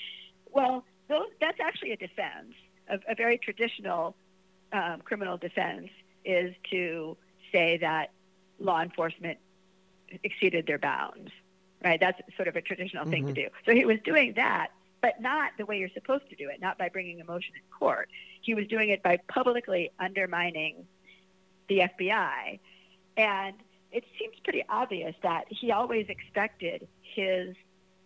Well, 0.50 0.84
those, 1.08 1.28
that's 1.40 1.58
actually 1.60 1.92
a 1.92 1.96
defense, 1.96 2.54
a, 2.88 2.98
a 3.08 3.14
very 3.14 3.38
traditional 3.38 4.14
um, 4.72 5.00
criminal 5.02 5.36
defense 5.38 5.88
is 6.26 6.54
to 6.70 7.16
say 7.52 7.78
that 7.78 8.10
law 8.60 8.82
enforcement 8.82 9.38
exceeded 10.22 10.66
their 10.66 10.78
bounds. 10.78 11.30
Right? 11.82 11.98
That's 12.00 12.20
sort 12.36 12.48
of 12.48 12.56
a 12.56 12.60
traditional 12.60 13.04
thing 13.06 13.26
to 13.26 13.32
Mhm. 13.32 13.34
do. 13.36 13.48
So 13.64 13.72
he 13.72 13.84
was 13.84 13.98
doing 14.04 14.32
that, 14.34 14.72
but 15.00 15.20
not 15.20 15.52
the 15.58 15.64
way 15.66 15.78
you're 15.78 15.88
supposed 15.94 16.28
to 16.30 16.36
do 16.36 16.48
it, 16.48 16.60
not 16.60 16.78
by 16.78 16.88
bringing 16.88 17.20
a 17.20 17.24
motion 17.24 17.52
in 17.54 17.62
court. 17.78 18.08
He 18.42 18.54
was 18.54 18.66
doing 18.66 18.90
it 18.90 19.02
by 19.02 19.18
publicly 19.28 19.90
undermining 19.98 20.86
the 21.68 21.80
FBI. 21.80 22.58
And 23.16 23.54
it 23.92 24.04
seems 24.18 24.34
pretty 24.44 24.64
obvious 24.68 25.14
that 25.22 25.44
he 25.48 25.70
always 25.72 26.06
expected 26.08 26.88
his 27.02 27.54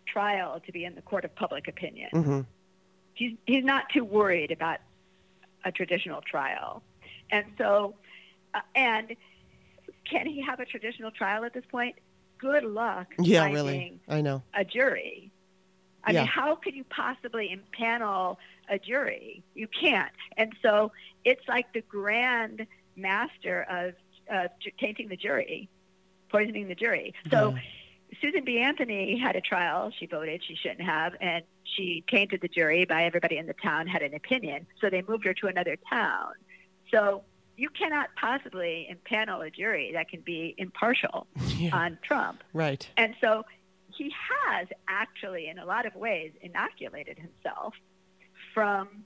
trial 0.05 0.59
to 0.65 0.71
be 0.71 0.85
in 0.85 0.95
the 0.95 1.01
court 1.01 1.25
of 1.25 1.35
public 1.35 1.67
opinion. 1.67 2.09
hmm 2.11 2.41
He's, 3.15 3.37
he's 3.45 3.63
not 3.63 3.89
too 3.93 4.03
worried 4.03 4.49
about 4.51 4.79
a 5.63 5.71
traditional 5.71 6.21
trial. 6.21 6.81
And 7.29 7.45
so, 7.59 7.93
uh, 8.55 8.59
and 8.75 9.15
can 10.09 10.25
he 10.25 10.41
have 10.41 10.59
a 10.59 10.65
traditional 10.65 11.11
trial 11.11 11.45
at 11.45 11.53
this 11.53 11.63
point? 11.69 11.95
Good 12.39 12.63
luck 12.63 13.07
Yeah, 13.19 13.41
finding 13.41 13.55
really. 13.55 13.99
I 14.09 14.21
know. 14.21 14.41
a 14.53 14.65
jury. 14.65 15.31
I 16.03 16.11
Yeah. 16.11 16.19
mean, 16.21 16.27
how 16.27 16.55
could 16.55 16.75
you 16.75 16.83
possibly 16.85 17.49
impanel 17.55 18.37
a 18.69 18.77
jury? 18.77 19.43
You 19.55 19.67
can't. 19.67 20.11
And 20.37 20.53
so 20.61 20.91
it's 21.23 21.47
like 21.47 21.71
the 21.73 21.81
grand 21.81 22.65
master 22.95 23.65
of 23.69 23.93
uh, 24.31 24.47
tainting 24.79 25.09
the 25.09 25.17
jury, 25.17 25.69
poisoning 26.29 26.67
the 26.67 26.75
jury. 26.75 27.13
So 27.29 27.51
Yeah. 27.55 27.61
Susan 28.21 28.43
B. 28.43 28.59
Anthony 28.59 29.17
had 29.17 29.35
a 29.35 29.41
trial. 29.41 29.91
She 29.97 30.05
voted 30.05 30.43
she 30.43 30.55
shouldn't 30.55 30.81
have, 30.81 31.15
and 31.19 31.43
she 31.63 32.03
tainted 32.07 32.41
the 32.41 32.47
jury 32.47 32.85
by 32.85 33.05
everybody 33.05 33.37
in 33.37 33.47
the 33.47 33.55
town 33.55 33.87
had 33.87 34.03
an 34.03 34.13
opinion. 34.13 34.67
So 34.79 34.89
they 34.89 35.01
moved 35.01 35.25
her 35.25 35.33
to 35.35 35.47
another 35.47 35.77
town. 35.89 36.33
So 36.91 37.23
you 37.57 37.69
cannot 37.69 38.09
possibly 38.15 38.87
impanel 38.91 39.45
a 39.45 39.49
jury 39.49 39.91
that 39.93 40.09
can 40.09 40.21
be 40.21 40.53
impartial 40.59 41.25
Yeah. 41.57 41.75
on 41.75 41.97
Trump. 42.03 42.43
Right. 42.53 42.87
And 42.97 43.15
so 43.19 43.45
he 43.95 44.11
has 44.45 44.67
actually, 44.87 45.47
in 45.47 45.59
a 45.59 45.65
lot 45.65 45.85
of 45.85 45.95
ways, 45.95 46.31
inoculated 46.41 47.17
himself 47.17 47.73
from 48.53 49.05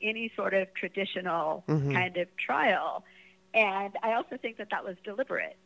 any 0.00 0.30
sort 0.36 0.54
of 0.54 0.72
traditional 0.74 1.64
Mhm. 1.68 1.92
kind 1.92 2.16
of 2.16 2.28
trial. 2.36 3.04
And 3.54 3.96
I 4.02 4.12
also 4.12 4.36
think 4.36 4.58
that 4.58 4.70
that 4.70 4.84
was 4.84 4.96
deliberate. 5.04 5.56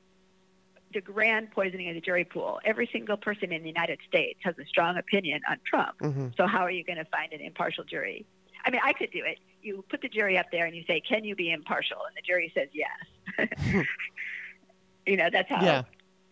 The 0.93 1.01
grand 1.01 1.51
poisoning 1.51 1.89
of 1.89 1.95
the 1.95 2.01
jury 2.01 2.25
pool. 2.25 2.61
Every 2.65 2.87
single 2.93 3.17
person 3.17 3.53
in 3.53 3.63
the 3.63 3.69
United 3.69 3.99
States 4.07 4.41
has 4.45 4.59
a 4.59 4.67
strong 4.67 4.97
opinion 4.99 5.41
on 5.49 5.59
Trump. 5.65 5.99
hmm 6.01 6.29
So 6.37 6.47
how 6.47 6.61
are 6.61 6.71
you 6.71 6.85
going 6.85 6.99
to 6.99 7.05
find 7.07 7.33
an 7.33 7.41
impartial 7.41 7.85
jury? 7.85 8.27
I 8.65 8.71
mean, 8.71 8.81
I 8.85 8.93
could 8.93 9.11
do 9.11 9.25
it. 9.25 9.39
You 9.63 9.85
put 9.89 10.01
the 10.03 10.09
jury 10.09 10.39
up 10.39 10.47
there 10.53 10.67
and 10.67 10.77
you 10.77 10.85
say, 10.87 11.01
"Can 11.01 11.25
you 11.25 11.35
be 11.35 11.51
impartial?" 11.51 11.99
And 12.07 12.17
the 12.17 12.23
jury 12.23 12.53
says 12.55 12.69
yes. 12.73 13.87
you 15.07 15.17
know, 15.17 15.29
that's 15.31 15.49
how. 15.49 15.65
Yeah. 15.65 15.83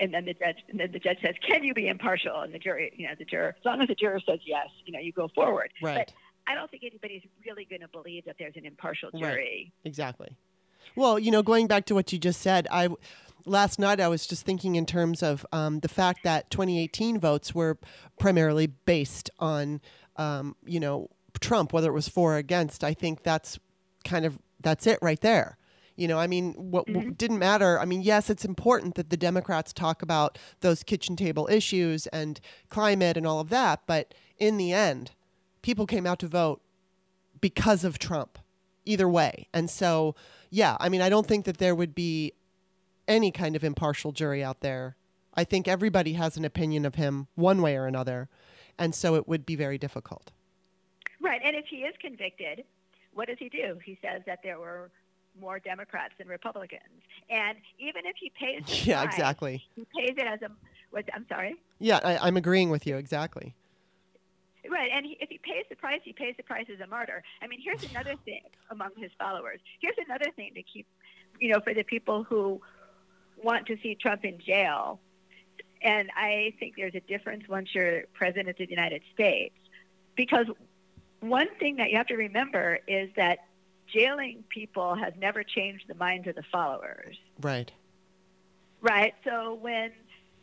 And 0.00 0.14
then 0.14 0.24
the 0.24 0.34
judge, 0.34 0.56
and 0.68 0.80
then 0.80 0.92
the 0.92 0.98
judge 0.98 1.18
says, 1.22 1.34
"Can 1.46 1.62
you 1.62 1.74
be 1.74 1.88
impartial?" 1.88 2.40
And 2.40 2.54
the 2.54 2.58
jury, 2.58 2.92
you 2.96 3.06
know, 3.06 3.14
the 3.18 3.24
juror, 3.24 3.54
as 3.58 3.64
long 3.64 3.80
as 3.82 3.88
the 3.88 3.94
juror 3.94 4.20
says 4.26 4.40
yes, 4.44 4.68
you 4.84 4.92
know, 4.92 4.98
you 4.98 5.12
go 5.12 5.28
forward. 5.28 5.70
Right. 5.82 6.06
But 6.06 6.14
I 6.50 6.54
don't 6.54 6.70
think 6.70 6.84
anybody's 6.84 7.22
really 7.46 7.66
going 7.66 7.82
to 7.82 7.88
believe 7.88 8.24
that 8.24 8.36
there's 8.38 8.56
an 8.56 8.64
impartial 8.64 9.10
Right. 9.12 9.20
jury. 9.20 9.72
Exactly. 9.84 10.36
Well, 10.96 11.18
you 11.18 11.30
know, 11.30 11.42
going 11.42 11.66
back 11.66 11.84
to 11.86 11.94
what 11.94 12.12
you 12.12 12.18
just 12.18 12.40
said, 12.40 12.66
I 12.70 12.88
last 13.46 13.78
night 13.78 14.00
I 14.00 14.08
was 14.08 14.26
just 14.26 14.44
thinking 14.44 14.76
in 14.76 14.86
terms 14.86 15.22
of 15.22 15.46
um, 15.52 15.80
the 15.80 15.88
fact 15.88 16.24
that 16.24 16.50
2018 16.50 17.18
votes 17.18 17.54
were 17.54 17.78
primarily 18.18 18.66
based 18.66 19.30
on, 19.38 19.80
um, 20.16 20.56
you 20.64 20.80
know, 20.80 21.08
Trump, 21.40 21.72
whether 21.72 21.88
it 21.90 21.94
was 21.94 22.08
for 22.08 22.34
or 22.34 22.36
against. 22.36 22.82
I 22.84 22.94
think 22.94 23.22
that's 23.22 23.58
kind 24.04 24.24
of 24.24 24.38
that's 24.60 24.86
it 24.86 24.98
right 25.00 25.20
there. 25.20 25.56
You 26.00 26.08
know, 26.08 26.18
I 26.18 26.28
mean, 26.28 26.54
what, 26.54 26.88
what 26.88 27.04
mm-hmm. 27.04 27.10
didn't 27.10 27.38
matter. 27.38 27.78
I 27.78 27.84
mean, 27.84 28.00
yes, 28.00 28.30
it's 28.30 28.46
important 28.46 28.94
that 28.94 29.10
the 29.10 29.18
Democrats 29.18 29.70
talk 29.70 30.00
about 30.00 30.38
those 30.60 30.82
kitchen 30.82 31.14
table 31.14 31.46
issues 31.52 32.06
and 32.06 32.40
climate 32.70 33.18
and 33.18 33.26
all 33.26 33.38
of 33.38 33.50
that, 33.50 33.82
but 33.86 34.14
in 34.38 34.56
the 34.56 34.72
end, 34.72 35.10
people 35.60 35.84
came 35.84 36.06
out 36.06 36.18
to 36.20 36.26
vote 36.26 36.62
because 37.42 37.84
of 37.84 37.98
Trump, 37.98 38.38
either 38.86 39.10
way. 39.10 39.46
And 39.52 39.68
so, 39.68 40.14
yeah, 40.48 40.78
I 40.80 40.88
mean, 40.88 41.02
I 41.02 41.10
don't 41.10 41.26
think 41.26 41.44
that 41.44 41.58
there 41.58 41.74
would 41.74 41.94
be 41.94 42.32
any 43.06 43.30
kind 43.30 43.54
of 43.54 43.62
impartial 43.62 44.10
jury 44.10 44.42
out 44.42 44.62
there. 44.62 44.96
I 45.34 45.44
think 45.44 45.68
everybody 45.68 46.14
has 46.14 46.38
an 46.38 46.46
opinion 46.46 46.86
of 46.86 46.94
him 46.94 47.26
one 47.34 47.60
way 47.60 47.76
or 47.76 47.86
another. 47.86 48.30
And 48.78 48.94
so 48.94 49.16
it 49.16 49.28
would 49.28 49.44
be 49.44 49.54
very 49.54 49.76
difficult. 49.76 50.32
Right. 51.20 51.42
And 51.44 51.54
if 51.54 51.66
he 51.66 51.78
is 51.78 51.94
convicted, 52.00 52.64
what 53.12 53.28
does 53.28 53.36
he 53.38 53.50
do? 53.50 53.78
He 53.84 53.98
says 54.00 54.22
that 54.24 54.38
there 54.42 54.58
were 54.58 54.90
more 55.38 55.58
Democrats 55.58 56.14
than 56.18 56.28
Republicans. 56.28 56.82
And 57.28 57.58
even 57.78 58.06
if 58.06 58.16
he 58.18 58.30
pays 58.38 58.62
the 58.66 58.76
Yeah, 58.90 59.02
price, 59.02 59.14
exactly. 59.14 59.64
he 59.76 59.86
pays 59.96 60.14
it 60.16 60.26
as 60.26 60.42
a. 60.42 60.50
What, 60.90 61.04
I'm 61.14 61.26
sorry. 61.28 61.56
Yeah, 61.78 62.00
I, 62.02 62.18
I'm 62.26 62.36
agreeing 62.36 62.70
with 62.70 62.86
you. 62.86 62.96
Exactly. 62.96 63.54
Right, 64.68 64.90
and 64.92 65.06
he, 65.06 65.16
if 65.20 65.30
he 65.30 65.38
pays 65.38 65.64
the 65.70 65.76
price, 65.76 66.00
he 66.04 66.12
pays 66.12 66.34
the 66.36 66.42
price 66.42 66.66
as 66.72 66.80
a 66.80 66.86
martyr. 66.86 67.22
I 67.42 67.46
mean, 67.46 67.60
here's 67.62 67.82
another 67.90 68.14
thing 68.24 68.42
among 68.70 68.90
his 68.96 69.10
followers. 69.18 69.60
Here's 69.80 69.96
another 70.06 70.30
thing 70.36 70.52
to 70.54 70.62
keep, 70.62 70.86
you 71.40 71.52
know, 71.52 71.60
for 71.60 71.74
the 71.74 71.82
people 71.82 72.24
who 72.24 72.60
want 73.42 73.66
to 73.66 73.76
see 73.82 73.94
Trump 73.94 74.24
in 74.24 74.38
jail. 74.38 75.00
And 75.82 76.10
I 76.14 76.52
think 76.60 76.74
there's 76.76 76.94
a 76.94 77.00
difference 77.00 77.44
once 77.48 77.70
you're 77.74 78.02
president 78.12 78.48
of 78.50 78.56
the 78.56 78.68
United 78.68 79.02
States, 79.14 79.54
because 80.14 80.46
one 81.20 81.48
thing 81.58 81.76
that 81.76 81.90
you 81.90 81.96
have 81.96 82.08
to 82.08 82.16
remember 82.16 82.80
is 82.86 83.08
that 83.16 83.38
jailing 83.92 84.44
people 84.48 84.94
has 84.94 85.12
never 85.18 85.42
changed 85.42 85.84
the 85.88 85.94
minds 85.94 86.26
of 86.28 86.34
the 86.34 86.42
followers. 86.50 87.16
Right. 87.40 87.70
Right. 88.80 89.14
So 89.24 89.54
when, 89.54 89.92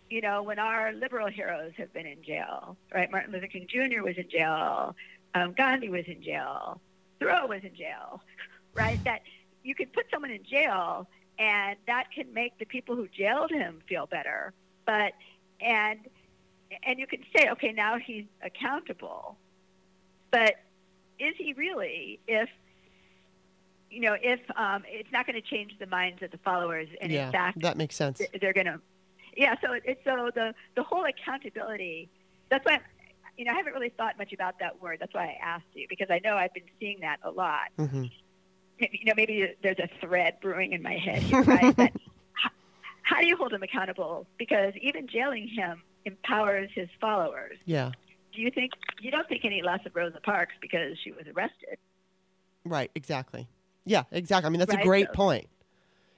you 0.09 0.21
know, 0.21 0.43
when 0.43 0.59
our 0.59 0.93
liberal 0.93 1.27
heroes 1.27 1.73
have 1.77 1.91
been 1.93 2.05
in 2.05 2.23
jail, 2.23 2.77
right? 2.93 3.11
Martin 3.11 3.33
Luther 3.33 3.47
King 3.47 3.67
Jr. 3.67 4.03
was 4.03 4.17
in 4.17 4.29
jail, 4.29 4.95
um, 5.33 5.53
Gandhi 5.53 5.89
was 5.89 6.05
in 6.07 6.21
jail, 6.21 6.79
Thoreau 7.19 7.47
was 7.47 7.63
in 7.63 7.75
jail, 7.75 8.21
right? 8.73 9.03
That 9.03 9.21
you 9.63 9.75
can 9.75 9.87
put 9.87 10.05
someone 10.11 10.31
in 10.31 10.43
jail, 10.43 11.07
and 11.39 11.77
that 11.87 12.11
can 12.13 12.33
make 12.33 12.57
the 12.57 12.65
people 12.65 12.95
who 12.95 13.07
jailed 13.07 13.51
him 13.51 13.79
feel 13.87 14.05
better. 14.05 14.53
But 14.85 15.13
and 15.59 15.99
and 16.83 16.99
you 16.99 17.07
can 17.07 17.23
say, 17.35 17.49
okay, 17.49 17.71
now 17.71 17.97
he's 17.97 18.25
accountable, 18.43 19.37
but 20.31 20.55
is 21.19 21.33
he 21.37 21.53
really? 21.53 22.19
If 22.27 22.49
you 23.89 24.01
know, 24.01 24.15
if 24.21 24.39
um, 24.55 24.83
it's 24.87 25.11
not 25.11 25.25
going 25.25 25.41
to 25.41 25.47
change 25.47 25.73
the 25.79 25.87
minds 25.87 26.21
of 26.21 26.31
the 26.31 26.37
followers, 26.39 26.87
and 27.01 27.11
yeah, 27.11 27.27
in 27.27 27.31
fact, 27.31 27.61
that 27.61 27.77
makes 27.77 27.95
sense. 27.95 28.21
they're 28.41 28.53
going 28.53 28.65
to 28.67 28.79
yeah 29.35 29.53
so 29.63 29.71
it's 29.85 30.03
so 30.03 30.31
the 30.33 30.51
the 30.75 30.81
whole 30.81 31.05
accountability 31.05 32.09
that's 32.49 32.65
why 32.65 32.79
you 33.37 33.45
know 33.45 33.51
i 33.51 33.55
haven't 33.55 33.73
really 33.73 33.89
thought 33.89 34.17
much 34.17 34.33
about 34.33 34.57
that 34.57 34.81
word 34.81 34.97
that's 34.99 35.13
why 35.13 35.25
i 35.25 35.37
asked 35.45 35.65
you 35.75 35.85
because 35.89 36.07
i 36.09 36.19
know 36.23 36.35
i've 36.35 36.51
been 36.55 36.63
seeing 36.79 36.99
that 37.01 37.17
a 37.23 37.29
lot 37.29 37.67
hmm 37.77 38.05
Maybe- 38.79 38.97
you 38.99 39.05
know 39.05 39.13
maybe 39.15 39.53
there's 39.61 39.77
a 39.77 39.87
thread 40.01 40.37
brewing 40.41 40.73
in 40.73 40.81
my 40.81 40.97
head 40.97 41.21
here 41.21 41.43
right 41.43 41.75
but 41.75 41.91
how, 42.33 42.49
how 43.03 43.21
do 43.21 43.27
you 43.27 43.37
hold 43.37 43.53
him 43.53 43.61
accountable 43.61 44.25
because 44.39 44.73
even 44.81 45.07
jailing 45.07 45.47
him 45.47 45.83
empowers 46.05 46.71
his 46.73 46.89
followers 46.99 47.59
Yeah. 47.65 47.91
do 48.33 48.41
you 48.41 48.49
think 48.49 48.71
you 49.01 49.11
don't 49.11 49.27
think 49.29 49.45
any 49.45 49.61
less 49.61 49.85
of 49.85 49.95
rosa 49.95 50.19
parks 50.19 50.53
because 50.61 50.97
she 51.03 51.11
was 51.11 51.25
arrested 51.27 51.77
Right, 52.65 52.89
exactly. 52.95 53.47
Yeah, 53.87 54.03
exactly. 54.11 54.47
I 54.47 54.49
mean, 54.49 54.59
that's 54.59 54.73
a 54.73 54.83
great 54.83 55.07
so- 55.07 55.13
point. 55.13 55.47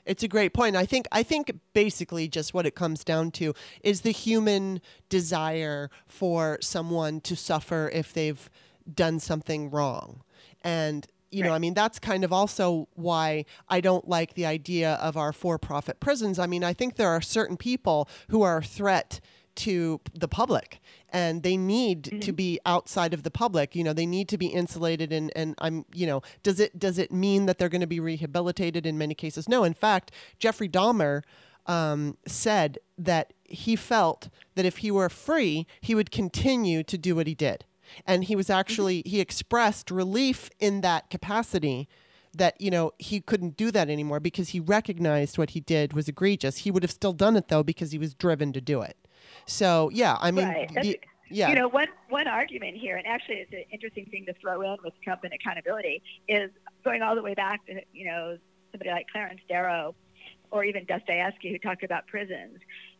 It's 0.05 0.23
a 0.23 0.27
great 0.27 0.53
point. 0.53 0.75
I 0.75 0.85
think 0.87 1.07
I 1.11 1.21
think 1.21 1.51
basically 1.73 2.27
just 2.27 2.51
what 2.53 2.65
it 2.65 2.73
comes 2.73 3.03
down 3.03 3.29
to 3.31 3.53
is 3.83 4.01
the 4.01 4.11
human 4.11 4.81
desire 5.07 5.91
for 6.07 6.57
someone 6.61 7.21
to 7.21 7.35
suffer 7.35 7.91
if 7.93 8.11
they've 8.13 8.49
done 8.91 9.19
something 9.19 9.69
wrong. 9.69 10.23
And 10.63 11.05
you 11.31 11.43
know, 11.43 11.49
Right. 11.49 11.55
I 11.57 11.59
mean, 11.59 11.75
that's 11.75 11.99
kind 11.99 12.23
of 12.23 12.33
also 12.33 12.87
why 12.95 13.45
I 13.67 13.81
don't 13.81 14.07
like 14.07 14.33
the 14.33 14.47
idea 14.47 14.93
of 14.95 15.15
our 15.15 15.31
for 15.31 15.59
profit 15.59 15.99
prisons. 15.99 16.39
I 16.39 16.47
mean, 16.47 16.63
I 16.63 16.73
think 16.73 16.95
there 16.95 17.09
are 17.09 17.21
certain 17.21 17.55
people 17.55 18.09
who 18.29 18.41
are 18.41 18.57
a 18.57 18.63
threat 18.63 19.19
to 19.55 19.99
the 20.13 20.27
public. 20.27 20.79
And 21.09 21.43
they 21.43 21.57
need 21.57 22.21
to 22.21 22.31
be 22.31 22.59
outside 22.65 23.13
of 23.13 23.23
the 23.23 23.31
public. 23.31 23.75
You 23.75 23.83
know 23.83 23.93
they 23.93 24.05
need 24.05 24.29
to 24.29 24.37
be 24.37 24.47
insulated 24.47 25.11
and 25.11 25.31
and 25.35 25.55
i'm 25.59 25.85
you 25.93 26.05
know 26.05 26.21
does 26.43 26.59
it 26.59 26.77
does 26.77 26.97
it 26.97 27.11
mean 27.11 27.45
that 27.45 27.57
they're 27.57 27.69
going 27.69 27.81
to 27.81 27.87
be 27.87 27.99
rehabilitated? 27.99 28.85
In 28.85 28.97
many 28.97 29.15
cases 29.15 29.49
no. 29.49 29.63
In 29.63 29.73
fact 29.73 30.11
jeffrey 30.37 30.69
dahmer 30.69 31.23
um, 31.65 32.17
said 32.25 32.79
that 32.97 33.33
he 33.43 33.75
felt 33.75 34.29
that 34.55 34.65
if 34.65 34.77
he 34.77 34.91
were 34.91 35.09
free 35.09 35.67
he 35.81 35.95
would 35.95 36.11
continue 36.11 36.83
to 36.83 36.97
do 36.97 37.15
what 37.15 37.27
he 37.27 37.35
did. 37.35 37.65
And 38.05 38.25
he 38.25 38.35
was 38.35 38.49
actually 38.49 39.01
he 39.05 39.19
expressed 39.19 39.89
relief 39.89 40.49
in 40.59 40.81
that 40.81 41.09
capacity 41.09 41.87
that 42.35 42.59
you 42.61 42.69
know 42.69 42.93
he 42.99 43.19
couldn't 43.19 43.57
do 43.57 43.71
that 43.71 43.89
anymore 43.89 44.19
because 44.19 44.49
he 44.49 44.59
recognized 44.59 45.39
what 45.39 45.51
he 45.51 45.59
did 45.59 45.93
was 45.93 46.07
egregious. 46.07 46.57
He 46.57 46.71
would 46.71 46.83
have 46.83 46.91
still 46.91 47.13
done 47.13 47.35
it 47.35 47.47
though 47.47 47.63
because 47.63 47.91
he 47.91 47.97
was 47.97 48.13
driven 48.13 48.53
to 48.53 48.61
do 48.61 48.81
it 48.81 48.95
so 49.49 49.89
yeah 49.93 50.17
i 50.21 50.31
mean 50.31 50.47
Right. 50.47 50.69
The- 50.73 50.99
yeah 51.31 51.49
You 51.49 51.55
know, 51.55 51.67
one 51.67 51.89
one 52.09 52.27
argument 52.27 52.75
here, 52.77 52.97
and 52.97 53.05
actually 53.05 53.35
it's 53.35 53.53
an 53.53 53.63
interesting 53.71 54.05
thing 54.07 54.25
to 54.25 54.33
throw 54.41 54.61
in 54.63 54.77
with 54.83 54.93
Trump 55.03 55.23
and 55.23 55.31
accountability, 55.31 56.01
is 56.27 56.49
going 56.83 57.03
all 57.03 57.13
the 57.15 57.21
way 57.21 57.35
back 57.35 57.63
to 57.67 57.81
you 57.93 58.05
know 58.05 58.37
somebody 58.71 58.89
like 58.89 59.05
Clarence 59.11 59.39
Darrow, 59.47 59.93
or 60.49 60.63
even 60.63 60.85
Dostoevsky, 60.85 61.51
who 61.51 61.59
talked 61.59 61.83
about 61.83 62.07
prisons. 62.07 62.57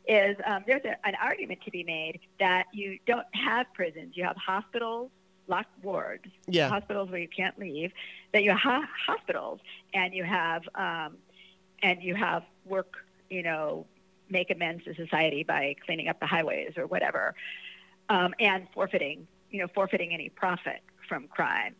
Is 0.07 0.37
um, 0.45 0.63
there's 0.67 0.85
a, 0.85 0.95
an 1.07 1.15
argument 1.19 1.61
to 1.65 1.71
be 1.71 1.83
made 1.83 2.19
that 2.39 2.65
you 2.71 2.99
don't 3.07 3.25
have 3.33 3.65
prisons, 3.73 4.15
you 4.15 4.23
have 4.25 4.37
hospitals, 4.37 5.09
locked 5.47 5.73
wards, 5.83 6.25
Yeah. 6.47 6.69
hospitals 6.69 7.09
where 7.09 7.19
you 7.19 7.27
can't 7.35 7.57
leave. 7.57 7.91
That 8.33 8.43
you 8.43 8.51
have 8.51 8.83
hospitals, 9.07 9.59
and 9.95 10.13
you 10.13 10.23
have 10.23 10.61
um, 10.75 11.17
and 11.81 12.03
you 12.03 12.13
have 12.13 12.43
work, 12.65 12.93
you 13.31 13.41
know, 13.41 13.87
make 14.29 14.49
amends 14.51 14.83
to 14.85 14.93
society 14.95 15.43
by 15.43 15.75
cleaning 15.85 16.07
up 16.07 16.19
the 16.19 16.27
highways 16.27 16.73
or 16.77 16.87
whatever 16.87 17.35
um, 18.09 18.33
and 18.39 18.67
forfeiting, 18.73 19.27
you 19.51 19.59
know, 19.59 19.67
forfeiting 19.73 20.13
any 20.13 20.29
profit 20.29 20.81
from 21.07 21.27
crime. 21.27 21.75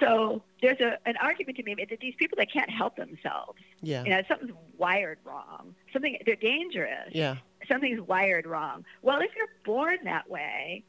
So 0.00 0.42
there's 0.60 0.80
a, 0.80 0.98
an 1.06 1.16
argument 1.22 1.56
to 1.58 1.62
be 1.62 1.74
made 1.74 1.90
that 1.90 2.00
these 2.00 2.14
people 2.18 2.36
that 2.38 2.52
can't 2.52 2.70
help 2.70 2.96
themselves, 2.96 3.58
yeah 3.82 4.02
you 4.04 4.10
know, 4.10 4.22
something's 4.26 4.52
wired 4.76 5.18
wrong. 5.24 5.74
Something 5.92 6.18
they're 6.26 6.36
dangerous. 6.36 7.10
yeah 7.12 7.36
Something's 7.70 8.00
wired 8.00 8.46
wrong. 8.46 8.84
Well, 9.02 9.20
if 9.20 9.30
you're 9.36 9.48
born 9.64 9.98
that 10.04 10.28
way, 10.28 10.82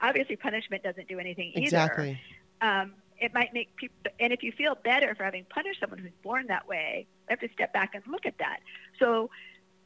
obviously 0.00 0.36
punishment 0.36 0.82
doesn't 0.82 1.08
do 1.08 1.18
anything 1.18 1.52
either. 1.54 1.62
exactly 1.62 2.20
Um, 2.60 2.94
it 3.20 3.34
might 3.34 3.52
make 3.52 3.74
people, 3.76 3.96
and 4.20 4.32
if 4.32 4.42
you 4.42 4.52
feel 4.52 4.76
better 4.84 5.14
for 5.14 5.24
having 5.24 5.44
punished 5.48 5.80
someone 5.80 5.98
who's 5.98 6.12
born 6.22 6.46
that 6.48 6.68
way, 6.68 7.06
you 7.08 7.26
have 7.30 7.40
to 7.40 7.48
step 7.52 7.72
back 7.72 7.94
and 7.94 8.02
look 8.06 8.26
at 8.26 8.38
that. 8.38 8.60
So 8.98 9.30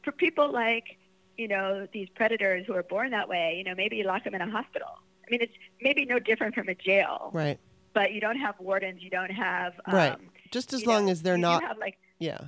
for 0.03 0.11
people 0.11 0.51
like, 0.51 0.97
you 1.37 1.47
know, 1.47 1.87
these 1.93 2.09
predators 2.15 2.65
who 2.67 2.73
are 2.73 2.83
born 2.83 3.11
that 3.11 3.27
way, 3.27 3.55
you 3.57 3.63
know, 3.63 3.73
maybe 3.75 3.97
you 3.97 4.03
lock 4.03 4.23
them 4.23 4.35
in 4.35 4.41
a 4.41 4.49
hospital. 4.49 4.89
I 5.25 5.31
mean, 5.31 5.41
it's 5.41 5.53
maybe 5.81 6.05
no 6.05 6.19
different 6.19 6.53
from 6.55 6.67
a 6.69 6.75
jail, 6.75 7.29
right 7.33 7.59
but 7.93 8.11
you 8.11 8.19
don't 8.19 8.37
have 8.39 8.55
wardens, 8.59 9.03
you 9.03 9.09
don't 9.11 9.29
have, 9.29 9.73
um, 9.85 9.93
Right. 9.95 10.17
just 10.51 10.73
as 10.73 10.83
long 10.85 11.05
know, 11.05 11.11
as 11.11 11.21
they're 11.21 11.35
you 11.35 11.41
not 11.41 11.63
have 11.63 11.77
like 11.77 11.97
yeah 12.19 12.39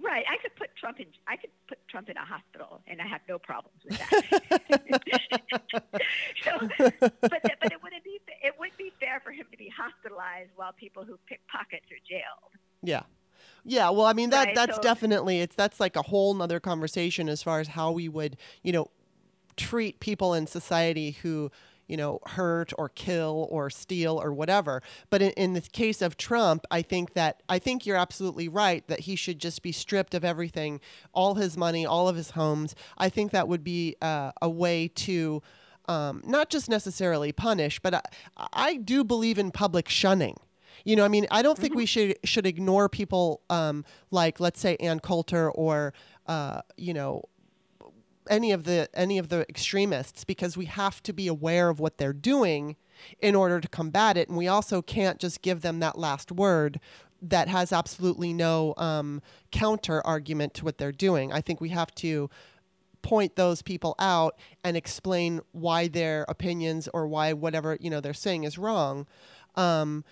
Right. 0.00 0.24
I 0.28 0.36
could 0.38 0.56
put 0.56 0.74
Trump 0.74 0.98
in. 0.98 1.06
I 1.28 1.36
could 1.36 1.50
put 1.68 1.78
Trump 1.86 2.08
in 2.08 2.16
a 2.16 2.24
hospital, 2.24 2.80
and 2.88 3.00
I 3.00 3.06
have 3.06 3.20
no 3.28 3.38
problems 3.38 3.78
with 3.84 3.98
that. 3.98 5.02
so, 6.42 6.68
but 7.20 7.40
but 7.60 7.72
it 7.72 7.82
wouldn't 7.82 8.02
be 8.02 8.18
it 8.42 8.54
would 8.58 8.76
be 8.76 8.92
fair 8.98 9.20
for 9.24 9.30
him 9.30 9.46
to 9.52 9.56
be 9.56 9.68
hospitalized 9.74 10.50
while 10.56 10.72
people 10.72 11.04
who 11.04 11.16
pick 11.28 11.40
pockets 11.46 11.86
are 11.92 12.02
jailed. 12.08 12.50
Yeah. 12.82 13.02
Yeah, 13.64 13.90
well, 13.90 14.06
I 14.06 14.12
mean 14.12 14.30
that 14.30 14.46
Right, 14.46 14.54
that's 14.54 14.76
so- 14.76 14.82
definitely 14.82 15.40
it's 15.40 15.54
that's 15.54 15.78
like 15.78 15.96
a 15.96 16.02
whole 16.02 16.34
nother 16.34 16.60
conversation 16.60 17.28
as 17.28 17.42
far 17.42 17.60
as 17.60 17.68
how 17.68 17.92
we 17.92 18.08
would, 18.08 18.36
you 18.62 18.72
know, 18.72 18.90
treat 19.56 20.00
people 20.00 20.34
in 20.34 20.46
society 20.46 21.12
who, 21.22 21.50
you 21.86 21.96
know, 21.96 22.18
hurt 22.26 22.72
or 22.78 22.88
kill 22.88 23.46
or 23.50 23.70
steal 23.70 24.20
or 24.20 24.32
whatever. 24.32 24.82
But 25.10 25.22
in, 25.22 25.30
in 25.32 25.52
the 25.52 25.60
case 25.60 26.02
of 26.02 26.16
Trump, 26.16 26.64
I 26.70 26.82
think 26.82 27.12
that 27.14 27.42
I 27.48 27.58
think 27.58 27.86
you're 27.86 27.96
absolutely 27.96 28.48
right 28.48 28.86
that 28.88 29.00
he 29.00 29.14
should 29.14 29.38
just 29.38 29.62
be 29.62 29.72
stripped 29.72 30.14
of 30.14 30.24
everything, 30.24 30.80
all 31.12 31.34
his 31.34 31.56
money, 31.56 31.86
all 31.86 32.08
of 32.08 32.16
his 32.16 32.30
homes. 32.30 32.74
I 32.98 33.08
think 33.08 33.30
that 33.32 33.46
would 33.46 33.62
be 33.62 33.96
uh, 34.02 34.32
a 34.40 34.48
way 34.50 34.88
to 34.88 35.42
um, 35.88 36.22
not 36.24 36.48
just 36.48 36.68
necessarily 36.68 37.30
punish, 37.32 37.78
but 37.80 37.94
I, 37.94 38.02
I 38.52 38.76
do 38.76 39.04
believe 39.04 39.38
in 39.38 39.50
public 39.50 39.88
shunning. 39.88 40.36
You 40.84 40.96
know, 40.96 41.04
I 41.04 41.08
mean, 41.08 41.26
I 41.30 41.42
don't 41.42 41.58
think 41.58 41.74
we 41.74 41.86
should 41.86 42.16
should 42.24 42.46
ignore 42.46 42.88
people 42.88 43.42
um, 43.50 43.84
like, 44.10 44.40
let's 44.40 44.60
say, 44.60 44.76
Ann 44.76 45.00
Coulter 45.00 45.50
or, 45.50 45.94
uh, 46.26 46.62
you 46.76 46.94
know, 46.94 47.24
any 48.28 48.52
of 48.52 48.64
the 48.64 48.88
any 48.94 49.18
of 49.18 49.28
the 49.28 49.46
extremists 49.48 50.24
because 50.24 50.56
we 50.56 50.66
have 50.66 51.02
to 51.04 51.12
be 51.12 51.26
aware 51.26 51.68
of 51.68 51.80
what 51.80 51.98
they're 51.98 52.12
doing 52.12 52.76
in 53.20 53.34
order 53.34 53.60
to 53.60 53.68
combat 53.68 54.16
it, 54.16 54.28
and 54.28 54.38
we 54.38 54.48
also 54.48 54.82
can't 54.82 55.18
just 55.18 55.42
give 55.42 55.62
them 55.62 55.80
that 55.80 55.98
last 55.98 56.30
word 56.30 56.80
that 57.20 57.48
has 57.48 57.72
absolutely 57.72 58.32
no 58.32 58.74
um, 58.76 59.22
counter 59.52 60.04
argument 60.04 60.54
to 60.54 60.64
what 60.64 60.78
they're 60.78 60.92
doing. 60.92 61.32
I 61.32 61.40
think 61.40 61.60
we 61.60 61.68
have 61.68 61.94
to 61.96 62.28
point 63.02 63.36
those 63.36 63.62
people 63.62 63.94
out 63.98 64.36
and 64.62 64.76
explain 64.76 65.40
why 65.52 65.88
their 65.88 66.24
opinions 66.28 66.88
or 66.94 67.06
why 67.06 67.32
whatever 67.32 67.76
you 67.80 67.90
know 67.90 68.00
they're 68.00 68.14
saying 68.14 68.44
is 68.44 68.58
wrong. 68.58 69.06
Um, 69.54 70.04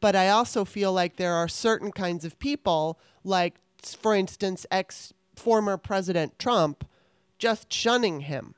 but 0.00 0.16
I 0.16 0.28
also 0.30 0.64
feel 0.64 0.92
like 0.92 1.16
there 1.16 1.34
are 1.34 1.48
certain 1.48 1.92
kinds 1.92 2.24
of 2.24 2.38
people, 2.38 2.98
like 3.24 3.60
for 3.82 4.14
instance, 4.14 4.66
ex 4.70 5.12
former 5.34 5.76
President 5.76 6.38
Trump, 6.38 6.88
just 7.38 7.72
shunning 7.72 8.20
him, 8.20 8.54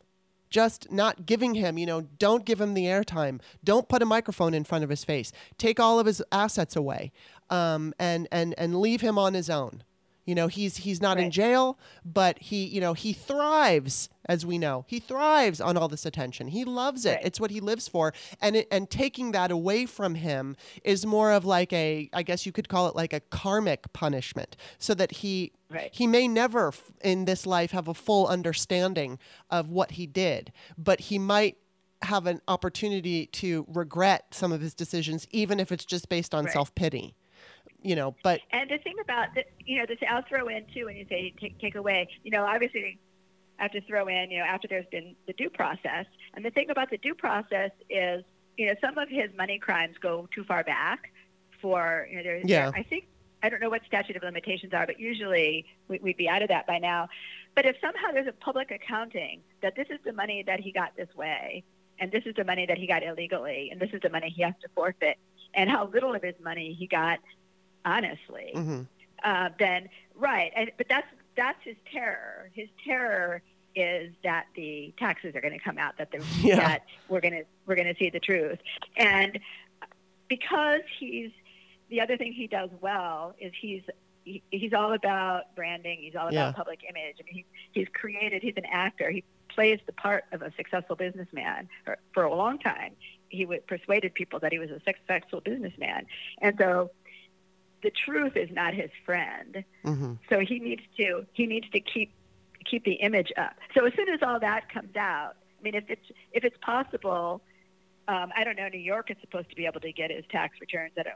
just 0.48 0.93
not 0.93 1.27
giving 1.27 1.55
him, 1.55 1.77
you 1.77 1.86
know, 1.86 2.02
don't 2.02 2.44
give 2.44 2.60
him 2.60 2.74
the 2.74 2.85
airtime, 2.85 3.40
don't 3.65 3.89
put 3.89 4.02
a 4.02 4.06
microphone 4.06 4.55
in 4.55 4.65
front 4.65 4.85
of 4.85 4.90
his 4.90 5.05
face, 5.05 5.32
take 5.59 5.81
all 5.81 5.98
of 5.98 6.06
his 6.06 6.23
assets 6.31 6.77
away, 6.77 7.12
um, 7.51 7.93
and 7.98 8.28
and 8.31 8.55
and 8.56 8.81
leave 8.81 9.01
him 9.01 9.19
on 9.19 9.35
his 9.35 9.51
own. 9.51 9.82
You 10.29 10.35
know, 10.35 10.47
he's 10.47 10.77
he's 10.77 11.01
not 11.01 11.17
in 11.19 11.31
jail, 11.31 11.79
but 12.05 12.39
he, 12.39 12.67
you 12.67 12.83
know, 12.83 12.93
he 12.93 13.15
thrives, 13.15 14.11
as 14.27 14.45
we 14.45 14.59
know. 14.59 14.85
He 14.87 14.99
thrives 15.01 15.59
on 15.59 15.79
all 15.79 15.89
this 15.89 16.05
attention. 16.05 16.49
He 16.49 16.67
loves 16.67 17.07
it. 17.07 17.15
Right. 17.17 17.25
It's 17.25 17.41
what 17.41 17.51
he 17.51 17.61
lives 17.61 17.89
for. 17.89 18.13
And 18.43 18.55
it, 18.57 18.69
and 18.71 18.91
taking 18.91 19.33
that 19.33 19.51
away 19.51 19.87
from 19.87 20.17
him 20.17 20.55
is 20.85 21.07
more 21.07 21.33
of 21.33 21.47
like 21.47 21.73
a 21.73 22.11
I 22.13 22.23
guess 22.25 22.45
you 22.45 22.53
could 22.53 22.69
call 22.69 22.89
it 22.89 22.95
like 22.95 23.15
a 23.15 23.21
karmic 23.21 23.91
punishment 23.95 24.55
so 24.79 24.93
that 24.95 25.13
he 25.13 25.53
Right. 25.71 25.89
he 25.93 26.07
may 26.07 26.29
never 26.29 26.69
f- 26.69 26.91
in 27.03 27.25
this 27.25 27.47
life 27.47 27.71
have 27.71 27.89
a 27.89 27.95
full 27.95 28.27
understanding 28.27 29.19
of 29.51 29.71
what 29.71 29.93
he 29.93 30.07
did, 30.07 30.53
but 30.77 31.01
he 31.01 31.19
might 31.19 31.57
have 32.03 32.27
an 32.27 32.43
opportunity 32.49 33.27
to 33.27 33.65
regret 33.67 34.27
some 34.33 34.53
of 34.53 34.61
his 34.61 34.75
decisions 34.75 35.27
even 35.31 35.59
if 35.59 35.73
it's 35.73 35.87
just 35.87 36.11
based 36.11 36.35
on 36.35 36.45
Right. 36.45 36.53
self-pity. 36.53 37.15
You 37.83 37.95
know, 37.95 38.15
but 38.25 38.41
And 38.51 38.69
the 38.71 38.79
thing 38.79 38.97
about 39.01 39.35
the, 39.35 39.45
you 39.65 39.79
know, 39.79 39.87
this 39.87 39.99
I'll 40.09 40.23
throw 40.23 40.49
in 40.49 40.67
too 40.75 40.87
when 40.87 40.97
you 40.97 41.07
say 41.09 41.33
take, 41.41 41.59
take 41.61 41.75
away. 41.77 42.09
You 42.25 42.33
know, 42.33 42.45
obviously, 42.45 42.99
I 43.59 43.63
have 43.63 43.73
to 43.73 43.81
throw 43.83 44.09
in. 44.09 44.31
You 44.31 44.39
know, 44.39 44.45
after 44.45 44.67
there's 44.69 44.87
been 44.91 45.15
the 45.27 45.33
due 45.33 45.51
process, 45.51 46.07
and 46.35 46.45
the 46.45 46.51
thing 46.51 46.71
about 46.71 46.91
the 46.91 46.99
due 46.99 47.15
process 47.15 47.71
is, 47.89 48.25
you 48.57 48.67
know, 48.67 48.75
some 48.81 48.99
of 48.99 49.09
his 49.09 49.31
money 49.37 49.59
crimes 49.59 49.97
go 50.01 50.29
too 50.35 50.45
far 50.45 50.65
back. 50.65 51.13
For 51.61 52.07
you 52.11 52.17
know, 52.19 52.23
there, 52.23 52.37
Yeah. 52.39 52.71
there- 52.71 52.81
I 52.81 52.83
think 52.83 53.07
I 53.43 53.49
don't 53.49 53.61
know 53.61 53.71
what 53.71 53.85
statute 53.87 54.17
of 54.17 54.23
limitations 54.25 54.75
are, 54.75 54.87
but 54.87 54.99
usually 54.99 55.65
we, 55.87 56.01
we'd 56.01 56.17
be 56.17 56.29
out 56.29 56.43
of 56.43 56.49
that 56.49 56.67
by 56.67 56.79
now. 56.79 57.09
But 57.55 57.67
if 57.67 57.77
somehow 57.81 58.11
there's 58.13 58.27
a 58.27 58.33
public 58.33 58.71
accounting 58.73 59.43
that 59.63 59.77
this 59.77 59.87
is 59.91 59.99
the 60.05 60.13
money 60.13 60.43
that 60.45 60.59
he 60.61 60.73
got 60.73 60.97
this 60.97 61.09
way, 61.17 61.63
and 62.01 62.11
this 62.11 62.25
is 62.27 62.35
the 62.35 62.45
money 62.45 62.67
that 62.67 62.79
he 62.79 62.87
got 62.87 63.03
illegally, 63.05 63.71
and 63.71 63.81
this 63.81 63.91
is 63.93 64.01
the 64.01 64.11
money 64.11 64.31
he 64.31 64.43
has 64.43 64.55
to 64.63 64.69
forfeit, 64.75 65.19
and 65.55 65.71
how 65.71 65.87
little 65.87 66.15
of 66.15 66.23
his 66.23 66.35
money 66.41 66.73
he 66.73 66.87
got 66.87 67.19
honestly, 67.89 68.52
mhm. 68.55 68.86
uh, 69.24 69.48
then 69.59 69.89
right. 70.15 70.52
And, 70.55 70.70
but 70.77 70.86
that's 70.89 71.06
that's 71.36 71.59
his 71.65 71.77
terror. 71.93 72.51
His 72.52 72.69
terror 72.85 73.43
is 73.74 74.12
that 74.24 74.47
the 74.56 74.93
taxes 74.98 75.35
are 75.36 75.40
going 75.40 75.52
to 75.56 75.65
come 75.69 75.78
out, 75.78 75.97
that 75.98 76.10
the 76.10 76.24
Yeah. 76.43 76.56
that 76.56 76.82
we're 77.09 77.20
going 77.20 77.35
to 77.35 77.44
we're 77.66 77.77
going 77.77 77.93
to 77.93 77.98
see 77.98 78.10
the 78.10 78.20
truth, 78.20 78.59
and 78.97 79.39
because 80.28 80.81
he's 80.98 81.31
the 81.90 82.01
other 82.01 82.16
thing 82.16 82.32
he 82.32 82.47
does 82.47 82.70
well 82.81 83.35
is 83.40 83.52
he's 83.60 83.82
he, 84.24 84.43
he's 84.51 84.74
all 84.74 84.93
about 84.93 85.55
branding. 85.56 85.98
He's 86.02 86.15
all 86.15 86.28
about 86.28 86.35
Yeah. 86.35 86.52
public 86.52 86.81
image. 86.89 87.16
I 87.19 87.23
mean, 87.24 87.35
he, 87.36 87.47
he's 87.81 87.89
created. 87.94 88.43
He's 88.43 88.59
an 88.59 88.66
actor. 88.70 89.10
He 89.10 89.24
plays 89.48 89.81
the 89.86 89.93
part 89.94 90.24
of 90.32 90.43
a 90.43 90.52
successful 90.55 90.97
businessman 90.97 91.66
for, 91.85 91.97
for 92.12 92.24
a 92.24 92.35
long 92.35 92.59
time. 92.59 92.93
He 93.31 93.47
would 93.47 93.66
persuaded 93.66 94.12
people 94.12 94.39
that 94.40 94.52
he 94.52 94.59
was 94.59 94.70
a 94.70 94.81
successful 94.85 95.40
businessman, 95.40 96.06
and 96.43 96.55
so 96.59 96.90
the 97.83 97.91
truth 97.91 98.37
is 98.37 98.51
not 98.51 98.75
his 98.75 98.91
friend. 99.05 99.65
Mhm. 99.85 100.19
So 100.29 100.41
he 100.41 100.59
needs 100.59 100.83
to 100.97 101.27
he 101.33 101.47
needs 101.47 101.69
to 101.71 101.81
keep 101.81 102.13
keep 102.65 102.85
the 102.85 102.95
image 102.95 103.33
up. 103.37 103.57
So 103.75 103.87
as 103.87 103.95
soon 103.95 104.09
as 104.09 104.21
all 104.23 104.41
that 104.41 104.69
comes 104.69 104.95
out, 104.97 105.37
I 105.59 105.63
mean, 105.63 105.75
if 105.75 105.85
it's 105.89 106.11
if 106.33 106.45
it's 106.45 106.57
possible, 106.61 107.43
um, 108.09 108.33
I 108.37 108.45
don't 108.45 108.57
know. 108.57 108.69
New 108.69 108.79
York 108.79 109.11
is 109.11 109.17
supposed 109.21 109.51
to 109.51 109.57
be 109.57 109.67
able 109.67 109.81
to 109.81 109.93
get 109.93 110.11
his 110.11 110.25
tax 110.31 110.61
returns. 110.61 110.93
I 110.99 111.03
don't 111.05 111.15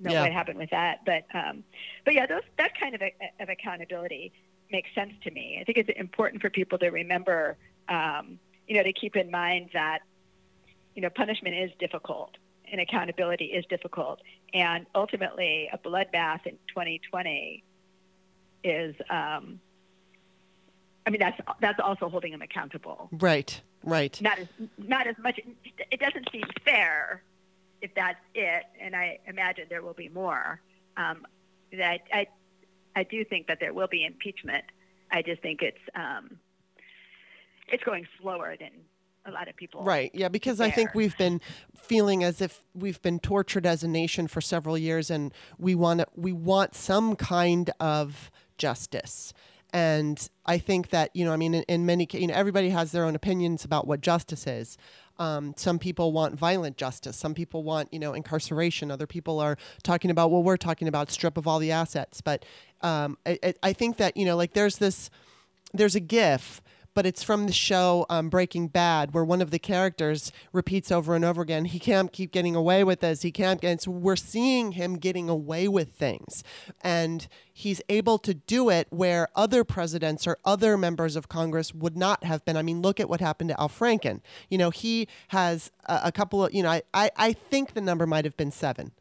know 0.00 0.12
Yeah. 0.12 0.22
what 0.22 0.32
happened 0.32 0.58
with 0.58 0.70
that. 0.70 1.04
But 1.04 1.24
um, 1.34 1.64
but 2.04 2.14
yeah, 2.14 2.26
those 2.26 2.42
that 2.58 2.78
kind 2.78 2.94
of 2.94 3.02
a, 3.02 3.12
of 3.40 3.48
accountability 3.48 4.32
makes 4.70 4.92
sense 4.94 5.12
to 5.24 5.30
me. 5.30 5.58
I 5.60 5.64
think 5.64 5.78
it's 5.78 5.90
important 5.98 6.42
for 6.42 6.50
people 6.50 6.78
to 6.78 6.88
remember, 6.90 7.56
um, 7.88 8.38
you 8.66 8.76
know, 8.76 8.82
to 8.82 8.92
keep 8.92 9.16
in 9.16 9.30
mind 9.30 9.70
that 9.72 10.00
you 10.94 11.02
know 11.02 11.10
punishment 11.10 11.56
is 11.56 11.70
difficult 11.78 12.36
and 12.70 12.80
accountability 12.80 13.46
is 13.46 13.64
difficult, 13.66 14.20
and 14.54 14.86
ultimately 14.94 15.68
a 15.72 15.78
bloodbath 15.78 16.46
in 16.46 16.54
2020 16.68 17.62
is. 18.64 18.94
Um, 19.10 19.60
I 21.06 21.10
mean, 21.10 21.20
that's 21.20 21.40
that's 21.60 21.78
also 21.78 22.08
holding 22.08 22.32
them 22.32 22.42
accountable. 22.42 23.08
Right. 23.12 23.60
Right. 23.84 24.20
Not 24.20 24.38
as 24.40 24.48
not 24.76 25.06
as 25.06 25.16
much. 25.18 25.38
It 25.92 26.00
doesn't 26.00 26.28
seem 26.32 26.42
fair 26.64 27.22
if 27.80 27.94
that's 27.94 28.18
it, 28.34 28.64
and 28.80 28.96
I 28.96 29.20
imagine 29.26 29.66
there 29.70 29.82
will 29.82 29.94
be 29.94 30.08
more. 30.08 30.60
Um, 30.96 31.26
that 31.72 32.00
I 32.12 32.26
I 32.96 33.04
do 33.04 33.24
think 33.24 33.46
that 33.46 33.60
there 33.60 33.72
will 33.72 33.86
be 33.86 34.04
impeachment. 34.04 34.64
I 35.12 35.22
just 35.22 35.40
think 35.42 35.62
it's 35.62 35.78
um, 35.94 36.38
it's 37.68 37.84
going 37.84 38.06
slower 38.20 38.56
than 38.58 38.70
a 39.26 39.30
lot 39.30 39.48
of 39.48 39.56
people. 39.56 39.82
Right. 39.82 40.10
Yeah, 40.14 40.28
because 40.28 40.60
I 40.60 40.70
think 40.70 40.94
we've 40.94 41.16
been 41.18 41.40
feeling 41.76 42.22
as 42.24 42.40
if 42.40 42.64
we've 42.74 43.00
been 43.02 43.18
tortured 43.18 43.66
as 43.66 43.82
a 43.82 43.88
nation 43.88 44.26
for 44.28 44.40
several 44.40 44.78
years 44.78 45.10
and 45.10 45.32
we 45.58 45.74
want 45.74 46.02
we 46.14 46.32
want 46.32 46.74
some 46.74 47.16
kind 47.16 47.70
of 47.80 48.30
justice. 48.58 49.32
And 49.72 50.26
I 50.46 50.58
think 50.58 50.90
that, 50.90 51.10
you 51.14 51.24
know, 51.24 51.32
I 51.32 51.36
mean, 51.36 51.52
in, 51.54 51.62
in 51.64 51.84
many, 51.84 52.06
you 52.12 52.28
know, 52.28 52.34
everybody 52.34 52.70
has 52.70 52.92
their 52.92 53.04
own 53.04 53.14
opinions 53.14 53.64
about 53.64 53.86
what 53.86 54.00
justice 54.00 54.46
is. 54.46 54.78
Um, 55.18 55.54
some 55.56 55.78
people 55.78 56.12
want 56.12 56.34
violent 56.38 56.76
justice. 56.76 57.16
Some 57.16 57.34
people 57.34 57.62
want, 57.62 57.92
you 57.92 57.98
know, 57.98 58.14
incarceration. 58.14 58.90
Other 58.90 59.06
people 59.06 59.40
are 59.40 59.56
talking 59.82 60.10
about, 60.10 60.30
well, 60.30 60.42
we're 60.42 60.56
talking 60.56 60.88
about 60.88 61.10
strip 61.10 61.36
of 61.36 61.46
all 61.46 61.58
the 61.58 61.72
assets. 61.72 62.20
But 62.20 62.44
um, 62.82 63.18
I, 63.26 63.38
I- 63.42 63.54
I 63.64 63.72
think 63.72 63.96
that, 63.96 64.16
you 64.16 64.24
know, 64.24 64.36
like 64.36 64.52
there's 64.54 64.76
this, 64.78 65.10
there's 65.74 65.94
a 65.96 66.00
gif 66.00 66.62
but 66.96 67.04
it's 67.04 67.22
from 67.22 67.44
the 67.44 67.52
show 67.52 68.06
um, 68.08 68.30
breaking 68.30 68.68
bad 68.68 69.12
where 69.12 69.22
one 69.22 69.42
of 69.42 69.50
the 69.50 69.58
characters 69.58 70.32
repeats 70.50 70.90
over 70.90 71.14
and 71.14 71.26
over 71.26 71.42
again 71.42 71.66
he 71.66 71.78
can't 71.78 72.10
keep 72.10 72.32
getting 72.32 72.56
away 72.56 72.82
with 72.82 73.00
this. 73.00 73.20
He 73.20 73.30
can't 73.30 73.62
and 73.62 73.78
so 73.78 73.90
we're 73.90 74.16
seeing 74.16 74.72
him 74.72 74.96
getting 74.96 75.28
away 75.28 75.68
with 75.68 75.90
things. 75.90 76.42
And 76.80 77.28
he's 77.52 77.82
able 77.90 78.16
to 78.20 78.32
do 78.32 78.70
it 78.70 78.86
where 78.88 79.28
other 79.36 79.62
presidents 79.62 80.26
or 80.26 80.38
other 80.42 80.78
members 80.78 81.16
of 81.16 81.28
congress 81.28 81.74
would 81.74 81.98
not 81.98 82.24
have 82.24 82.42
been. 82.46 82.56
I 82.56 82.62
mean 82.62 82.80
look 82.80 82.98
at 82.98 83.10
what 83.10 83.20
happened 83.20 83.50
to 83.50 83.60
al 83.60 83.68
franken. 83.68 84.22
You 84.48 84.56
know 84.56 84.70
he 84.70 85.06
has 85.28 85.70
a, 85.84 86.00
a 86.04 86.12
couple 86.12 86.46
of 86.46 86.54
you 86.54 86.62
know 86.62 86.70
I, 86.70 86.82
I, 86.94 87.10
I 87.16 87.32
think 87.34 87.74
the 87.74 87.82
number 87.82 88.06
might 88.06 88.24
have 88.24 88.38
been 88.38 88.50
seven. 88.50 88.92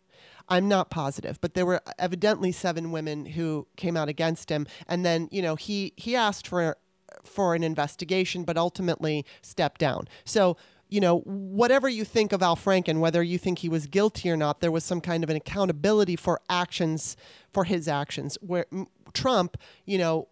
I'm 0.50 0.68
not 0.68 0.90
positive, 0.90 1.40
but 1.42 1.56
there 1.56 1.66
were 1.66 1.82
evidently 1.98 2.52
seven 2.52 2.92
women 2.92 3.26
who 3.26 3.68
came 3.78 3.98
out 3.98 4.10
against 4.10 4.50
him, 4.50 4.68
and 4.88 5.04
then 5.06 5.28
you 5.32 5.42
know 5.42 5.56
he 5.56 5.94
he 5.96 6.16
asked 6.16 6.48
for 6.48 6.78
for 7.28 7.56
an 7.56 7.64
investigation, 7.64 8.44
but 8.44 8.58
ultimately 8.58 9.26
stepped 9.42 9.80
down. 9.80 10.08
So 10.24 10.58
you 10.88 11.02
know 11.02 11.20
whatever 11.20 11.90
you 11.90 12.06
think 12.06 12.32
of 12.32 12.44
Al 12.44 12.56
Franken, 12.56 13.00
whether 13.00 13.24
you 13.24 13.38
think 13.38 13.60
he 13.60 13.70
was 13.70 13.88
guilty 13.88 14.30
or 14.30 14.38
not, 14.38 14.62
there 14.62 14.72
was 14.72 14.84
some 14.84 15.02
kind 15.02 15.24
of 15.24 15.30
an 15.30 15.36
accountability 15.36 16.16
for 16.16 16.40
actions 16.50 17.18
for 17.52 17.64
his 17.64 17.88
actions. 17.88 18.38
Where 18.42 18.66
Trump, 19.14 19.58
you 19.86 19.98
know, 19.98 20.28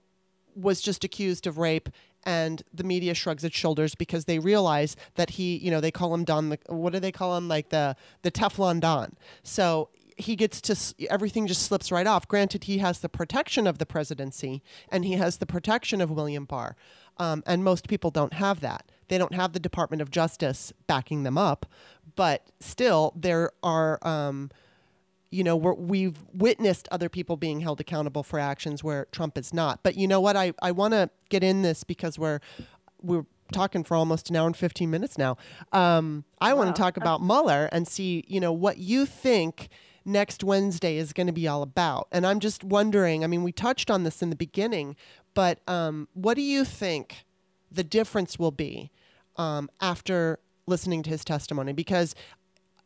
was 0.55 0.81
just 0.81 1.03
accused 1.03 1.47
of 1.47 1.57
rape 1.57 1.89
and 2.25 2.63
the 2.73 2.83
media 2.83 3.13
shrugs 3.13 3.43
its 3.43 3.55
shoulders 3.55 3.95
because 3.95 4.25
they 4.25 4.39
realize 4.39 4.95
that 5.15 5.31
he 5.31 5.57
you 5.57 5.69
know 5.69 5.81
they 5.81 5.91
call 5.91 6.13
him 6.13 6.23
don 6.23 6.49
the 6.49 6.59
what 6.67 6.93
do 6.93 6.99
they 6.99 7.11
call 7.11 7.35
him 7.35 7.47
like 7.47 7.69
the 7.69 7.95
the 8.21 8.31
teflon 8.31 8.79
don 8.79 9.13
so 9.43 9.89
he 10.17 10.35
gets 10.35 10.61
to 10.61 10.75
everything 11.09 11.47
just 11.47 11.63
slips 11.63 11.91
right 11.91 12.07
off 12.07 12.27
granted 12.27 12.65
he 12.65 12.79
has 12.79 12.99
the 12.99 13.09
protection 13.09 13.67
of 13.67 13.77
the 13.77 13.85
presidency 13.85 14.61
and 14.89 15.05
he 15.05 15.13
has 15.13 15.37
the 15.37 15.45
protection 15.45 16.01
of 16.01 16.11
william 16.11 16.45
barr 16.45 16.75
um, 17.17 17.43
and 17.45 17.63
most 17.63 17.87
people 17.87 18.11
don't 18.11 18.33
have 18.33 18.59
that 18.59 18.91
they 19.07 19.17
don't 19.17 19.35
have 19.35 19.53
the 19.53 19.59
department 19.59 20.01
of 20.01 20.09
justice 20.09 20.73
backing 20.87 21.23
them 21.23 21.37
up 21.37 21.65
but 22.15 22.51
still 22.59 23.13
there 23.15 23.51
are 23.61 23.99
um, 24.07 24.49
you 25.33 25.43
know, 25.43 25.55
we're, 25.55 25.73
we've 25.73 26.23
witnessed 26.31 26.87
other 26.91 27.09
people 27.09 27.37
being 27.37 27.61
held 27.61 27.81
accountable 27.81 28.21
for 28.21 28.37
actions 28.37 28.83
where 28.83 29.07
Trump 29.11 29.35
is 29.35 29.51
not. 29.51 29.81
But 29.81 29.97
you 29.97 30.07
know 30.07 30.21
what? 30.21 30.37
I, 30.37 30.53
I 30.61 30.71
want 30.71 30.93
to 30.93 31.09
get 31.29 31.43
in 31.43 31.63
this 31.63 31.83
because 31.83 32.19
we're 32.19 32.39
we're 33.01 33.25
talking 33.51 33.83
for 33.83 33.95
almost 33.95 34.29
an 34.29 34.35
hour 34.35 34.45
and 34.45 34.55
15 34.55 34.89
minutes 34.89 35.17
now. 35.17 35.37
Um, 35.71 36.23
I 36.39 36.53
want 36.53 36.73
to 36.73 36.79
talk 36.79 36.97
about 36.97 37.21
Mueller 37.21 37.67
and 37.71 37.87
see, 37.87 38.23
you 38.27 38.39
know, 38.39 38.53
what 38.53 38.77
you 38.77 39.05
think 39.05 39.69
next 40.05 40.43
Wednesday 40.43 40.97
is 40.97 41.13
going 41.13 41.27
to 41.27 41.33
be 41.33 41.47
all 41.47 41.61
about. 41.61 42.07
And 42.11 42.25
I'm 42.25 42.39
just 42.39 42.63
wondering, 42.63 43.23
I 43.23 43.27
mean, 43.27 43.43
we 43.43 43.51
touched 43.51 43.89
on 43.89 44.03
this 44.03 44.21
in 44.21 44.29
the 44.29 44.35
beginning, 44.35 44.95
but 45.33 45.59
um, 45.67 46.07
what 46.13 46.35
do 46.35 46.41
you 46.41 46.65
think 46.65 47.25
the 47.71 47.83
difference 47.83 48.37
will 48.37 48.51
be 48.51 48.91
um, 49.37 49.69
after 49.81 50.39
listening 50.67 51.03
to 51.03 51.09
his 51.09 51.23
testimony? 51.23 51.73
Because 51.73 52.15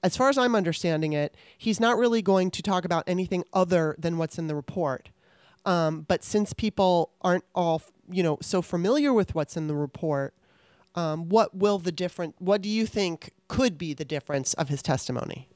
as 0.03 0.15
far 0.15 0.30
as 0.30 0.38
I'm 0.38 0.56
understanding 0.56 1.14
it, 1.14 1.35
he's 1.57 1.80
not 1.80 1.98
really 1.98 2.22
going 2.22 2.52
to 2.52 2.61
talk 2.61 2.85
about 2.85 3.03
anything 3.07 3.44
other 3.53 3.95
than 3.98 4.18
what's 4.18 4.38
in 4.38 4.48
the 4.48 4.56
report. 4.56 5.10
Um, 5.65 6.06
but 6.07 6.23
since 6.23 6.53
people 6.53 7.11
aren't 7.22 7.44
all, 7.53 7.81
you 8.10 8.23
know, 8.23 8.38
so 8.41 8.61
familiar 8.61 9.11
with 9.11 9.35
what's 9.35 9.57
in 9.57 9.68
the 9.68 9.76
report, 9.76 10.34
um, 10.95 11.30
what 11.30 11.56
will 11.56 11.77
the 11.77 11.91
different? 11.91 12.35
What 12.39 12.61
do 12.61 12.69
you 12.69 12.85
think 12.85 13.31
could 13.48 13.77
be 13.77 13.94
the 13.94 14.06
difference 14.06 14.53
of 14.53 14.69
his 14.69 14.81
testimony? 14.81 15.49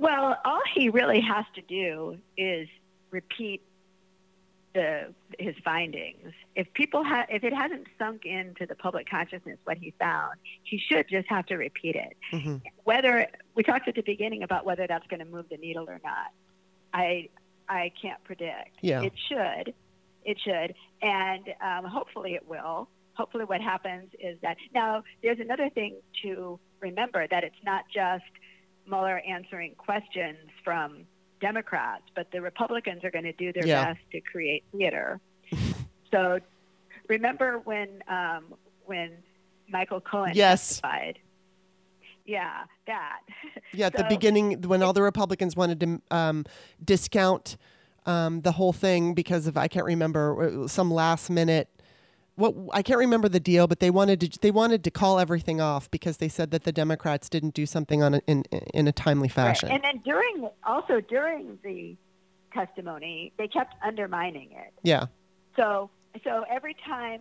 Well, 0.00 0.38
all 0.46 0.62
he 0.74 0.88
really 0.88 1.20
has 1.20 1.44
to 1.56 1.60
do 1.60 2.16
is 2.36 2.68
repeat 3.10 3.62
the 4.72 5.12
his 5.38 5.54
findings. 5.62 6.32
If 6.56 6.72
people 6.72 7.04
ha- 7.04 7.26
if 7.28 7.44
it 7.44 7.52
hasn't 7.52 7.86
sunk 7.98 8.24
into 8.24 8.64
the 8.64 8.74
public 8.74 9.10
consciousness 9.10 9.58
what 9.64 9.76
he 9.76 9.92
found, 9.98 10.38
he 10.62 10.78
should 10.78 11.06
just 11.10 11.28
have 11.28 11.44
to 11.46 11.56
repeat 11.56 11.96
it. 11.96 12.16
hmm 12.30 12.56
Whether 12.84 13.26
we 13.54 13.62
talked 13.62 13.88
at 13.88 13.94
the 13.94 14.02
beginning 14.02 14.42
about 14.42 14.64
whether 14.64 14.86
that's 14.86 15.06
going 15.08 15.20
to 15.20 15.26
move 15.26 15.46
the 15.50 15.58
needle 15.58 15.84
or 15.86 16.00
not, 16.02 16.32
I 16.94 17.28
I 17.68 17.92
can't 18.00 18.24
predict. 18.24 18.78
Yeah. 18.80 19.02
It 19.02 19.12
should, 19.28 19.74
it 20.24 20.38
should, 20.42 20.74
and 21.02 21.44
um, 21.60 21.84
hopefully 21.90 22.34
it 22.34 22.48
will. 22.48 22.88
Hopefully, 23.14 23.44
what 23.44 23.60
happens 23.60 24.08
is 24.18 24.38
that 24.40 24.56
now 24.74 25.02
there's 25.22 25.40
another 25.40 25.68
thing 25.68 25.96
to 26.22 26.58
remember 26.80 27.26
that 27.30 27.44
it's 27.44 27.62
not 27.64 27.84
just 27.92 28.24
Mueller 28.90 29.20
answering 29.26 29.74
questions 29.76 30.36
from 30.64 31.04
Democrats, 31.40 32.02
but 32.14 32.26
the 32.32 32.40
Republicans 32.40 33.02
are 33.04 33.10
going 33.10 33.24
to 33.24 33.32
do 33.32 33.52
their 33.52 33.66
Yeah. 33.66 33.84
best 33.94 34.00
to 34.12 34.20
create 34.20 34.64
theater. 34.72 35.20
so 36.10 36.38
remember 37.08 37.60
when 37.64 38.02
um, 38.08 38.54
when 38.84 39.12
Michael 39.68 40.00
Cohen 40.00 40.32
Yes. 40.34 40.68
testified? 40.68 41.18
Yeah, 42.26 42.64
that. 42.86 43.20
Yeah, 43.72 43.86
at 43.86 43.96
the 43.96 44.04
beginning, 44.04 44.62
when 44.62 44.82
all 44.82 44.92
the 44.92 45.02
Republicans 45.02 45.54
wanted 45.54 45.78
to 45.80 46.02
um, 46.10 46.44
discount 46.84 47.56
um, 48.04 48.40
the 48.40 48.50
whole 48.52 48.72
thing 48.72 49.14
because 49.14 49.46
of 49.46 49.56
I 49.56 49.68
can't 49.68 49.86
remember 49.86 50.64
some 50.66 50.90
last 50.92 51.30
minute. 51.30 51.68
What 52.40 52.54
I 52.72 52.82
can't 52.82 52.98
remember 52.98 53.28
the 53.28 53.38
deal, 53.38 53.66
but 53.66 53.80
they 53.80 53.90
wanted 53.90 54.20
to 54.22 54.38
they 54.40 54.50
wanted 54.50 54.82
to 54.84 54.90
call 54.90 55.18
everything 55.18 55.60
off 55.60 55.90
because 55.90 56.16
they 56.16 56.28
said 56.28 56.50
that 56.52 56.64
the 56.64 56.72
Democrats 56.72 57.28
didn't 57.28 57.52
do 57.52 57.66
something 57.66 58.02
on 58.02 58.14
a, 58.14 58.20
in 58.26 58.44
in 58.72 58.88
a 58.88 58.92
timely 58.92 59.28
fashion. 59.28 59.68
Right. 59.68 59.74
And 59.74 59.84
then 59.84 60.02
during 60.02 60.48
also 60.64 61.02
during 61.02 61.58
the 61.62 61.96
testimony, 62.52 63.32
they 63.36 63.46
kept 63.46 63.74
undermining 63.84 64.52
it. 64.52 64.72
yeah, 64.82 65.06
So 65.54 65.90
so 66.24 66.44
every 66.50 66.74
time, 66.86 67.20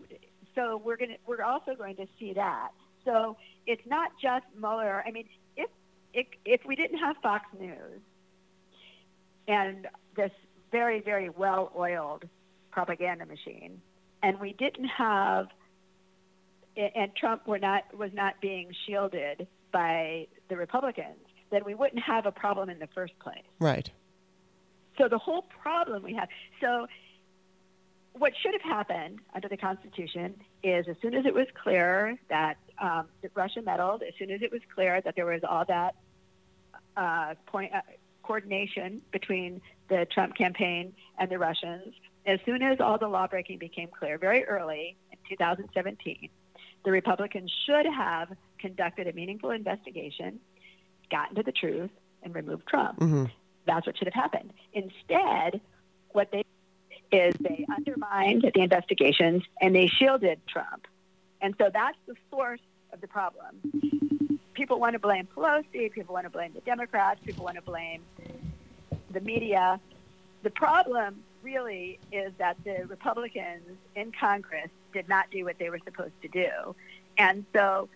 so 0.55 0.81
we're 0.83 0.97
gonna 0.97 1.17
we're 1.27 1.43
also 1.43 1.75
going 1.75 1.97
to 1.97 2.07
see 2.17 2.33
that. 2.33 2.69
So 3.03 3.35
it's 3.67 3.85
not 3.85 4.11
just 4.21 4.45
Mueller. 4.57 5.03
I 5.05 5.11
mean, 5.11 5.27
if 5.57 5.69
if, 6.13 6.27
if 6.45 6.61
we 6.65 6.75
didn't 6.75 6.99
have 6.99 7.17
Fox 7.21 7.45
News 7.59 7.99
and 9.47 9.87
this 10.15 10.31
very 10.71 11.01
very 11.01 11.29
well 11.29 11.71
oiled 11.77 12.23
propaganda 12.71 13.25
machine, 13.25 13.81
and 14.23 14.39
we 14.39 14.53
didn't 14.53 14.87
have 14.87 15.47
and 16.77 17.13
Trump 17.15 17.47
were 17.47 17.59
not 17.59 17.83
was 17.97 18.11
not 18.13 18.39
being 18.41 18.71
shielded 18.85 19.47
by 19.71 20.27
the 20.49 20.55
Republicans, 20.55 21.19
then 21.51 21.63
we 21.65 21.75
wouldn't 21.75 22.01
have 22.01 22.25
a 22.25 22.31
problem 22.31 22.69
in 22.69 22.79
the 22.79 22.87
first 22.95 23.17
place. 23.19 23.43
right. 23.59 23.89
So 24.97 25.07
the 25.07 25.17
whole 25.17 25.43
problem 25.61 26.03
we 26.03 26.13
have. 26.15 26.27
So 26.59 26.87
what 28.13 28.33
should 28.41 28.53
have 28.53 28.61
happened 28.61 29.19
under 29.33 29.47
the 29.47 29.57
Constitution 29.57 30.35
is 30.61 30.85
as 30.89 30.95
soon 31.01 31.13
as 31.13 31.25
it 31.25 31.33
was 31.33 31.47
clear 31.63 32.17
that, 32.29 32.57
um, 32.81 33.07
that 33.21 33.31
Russia 33.33 33.61
meddled, 33.61 34.03
as 34.03 34.13
soon 34.19 34.29
as 34.29 34.41
it 34.41 34.51
was 34.51 34.61
clear 34.73 34.99
that 35.01 35.15
there 35.15 35.25
was 35.25 35.41
all 35.47 35.63
that 35.65 35.95
uh, 36.97 37.35
point, 37.45 37.73
uh, 37.73 37.81
coordination 38.23 39.01
between 39.11 39.61
the 39.87 40.05
Trump 40.11 40.35
campaign 40.35 40.93
and 41.17 41.31
the 41.31 41.39
Russians, 41.39 41.93
as 42.29 42.39
soon 42.45 42.61
as 42.61 42.79
all 42.79 42.97
the 42.97 43.07
lawbreaking 43.07 43.57
became 43.57 43.89
clear, 43.89 44.17
very 44.17 44.45
early 44.45 44.95
in 45.11 45.17
2017, 45.29 46.29
the 46.85 46.91
Republicans 46.91 47.51
should 47.65 47.85
have 47.85 48.29
conducted 48.59 49.07
a 49.07 49.13
meaningful 49.13 49.51
investigation, 49.51 50.39
gotten 51.11 51.35
to 51.35 51.43
the 51.43 51.51
truth, 51.51 51.91
and 52.23 52.35
removed 52.35 52.67
Trump. 52.67 52.99
Mm-hmm. 52.99 53.25
That's 53.65 53.85
what 53.85 53.97
should 53.97 54.07
have 54.07 54.13
happened. 54.13 54.53
Instead, 54.73 55.61
what 56.11 56.31
they 56.31 56.43
is 57.11 57.33
they 57.39 57.65
undermined 57.75 58.49
the 58.53 58.61
investigations 58.61 59.43
and 59.59 59.75
they 59.75 59.87
shielded 59.87 60.39
Trump. 60.47 60.87
And 61.41 61.55
so 61.57 61.69
that's 61.73 61.97
the 62.07 62.15
source 62.29 62.59
of 62.93 63.01
the 63.01 63.07
problem. 63.07 63.61
People 64.53 64.79
want 64.79 64.93
to 64.93 64.99
blame 64.99 65.27
Pelosi, 65.35 65.91
people 65.91 66.13
want 66.13 66.25
to 66.25 66.29
blame 66.29 66.53
the 66.53 66.61
Democrats, 66.61 67.19
people 67.25 67.45
want 67.45 67.55
to 67.55 67.61
blame 67.61 68.01
the 69.11 69.21
media. 69.21 69.79
The 70.43 70.49
problem 70.49 71.23
really 71.43 71.99
is 72.11 72.31
that 72.37 72.57
the 72.63 72.85
Republicans 72.87 73.77
in 73.95 74.11
Congress 74.11 74.69
did 74.93 75.07
not 75.07 75.29
do 75.31 75.45
what 75.45 75.57
they 75.59 75.69
were 75.69 75.79
supposed 75.83 76.19
to 76.21 76.27
do. 76.27 76.75
And 77.17 77.45
so 77.53 77.89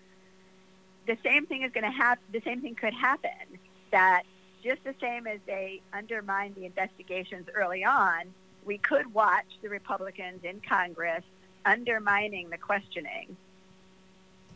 the 1.08 1.18
same 1.24 1.46
thing 1.46 1.64
is 1.64 1.72
going 1.72 1.84
to 1.84 1.98
happen, 1.98 2.24
the 2.32 2.42
same 2.46 2.62
thing 2.62 2.76
could 2.76 2.94
happen 2.94 3.60
that 3.92 4.24
just 4.64 4.84
the 4.84 4.96
same 5.02 5.28
as 5.28 5.40
they 5.46 5.82
undermined 5.94 6.56
the 6.56 6.66
investigations 6.66 7.48
early 7.54 7.84
on, 7.84 8.34
we 8.66 8.78
could 8.78 9.14
watch 9.14 9.46
the 9.62 9.70
Republicans 9.70 10.44
in 10.44 10.62
Congress 10.68 11.24
undermining 11.66 12.50
the 12.50 12.58
questioning. 12.58 13.36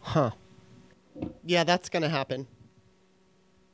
Huh. 0.01 0.31
Yeah, 1.45 1.63
that's 1.63 1.89
going 1.89 2.03
to 2.03 2.09
happen. 2.09 2.47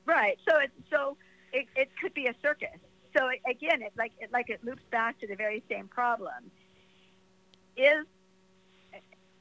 Right. 0.06 0.38
So 0.48 0.58
it 0.58 0.72
so 0.92 1.18
it, 1.52 1.68
it 1.76 1.90
could 2.02 2.14
be 2.14 2.28
a 2.28 2.36
circus. 2.42 2.78
So 3.16 3.28
again, 3.50 3.82
it 3.82 3.94
like 3.98 4.12
it 4.20 4.32
like 4.32 4.50
it 4.50 4.64
loops 4.64 4.82
back 4.92 5.20
to 5.20 5.28
the 5.28 5.36
very 5.36 5.64
same 5.70 5.88
problem. 5.88 6.52
Is 7.78 8.06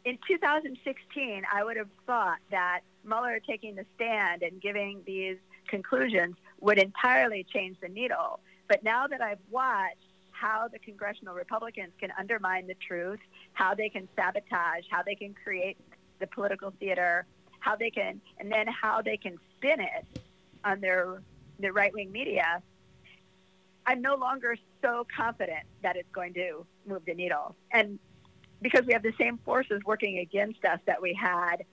in 0.05 0.19
2016, 0.27 1.43
I 1.53 1.65
would 1.65 1.77
have 1.77 1.89
thought 2.07 2.39
that 2.51 2.81
Mueller 3.05 3.41
taking 3.41 3.75
the 3.75 3.85
stand 3.95 4.43
and 4.43 4.61
giving 4.61 5.03
these 5.07 5.37
conclusions 5.69 6.37
would 6.61 6.79
entirely 6.79 7.47
change 7.53 7.77
the 7.81 7.89
needle. 7.89 8.41
But 8.69 8.83
now 8.83 9.07
that 9.07 9.21
I've 9.21 9.39
watched 9.51 9.97
how 10.31 10.69
the 10.69 10.79
congressional 10.79 11.35
Republicans 11.35 11.93
can 12.01 12.11
undermine 12.19 12.67
the 12.67 12.75
truth, 12.75 13.21
how 13.53 13.75
they 13.75 13.89
can 13.89 14.09
sabotage, 14.17 14.85
how 14.91 15.03
they 15.03 15.15
can 15.15 15.35
create 15.35 15.79
the 16.19 16.27
political 16.27 16.73
theater, 16.81 17.27
how 17.61 17.77
they 17.77 17.91
can, 17.91 18.21
and 18.39 18.51
then 18.51 18.67
how 18.67 19.03
they 19.03 19.17
can 19.17 19.39
spin 19.57 19.81
it 19.81 20.21
on 20.65 20.81
their 20.81 21.23
the 21.61 21.73
right 21.73 21.93
wing 21.95 22.11
media. 22.11 22.61
I'm 23.87 24.01
no 24.01 24.15
longer 24.15 24.57
so 24.81 25.07
confident 25.15 25.65
that 25.83 25.97
it's 25.97 26.11
going 26.13 26.35
to 26.35 26.65
move 26.87 27.05
the 27.07 27.15
needle, 27.15 27.57
and 27.73 27.99
because 28.61 28.87
we 28.87 28.93
have 28.93 29.03
the 29.03 29.13
same 29.19 29.39
forces 29.45 29.81
working 29.85 30.19
against 30.19 30.65
us 30.65 30.79
that 30.87 31.03
we 31.03 31.15
had 31.21 31.65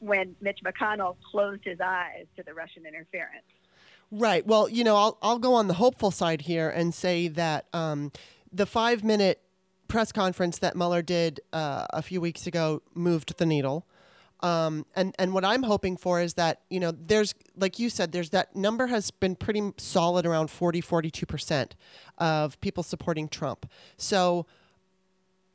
when 0.00 0.34
Mitch 0.40 0.58
McConnell 0.64 1.16
closed 1.30 1.62
his 1.64 1.78
eyes 1.80 2.26
to 2.36 2.42
the 2.42 2.52
Russian 2.52 2.84
interference. 2.86 3.44
Right. 4.10 4.44
Well, 4.44 4.68
you 4.68 4.82
know, 4.82 4.96
I'll 4.96 5.18
I'll 5.22 5.38
go 5.38 5.54
on 5.54 5.68
the 5.68 5.74
hopeful 5.74 6.10
side 6.10 6.42
here 6.42 6.68
and 6.68 6.92
say 6.92 7.28
that 7.28 7.66
um, 7.72 8.10
the 8.52 8.66
five 8.66 9.04
minute 9.04 9.40
press 9.86 10.10
conference 10.10 10.58
that 10.58 10.76
Mueller 10.76 11.02
did 11.02 11.40
uh, 11.52 11.86
a 11.90 12.02
few 12.02 12.20
weeks 12.20 12.46
ago 12.46 12.82
moved 12.94 13.36
the 13.38 13.46
needle. 13.46 13.86
Um, 14.42 14.86
and 14.96 15.14
and 15.18 15.32
what 15.32 15.44
I'm 15.44 15.62
hoping 15.62 15.96
for 15.96 16.20
is 16.20 16.34
that 16.34 16.60
you 16.70 16.80
know 16.80 16.92
there's 16.92 17.34
like 17.56 17.78
you 17.78 17.90
said 17.90 18.12
there's 18.12 18.30
that 18.30 18.56
number 18.56 18.86
has 18.86 19.10
been 19.10 19.36
pretty 19.36 19.72
solid 19.76 20.24
around 20.24 20.50
40 20.50 20.80
42 20.80 21.26
percent 21.26 21.76
of 22.18 22.60
people 22.60 22.82
supporting 22.82 23.28
Trump. 23.28 23.66
So 23.96 24.46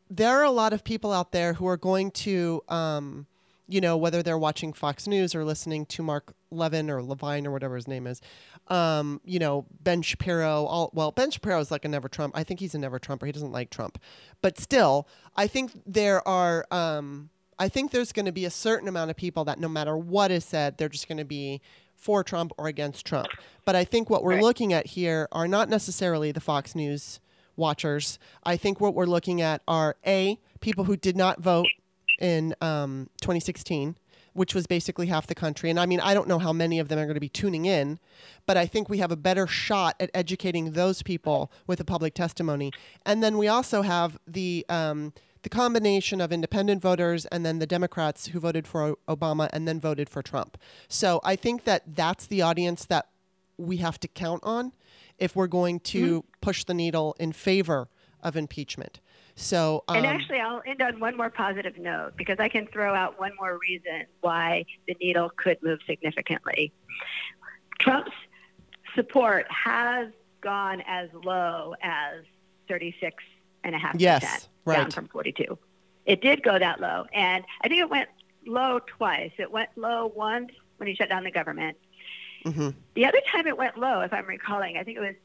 there 0.10 0.38
are 0.38 0.44
a 0.44 0.52
lot 0.52 0.72
of 0.72 0.84
people 0.84 1.12
out 1.12 1.32
there 1.32 1.54
who 1.54 1.66
are 1.68 1.78
going 1.78 2.12
to 2.12 2.62
um, 2.70 3.26
you 3.68 3.82
know, 3.82 3.98
whether 3.98 4.22
they're 4.22 4.38
watching 4.38 4.74
Fox 4.74 5.08
News 5.08 5.34
or 5.34 5.44
listening 5.44 5.86
to 5.88 6.04
Mark 6.04 6.34
Levin 6.52 6.90
or 6.90 7.02
Levine 7.02 7.48
or 7.48 7.52
whatever 7.52 7.76
his 7.76 7.88
name 7.88 8.06
is, 8.06 8.22
um, 8.68 9.20
you 9.26 9.40
know, 9.40 9.66
Ben 9.82 10.02
Shapiro. 10.02 10.66
All 10.66 10.92
well, 10.94 11.12
Ben 11.12 11.32
Shapiro 11.32 11.60
is 11.60 11.72
like 11.72 11.86
a 11.86 11.88
never 11.88 12.08
Trump. 12.08 12.38
I 12.38 12.44
think 12.44 12.60
he's 12.60 12.76
a 12.76 12.80
never 12.80 13.00
Trumper. 13.00 13.26
He 13.26 13.32
doesn't 13.32 13.52
like 13.52 13.70
Trump, 13.70 14.00
but 14.42 14.60
still, 14.60 15.08
I 15.36 15.48
think 15.48 15.72
there 15.86 16.26
are. 16.28 16.66
I 17.58 17.70
think 17.70 17.92
there's 17.92 18.12
going 18.12 18.26
to 18.26 18.32
be 18.32 18.46
a 18.46 18.50
certain 18.50 18.88
amount 18.88 19.12
of 19.12 19.18
people 19.18 19.46
that 19.46 19.60
no 19.60 19.70
matter 19.70 19.98
what 19.98 20.32
is 20.32 20.44
said, 20.44 20.78
they're 20.78 20.90
just 20.90 21.08
going 21.08 21.18
to 21.18 21.26
be 21.26 21.62
for 21.96 22.24
Trump 22.24 22.52
or 22.58 22.68
against 22.68 23.06
Trump. 23.06 23.28
But 23.64 23.76
I 23.76 23.84
think 23.84 24.10
what 24.10 24.24
we're 24.24 24.42
looking 24.42 24.74
at 24.74 24.88
here 24.88 25.28
are 25.32 25.48
not 25.48 25.70
necessarily 25.70 26.32
the 26.32 26.42
Fox 26.42 26.76
News 26.76 27.20
watchers. 27.56 28.20
I 28.44 28.58
think 28.58 28.82
what 28.82 28.94
we're 28.94 29.06
looking 29.06 29.42
at 29.42 29.62
are 29.68 29.96
a 30.06 30.38
people 30.60 30.84
who 30.84 30.98
did 30.98 31.16
not 31.16 31.42
vote 31.42 31.68
in 32.20 32.54
um, 32.62 33.10
2016, 33.22 33.96
which 34.34 34.54
was 34.54 34.68
basically 34.68 35.08
half 35.08 35.28
the 35.28 35.36
country. 35.36 35.70
And 35.70 35.80
I 35.80 35.86
mean, 35.86 36.00
I 36.00 36.14
don't 36.14 36.28
know 36.28 36.40
how 36.40 36.54
many 36.54 36.80
of 36.80 36.90
them 36.90 37.00
are 37.00 37.06
going 37.06 37.16
to 37.16 37.22
be 37.22 37.30
tuning 37.30 37.66
in, 37.66 38.00
but 38.46 38.58
I 38.58 38.66
think 38.66 38.90
we 38.90 38.98
have 39.00 39.12
a 39.12 39.18
better 39.18 39.48
shot 39.48 39.96
at 40.00 40.12
educating 40.14 40.72
those 40.72 41.02
people 41.02 41.52
with 41.68 41.80
a 41.80 41.86
public 41.86 42.14
testimony. 42.14 42.72
And 43.06 43.24
then 43.24 43.38
we 43.38 43.48
also 43.48 43.82
have 43.82 44.20
the 44.28 44.66
um, 44.70 45.14
the 45.46 45.50
combination 45.50 46.22
of 46.22 46.32
independent 46.32 46.82
voters 46.82 47.28
and 47.28 47.46
then 47.46 47.60
the 47.60 47.68
Democrats 47.68 48.26
who 48.30 48.40
voted 48.40 48.66
for 48.66 48.98
Obama 49.08 49.48
and 49.54 49.68
then 49.68 49.80
voted 49.80 50.10
for 50.10 50.24
Trump. 50.24 50.58
So 50.88 51.22
I 51.24 51.36
think 51.36 51.66
that 51.66 51.84
that's 51.86 52.26
the 52.26 52.42
audience 52.42 52.86
that 52.86 53.10
we 53.56 53.78
have 53.78 54.00
to 54.00 54.08
count 54.08 54.42
on 54.44 54.74
if 55.20 55.36
we're 55.36 55.46
going 55.46 55.82
to 55.82 56.26
push 56.42 56.64
the 56.64 56.74
needle 56.74 57.16
in 57.20 57.32
favor 57.32 57.90
of 58.24 58.36
impeachment. 58.36 59.00
So 59.36 59.84
um, 59.88 59.98
And 59.98 60.08
actually, 60.08 60.40
I'll 60.40 60.64
end 60.66 60.82
on 60.82 61.00
one 61.00 61.16
more 61.16 61.30
positive 61.30 61.78
note 61.78 62.14
because 62.18 62.40
I 62.40 62.50
can 62.50 62.66
throw 62.66 62.96
out 62.96 63.20
one 63.20 63.34
more 63.40 63.60
reason 63.60 64.06
why 64.22 64.66
the 64.88 64.98
needle 65.00 65.30
could 65.30 65.62
move 65.62 65.78
significantly. 65.86 66.74
Trump's 67.78 68.10
support 68.96 69.46
has 69.52 70.08
gone 70.42 70.82
as 70.88 71.10
low 71.24 71.76
as 71.84 72.24
36 72.68 73.24
and 73.66 73.76
a 73.76 73.78
half 73.78 73.96
Yes, 73.98 74.22
percent 74.24 74.48
right. 74.66 74.76
down 74.78 74.92
from 74.92 75.08
42. 75.08 75.58
It 76.06 76.22
did 76.22 76.44
go 76.44 76.58
that 76.58 76.80
low, 76.80 77.06
and 77.14 77.44
I 77.62 77.68
think 77.68 77.82
it 77.82 77.90
went 77.90 78.08
low 78.46 78.80
twice. 78.80 79.32
It 79.38 79.52
went 79.52 79.70
low 79.76 80.12
once 80.16 80.52
when 80.78 80.88
he 80.88 80.96
shut 80.96 81.10
down 81.10 81.24
the 81.24 81.32
government. 81.32 81.78
mhm. 82.46 82.74
The 82.94 83.06
other 83.06 83.20
time 83.32 83.48
it 83.48 83.58
went 83.58 83.78
low, 83.78 84.02
if 84.02 84.14
I'm 84.14 84.28
recalling, 84.28 84.78
I 84.78 84.84
think 84.84 84.98
it 84.98 85.02
was 85.02 85.16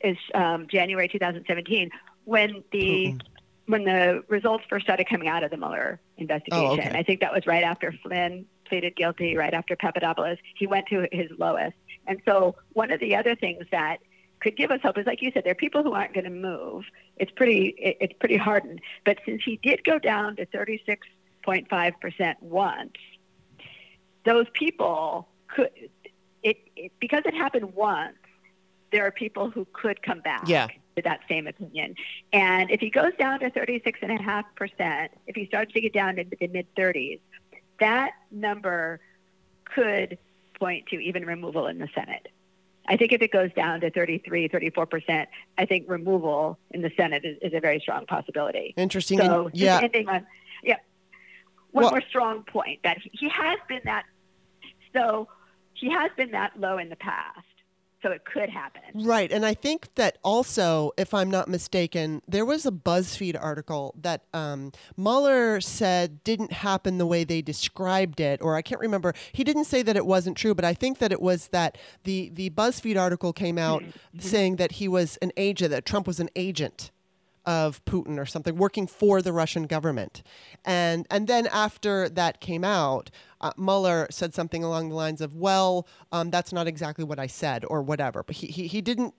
is 0.00 0.16
um, 0.32 0.68
January 0.68 1.08
2017 1.08 1.90
when 2.24 2.62
the 2.70 3.18
when 3.66 3.84
the 3.84 4.22
results 4.28 4.64
first 4.68 4.84
started 4.84 5.08
coming 5.08 5.26
out 5.28 5.42
of 5.42 5.50
the 5.50 5.56
Mueller 5.56 6.00
investigation. 6.18 6.64
Oh, 6.64 6.72
okay. 6.74 6.90
I 6.94 7.02
think 7.02 7.20
that 7.20 7.32
was 7.32 7.46
right 7.46 7.64
after 7.64 7.92
Flynn 8.02 8.44
pleaded 8.68 8.94
guilty, 8.96 9.36
right 9.36 9.52
after 9.54 9.74
Papadopoulos. 9.76 10.38
He 10.56 10.66
went 10.68 10.86
to 10.88 11.08
his 11.10 11.30
lowest, 11.38 11.76
and 12.06 12.20
so 12.24 12.54
one 12.74 12.92
of 12.92 13.00
the 13.00 13.16
other 13.16 13.34
things 13.34 13.64
that 13.72 13.98
could 14.42 14.56
give 14.56 14.70
us 14.70 14.80
hope 14.82 14.98
is, 14.98 15.06
like 15.06 15.22
you 15.22 15.30
said, 15.32 15.44
there 15.44 15.52
are 15.52 15.54
people 15.54 15.82
who 15.82 15.92
aren't 15.92 16.12
going 16.14 16.24
to 16.24 16.30
move. 16.30 16.84
It's 17.16 17.30
pretty 17.30 17.74
it, 17.78 17.96
it's 18.00 18.14
pretty 18.18 18.36
hardened. 18.36 18.80
But 19.04 19.18
since 19.24 19.42
he 19.44 19.58
did 19.62 19.84
go 19.84 19.98
down 19.98 20.36
to 20.36 20.46
36.5 20.46 22.00
percent 22.00 22.42
once, 22.42 22.92
those 24.24 24.46
people 24.52 25.28
could 25.48 25.70
it, 26.42 26.56
it 26.76 26.92
because 27.00 27.22
it 27.24 27.34
happened 27.34 27.74
once. 27.74 28.16
There 28.90 29.06
are 29.06 29.10
people 29.10 29.48
who 29.48 29.66
could 29.72 30.02
come 30.02 30.20
back 30.20 30.46
Yeah. 30.46 30.66
to 30.96 31.02
that 31.02 31.20
same 31.26 31.46
opinion. 31.46 31.94
And 32.34 32.70
if 32.70 32.80
he 32.80 32.90
goes 32.90 33.12
down 33.18 33.40
to 33.40 33.50
36.5%, 33.50 35.08
if 35.26 35.34
he 35.34 35.46
starts 35.46 35.72
to 35.72 35.80
get 35.80 35.94
down 35.94 36.18
into 36.18 36.36
the 36.38 36.46
mid 36.48 36.66
30s, 36.74 37.20
that 37.80 38.10
number 38.30 39.00
could 39.64 40.18
point 40.58 40.88
to 40.88 40.96
even 40.96 41.24
removal 41.24 41.68
in 41.68 41.78
the 41.78 41.88
Senate. 41.94 42.28
I 42.86 42.96
think 42.96 43.12
if 43.12 43.22
it 43.22 43.30
goes 43.30 43.52
down 43.52 43.80
to 43.82 43.90
33, 43.90 44.48
34%, 44.48 45.26
I 45.56 45.66
think 45.66 45.88
removal 45.88 46.58
in 46.72 46.82
the 46.82 46.90
Senate 46.96 47.24
is, 47.24 47.38
is 47.40 47.54
a 47.54 47.60
very 47.60 47.78
strong 47.80 48.06
possibility. 48.06 48.74
Interesting. 48.76 49.18
So 49.18 49.46
And- 49.46 49.54
yeah. 49.56 49.80
on, 50.08 50.26
yeah, 50.64 50.76
one 51.70 51.84
Well- 51.84 51.90
more 51.92 52.02
strong 52.08 52.42
point 52.44 52.80
that 52.82 52.98
he, 52.98 53.10
he 53.12 53.28
has 53.28 53.58
been 53.68 53.82
that, 53.84 54.04
so 54.94 55.28
he 55.74 55.90
has 55.90 56.10
been 56.16 56.32
that 56.32 56.58
low 56.58 56.78
in 56.78 56.88
the 56.88 56.96
past. 56.96 57.38
So 58.02 58.10
it 58.10 58.24
could 58.24 58.50
happen. 58.50 58.82
Right. 58.94 59.30
And 59.30 59.46
I 59.46 59.54
think 59.54 59.94
that 59.94 60.18
also, 60.24 60.92
if 60.96 61.14
I'm 61.14 61.30
not 61.30 61.48
mistaken, 61.48 62.22
there 62.26 62.44
was 62.44 62.66
a 62.66 62.72
BuzzFeed 62.72 63.36
article 63.40 63.94
that 64.00 64.22
um, 64.34 64.72
Mueller 64.96 65.60
said 65.60 66.24
didn't 66.24 66.52
happen 66.52 66.98
the 66.98 67.06
way 67.06 67.24
they 67.24 67.42
described 67.42 68.20
it, 68.20 68.40
or 68.42 68.56
I 68.56 68.62
can't 68.62 68.80
remember. 68.80 69.14
He 69.32 69.44
didn't 69.44 69.64
say 69.64 69.82
that 69.82 69.96
it 69.96 70.06
wasn't 70.06 70.36
true, 70.36 70.54
but 70.54 70.64
I 70.64 70.74
think 70.74 70.98
that 70.98 71.12
it 71.12 71.20
was 71.20 71.48
that 71.48 71.78
the, 72.04 72.30
the 72.34 72.50
BuzzFeed 72.50 73.00
article 73.00 73.32
came 73.32 73.58
out 73.58 73.84
saying 74.18 74.56
that 74.56 74.72
he 74.72 74.88
was 74.88 75.16
an 75.18 75.32
agent, 75.36 75.70
that 75.70 75.84
Trump 75.84 76.06
was 76.06 76.20
an 76.20 76.30
agent 76.36 76.91
of 77.44 77.84
Putin 77.84 78.18
or 78.18 78.26
something, 78.26 78.56
working 78.56 78.86
for 78.86 79.20
the 79.22 79.32
Russian 79.32 79.64
government. 79.66 80.22
And 80.64 81.06
and 81.10 81.26
then 81.26 81.46
after 81.48 82.08
that 82.10 82.40
came 82.40 82.64
out, 82.64 83.10
uh, 83.40 83.52
Mueller 83.56 84.06
said 84.10 84.34
something 84.34 84.62
along 84.62 84.90
the 84.90 84.94
lines 84.94 85.20
of, 85.20 85.34
"Well, 85.34 85.86
um, 86.12 86.30
that's 86.30 86.52
not 86.52 86.66
exactly 86.66 87.04
what 87.04 87.18
I 87.18 87.26
said," 87.26 87.64
or 87.68 87.82
whatever. 87.82 88.22
But 88.22 88.36
he, 88.36 88.46
he 88.48 88.66
he 88.68 88.80
didn't 88.80 89.14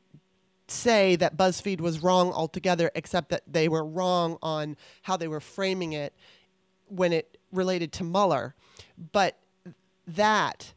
say 0.67 1.15
that 1.17 1.35
BuzzFeed 1.35 1.81
was 1.81 2.01
wrong 2.01 2.31
altogether, 2.31 2.89
except 2.95 3.29
that 3.29 3.43
they 3.45 3.67
were 3.67 3.83
wrong 3.85 4.37
on 4.41 4.77
how 5.03 5.17
they 5.17 5.27
were 5.27 5.41
framing 5.41 5.91
it 5.91 6.13
when 6.87 7.11
it 7.11 7.37
related 7.51 7.91
to 7.93 8.03
Mueller. 8.05 8.55
But 9.11 9.37
that 10.07 10.73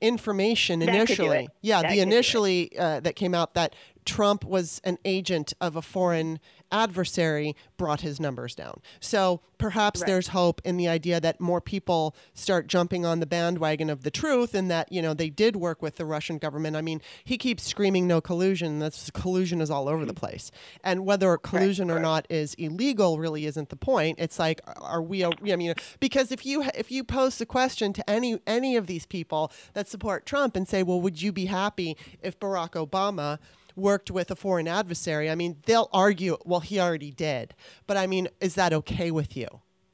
information 0.00 0.80
That 0.80 0.88
initially. 0.90 1.44
it. 1.44 1.50
Yeah, 1.62 1.82
That 1.82 1.90
the 1.90 1.96
could 1.98 2.04
do 2.04 2.08
it. 2.10 2.12
initially 2.14 2.78
uh, 2.78 3.00
that 3.00 3.16
came 3.16 3.34
out 3.34 3.54
that 3.54 3.74
Trump 4.04 4.44
was 4.44 4.80
an 4.84 4.98
agent 5.04 5.52
of 5.60 5.76
a 5.76 5.82
foreign 5.82 6.38
adversary 6.70 7.54
brought 7.76 8.00
his 8.02 8.20
numbers 8.20 8.54
down. 8.54 8.80
So 9.00 9.40
perhaps 9.58 10.00
Right. 10.00 10.06
there's 10.08 10.28
hope 10.28 10.60
in 10.64 10.76
the 10.76 10.86
idea 10.88 11.20
that 11.20 11.40
more 11.40 11.60
people 11.60 12.14
start 12.34 12.66
jumping 12.68 13.04
on 13.04 13.20
the 13.20 13.26
bandwagon 13.26 13.90
of 13.90 14.02
the 14.02 14.10
truth 14.10 14.54
and 14.54 14.70
that, 14.70 14.92
you 14.92 15.02
know, 15.02 15.14
they 15.14 15.30
did 15.30 15.56
work 15.56 15.82
with 15.82 15.96
the 15.96 16.04
Russian 16.04 16.38
government. 16.38 16.76
I 16.76 16.82
mean, 16.82 17.00
he 17.24 17.36
keeps 17.38 17.64
screaming 17.64 18.06
no 18.06 18.20
collusion. 18.20 18.78
That's 18.78 19.10
collusion 19.10 19.60
is 19.60 19.70
all 19.70 19.88
over 19.88 20.04
the 20.04 20.14
place. 20.14 20.50
And 20.84 21.04
whether 21.04 21.36
collusion 21.38 21.90
or 21.90 21.98
not 21.98 22.26
is 22.30 22.54
illegal 22.54 23.18
really 23.18 23.46
isn't 23.46 23.68
the 23.70 23.76
point. 23.76 24.18
It's 24.20 24.38
like 24.38 24.60
are 24.76 25.02
we 25.02 25.22
a- 25.22 25.30
I 25.46 25.56
mean 25.56 25.74
because 26.00 26.30
if 26.30 26.46
you 26.46 26.64
if 26.74 26.90
you 26.90 27.02
pose 27.04 27.38
the 27.38 27.46
question 27.46 27.92
to 27.94 28.08
any 28.08 28.38
any 28.46 28.76
of 28.76 28.86
these 28.86 29.06
people 29.06 29.50
that 29.74 29.88
support 29.88 30.26
Trump 30.26 30.54
and 30.56 30.68
say, 30.68 30.82
"Well, 30.82 31.00
would 31.00 31.20
you 31.20 31.32
be 31.32 31.46
happy 31.46 31.96
if 32.22 32.38
Barack 32.38 32.70
Obama 32.72 33.38
worked 33.78 34.10
with 34.10 34.30
a 34.30 34.36
foreign 34.36 34.68
adversary?" 34.68 35.30
I 35.30 35.34
mean, 35.34 35.56
they'll 35.66 35.88
argue, 35.92 36.36
"Well, 36.44 36.60
he 36.60 36.78
already 36.80 37.10
did." 37.10 37.54
But 37.86 37.96
I 37.96 38.06
mean, 38.06 38.28
is 38.40 38.54
that 38.56 38.72
okay 38.72 39.10
with 39.10 39.36
you? 39.36 39.46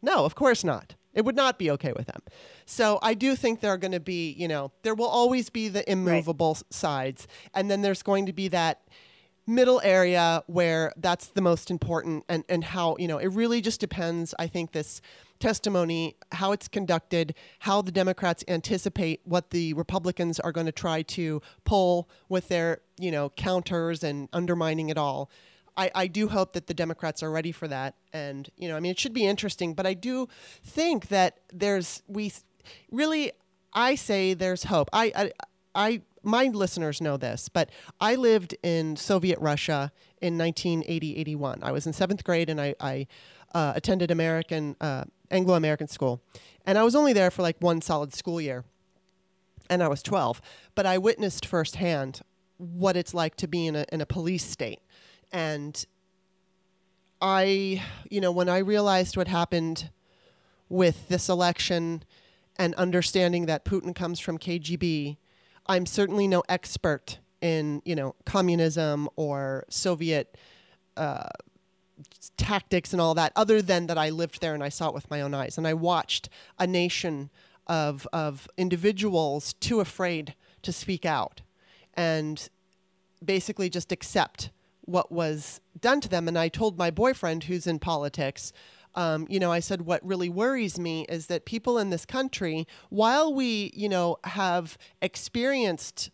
No, 0.03 0.25
of 0.25 0.35
course 0.35 0.65
not. 0.65 0.95
It 1.15 1.25
would 1.25 1.37
not 1.37 1.59
be 1.61 1.71
okay 1.71 1.93
with 1.93 2.07
them. 2.09 2.23
So 2.67 2.99
I 3.01 3.15
do 3.15 3.37
think 3.37 3.61
there 3.61 3.71
are 3.73 3.79
going 3.79 3.93
to 3.93 4.01
be, 4.01 4.33
you 4.33 4.49
know, 4.49 4.73
there 4.83 4.95
will 4.97 5.07
always 5.07 5.49
be 5.49 5.69
the 5.69 5.89
immovable 5.91 6.53
s- 6.53 6.65
sides, 6.71 7.29
and 7.55 7.71
then 7.71 7.83
there's 7.83 8.03
going 8.03 8.27
to 8.27 8.33
be 8.33 8.49
that 8.49 8.81
middle 9.47 9.81
area 9.85 10.43
where 10.47 10.93
that's 10.97 11.27
the 11.29 11.41
most 11.43 11.71
important 11.71 12.25
and, 12.29 12.45
and 12.49 12.65
how 12.65 12.97
you 12.99 13.07
know 13.07 13.19
it 13.19 13.27
really 13.29 13.61
just 13.61 13.79
depends 13.79 14.35
i 14.39 14.47
think 14.47 14.73
this 14.73 15.03
testimony 15.45 16.17
how 16.33 16.53
it's 16.53 16.69
conducted 16.69 17.35
how 17.59 17.83
the 17.83 17.93
democrats 17.93 18.43
anticipate 18.49 19.21
what 19.25 19.51
the 19.51 19.75
republicans 19.75 20.41
are 20.41 20.53
going 20.53 20.65
to 20.65 20.73
try 20.73 21.03
to 21.03 21.43
pull 21.65 22.09
with 22.31 22.49
their 22.49 22.79
you 22.99 23.11
know 23.11 23.29
counters 23.29 24.03
and 24.03 24.27
undermining 24.33 24.89
it 24.89 24.97
all 24.97 25.31
I, 25.77 25.91
I 25.95 26.07
do 26.07 26.29
hope 26.29 26.53
that 26.53 26.69
the 26.69 26.75
Democrats 26.75 27.21
are 27.21 27.33
ready 27.33 27.51
for 27.51 27.67
that. 27.67 27.97
And, 28.13 28.49
you 28.57 28.69
know, 28.69 28.77
I 28.77 28.81
mean, 28.81 28.93
it 28.93 29.01
should 29.01 29.13
be 29.13 29.27
interesting, 29.27 29.75
but 29.75 29.87
I 29.87 29.95
do 29.95 30.29
think 30.63 31.09
that 31.09 31.41
there's, 31.53 32.01
we 32.07 32.33
really, 32.93 33.33
I 33.73 33.97
say 33.97 34.35
there's 34.35 34.63
hope. 34.63 34.89
I, 34.93 35.13
I, 35.17 35.33
I, 35.75 36.03
my 36.23 36.45
listeners 36.45 37.01
know 37.01 37.17
this, 37.17 37.49
but 37.49 37.71
I 38.01 38.15
lived 38.15 38.55
in 38.63 38.95
Soviet 38.95 39.39
Russia 39.41 39.91
in 40.21 40.39
1980 40.39 41.17
81. 41.17 41.59
I 41.63 41.73
was 41.73 41.89
in 41.89 41.93
seventh 41.93 42.23
grade 42.23 42.49
and 42.49 42.61
I, 42.61 42.75
I 42.81 43.07
uh, 43.55 43.73
attended 43.77 44.11
American, 44.11 44.77
uh, 44.81 45.05
Anglo 45.35 45.55
American 45.55 45.89
school. 45.89 46.23
And 46.65 46.79
I 46.79 46.85
was 46.85 46.95
only 46.95 47.13
there 47.13 47.31
for 47.31 47.43
like 47.43 47.57
one 47.61 47.83
solid 47.83 48.15
school 48.15 48.41
year 48.41 48.65
and 49.69 49.83
I 49.83 49.89
was 49.89 50.03
12, 50.03 50.41
but 50.75 50.87
I 50.87 50.99
witnessed 50.99 51.45
firsthand 51.45 52.21
what 52.59 52.97
it's 52.97 53.15
like 53.15 53.35
to 53.37 53.49
be 53.49 53.67
in 53.67 53.77
a, 53.77 53.85
in 53.93 54.01
a 54.01 54.07
police 54.07 54.45
state. 54.45 54.81
And 55.33 55.85
I, 57.21 57.83
you 58.11 58.21
know, 58.21 58.31
when 58.31 58.49
I 58.49 58.59
realized 58.59 59.17
what 59.17 59.29
happened 59.29 59.91
with 60.69 61.09
this 61.09 61.29
election 61.29 62.05
and 62.57 62.75
understanding 62.75 63.47
that 63.47 63.65
Putin 63.65 63.95
comes 63.95 64.21
from 64.21 64.39
KGB, 64.39 65.17
I'm 65.67 65.87
certainly 65.87 66.29
no 66.29 66.43
expert 66.49 67.19
in, 67.41 67.83
you 67.85 67.97
know, 67.97 68.15
communism 68.25 69.09
or 69.17 69.65
Soviet 69.69 70.37
uh, 70.97 71.29
tactics 72.37 72.93
and 72.93 73.01
all 73.01 73.15
that, 73.15 73.33
other 73.37 73.63
than 73.63 73.87
that 73.87 73.99
I 73.99 74.11
lived 74.11 74.41
there 74.41 74.55
and 74.55 74.63
I 74.63 74.69
saw 74.69 74.89
it 74.89 74.95
with 74.95 75.11
my 75.11 75.21
own 75.21 75.35
eyes. 75.35 75.59
And 75.59 75.67
I 75.67 75.75
watched 75.75 76.29
a 76.59 76.67
nation 76.67 77.31
of, 77.67 78.07
of 78.13 78.49
individuals 78.57 79.55
too 79.55 79.81
afraid 79.81 80.35
to 80.63 80.73
speak 80.73 81.05
out 81.05 81.43
and 81.95 82.49
basically 83.25 83.71
just 83.71 83.93
accept 83.93 84.51
what 84.83 85.11
was 85.11 85.61
done 85.81 86.01
to 86.01 86.09
them. 86.09 86.29
And 86.29 86.39
I 86.39 86.49
told 86.49 86.77
my 86.77 86.91
boyfriend, 86.91 87.45
who's 87.45 87.67
in 87.67 87.79
politics, 87.79 88.53
um, 88.95 89.27
you 89.29 89.41
know, 89.41 89.51
I 89.51 89.61
said, 89.61 89.83
what 89.83 90.05
really 90.07 90.29
worries 90.29 90.79
me 90.79 91.05
is 91.09 91.27
that 91.27 91.45
people 91.45 91.79
in 91.79 91.91
this 91.91 92.07
country, 92.07 92.67
while 92.91 93.33
we, 93.35 93.73
you 93.75 93.89
know, 93.89 94.19
have 94.25 94.79
experienced 95.03 96.11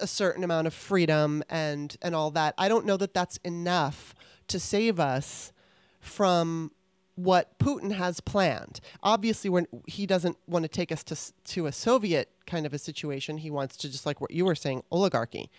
a- 0.00 0.06
certain 0.06 0.44
amount 0.44 0.66
of 0.66 0.74
freedom 0.74 1.42
and 1.48 1.96
and 2.02 2.14
all 2.14 2.30
that, 2.32 2.54
I 2.58 2.68
don't 2.68 2.84
know 2.84 2.98
that 2.98 3.14
that's 3.14 3.38
enough 3.38 4.14
to 4.52 4.60
save 4.60 5.00
us 5.00 5.52
from 6.00 6.70
what 7.14 7.58
Putin 7.58 7.92
has 7.92 8.20
planned. 8.20 8.80
Obviously, 9.02 9.50
when 9.50 9.66
he 9.86 10.06
doesn't 10.06 10.36
want 10.46 10.62
to 10.62 10.68
take 10.68 10.90
us 10.90 11.02
to 11.04 11.16
to 11.54 11.66
a 11.66 11.72
Soviet 11.72 12.30
kind 12.46 12.64
of 12.64 12.72
a 12.72 12.78
situation, 12.78 13.38
he 13.38 13.50
wants 13.50 13.76
to 13.78 13.90
just 13.90 14.06
like 14.06 14.20
what 14.20 14.30
you 14.30 14.44
were 14.44 14.54
saying, 14.54 14.82
oligarchy, 14.90 15.50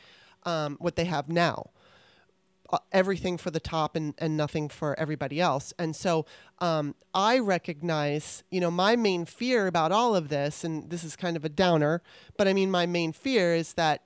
um, 0.43 0.77
what 0.79 0.95
they 0.95 1.05
have 1.05 1.29
now 1.29 1.69
uh, 2.73 2.79
everything 2.91 3.37
for 3.37 3.51
the 3.51 3.59
top 3.59 3.95
and, 3.95 4.15
and 4.17 4.35
nothing 4.35 4.67
for 4.67 4.99
everybody 4.99 5.39
else. 5.39 5.73
And 5.77 5.95
so 5.95 6.25
um, 6.57 6.95
I 7.13 7.37
recognize, 7.37 8.43
you 8.49 8.59
know, 8.59 8.71
my 8.71 8.95
main 8.95 9.25
fear 9.25 9.67
about 9.67 9.91
all 9.91 10.15
of 10.15 10.29
this, 10.29 10.63
and 10.63 10.89
this 10.89 11.03
is 11.03 11.15
kind 11.15 11.37
of 11.37 11.45
a 11.45 11.49
downer, 11.49 12.01
but 12.35 12.47
I 12.47 12.53
mean, 12.53 12.71
my 12.71 12.87
main 12.87 13.11
fear 13.11 13.53
is 13.53 13.73
that 13.73 14.01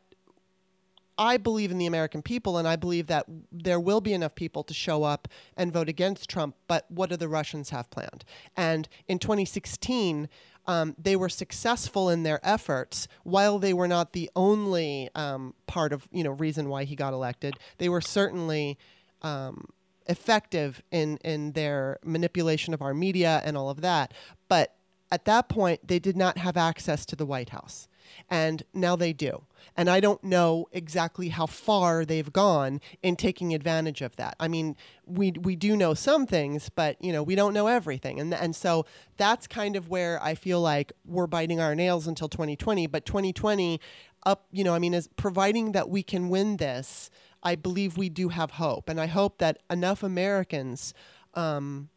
I 1.18 1.38
believe 1.38 1.72
in 1.72 1.78
the 1.78 1.86
American 1.86 2.22
people, 2.22 2.58
and 2.58 2.68
I 2.68 2.76
believe 2.76 3.08
that 3.08 3.26
there 3.52 3.80
will 3.80 4.02
be 4.02 4.14
enough 4.14 4.36
people 4.36 4.64
to 4.64 4.74
show 4.74 5.04
up 5.04 5.28
and 5.56 5.74
vote 5.74 5.90
against 5.90 6.30
Trump. 6.30 6.56
But 6.68 6.86
what 6.90 7.10
do 7.10 7.18
the 7.18 7.28
Russians 7.28 7.72
have 7.72 7.90
planned? 7.90 8.24
And 8.56 8.88
in 9.08 9.20
2016, 9.20 10.30
um, 10.68 10.96
they 10.98 11.16
were 11.16 11.30
successful 11.30 12.10
in 12.10 12.24
their 12.24 12.40
efforts. 12.44 13.08
While 13.24 13.58
they 13.58 13.74
were 13.74 13.88
not 13.88 14.14
the 14.14 14.30
only 14.36 15.10
um, 15.16 15.54
part 15.66 15.94
of 15.94 16.08
you 16.12 16.24
know 16.24 16.32
reason 16.32 16.70
why 16.70 16.84
he 16.84 16.96
got 16.96 17.14
elected, 17.14 17.56
they 17.78 17.90
were 17.90 18.02
certainly 18.02 18.78
um, 19.22 19.70
effective 20.08 20.84
in 20.92 21.18
in 21.18 21.54
their 21.54 22.00
manipulation 22.04 22.74
of 22.74 22.82
our 22.82 22.94
media 22.94 23.42
and 23.44 23.58
all 23.58 23.70
of 23.70 23.82
that. 23.82 24.14
But 24.50 24.76
at 25.12 25.26
that 25.26 25.48
point, 25.48 25.88
they 25.88 26.00
did 26.00 26.18
not 26.18 26.38
have 26.38 26.58
access 26.58 27.06
to 27.08 27.16
the 27.16 27.26
White 27.26 27.50
House. 27.50 27.88
And 28.30 28.64
now 28.74 28.96
they 28.96 29.14
do. 29.14 29.44
And 29.76 29.90
I 29.90 30.00
don't 30.00 30.24
know 30.24 30.68
exactly 30.72 31.30
how 31.30 31.46
far 31.46 32.06
they've 32.06 32.32
gone 32.32 32.82
in 33.04 33.16
taking 33.16 33.54
advantage 33.54 34.02
of 34.02 34.16
that. 34.16 34.36
I 34.40 34.48
mean, 34.48 34.76
we, 35.06 35.32
we 35.32 35.56
do 35.56 35.76
know 35.76 35.94
some 35.94 36.26
things, 36.26 36.70
but 36.70 37.02
you 37.02 37.12
know, 37.12 37.22
we 37.22 37.36
don't 37.36 37.54
know 37.54 37.68
everything. 37.68 38.20
And, 38.20 38.34
and 38.34 38.56
so 38.56 38.86
that's 39.18 39.48
kind 39.48 39.76
of 39.76 39.90
where 39.90 40.22
I 40.24 40.36
feel 40.36 40.62
like 40.62 40.94
we're 41.06 41.28
biting 41.28 41.60
our 41.60 41.76
nails 41.76 42.08
until 42.08 42.30
2020. 42.30 42.88
But 42.88 43.06
2020, 43.06 43.80
up, 44.24 44.46
you 44.52 44.64
know, 44.64 44.74
I 44.74 44.80
mean, 44.80 44.94
is 44.94 45.08
providing 45.16 45.72
that 45.74 45.90
we 45.90 46.04
can 46.04 46.30
win 46.30 46.58
this, 46.58 47.10
I 47.44 47.56
believe 47.56 47.98
we 47.98 48.10
do 48.10 48.30
have 48.30 48.52
hope. 48.52 48.90
And 48.90 49.00
I 49.00 49.06
hope 49.08 49.38
that 49.38 49.60
enough 49.70 50.04
Americans 50.04 50.94
um, 51.34 51.90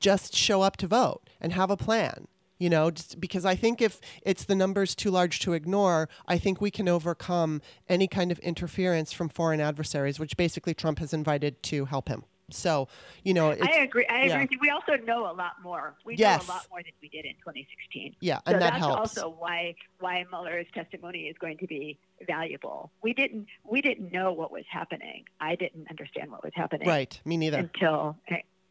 just 0.00 0.36
show 0.36 0.62
up 0.62 0.76
to 0.78 0.86
vote 0.86 1.22
and 1.40 1.52
have 1.52 1.70
a 1.70 1.76
plan 1.76 2.28
you 2.64 2.70
know 2.70 2.90
just 2.90 3.20
because 3.20 3.44
i 3.44 3.54
think 3.54 3.82
if 3.82 4.00
it's 4.22 4.44
the 4.44 4.54
numbers 4.54 4.94
too 4.94 5.10
large 5.10 5.38
to 5.38 5.52
ignore 5.52 6.08
i 6.26 6.38
think 6.38 6.62
we 6.62 6.70
can 6.70 6.88
overcome 6.88 7.60
any 7.90 8.08
kind 8.08 8.32
of 8.32 8.38
interference 8.38 9.12
from 9.12 9.28
foreign 9.28 9.60
adversaries 9.60 10.18
which 10.18 10.34
basically 10.38 10.72
trump 10.72 10.98
has 10.98 11.12
invited 11.12 11.62
to 11.62 11.84
help 11.84 12.08
him 12.08 12.24
so 12.50 12.88
you 13.22 13.34
know 13.34 13.50
it's, 13.50 13.62
I 13.62 13.80
agree. 13.80 14.06
I 14.06 14.20
agree. 14.20 14.28
yeah. 14.28 14.40
with. 14.42 14.60
We 14.60 14.68
also 14.68 15.02
know 15.02 15.30
a 15.30 15.32
lot 15.32 15.54
more. 15.62 15.94
We 16.04 16.14
Yes. 16.16 16.46
know 16.46 16.52
a 16.52 16.56
lot 16.56 16.66
more 16.70 16.82
than 16.82 16.92
we 17.00 17.08
did 17.08 17.24
in 17.24 17.32
2016. 17.36 18.16
yeah 18.20 18.36
So 18.36 18.42
and 18.46 18.54
that 18.56 18.72
that's 18.74 18.84
helps 18.84 19.16
also 19.16 19.34
why 19.38 19.74
why 19.98 20.26
Mueller's 20.30 20.66
testimony 20.74 21.20
is 21.20 21.36
going 21.38 21.56
to 21.58 21.66
be 21.66 21.98
valuable. 22.26 22.92
We 23.02 23.14
didn't 23.14 23.46
we 23.64 23.80
didn't 23.80 24.12
know 24.12 24.30
what 24.34 24.52
was 24.52 24.64
happening. 24.70 25.24
I 25.40 25.56
didn't 25.56 25.86
understand 25.88 26.30
what 26.30 26.44
was 26.44 26.52
happening 26.54 26.86
right 26.86 27.18
me 27.24 27.38
neither 27.38 27.60
until 27.60 28.18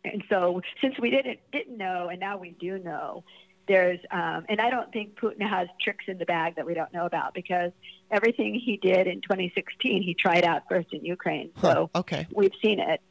and 0.05 0.23
so 0.29 0.61
since 0.81 0.93
we 0.99 1.09
didn't 1.09 1.39
didn't 1.51 1.77
know 1.77 2.09
and 2.09 2.19
now 2.19 2.37
we 2.37 2.51
do 2.51 2.77
know 2.77 3.23
there's 3.67 3.99
um, 4.11 4.45
and 4.49 4.59
I 4.59 4.69
don't 4.69 4.91
think 4.91 5.15
Putin 5.15 5.41
has 5.47 5.67
tricks 5.81 6.05
in 6.07 6.17
the 6.17 6.25
bag 6.25 6.55
that 6.55 6.65
we 6.65 6.73
don't 6.73 6.93
know 6.93 7.05
about 7.05 7.33
because 7.33 7.71
everything 8.11 8.55
he 8.55 8.77
did 8.77 9.07
in 9.07 9.21
2016 9.21 10.01
he 10.03 10.13
tried 10.13 10.43
out 10.43 10.63
first 10.69 10.87
in 10.91 11.05
Ukraine. 11.05 11.51
So 11.61 11.89
Huh, 11.93 11.99
okay 12.01 12.27
we've 12.33 12.53
seen 12.61 12.79
it. 12.79 13.01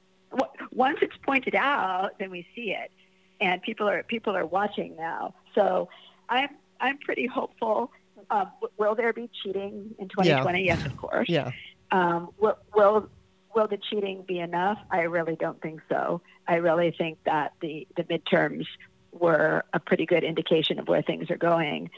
Once 0.73 0.99
it's 1.03 1.17
pointed 1.25 1.55
out, 1.55 2.19
then 2.19 2.31
we 2.31 2.47
see 2.55 2.71
it, 2.71 2.91
and 3.41 3.61
people 3.63 3.89
are 3.89 4.03
people 4.03 4.35
are 4.37 4.47
watching 4.47 4.97
now. 4.97 5.35
So 5.55 5.89
I'm 6.29 6.49
I'm 6.81 6.99
pretty 6.99 7.27
hopeful. 7.27 7.93
Um, 8.31 8.51
will 8.79 8.95
there 8.95 9.13
be 9.13 9.29
cheating 9.43 9.95
in 9.99 10.09
2020? 10.09 10.65
Yes, 10.65 10.85
of 10.87 10.97
course. 10.97 11.29
yeah 11.29 11.51
Um, 11.91 12.31
will, 12.39 12.57
will 12.75 13.09
will 13.55 13.69
the 13.69 13.79
cheating 13.91 14.25
be 14.27 14.39
enough? 14.39 14.79
I 14.91 15.03
really 15.03 15.37
don't 15.37 15.61
think 15.61 15.81
so. 15.89 16.23
I 16.49 16.57
really 16.57 16.95
think 16.97 17.19
that 17.25 17.53
the 17.61 17.87
the 17.97 18.05
midterms 18.05 18.67
were 19.13 19.65
a 19.73 19.79
pretty 19.81 20.07
good 20.07 20.25
indication 20.25 20.79
of 20.79 20.89
where 20.89 21.03
things 21.03 21.31
are 21.31 21.37
going. 21.37 21.91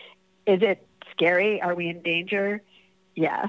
Is 0.47 0.61
it 0.63 0.87
scary? 1.13 1.61
Are 1.63 1.75
we 1.75 1.89
in 1.89 2.03
danger? 2.03 2.61
Yes, 3.15 3.49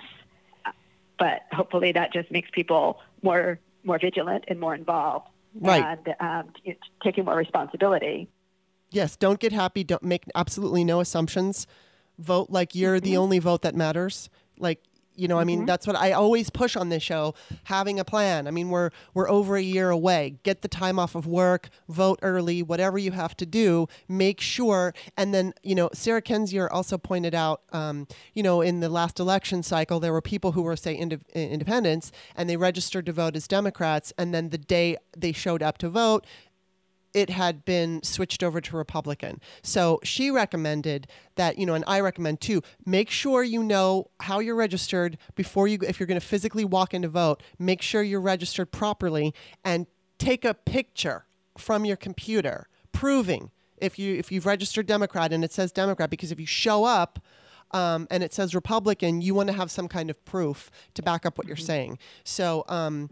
but 1.18 1.42
hopefully 1.52 1.92
that 1.94 2.14
just 2.14 2.30
makes 2.32 2.50
people 2.52 3.00
more 3.22 3.60
more 3.84 4.00
vigilant 4.00 4.46
and 4.48 4.60
more 4.60 4.74
involved, 4.74 5.28
Right. 5.54 5.84
and 5.84 6.16
um, 6.20 6.76
taking 7.04 7.26
more 7.26 7.36
responsibility. 7.36 8.28
yes 8.92 9.16
don't 9.16 9.40
get 9.40 9.52
happy 9.52 9.84
don't 9.84 10.04
make 10.04 10.24
absolutely 10.36 10.84
no 10.84 11.00
assumptions 11.00 11.66
vote 12.18 12.50
like 12.50 12.74
you're 12.76 13.00
the 13.00 13.18
only 13.18 13.40
vote 13.40 13.62
that 13.64 13.76
matters. 13.76 14.30
Like 14.58 14.80
you 15.16 15.28
know, 15.28 15.40
I 15.40 15.44
mean, 15.44 15.66
that's 15.66 15.88
what 15.88 15.96
I 15.96 16.12
always 16.12 16.50
push 16.50 16.76
on 16.76 16.90
this 16.90 17.04
show, 17.04 17.34
having 17.66 18.00
a 18.00 18.06
plan. 18.06 18.48
I 18.48 18.52
mean, 18.52 18.70
we're 18.70 18.90
we're 19.14 19.30
over 19.30 19.56
a 19.56 19.62
year 19.62 19.90
away. 19.90 20.36
Get 20.44 20.62
the 20.62 20.68
time 20.68 21.00
off 21.00 21.16
of 21.16 21.26
work, 21.26 21.70
vote 21.88 22.20
early, 22.22 22.62
whatever 22.62 22.98
you 22.98 23.12
have 23.12 23.36
to 23.38 23.46
do, 23.46 23.88
make 24.08 24.42
sure. 24.42 24.94
And 25.18 25.34
then, 25.34 25.54
you 25.64 25.76
know, 25.76 25.90
Sarah 25.94 26.22
Kendzior 26.22 26.68
also 26.72 26.98
pointed 26.98 27.34
out, 27.34 27.62
um, 27.72 28.08
you 28.34 28.44
know, 28.44 28.62
in 28.62 28.80
the 28.80 28.90
last 28.90 29.20
election 29.20 29.64
cycle, 29.64 30.00
there 30.00 30.14
were 30.14 30.22
people 30.22 30.52
who 30.54 30.62
were, 30.62 30.76
say, 30.76 30.98
inde- 30.98 31.24
independents 31.34 32.12
and 32.36 32.50
they 32.50 32.58
registered 32.58 33.06
to 33.06 33.14
vote 33.14 33.36
as 33.36 33.48
Democrats. 33.48 34.14
And 34.18 34.34
then 34.34 34.50
the 34.50 34.58
day 34.58 34.98
they 35.16 35.32
showed 35.32 35.62
up 35.62 35.78
to 35.80 35.90
vote, 35.90 36.26
it 37.16 37.30
had 37.30 37.64
been 37.64 38.04
switched 38.04 38.44
over 38.44 38.60
to 38.60 38.76
Republican. 38.76 39.40
So 39.64 40.02
she 40.04 40.30
recommended 40.30 41.08
that, 41.36 41.58
you 41.58 41.66
know, 41.66 41.74
and 41.74 41.86
I 41.88 42.02
recommend 42.02 42.42
too, 42.42 42.62
make 42.86 43.10
sure 43.10 43.42
you 43.42 43.64
know 43.64 44.12
how 44.20 44.40
you're 44.40 44.56
registered 44.56 45.18
before 45.34 45.70
you, 45.70 45.80
if 45.88 45.98
you're 45.98 46.08
going 46.08 46.20
to 46.20 46.26
physically 46.26 46.66
walk 46.66 46.94
in 46.94 47.04
to 47.04 47.08
vote, 47.08 47.42
make 47.58 47.82
sure 47.82 48.04
you're 48.04 48.20
registered 48.20 48.70
properly 48.72 49.34
and 49.64 49.88
take 50.20 50.44
a 50.44 50.54
picture 50.54 51.26
from 51.58 51.86
your 51.86 51.96
computer 51.96 52.68
proving 52.92 53.50
if 53.78 53.98
you 53.98 54.16
if 54.16 54.32
you've 54.32 54.46
registered 54.46 54.86
Democrat 54.86 55.32
and 55.32 55.44
it 55.44 55.52
says 55.52 55.72
Democrat 55.72 56.10
because 56.10 56.32
if 56.32 56.40
you 56.40 56.46
show 56.46 56.86
up 56.86 57.20
um, 57.72 58.08
and 58.10 58.24
it 58.24 58.34
says 58.34 58.54
Republican, 58.56 59.22
you 59.22 59.34
want 59.34 59.48
to 59.48 59.54
have 59.54 59.72
some 59.72 59.88
kind 59.88 60.10
of 60.10 60.24
proof 60.26 60.72
to 60.94 61.02
back 61.02 61.26
up 61.26 61.38
what 61.38 61.48
you're 61.48 61.58
saying. 61.58 61.98
So 62.24 62.64
um, 62.68 63.10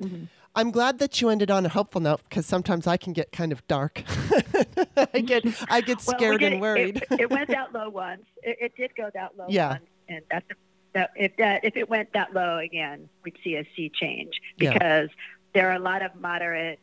I'm 0.56 0.70
glad 0.72 1.00
that 1.00 1.20
you 1.20 1.30
ended 1.30 1.50
on 1.50 1.66
a 1.66 1.70
helpful 1.70 2.00
note 2.02 2.22
because 2.30 2.46
sometimes 2.46 2.86
I 2.86 2.98
can 2.98 3.12
get 3.14 3.32
kind 3.32 3.52
of 3.52 3.66
dark. 3.68 4.04
I 5.14 5.20
get 5.22 5.44
I 5.70 5.82
get 5.82 5.98
Well, 6.06 6.16
we 6.16 6.18
scared 6.18 6.40
did- 6.42 6.54
and 6.54 6.62
worried. 6.62 6.98
It, 7.12 7.22
it 7.22 7.30
went 7.32 7.50
that 7.50 7.74
low 7.74 7.90
once. 7.90 8.24
It, 8.44 8.58
it 8.62 8.76
did 8.78 8.92
go 8.96 9.10
that 9.14 9.38
low 9.38 9.46
Yeah. 9.50 9.70
once, 9.70 9.84
and 10.10 10.22
that's 10.30 10.46
that. 10.94 11.10
If 11.16 11.36
that 11.38 11.64
if 11.64 11.76
it 11.76 11.90
went 11.90 12.14
that 12.14 12.34
low 12.34 12.58
again, 12.60 13.10
we'd 13.24 13.38
see 13.44 13.56
a 13.56 13.68
sea 13.76 13.92
change 13.94 14.40
Yeah. 14.58 14.74
because 14.74 15.10
there 15.54 15.70
are 15.70 15.76
a 15.76 15.80
lot 15.80 16.04
of 16.04 16.14
moderate 16.16 16.80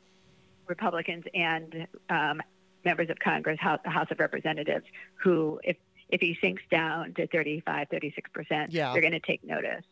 Republicans 0.67 1.25
and 1.35 1.87
um, 2.09 2.41
members 2.85 3.11
of 3.11 3.19
Congress, 3.19 3.59
House, 3.61 3.81
the 3.85 3.91
House 3.91 4.09
of 4.11 4.19
Representatives, 4.21 4.85
who 5.23 5.61
if 5.63 5.77
if 6.09 6.21
he 6.21 6.37
sinks 6.41 6.63
down 6.73 7.15
to 7.15 7.29
35, 7.29 7.87
36 7.89 8.31
percent, 8.33 8.73
Yeah. 8.73 8.93
they're 8.93 9.01
going 9.01 9.13
to 9.13 9.21
take 9.21 9.45
notice. 9.45 9.85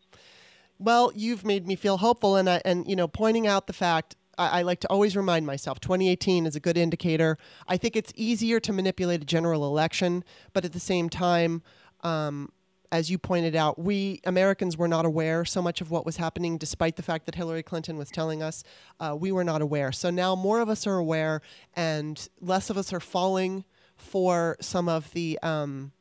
Well, 0.79 1.13
you've 1.15 1.45
made 1.45 1.67
me 1.67 1.75
feel 1.75 1.99
hopeful, 1.99 2.37
and 2.37 2.49
I, 2.49 2.63
and 2.65 2.89
you 2.89 2.97
know, 2.97 3.09
pointing 3.09 3.47
out 3.47 3.67
the 3.67 3.73
fact. 3.73 4.17
I, 4.41 4.63
like 4.63 4.79
to 4.83 4.89
always 4.89 5.17
remind 5.17 5.47
myself 5.47 5.81
2018 5.81 6.47
is 6.47 6.55
a 6.55 6.61
good 6.61 6.79
indicator. 6.79 7.39
I 7.67 7.77
think 7.77 7.97
it's 7.97 8.13
easier 8.15 8.61
to 8.61 8.73
manipulate 8.73 9.21
a 9.21 9.25
general 9.25 9.67
election, 9.67 10.23
but 10.53 10.65
at 10.65 10.73
the 10.73 10.79
same 10.79 11.09
time, 11.09 11.61
um, 12.05 12.53
as 12.93 13.11
you 13.11 13.19
pointed 13.19 13.57
out, 13.57 13.79
we 13.79 14.21
Americans 14.25 14.77
were 14.77 14.89
not 14.89 15.05
aware 15.05 15.45
so 15.45 15.61
much 15.61 15.81
of 15.81 15.91
what 15.91 16.07
was 16.07 16.17
happening, 16.17 16.57
despite 16.57 16.97
the 16.97 17.03
fact 17.03 17.27
that 17.27 17.35
Hillary 17.35 17.63
Clinton 17.63 17.99
was 17.99 18.11
telling 18.11 18.43
us. 18.43 18.63
Uh, 19.01 19.17
we 19.19 19.33
were 19.33 19.45
not 19.45 19.61
aware. 19.61 19.93
So 19.93 20.11
now 20.11 20.35
more 20.35 20.61
of 20.61 20.69
us 20.69 20.87
are 20.87 20.97
aware, 20.97 21.43
and 21.75 22.29
less 22.41 22.71
of 22.71 22.79
us 22.79 22.93
are 22.93 23.01
falling 23.01 23.65
for 23.97 24.57
some 24.61 24.89
of 24.89 25.11
the 25.13 25.39
um, 25.43 25.93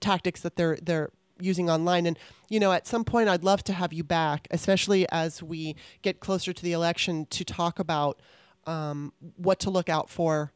tactics 0.00 0.40
that 0.40 0.56
they're 0.56 0.78
they're 0.82 1.10
using 1.38 1.68
online 1.68 2.06
and 2.06 2.18
you 2.48 2.58
know 2.58 2.72
at 2.72 2.86
some 2.86 3.04
point 3.04 3.28
I'd 3.28 3.44
love 3.44 3.62
to 3.64 3.72
have 3.72 3.92
you 3.92 4.02
back 4.02 4.48
especially 4.50 5.06
as 5.10 5.42
we 5.42 5.76
get 6.02 6.20
closer 6.20 6.52
to 6.52 6.62
the 6.62 6.72
election 6.72 7.26
to 7.26 7.44
talk 7.44 7.78
about 7.78 8.20
um, 8.66 9.12
what 9.36 9.60
to 9.60 9.70
look 9.70 9.88
out 9.88 10.10
for 10.10 10.52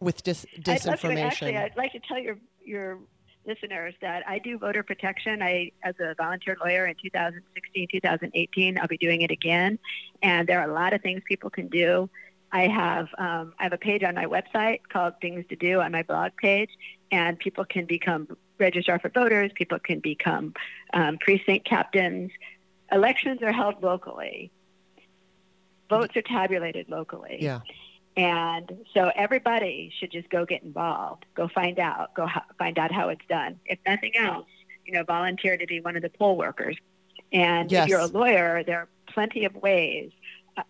with 0.00 0.22
dis- 0.22 0.46
I'd 0.56 0.64
to, 0.64 0.70
disinformation 0.70 1.24
actually, 1.24 1.56
I'd 1.56 1.76
like 1.76 1.92
to 1.92 2.00
tell 2.00 2.18
your 2.18 2.38
your 2.64 2.98
listeners 3.46 3.94
that 4.00 4.26
I 4.26 4.38
do 4.38 4.58
voter 4.58 4.82
protection. 4.82 5.42
I, 5.42 5.70
as 5.82 5.94
a 6.00 6.14
volunteer 6.16 6.56
lawyer 6.62 6.86
in 6.86 6.94
2016, 7.02 7.88
2018, 7.92 8.78
I'll 8.78 8.86
be 8.86 8.96
doing 8.96 9.22
it 9.22 9.30
again. 9.30 9.78
And 10.22 10.48
there 10.48 10.60
are 10.60 10.68
a 10.68 10.72
lot 10.72 10.94
of 10.94 11.02
things 11.02 11.22
people 11.28 11.50
can 11.50 11.68
do. 11.68 12.08
I 12.52 12.68
have 12.68 13.08
um, 13.18 13.52
I 13.58 13.64
have 13.64 13.72
a 13.72 13.78
page 13.78 14.02
on 14.04 14.14
my 14.14 14.26
website 14.26 14.80
called 14.88 15.14
Things 15.20 15.44
to 15.48 15.56
Do 15.56 15.80
on 15.80 15.90
my 15.90 16.02
blog 16.02 16.32
page, 16.36 16.70
and 17.10 17.38
people 17.38 17.64
can 17.64 17.84
become 17.84 18.28
registrar 18.58 18.98
for 18.98 19.08
voters. 19.08 19.50
People 19.54 19.78
can 19.78 20.00
become 20.00 20.54
um, 20.92 21.18
precinct 21.18 21.66
captains. 21.66 22.30
Elections 22.92 23.42
are 23.42 23.52
held 23.52 23.82
locally. 23.82 24.50
Votes 25.90 26.16
are 26.16 26.22
tabulated 26.22 26.88
locally. 26.88 27.38
yeah 27.40 27.60
And 28.16 28.84
so 28.94 29.10
everybody 29.14 29.92
should 29.98 30.10
just 30.12 30.28
go 30.30 30.44
get 30.46 30.62
involved, 30.62 31.24
go 31.34 31.48
find 31.48 31.78
out, 31.78 32.14
go 32.14 32.26
ho- 32.26 32.40
find 32.58 32.78
out 32.78 32.90
how 32.92 33.08
it's 33.10 33.24
done. 33.28 33.58
If 33.66 33.78
nothing 33.86 34.12
else, 34.16 34.46
you 34.86 34.92
know, 34.94 35.04
volunteer 35.04 35.56
to 35.56 35.66
be 35.66 35.80
one 35.80 35.96
of 35.96 36.02
the 36.02 36.10
poll 36.10 36.36
workers. 36.36 36.76
And 37.32 37.70
Yes. 37.70 37.84
if 37.84 37.88
you're 37.90 38.00
a 38.00 38.06
lawyer, 38.06 38.62
there 38.64 38.78
are 38.80 38.88
plenty 39.12 39.44
of 39.44 39.54
ways. 39.56 40.10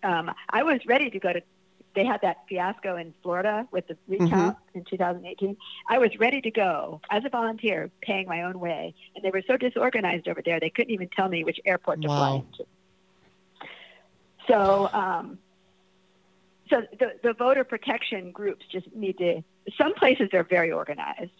Um, 0.02 0.30
I 0.50 0.62
was 0.62 0.80
ready 0.86 1.10
to 1.10 1.18
go 1.18 1.32
to. 1.32 1.42
They 1.94 2.04
had 2.04 2.20
that 2.22 2.38
fiasco 2.48 2.96
in 2.96 3.14
Florida 3.22 3.68
with 3.70 3.86
the 3.86 3.96
recount 4.08 4.56
in 4.74 4.84
2018. 4.84 5.56
I 5.88 5.98
was 5.98 6.10
ready 6.18 6.40
to 6.40 6.50
go 6.50 7.00
as 7.10 7.24
a 7.24 7.28
volunteer, 7.28 7.90
paying 8.02 8.26
my 8.26 8.42
own 8.42 8.58
way, 8.58 8.94
and 9.14 9.24
they 9.24 9.30
were 9.30 9.42
so 9.46 9.56
disorganized 9.56 10.26
over 10.26 10.42
there 10.44 10.58
they 10.58 10.70
couldn't 10.70 10.92
even 10.92 11.08
tell 11.14 11.28
me 11.28 11.44
which 11.44 11.60
airport 11.64 12.02
to 12.02 12.08
fly 12.08 12.30
Wow. 12.30 12.36
into. 12.50 12.66
So, 14.48 14.88
um, 14.92 15.38
so 16.68 16.82
the, 16.98 17.12
the 17.22 17.32
voter 17.32 17.62
protection 17.64 18.32
groups 18.32 18.64
just 18.70 18.92
need 18.94 19.16
to. 19.18 19.42
Some 19.78 19.94
places 19.94 20.30
are 20.34 20.42
very 20.42 20.72
organized. 20.72 21.30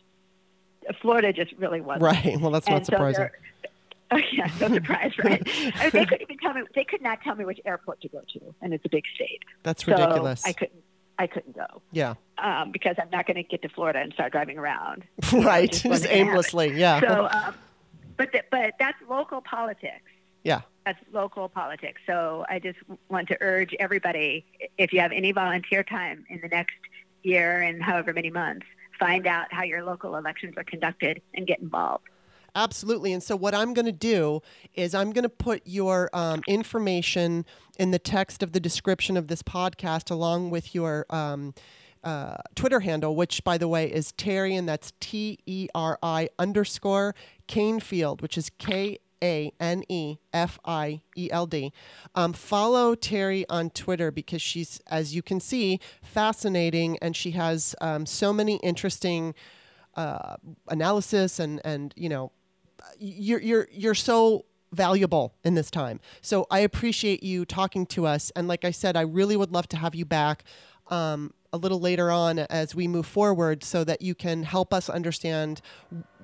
Florida 1.03 1.33
just 1.33 1.53
really 1.55 1.81
wasn't. 1.81 2.03
right 2.03 2.39
well 2.41 2.51
that's 2.51 2.69
not 2.69 2.77
And 2.77 2.87
surprising 2.87 3.21
they're- 3.23 3.39
Oh 4.15 4.20
yeah, 4.32 4.49
no 4.61 4.69
surprise, 4.69 5.12
right? 5.24 5.43
I 5.77 5.82
mean, 5.82 5.91
they 5.93 6.05
couldn't 6.07 6.23
even 6.23 6.39
tell 6.39 6.55
me. 6.55 6.62
They 6.74 6.85
could 6.85 7.03
not 7.03 7.20
tell 7.23 7.35
me 7.35 7.45
which 7.45 7.61
airport 7.65 8.01
to 8.03 8.09
go 8.09 8.20
to, 8.35 8.55
and 8.62 8.73
it's 8.73 8.85
a 8.85 8.89
big 8.89 9.05
state. 9.15 9.41
that's 9.65 9.85
So 9.85 9.93
ridiculous 9.93 10.45
I 10.47 10.53
couldn't. 10.53 10.82
I 11.16 11.27
couldn't 11.28 11.55
go 11.55 11.81
yeah 11.93 12.15
um, 12.39 12.73
because 12.73 12.97
I'm 13.01 13.09
not 13.11 13.24
going 13.27 13.36
to 13.36 13.45
get 13.45 13.62
to 13.62 13.69
Florida 13.69 14.01
and 14.01 14.12
start 14.15 14.32
driving 14.32 14.59
around. 14.59 15.05
right 15.32 15.70
just 15.70 15.85
just 15.85 16.05
happen. 16.07 16.19
aimlessly 16.28 16.77
yeah 16.78 17.01
So, 17.01 17.28
um, 17.31 17.55
but 18.16 18.32
th- 18.32 18.45
but 18.51 18.74
that's 18.81 18.99
local 19.09 19.41
politics. 19.41 20.03
yeah 20.43 20.62
That's 20.85 20.99
local 21.12 21.49
politics. 21.49 22.01
So 22.07 22.45
I 22.49 22.59
just 22.59 22.78
want 23.09 23.28
to 23.28 23.36
urge 23.41 23.74
everybody, 23.78 24.45
if 24.77 24.93
you 24.93 24.99
have 25.01 25.12
any 25.12 25.31
volunteer 25.31 25.85
time 25.85 26.24
in 26.28 26.41
the 26.43 26.49
next 26.49 26.74
year 27.23 27.62
and 27.62 27.81
however 27.81 28.12
many 28.12 28.31
months, 28.31 28.66
find 28.99 29.27
out 29.28 29.47
how 29.53 29.62
your 29.62 29.85
local 29.85 30.16
elections 30.16 30.55
are 30.57 30.65
conducted 30.65 31.23
and 31.35 31.47
get 31.47 31.61
involved. 31.61 32.05
Absolutely. 32.55 33.13
And 33.13 33.23
so, 33.23 33.35
what 33.37 33.55
I'm 33.55 33.75
going 33.75 33.87
to 33.87 33.93
do 33.93 34.41
is 34.75 34.95
I'm 34.95 35.13
going 35.13 35.25
to 35.25 35.29
put 35.29 35.63
your 35.65 36.09
um, 36.13 36.43
information 36.47 37.45
in 37.79 37.91
the 37.91 37.99
text 37.99 38.43
of 38.43 38.53
the 38.53 38.61
description 38.61 39.17
of 39.17 39.27
this 39.27 39.43
podcast, 39.43 40.11
along 40.11 40.51
with 40.51 40.75
your 40.75 41.05
um, 41.11 41.55
uh, 42.05 42.37
Twitter 42.55 42.81
handle, 42.81 43.17
which, 43.17 43.43
by 43.43 43.59
the 43.59 43.67
way, 43.67 43.91
is 43.91 44.13
Teri, 44.13 44.57
and 44.57 44.69
that's 44.69 44.93
T 45.01 45.39
E 45.47 45.69
R 45.75 45.99
I 46.03 46.29
underscore 46.39 47.15
Kanefield, 47.49 48.21
which 48.23 48.39
is 48.39 48.51
K 48.59 48.99
A 49.23 49.53
N 49.59 49.83
E 49.89 50.19
F 50.33 50.61
I 50.65 51.01
E 51.17 51.29
L 51.33 51.47
D. 51.47 51.73
Um, 52.15 52.33
follow 52.33 52.95
Teri 52.95 53.45
on 53.51 53.71
Twitter 53.71 54.13
because 54.13 54.43
she's, 54.43 54.81
as 54.87 55.15
you 55.15 55.23
can 55.23 55.41
see, 55.41 55.81
fascinating 56.03 56.99
and 57.03 57.17
she 57.17 57.33
has 57.33 57.75
um, 57.81 58.07
so 58.07 58.33
many 58.33 58.57
interesting 58.57 59.35
uh, 59.97 60.37
analysis 60.69 61.39
and, 61.39 61.61
and, 61.65 61.95
you 61.97 62.09
know, 62.09 62.33
you're 62.98 63.40
you're 63.40 63.69
you're 63.73 63.94
so 63.94 64.44
valuable 64.73 65.35
in 65.44 65.55
this 65.55 65.70
time. 65.70 66.01
So 66.20 66.47
I 66.51 66.61
appreciate 66.61 67.23
you 67.23 67.44
talking 67.44 67.86
to 67.86 68.06
us. 68.06 68.32
And 68.35 68.48
like 68.48 68.65
I 68.65 68.73
said, 68.73 68.97
I 68.97 69.02
really 69.02 69.36
would 69.36 69.52
love 69.52 69.69
to 69.69 69.77
have 69.77 69.94
you 69.94 70.05
back 70.05 70.44
um, 70.89 71.32
a 71.52 71.56
little 71.56 71.81
later 71.81 72.11
on 72.11 72.40
as 72.40 72.74
we 72.74 72.89
move 72.89 73.06
forward, 73.06 73.62
so 73.62 73.85
that 73.85 74.02
you 74.02 74.15
can 74.15 74.43
help 74.43 74.74
us 74.74 74.90
understand 74.90 75.61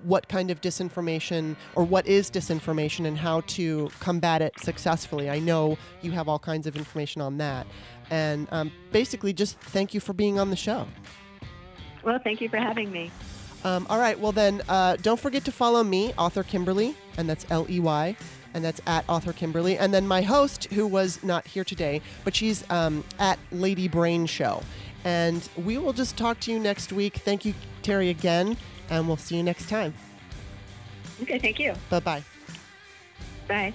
what 0.03 0.29
kind 0.29 0.51
of 0.51 0.61
disinformation 0.61 1.57
or 1.77 1.85
what 1.85 2.07
is 2.07 2.31
disinformation 2.31 3.07
and 3.07 3.17
how 3.17 3.43
to 3.43 3.89
combat 4.01 4.43
it 4.43 4.59
successfully. 4.59 5.31
I 5.31 5.39
know 5.39 5.79
you 6.03 6.11
have 6.11 6.29
all 6.29 6.39
kinds 6.39 6.67
of 6.67 6.77
information 6.77 7.23
on 7.23 7.39
that. 7.39 7.67
And 8.11 8.49
um, 8.51 8.73
basically, 8.91 9.33
just 9.33 9.59
thank 9.61 9.95
you 9.95 10.01
for 10.01 10.13
being 10.13 10.41
on 10.41 10.51
the 10.51 10.57
show. 10.57 10.89
Well, 12.03 12.19
thank 12.19 12.41
you 12.41 12.49
for 12.49 12.57
having 12.57 12.91
me. 12.91 13.11
Um, 13.65 13.87
all 13.91 13.99
right. 13.99 14.19
Well, 14.19 14.33
then, 14.33 14.63
uh, 14.69 14.97
don't 14.97 15.21
forget 15.21 15.45
to 15.45 15.53
follow 15.53 15.83
me, 15.85 16.15
Author 16.17 16.43
Kimberley, 16.43 16.95
and 17.19 17.29
that's 17.29 17.47
L 17.51 17.67
E 17.69 17.79
Y, 17.79 18.17
and 18.55 18.65
that's 18.65 18.81
at 18.87 19.05
Author 19.09 19.33
Kimberley. 19.33 19.77
And 19.77 19.93
then 19.93 20.07
my 20.07 20.23
host, 20.23 20.65
who 20.73 20.87
was 20.87 21.23
not 21.23 21.47
here 21.47 21.65
today, 21.65 22.01
but 22.25 22.35
she's 22.35 22.65
um, 22.71 23.05
at 23.19 23.39
Lady 23.53 23.87
Brain 23.89 24.27
Show. 24.27 24.63
And 25.05 25.47
we 25.57 25.79
will 25.79 25.93
just 25.93 26.17
talk 26.17 26.41
to 26.41 26.53
you 26.53 26.59
next 26.59 26.93
week. 26.93 27.17
Thank 27.17 27.45
you, 27.45 27.55
Teri, 27.83 28.11
again, 28.11 28.57
and 28.89 29.07
we'll 29.07 29.17
see 29.17 29.37
you 29.37 29.43
next 29.43 29.69
time. 29.69 29.95
Okay, 31.23 31.39
thank 31.39 31.59
you. 31.59 31.75
Bye 31.91 32.01
bye. 32.01 32.23
Bye. 33.47 33.75